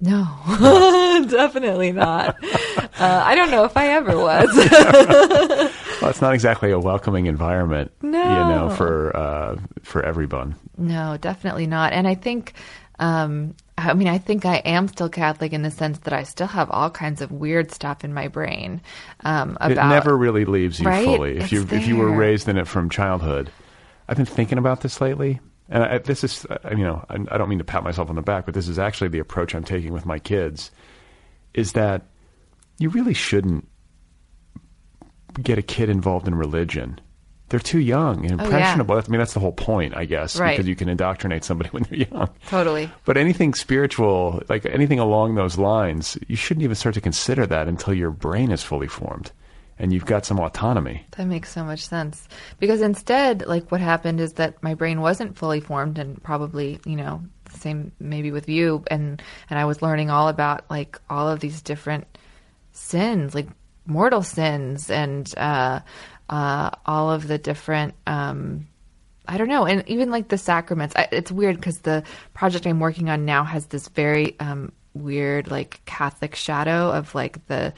No, 0.02 0.28
definitely 1.30 1.92
not. 1.92 2.38
Uh, 3.00 3.24
I 3.26 3.36
don't 3.36 3.50
know 3.50 3.64
if 3.64 3.78
I 3.78 3.88
ever 3.90 4.18
was. 4.18 4.50
Well, 4.54 6.10
it's 6.10 6.22
not 6.22 6.34
exactly 6.34 6.72
a 6.72 6.80
welcoming 6.80 7.28
environment, 7.28 7.92
you 8.04 8.10
know, 8.12 8.74
for 8.76 9.16
uh, 9.16 9.56
for 9.84 10.04
everyone. 10.04 10.56
no, 10.78 11.16
definitely 11.16 11.66
not. 11.66 11.94
And 11.94 12.06
I 12.08 12.16
think. 12.16 12.54
Um, 13.00 13.56
I 13.88 13.93
mean, 13.93 14.07
I 14.07 14.18
think 14.18 14.45
I 14.45 14.57
am 14.57 14.88
still 14.88 15.10
Catholic 15.10 15.53
in 15.53 15.61
the 15.61 15.72
sense 15.72 15.99
that 15.99 16.14
I 16.14 16.23
still 16.23 16.47
have 16.47 16.69
all 16.69 16.89
kinds 16.89 17.22
of 17.22 17.31
weird 17.31 17.72
stuff 17.72 18.03
in 18.03 18.14
my 18.14 18.27
brain 18.27 18.81
um, 19.22 19.57
about. 19.61 19.72
it 19.72 19.76
never 19.76 20.18
really 20.18 20.45
leaves 20.45 20.80
you 20.80 20.88
Right? 20.88 21.06
fully 21.06 21.38
if 21.38 21.43
It's 21.43 21.51
you 21.51 21.68
if 21.72 21.88
you 21.88 21.95
were 21.97 22.11
raised 22.11 22.47
in 22.47 22.57
it 22.57 22.68
from 22.68 22.89
childhood. 22.89 23.51
I've 24.07 24.18
been 24.18 24.26
thinking 24.26 24.57
about 24.57 24.81
this 24.81 24.99
lately, 25.01 25.39
and 25.69 25.84
I, 25.84 25.97
this 25.99 26.23
is 26.23 26.45
uh, 26.45 26.57
you 26.72 26.84
know 26.84 27.06
I, 27.10 27.15
I 27.31 27.38
don't 27.38 27.49
mean 27.49 27.60
to 27.60 27.64
pat 27.64 27.84
myself 27.84 28.10
on 28.10 28.15
the 28.15 28.22
back, 28.22 28.45
but 28.45 28.53
this 28.53 28.68
is 28.68 28.80
actually 28.80 29.10
the 29.10 29.19
approach 29.19 29.53
I'm 29.56 29.64
taking 29.64 29.93
with 29.93 30.06
my 30.06 30.19
kids. 30.19 30.72
Is 31.53 31.73
that 31.73 32.03
you 32.80 32.89
really 32.89 33.14
shouldn't 33.14 33.68
get 35.41 35.57
a 35.57 35.61
kid 35.64 35.89
involved 35.89 36.27
in 36.27 36.35
religion. 36.35 36.99
They're 37.50 37.60
too 37.60 37.80
young 37.80 38.26
and 38.26 38.34
Oh, 38.40 38.44
yeah. 38.44 38.44
impressionable. 38.46 38.96
I 38.98 39.02
mean, 39.10 39.20
that's 39.20 39.34
the 39.34 39.40
whole 39.40 39.52
point, 39.52 39.96
I 39.98 40.06
guess, 40.06 40.40
Right. 40.40 40.52
because 40.56 40.68
you 40.68 40.76
can 40.76 40.88
indoctrinate 40.90 41.44
somebody 41.44 41.70
when 41.74 41.84
they're 41.84 42.08
young. 42.08 42.30
Totally. 42.48 42.90
But 43.06 43.18
anything 43.18 43.54
spiritual, 43.54 44.42
like 44.50 44.66
anything 44.66 45.00
along 45.00 45.36
those 45.36 45.58
lines, 45.58 46.18
you 46.28 46.36
shouldn't 46.36 46.64
even 46.64 46.76
start 46.76 46.96
to 46.96 47.02
consider 47.02 47.46
that 47.48 47.68
until 47.68 47.94
your 47.94 48.12
brain 48.12 48.52
is 48.52 48.64
fully 48.64 48.88
formed 48.88 49.32
and 49.82 49.94
you've 49.94 50.06
got 50.06 50.26
some 50.26 50.40
autonomy. 50.40 51.06
That 51.18 51.26
makes 51.28 51.50
so 51.52 51.64
much 51.64 51.88
sense. 51.88 52.28
Because 52.60 52.82
instead, 52.82 53.46
like 53.48 53.72
what 53.72 53.80
happened 53.82 54.20
is 54.20 54.34
that 54.34 54.62
my 54.62 54.74
brain 54.74 55.00
wasn't 55.02 55.38
fully 55.38 55.62
formed 55.62 55.98
and 55.98 56.22
probably, 56.22 56.80
you 56.86 56.98
know, 56.98 57.24
the 57.46 57.58
same 57.58 57.92
maybe 58.00 58.30
with 58.32 58.48
you 58.50 58.84
and 58.92 59.22
and 59.50 59.58
I 59.58 59.66
was 59.66 59.82
learning 59.82 60.10
all 60.12 60.28
about 60.28 60.70
like 60.70 61.00
all 61.10 61.28
of 61.30 61.40
these 61.40 61.62
different 61.64 62.06
sins, 62.74 63.34
like 63.34 63.48
mortal 63.86 64.22
sins 64.22 64.92
and 64.92 65.34
uh 65.38 65.80
uh 66.30 66.69
all 66.85 67.11
of 67.11 67.27
the 67.27 67.38
different 67.38 67.93
um 68.07 68.68
I 69.27 69.38
don't 69.38 69.47
know, 69.47 69.68
and 69.68 69.84
even 69.88 70.10
like 70.10 70.27
the 70.30 70.39
sacraments. 70.39 70.95
I, 70.95 71.07
it's 71.11 71.31
weird 71.31 71.56
because 71.57 71.80
the 71.80 72.01
project 72.34 72.65
I'm 72.65 72.80
working 72.80 73.10
on 73.11 73.26
now 73.26 73.43
has 73.43 73.68
this 73.68 73.88
very 73.89 74.35
um, 74.39 74.72
weird, 74.95 75.51
like 75.51 75.81
Catholic 75.85 76.34
shadow 76.34 76.89
of 76.91 77.14
like 77.14 77.45
the 77.45 77.73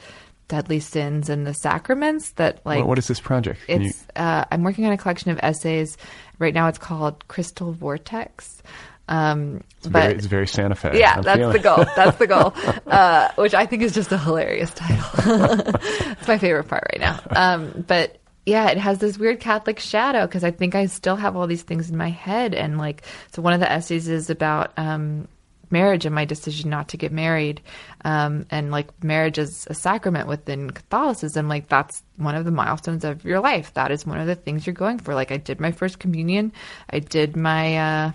deadly 0.48 0.80
sins 0.80 1.28
and 1.28 1.46
the 1.46 1.52
sacraments 1.52 2.30
that 2.32 2.64
like 2.64 2.78
What- 2.78 2.88
what 2.88 2.98
is 2.98 3.06
this 3.06 3.20
project? 3.20 3.60
Can 3.66 3.82
you- 3.82 3.88
it's 3.90 4.06
uh, 4.16 4.46
I'm 4.50 4.62
working 4.62 4.86
on 4.86 4.92
a 4.92 4.96
collection 4.96 5.30
of 5.30 5.38
essays. 5.42 5.98
Right 6.38 6.54
now, 6.54 6.68
it's 6.68 6.78
called 6.78 7.28
Crystal 7.28 7.70
Vortex. 7.72 8.62
Um, 9.08 9.62
it's, 9.76 9.88
but 9.88 10.02
very, 10.04 10.14
it's 10.14 10.26
very 10.26 10.46
Santa 10.46 10.74
Fe. 10.74 10.98
yeah, 10.98 11.16
I'm 11.16 11.22
that's 11.22 11.38
feeling 11.38 11.52
the 11.52 11.58
goal. 11.62 11.84
That's 11.96 12.16
the 12.16 12.26
goal. 12.26 12.54
Uh, 12.86 13.30
which 13.36 13.52
I 13.52 13.66
think 13.66 13.82
is 13.82 13.92
just 13.92 14.10
a 14.12 14.16
hilarious 14.18 14.72
title. 14.72 15.04
it's 16.12 16.28
my 16.28 16.38
favorite 16.38 16.64
part 16.68 16.84
right 16.92 17.00
now. 17.00 17.20
Um, 17.30 17.84
but 17.86 18.18
yeah, 18.44 18.70
it 18.70 18.78
has 18.78 18.98
this 18.98 19.18
weird 19.18 19.40
Catholic 19.40 19.78
shadow 19.78 20.26
because 20.26 20.44
I 20.44 20.50
think 20.50 20.74
I 20.74 20.86
still 20.86 21.16
have 21.16 21.36
all 21.36 21.46
these 21.46 21.62
things 21.62 21.90
in 21.90 21.96
my 21.96 22.10
head. 22.10 22.54
And 22.54 22.78
like, 22.78 23.02
so 23.32 23.42
one 23.42 23.52
of 23.52 23.60
the 23.60 23.70
essays 23.70 24.08
is 24.08 24.30
about, 24.30 24.72
um, 24.76 25.28
marriage 25.70 26.04
and 26.04 26.14
my 26.14 26.24
decision 26.24 26.68
not 26.68 26.88
to 26.88 26.96
get 26.96 27.12
married. 27.12 27.60
Um, 28.04 28.46
and 28.50 28.70
like 28.70 29.02
marriage 29.02 29.38
is 29.38 29.66
a 29.70 29.74
sacrament 29.74 30.28
within 30.28 30.70
Catholicism. 30.70 31.48
Like 31.48 31.68
that's 31.68 32.02
one 32.16 32.34
of 32.34 32.44
the 32.44 32.50
milestones 32.50 33.04
of 33.04 33.24
your 33.24 33.40
life. 33.40 33.72
That 33.74 33.90
is 33.90 34.06
one 34.06 34.20
of 34.20 34.26
the 34.26 34.34
things 34.34 34.66
you're 34.66 34.74
going 34.74 34.98
for. 34.98 35.14
Like 35.14 35.32
I 35.32 35.38
did 35.38 35.60
my 35.60 35.72
first 35.72 35.98
communion. 35.98 36.52
I 36.90 36.98
did 36.98 37.36
my, 37.36 37.78
uh, 37.78 38.12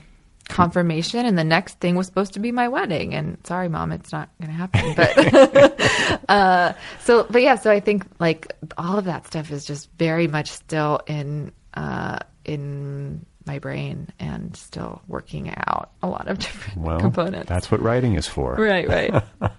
confirmation 0.49 1.25
and 1.25 1.37
the 1.37 1.43
next 1.43 1.79
thing 1.79 1.95
was 1.95 2.05
supposed 2.07 2.33
to 2.33 2.39
be 2.39 2.51
my 2.51 2.67
wedding 2.67 3.13
and 3.13 3.37
sorry 3.45 3.67
mom 3.69 3.91
it's 3.91 4.11
not 4.11 4.29
going 4.41 4.49
to 4.49 4.55
happen 4.55 4.93
but 4.95 6.21
uh 6.29 6.73
so 7.01 7.25
but 7.29 7.41
yeah 7.41 7.55
so 7.55 7.69
i 7.71 7.79
think 7.79 8.05
like 8.19 8.53
all 8.77 8.97
of 8.97 9.05
that 9.05 9.25
stuff 9.27 9.51
is 9.51 9.65
just 9.65 9.89
very 9.97 10.27
much 10.27 10.49
still 10.51 10.99
in 11.07 11.51
uh 11.73 12.17
in 12.45 13.25
my 13.45 13.59
brain 13.59 14.07
and 14.19 14.55
still 14.57 15.01
working 15.07 15.53
out 15.67 15.91
a 16.03 16.07
lot 16.07 16.27
of 16.27 16.37
different 16.39 16.79
Well, 16.81 16.99
components 16.99 17.47
that's 17.47 17.69
what 17.71 17.81
writing 17.81 18.15
is 18.15 18.27
for. 18.27 18.55
right 18.55 18.87
right 18.87 19.23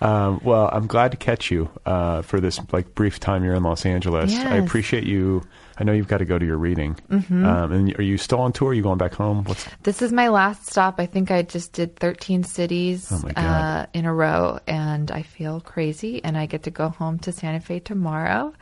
Um, 0.00 0.40
well, 0.44 0.70
I'm 0.72 0.86
glad 0.86 1.10
to 1.10 1.16
catch 1.16 1.50
you 1.50 1.68
uh, 1.84 2.22
for 2.22 2.38
this 2.38 2.60
like 2.72 2.94
brief 2.94 3.18
time 3.18 3.42
you're 3.42 3.54
in 3.56 3.64
Los 3.64 3.84
Angeles. 3.84 4.32
I 4.32 4.54
appreciate 4.58 5.02
you. 5.02 5.42
I 5.78 5.84
know 5.84 5.92
you've 5.92 6.08
got 6.08 6.18
to 6.18 6.24
go 6.24 6.38
to 6.38 6.44
your 6.44 6.58
reading. 6.58 6.96
Mm-hmm. 7.08 7.46
Um, 7.46 7.72
and 7.72 7.98
are 7.98 8.02
you 8.02 8.18
still 8.18 8.40
on 8.40 8.52
tour? 8.52 8.70
Are 8.70 8.74
you 8.74 8.82
going 8.82 8.98
back 8.98 9.14
home? 9.14 9.44
What's 9.44 9.66
This 9.84 10.02
is 10.02 10.12
my 10.12 10.28
last 10.28 10.66
stop. 10.66 10.98
I 10.98 11.06
think 11.06 11.30
I 11.30 11.42
just 11.42 11.72
did 11.72 11.96
13 11.96 12.42
cities 12.44 13.10
Oh 13.12 13.28
uh, 13.36 13.86
in 13.94 14.04
a 14.04 14.12
row, 14.12 14.58
and 14.66 15.10
I 15.10 15.22
feel 15.22 15.60
crazy. 15.60 16.22
And 16.24 16.36
I 16.36 16.46
get 16.46 16.64
to 16.64 16.70
go 16.70 16.88
home 16.88 17.18
to 17.20 17.32
Santa 17.32 17.60
Fe 17.60 17.78
tomorrow 17.78 18.52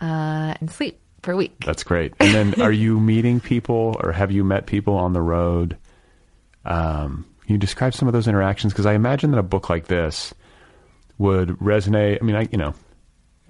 uh, 0.00 0.54
and 0.60 0.70
sleep 0.70 1.00
for 1.22 1.32
a 1.32 1.36
week. 1.36 1.64
That's 1.64 1.82
great. 1.82 2.14
And 2.20 2.34
then, 2.34 2.62
are 2.62 2.72
you 2.72 3.00
meeting 3.12 3.40
people, 3.40 3.96
or 4.02 4.12
have 4.12 4.30
you 4.30 4.44
met 4.44 4.66
people 4.66 4.94
on 4.94 5.12
the 5.12 5.22
road? 5.22 5.76
Um, 6.64 7.26
can 7.44 7.54
you 7.54 7.58
describe 7.58 7.94
some 7.94 8.06
of 8.06 8.14
those 8.14 8.28
interactions? 8.28 8.72
Because 8.72 8.86
I 8.86 8.94
imagine 8.94 9.32
that 9.32 9.38
a 9.38 9.42
book 9.42 9.68
like 9.68 9.88
this 9.88 10.32
would 11.18 11.48
resonate. 11.48 12.18
I 12.20 12.24
mean, 12.24 12.36
I 12.36 12.48
you 12.52 12.58
know, 12.58 12.74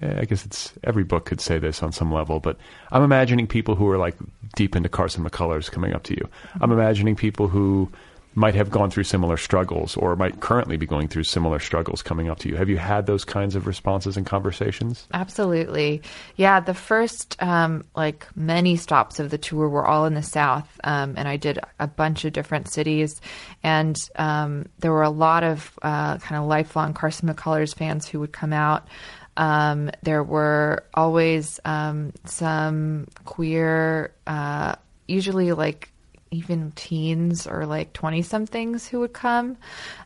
I 0.03 0.25
guess 0.25 0.45
it's 0.45 0.73
every 0.83 1.03
book 1.03 1.25
could 1.25 1.41
say 1.41 1.59
this 1.59 1.81
on 1.81 1.91
some 1.91 2.11
level, 2.11 2.39
but 2.39 2.57
I'm 2.91 3.03
imagining 3.03 3.47
people 3.47 3.75
who 3.75 3.89
are 3.89 3.97
like 3.97 4.15
deep 4.55 4.75
into 4.75 4.89
Carson 4.89 5.23
McCullers 5.23 5.71
coming 5.71 5.93
up 5.93 6.03
to 6.03 6.13
you. 6.13 6.29
I'm 6.61 6.71
imagining 6.71 7.15
people 7.15 7.47
who 7.47 7.91
might 8.35 8.55
have 8.55 8.71
gone 8.71 8.89
through 8.89 9.03
similar 9.03 9.37
struggles 9.37 9.95
or 9.95 10.15
might 10.15 10.39
currently 10.39 10.77
be 10.77 10.85
going 10.85 11.07
through 11.07 11.23
similar 11.23 11.59
struggles 11.59 12.01
coming 12.01 12.29
up 12.29 12.39
to 12.39 12.49
you. 12.49 12.55
Have 12.55 12.69
you 12.69 12.77
had 12.77 13.05
those 13.05 13.23
kinds 13.23 13.55
of 13.55 13.67
responses 13.67 14.17
and 14.17 14.25
conversations? 14.25 15.07
Absolutely. 15.13 16.01
Yeah, 16.35 16.59
the 16.59 16.73
first 16.73 17.41
um, 17.41 17.85
like 17.95 18.25
many 18.35 18.75
stops 18.75 19.19
of 19.19 19.29
the 19.29 19.37
tour 19.37 19.69
were 19.69 19.85
all 19.85 20.05
in 20.05 20.15
the 20.15 20.23
South, 20.23 20.67
um, 20.83 21.13
and 21.15 21.27
I 21.27 21.37
did 21.37 21.59
a 21.79 21.87
bunch 21.87 22.25
of 22.25 22.33
different 22.33 22.69
cities, 22.69 23.21
and 23.61 23.97
um, 24.15 24.65
there 24.79 24.91
were 24.91 25.03
a 25.03 25.09
lot 25.09 25.43
of 25.43 25.77
uh, 25.81 26.17
kind 26.17 26.41
of 26.41 26.47
lifelong 26.47 26.93
Carson 26.93 27.29
McCullers 27.29 27.75
fans 27.75 28.07
who 28.07 28.19
would 28.19 28.33
come 28.33 28.53
out. 28.53 28.87
Um, 29.37 29.91
there 30.03 30.23
were 30.23 30.83
always 30.93 31.59
um, 31.65 32.13
some 32.25 33.07
queer, 33.25 34.13
uh, 34.27 34.75
usually 35.07 35.51
like 35.51 35.89
even 36.31 36.71
teens 36.75 37.45
or 37.45 37.65
like 37.65 37.93
20 37.93 38.23
somethings 38.23 38.87
who 38.87 38.99
would 39.01 39.13
come. 39.13 39.55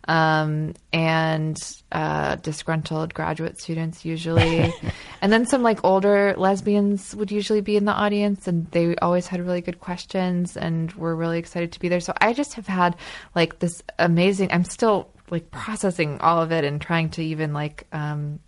Um, 0.08 0.74
and 0.92 1.58
uh, 1.92 2.36
disgruntled 2.36 3.14
graduate 3.14 3.60
students 3.60 4.06
usually. 4.06 4.74
And 5.20 5.34
then 5.34 5.48
some 5.48 5.64
like 5.64 5.84
older 5.84 6.36
lesbians 6.38 7.16
would 7.16 7.32
usually 7.32 7.62
be 7.62 7.76
in 7.76 7.86
the 7.86 7.92
audience 7.92 8.48
and 8.48 8.70
they 8.70 8.96
always 8.98 9.26
had 9.26 9.42
really 9.42 9.62
good 9.62 9.80
questions 9.80 10.56
and 10.56 10.92
were 10.94 11.16
really 11.16 11.40
excited 11.40 11.72
to 11.72 11.80
be 11.80 11.90
there. 11.90 12.00
So 12.00 12.14
i 12.22 12.34
just 12.34 12.54
have 12.54 12.68
had 12.68 12.96
like 13.34 13.60
this 13.60 13.82
amazing 13.98 14.52
i'm 14.52 14.64
still 14.64 15.10
like 15.30 15.50
processing 15.52 16.20
all 16.22 16.42
of 16.42 16.52
it 16.52 16.64
and 16.64 16.80
trying 16.80 17.10
to 17.10 17.24
even 17.24 17.54
like 17.54 17.86
um, 17.92 18.40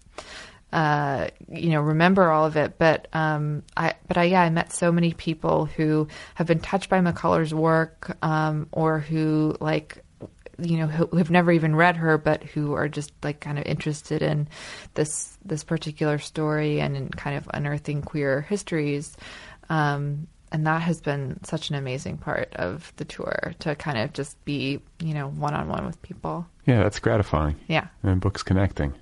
uh, 0.72 1.30
you 1.52 1.70
know, 1.70 1.82
remember 1.82 2.30
all 2.30 2.46
of 2.46 2.56
it. 2.56 2.78
But 2.78 3.08
um, 3.14 3.64
I, 3.76 3.96
but 4.08 4.18
I, 4.18 4.24
yeah, 4.26 4.42
I 4.42 4.50
met 4.50 4.72
so 4.72 4.92
many 4.92 5.14
people 5.14 5.66
who 5.66 6.08
have 6.36 6.48
been 6.48 6.60
touched 6.60 6.90
by 6.90 7.00
McCullers' 7.00 7.54
work, 7.54 8.18
um, 8.22 8.68
or 8.72 9.00
who 9.00 9.56
like, 9.60 10.04
you 10.60 10.78
know, 10.78 10.88
who, 10.88 11.08
who 11.08 11.18
have 11.18 11.32
never 11.32 11.52
even 11.52 11.76
read 11.76 11.98
her, 11.98 12.18
but 12.18 12.44
who 12.44 12.74
are 12.74 12.88
just 12.88 13.12
like 13.24 13.40
kind 13.40 13.58
of 13.58 13.66
interested 13.66 14.22
in 14.22 14.48
this 14.94 15.38
this 15.44 15.64
particular 15.64 16.20
story 16.20 16.82
and 16.82 16.96
in 16.96 17.10
kind 17.10 17.38
of 17.38 17.50
unearthing 17.54 18.02
queer 18.02 18.42
histories. 18.42 19.16
Um, 19.70 20.28
and 20.52 20.66
that 20.66 20.82
has 20.82 21.00
been 21.02 21.44
such 21.44 21.70
an 21.70 21.76
amazing 21.76 22.18
part 22.18 22.54
of 22.56 22.92
the 22.98 23.06
tour 23.06 23.54
to 23.60 23.76
kind 23.76 24.00
of 24.00 24.14
just 24.14 24.44
be, 24.46 24.82
you 25.00 25.14
know, 25.14 25.30
one 25.30 25.54
on 25.54 25.68
one 25.68 25.86
with 25.86 26.02
people. 26.02 26.48
Yeah, 26.66 26.84
that's 26.84 27.00
gratifying. 27.00 27.56
Yeah, 27.68 27.88
And 28.04 28.20
books 28.20 28.44
connecting. 28.44 28.94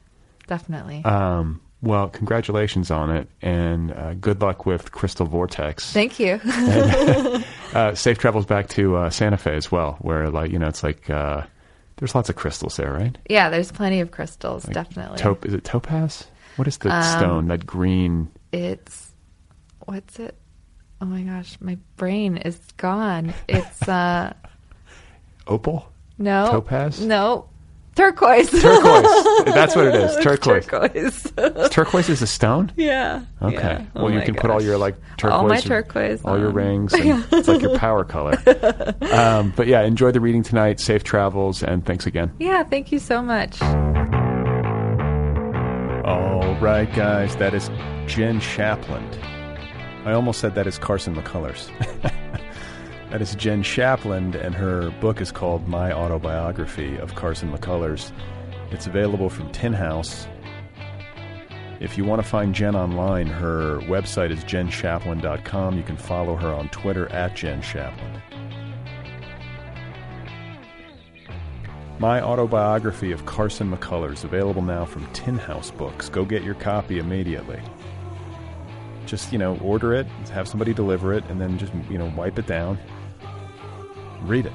Definitely. 0.47 1.03
Um, 1.05 1.61
Well, 1.81 2.07
congratulations 2.09 2.89
on 2.89 3.11
it, 3.15 3.29
and 3.41 3.91
uh, 3.91 4.13
good 4.15 4.41
luck 4.41 4.65
with 4.65 4.91
Crystal 4.91 5.27
Vortex. 5.27 5.91
Thank 5.93 6.19
you. 6.19 6.39
uh, 7.73 7.93
safe 7.93 8.17
travels 8.17 8.45
back 8.47 8.67
to 8.69 8.95
uh, 8.97 9.09
Santa 9.11 9.37
Fe 9.37 9.55
as 9.55 9.71
well, 9.71 9.97
where 10.01 10.29
like 10.31 10.49
you 10.51 10.57
know 10.57 10.67
it's 10.67 10.81
like 10.83 11.07
uh, 11.09 11.43
there's 11.97 12.15
lots 12.15 12.29
of 12.29 12.35
crystals 12.35 12.77
there, 12.77 12.91
right? 12.91 13.15
yeah, 13.29 13.49
there's 13.51 13.71
plenty 13.71 13.99
of 14.01 14.09
crystals, 14.11 14.65
Like 14.65 14.73
definitely. 14.73 15.17
Top 15.19 15.45
is 15.45 15.53
it 15.53 15.63
topaz? 15.63 16.25
What 16.55 16.67
is 16.67 16.77
the 16.79 16.89
Um, 16.91 17.03
stone? 17.03 17.47
That 17.49 17.65
green? 17.67 18.29
It's 18.51 19.11
what's 19.85 20.17
it? 20.19 20.35
Oh 20.99 21.05
my 21.05 21.21
gosh, 21.21 21.57
my 21.61 21.77
brain 21.97 22.37
is 22.37 22.57
gone. 22.77 23.33
It's 23.47 23.87
uh 23.87 24.33
Opal? 25.47 25.91
no 26.17 26.49
Topaz? 26.49 26.99
No. 27.05 27.45
Turquoise. 27.97 28.49
Turquoise. 28.51 29.45
That's 29.45 29.75
what 29.75 29.85
it 29.87 29.95
is. 29.95 30.15
Turquoise. 30.23 30.65
Turquoise. 30.67 31.69
Turquoise 31.71 32.09
is 32.09 32.21
a 32.21 32.27
stone. 32.27 32.71
yeah. 32.77 33.23
Okay. 33.41 33.55
Yeah. 33.55 33.85
Well, 33.95 34.05
Oh 34.05 34.07
you 34.09 34.19
my 34.19 34.25
can 34.25 34.35
put 34.35 34.49
all 34.51 34.61
your 34.61 34.77
like 34.77 34.95
turquoise, 35.17 35.33
All 35.33 35.47
my 35.47 35.59
turquoise 35.59 36.21
all 36.23 36.37
your 36.39 36.51
rings. 36.51 36.93
and 36.93 37.25
it's 37.31 37.47
like 37.47 37.61
your 37.61 37.77
power 37.77 38.03
color. 38.03 38.37
Um, 39.17 39.51
but 39.55 39.67
yeah, 39.67 39.81
enjoy 39.81 40.11
the 40.11 40.19
reading 40.19 40.43
tonight. 40.43 40.79
Safe 40.79 41.03
travels, 41.03 41.63
and 41.63 41.83
thanks 41.85 42.05
again. 42.05 42.31
Yeah, 42.39 42.63
thank 42.63 42.91
you 42.91 42.99
so 42.99 43.21
much. 43.21 43.59
All 46.05 46.55
right, 46.61 46.91
guys, 46.93 47.35
that 47.37 47.53
is 47.53 47.67
Jenn 48.05 48.39
Shapland. 48.39 49.17
I 50.05 50.13
almost 50.13 50.39
said 50.39 50.55
that 50.55 50.67
is 50.67 50.77
Carson 50.77 51.15
McCullers. 51.15 51.69
That 53.09 53.21
is 53.21 53.35
Jenn 53.35 53.63
Shapland, 53.63 54.35
and 54.35 54.53
her 54.53 54.91
book 54.99 55.21
is 55.21 55.31
called 55.31 55.65
My 55.65 55.93
Autobiography 55.93 56.97
of 56.97 57.15
Carson 57.15 57.49
McCullers. 57.49 58.11
It's 58.69 58.85
available 58.85 59.29
from 59.29 59.49
Tin 59.53 59.71
House. 59.71 60.27
If 61.79 61.97
you 61.97 62.03
want 62.03 62.21
to 62.21 62.27
find 62.27 62.53
Jenn 62.53 62.75
online, 62.75 63.27
her 63.27 63.79
website 63.83 64.31
is 64.31 64.43
jenshapland.com. 64.43 65.77
You 65.77 65.83
can 65.83 65.95
follow 65.95 66.35
her 66.35 66.53
on 66.53 66.67
Twitter 66.67 67.09
at 67.13 67.33
Jenn 67.33 67.61
Shapland. 67.61 68.21
My 71.99 72.21
autobiography 72.21 73.13
of 73.13 73.25
Carson 73.25 73.71
McCullers, 73.71 74.25
available 74.25 74.61
now 74.61 74.83
from 74.83 75.07
Tin 75.13 75.37
House 75.37 75.71
Books. 75.71 76.09
Go 76.09 76.25
get 76.25 76.43
your 76.43 76.55
copy 76.55 76.99
immediately. 76.99 77.61
Just, 79.05 79.31
you 79.31 79.39
know, 79.39 79.57
order 79.59 79.93
it, 79.93 80.07
have 80.33 80.49
somebody 80.49 80.73
deliver 80.73 81.13
it, 81.13 81.23
and 81.29 81.39
then 81.39 81.57
just, 81.57 81.73
you 81.89 81.97
know, 81.97 82.11
wipe 82.17 82.37
it 82.37 82.47
down. 82.47 82.77
Read 84.21 84.45
it. 84.45 84.53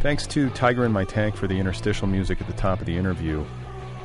Thanks 0.00 0.26
to 0.28 0.48
Tiger 0.50 0.84
in 0.84 0.92
My 0.92 1.04
Tank 1.04 1.34
for 1.34 1.48
the 1.48 1.58
interstitial 1.58 2.06
music 2.06 2.40
at 2.40 2.46
the 2.46 2.52
top 2.52 2.78
of 2.80 2.86
the 2.86 2.96
interview. 2.96 3.44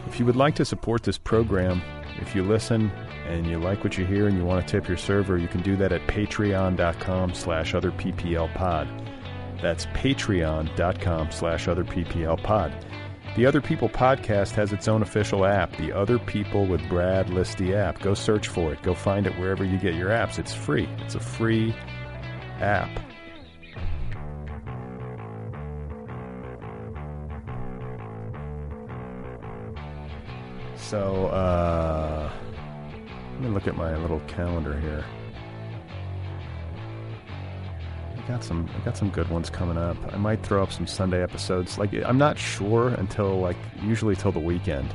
If 0.07 0.19
you 0.19 0.25
would 0.25 0.35
like 0.35 0.55
to 0.55 0.65
support 0.65 1.03
this 1.03 1.17
program, 1.17 1.81
if 2.19 2.35
you 2.35 2.43
listen 2.43 2.91
and 3.27 3.45
you 3.45 3.57
like 3.57 3.83
what 3.83 3.97
you 3.97 4.05
hear 4.05 4.27
and 4.27 4.37
you 4.37 4.43
want 4.43 4.65
to 4.65 4.71
tip 4.71 4.87
your 4.87 4.97
server, 4.97 5.37
you 5.37 5.47
can 5.47 5.61
do 5.61 5.75
that 5.77 5.91
at 5.91 6.05
patreon.com 6.07 7.33
slash 7.33 7.73
otherpplpod. 7.73 8.87
That's 9.61 9.85
patreon.com 9.87 11.31
slash 11.31 11.67
otherpplpod. 11.67 12.73
The 13.35 13.47
Other 13.47 13.61
People 13.61 13.89
podcast 13.89 14.51
has 14.51 14.73
its 14.73 14.87
own 14.87 15.01
official 15.01 15.43
app, 15.43 15.75
the 15.77 15.91
Other 15.91 16.19
People 16.19 16.67
with 16.67 16.87
Brad 16.87 17.27
Listi 17.27 17.73
app. 17.73 17.99
Go 17.99 18.13
search 18.13 18.47
for 18.47 18.71
it. 18.71 18.83
Go 18.83 18.93
find 18.93 19.25
it 19.25 19.35
wherever 19.39 19.63
you 19.63 19.79
get 19.79 19.95
your 19.95 20.09
apps. 20.09 20.37
It's 20.37 20.53
free. 20.53 20.87
It's 20.99 21.15
a 21.15 21.19
free 21.19 21.73
app. 22.59 22.91
So, 30.75 31.25
uh, 31.25 32.31
let 33.31 33.41
me 33.41 33.47
look 33.47 33.65
at 33.65 33.75
my 33.75 33.97
little 33.97 34.19
calendar 34.27 34.79
here. 34.79 35.03
I 38.23 38.27
got 38.27 38.43
some 38.43 38.69
I 38.75 38.85
got 38.85 38.95
some 38.95 39.09
good 39.09 39.29
ones 39.29 39.49
coming 39.49 39.77
up. 39.77 39.97
I 40.13 40.17
might 40.17 40.43
throw 40.43 40.63
up 40.63 40.71
some 40.71 40.87
Sunday 40.87 41.21
episodes. 41.21 41.77
Like 41.77 41.93
I'm 42.05 42.17
not 42.17 42.37
sure 42.37 42.89
until 42.89 43.39
like 43.39 43.57
usually 43.81 44.15
till 44.15 44.31
the 44.31 44.39
weekend. 44.39 44.93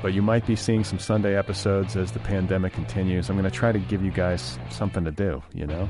But 0.00 0.14
you 0.14 0.22
might 0.22 0.46
be 0.46 0.56
seeing 0.56 0.84
some 0.84 0.98
Sunday 0.98 1.36
episodes 1.36 1.96
as 1.96 2.12
the 2.12 2.20
pandemic 2.20 2.72
continues. 2.72 3.28
I'm 3.28 3.36
going 3.36 3.50
to 3.50 3.56
try 3.56 3.72
to 3.72 3.80
give 3.80 4.04
you 4.04 4.12
guys 4.12 4.56
something 4.70 5.04
to 5.04 5.10
do, 5.10 5.42
you 5.52 5.66
know? 5.66 5.88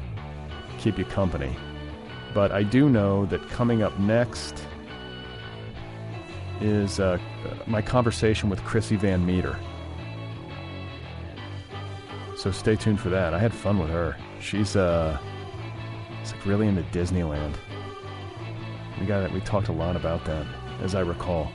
Keep 0.78 0.96
you 0.98 1.04
company. 1.04 1.54
But 2.32 2.50
I 2.50 2.62
do 2.62 2.88
know 2.88 3.26
that 3.26 3.46
coming 3.50 3.82
up 3.82 3.98
next 3.98 4.66
is 6.62 7.00
uh, 7.00 7.18
my 7.66 7.82
conversation 7.82 8.48
with 8.48 8.64
Chrissy 8.64 8.96
Van 8.96 9.26
Meter. 9.26 9.58
So 12.34 12.50
stay 12.50 12.76
tuned 12.76 13.00
for 13.00 13.10
that. 13.10 13.34
I 13.34 13.38
had 13.38 13.52
fun 13.52 13.78
with 13.78 13.90
her. 13.90 14.16
She's 14.40 14.74
uh 14.74 15.18
it's 16.28 16.36
like 16.36 16.46
really 16.46 16.68
into 16.68 16.82
Disneyland. 16.82 17.54
We 19.00 19.06
got 19.06 19.22
it. 19.22 19.32
We 19.32 19.40
talked 19.40 19.68
a 19.68 19.72
lot 19.72 19.96
about 19.96 20.24
that, 20.26 20.46
as 20.82 20.94
I 20.94 21.00
recall. 21.00 21.50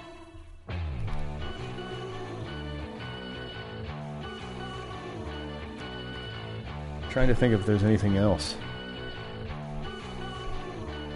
Trying 7.11 7.27
to 7.27 7.35
think 7.35 7.53
if 7.53 7.67
there's 7.67 7.83
anything 7.83 8.17
else. 8.17 8.55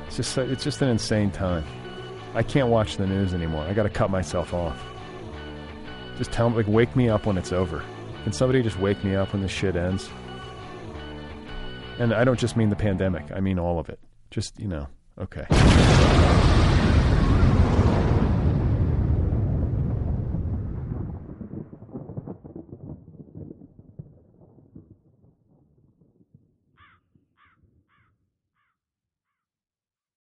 It's 0.06 0.18
just 0.18 0.38
it's 0.38 0.64
just 0.64 0.82
an 0.84 0.90
insane 0.90 1.32
time. 1.32 1.66
I 2.36 2.44
can't 2.44 2.68
watch 2.68 2.98
the 2.98 3.08
news 3.08 3.34
anymore. 3.34 3.64
I 3.64 3.74
got 3.74 3.84
to 3.84 3.90
cut 3.90 4.12
myself 4.12 4.54
off. 4.54 4.84
Just 6.18 6.32
tell 6.32 6.52
me, 6.52 6.58
like, 6.58 6.68
wake 6.68 6.96
me 6.96 7.10
up 7.10 7.26
when 7.26 7.38
it's 7.38 7.52
over. 7.52 7.84
Can 8.24 8.34
somebody 8.34 8.62
just 8.62 8.78
wake 8.78 9.04
me 9.04 9.16
up 9.16 9.34
when 9.34 9.42
this 9.42 9.52
shit 9.52 9.76
ends? 9.76 10.10
And 12.00 12.14
I 12.14 12.24
don't 12.24 12.40
just 12.40 12.56
mean 12.56 12.70
the 12.70 12.76
pandemic, 12.76 13.32
I 13.34 13.40
mean 13.40 13.60
all 13.60 13.80
of 13.80 13.90
it. 13.90 14.00
Just, 14.30 14.60
you 14.60 14.68
know, 14.68 14.88
okay. 15.20 15.46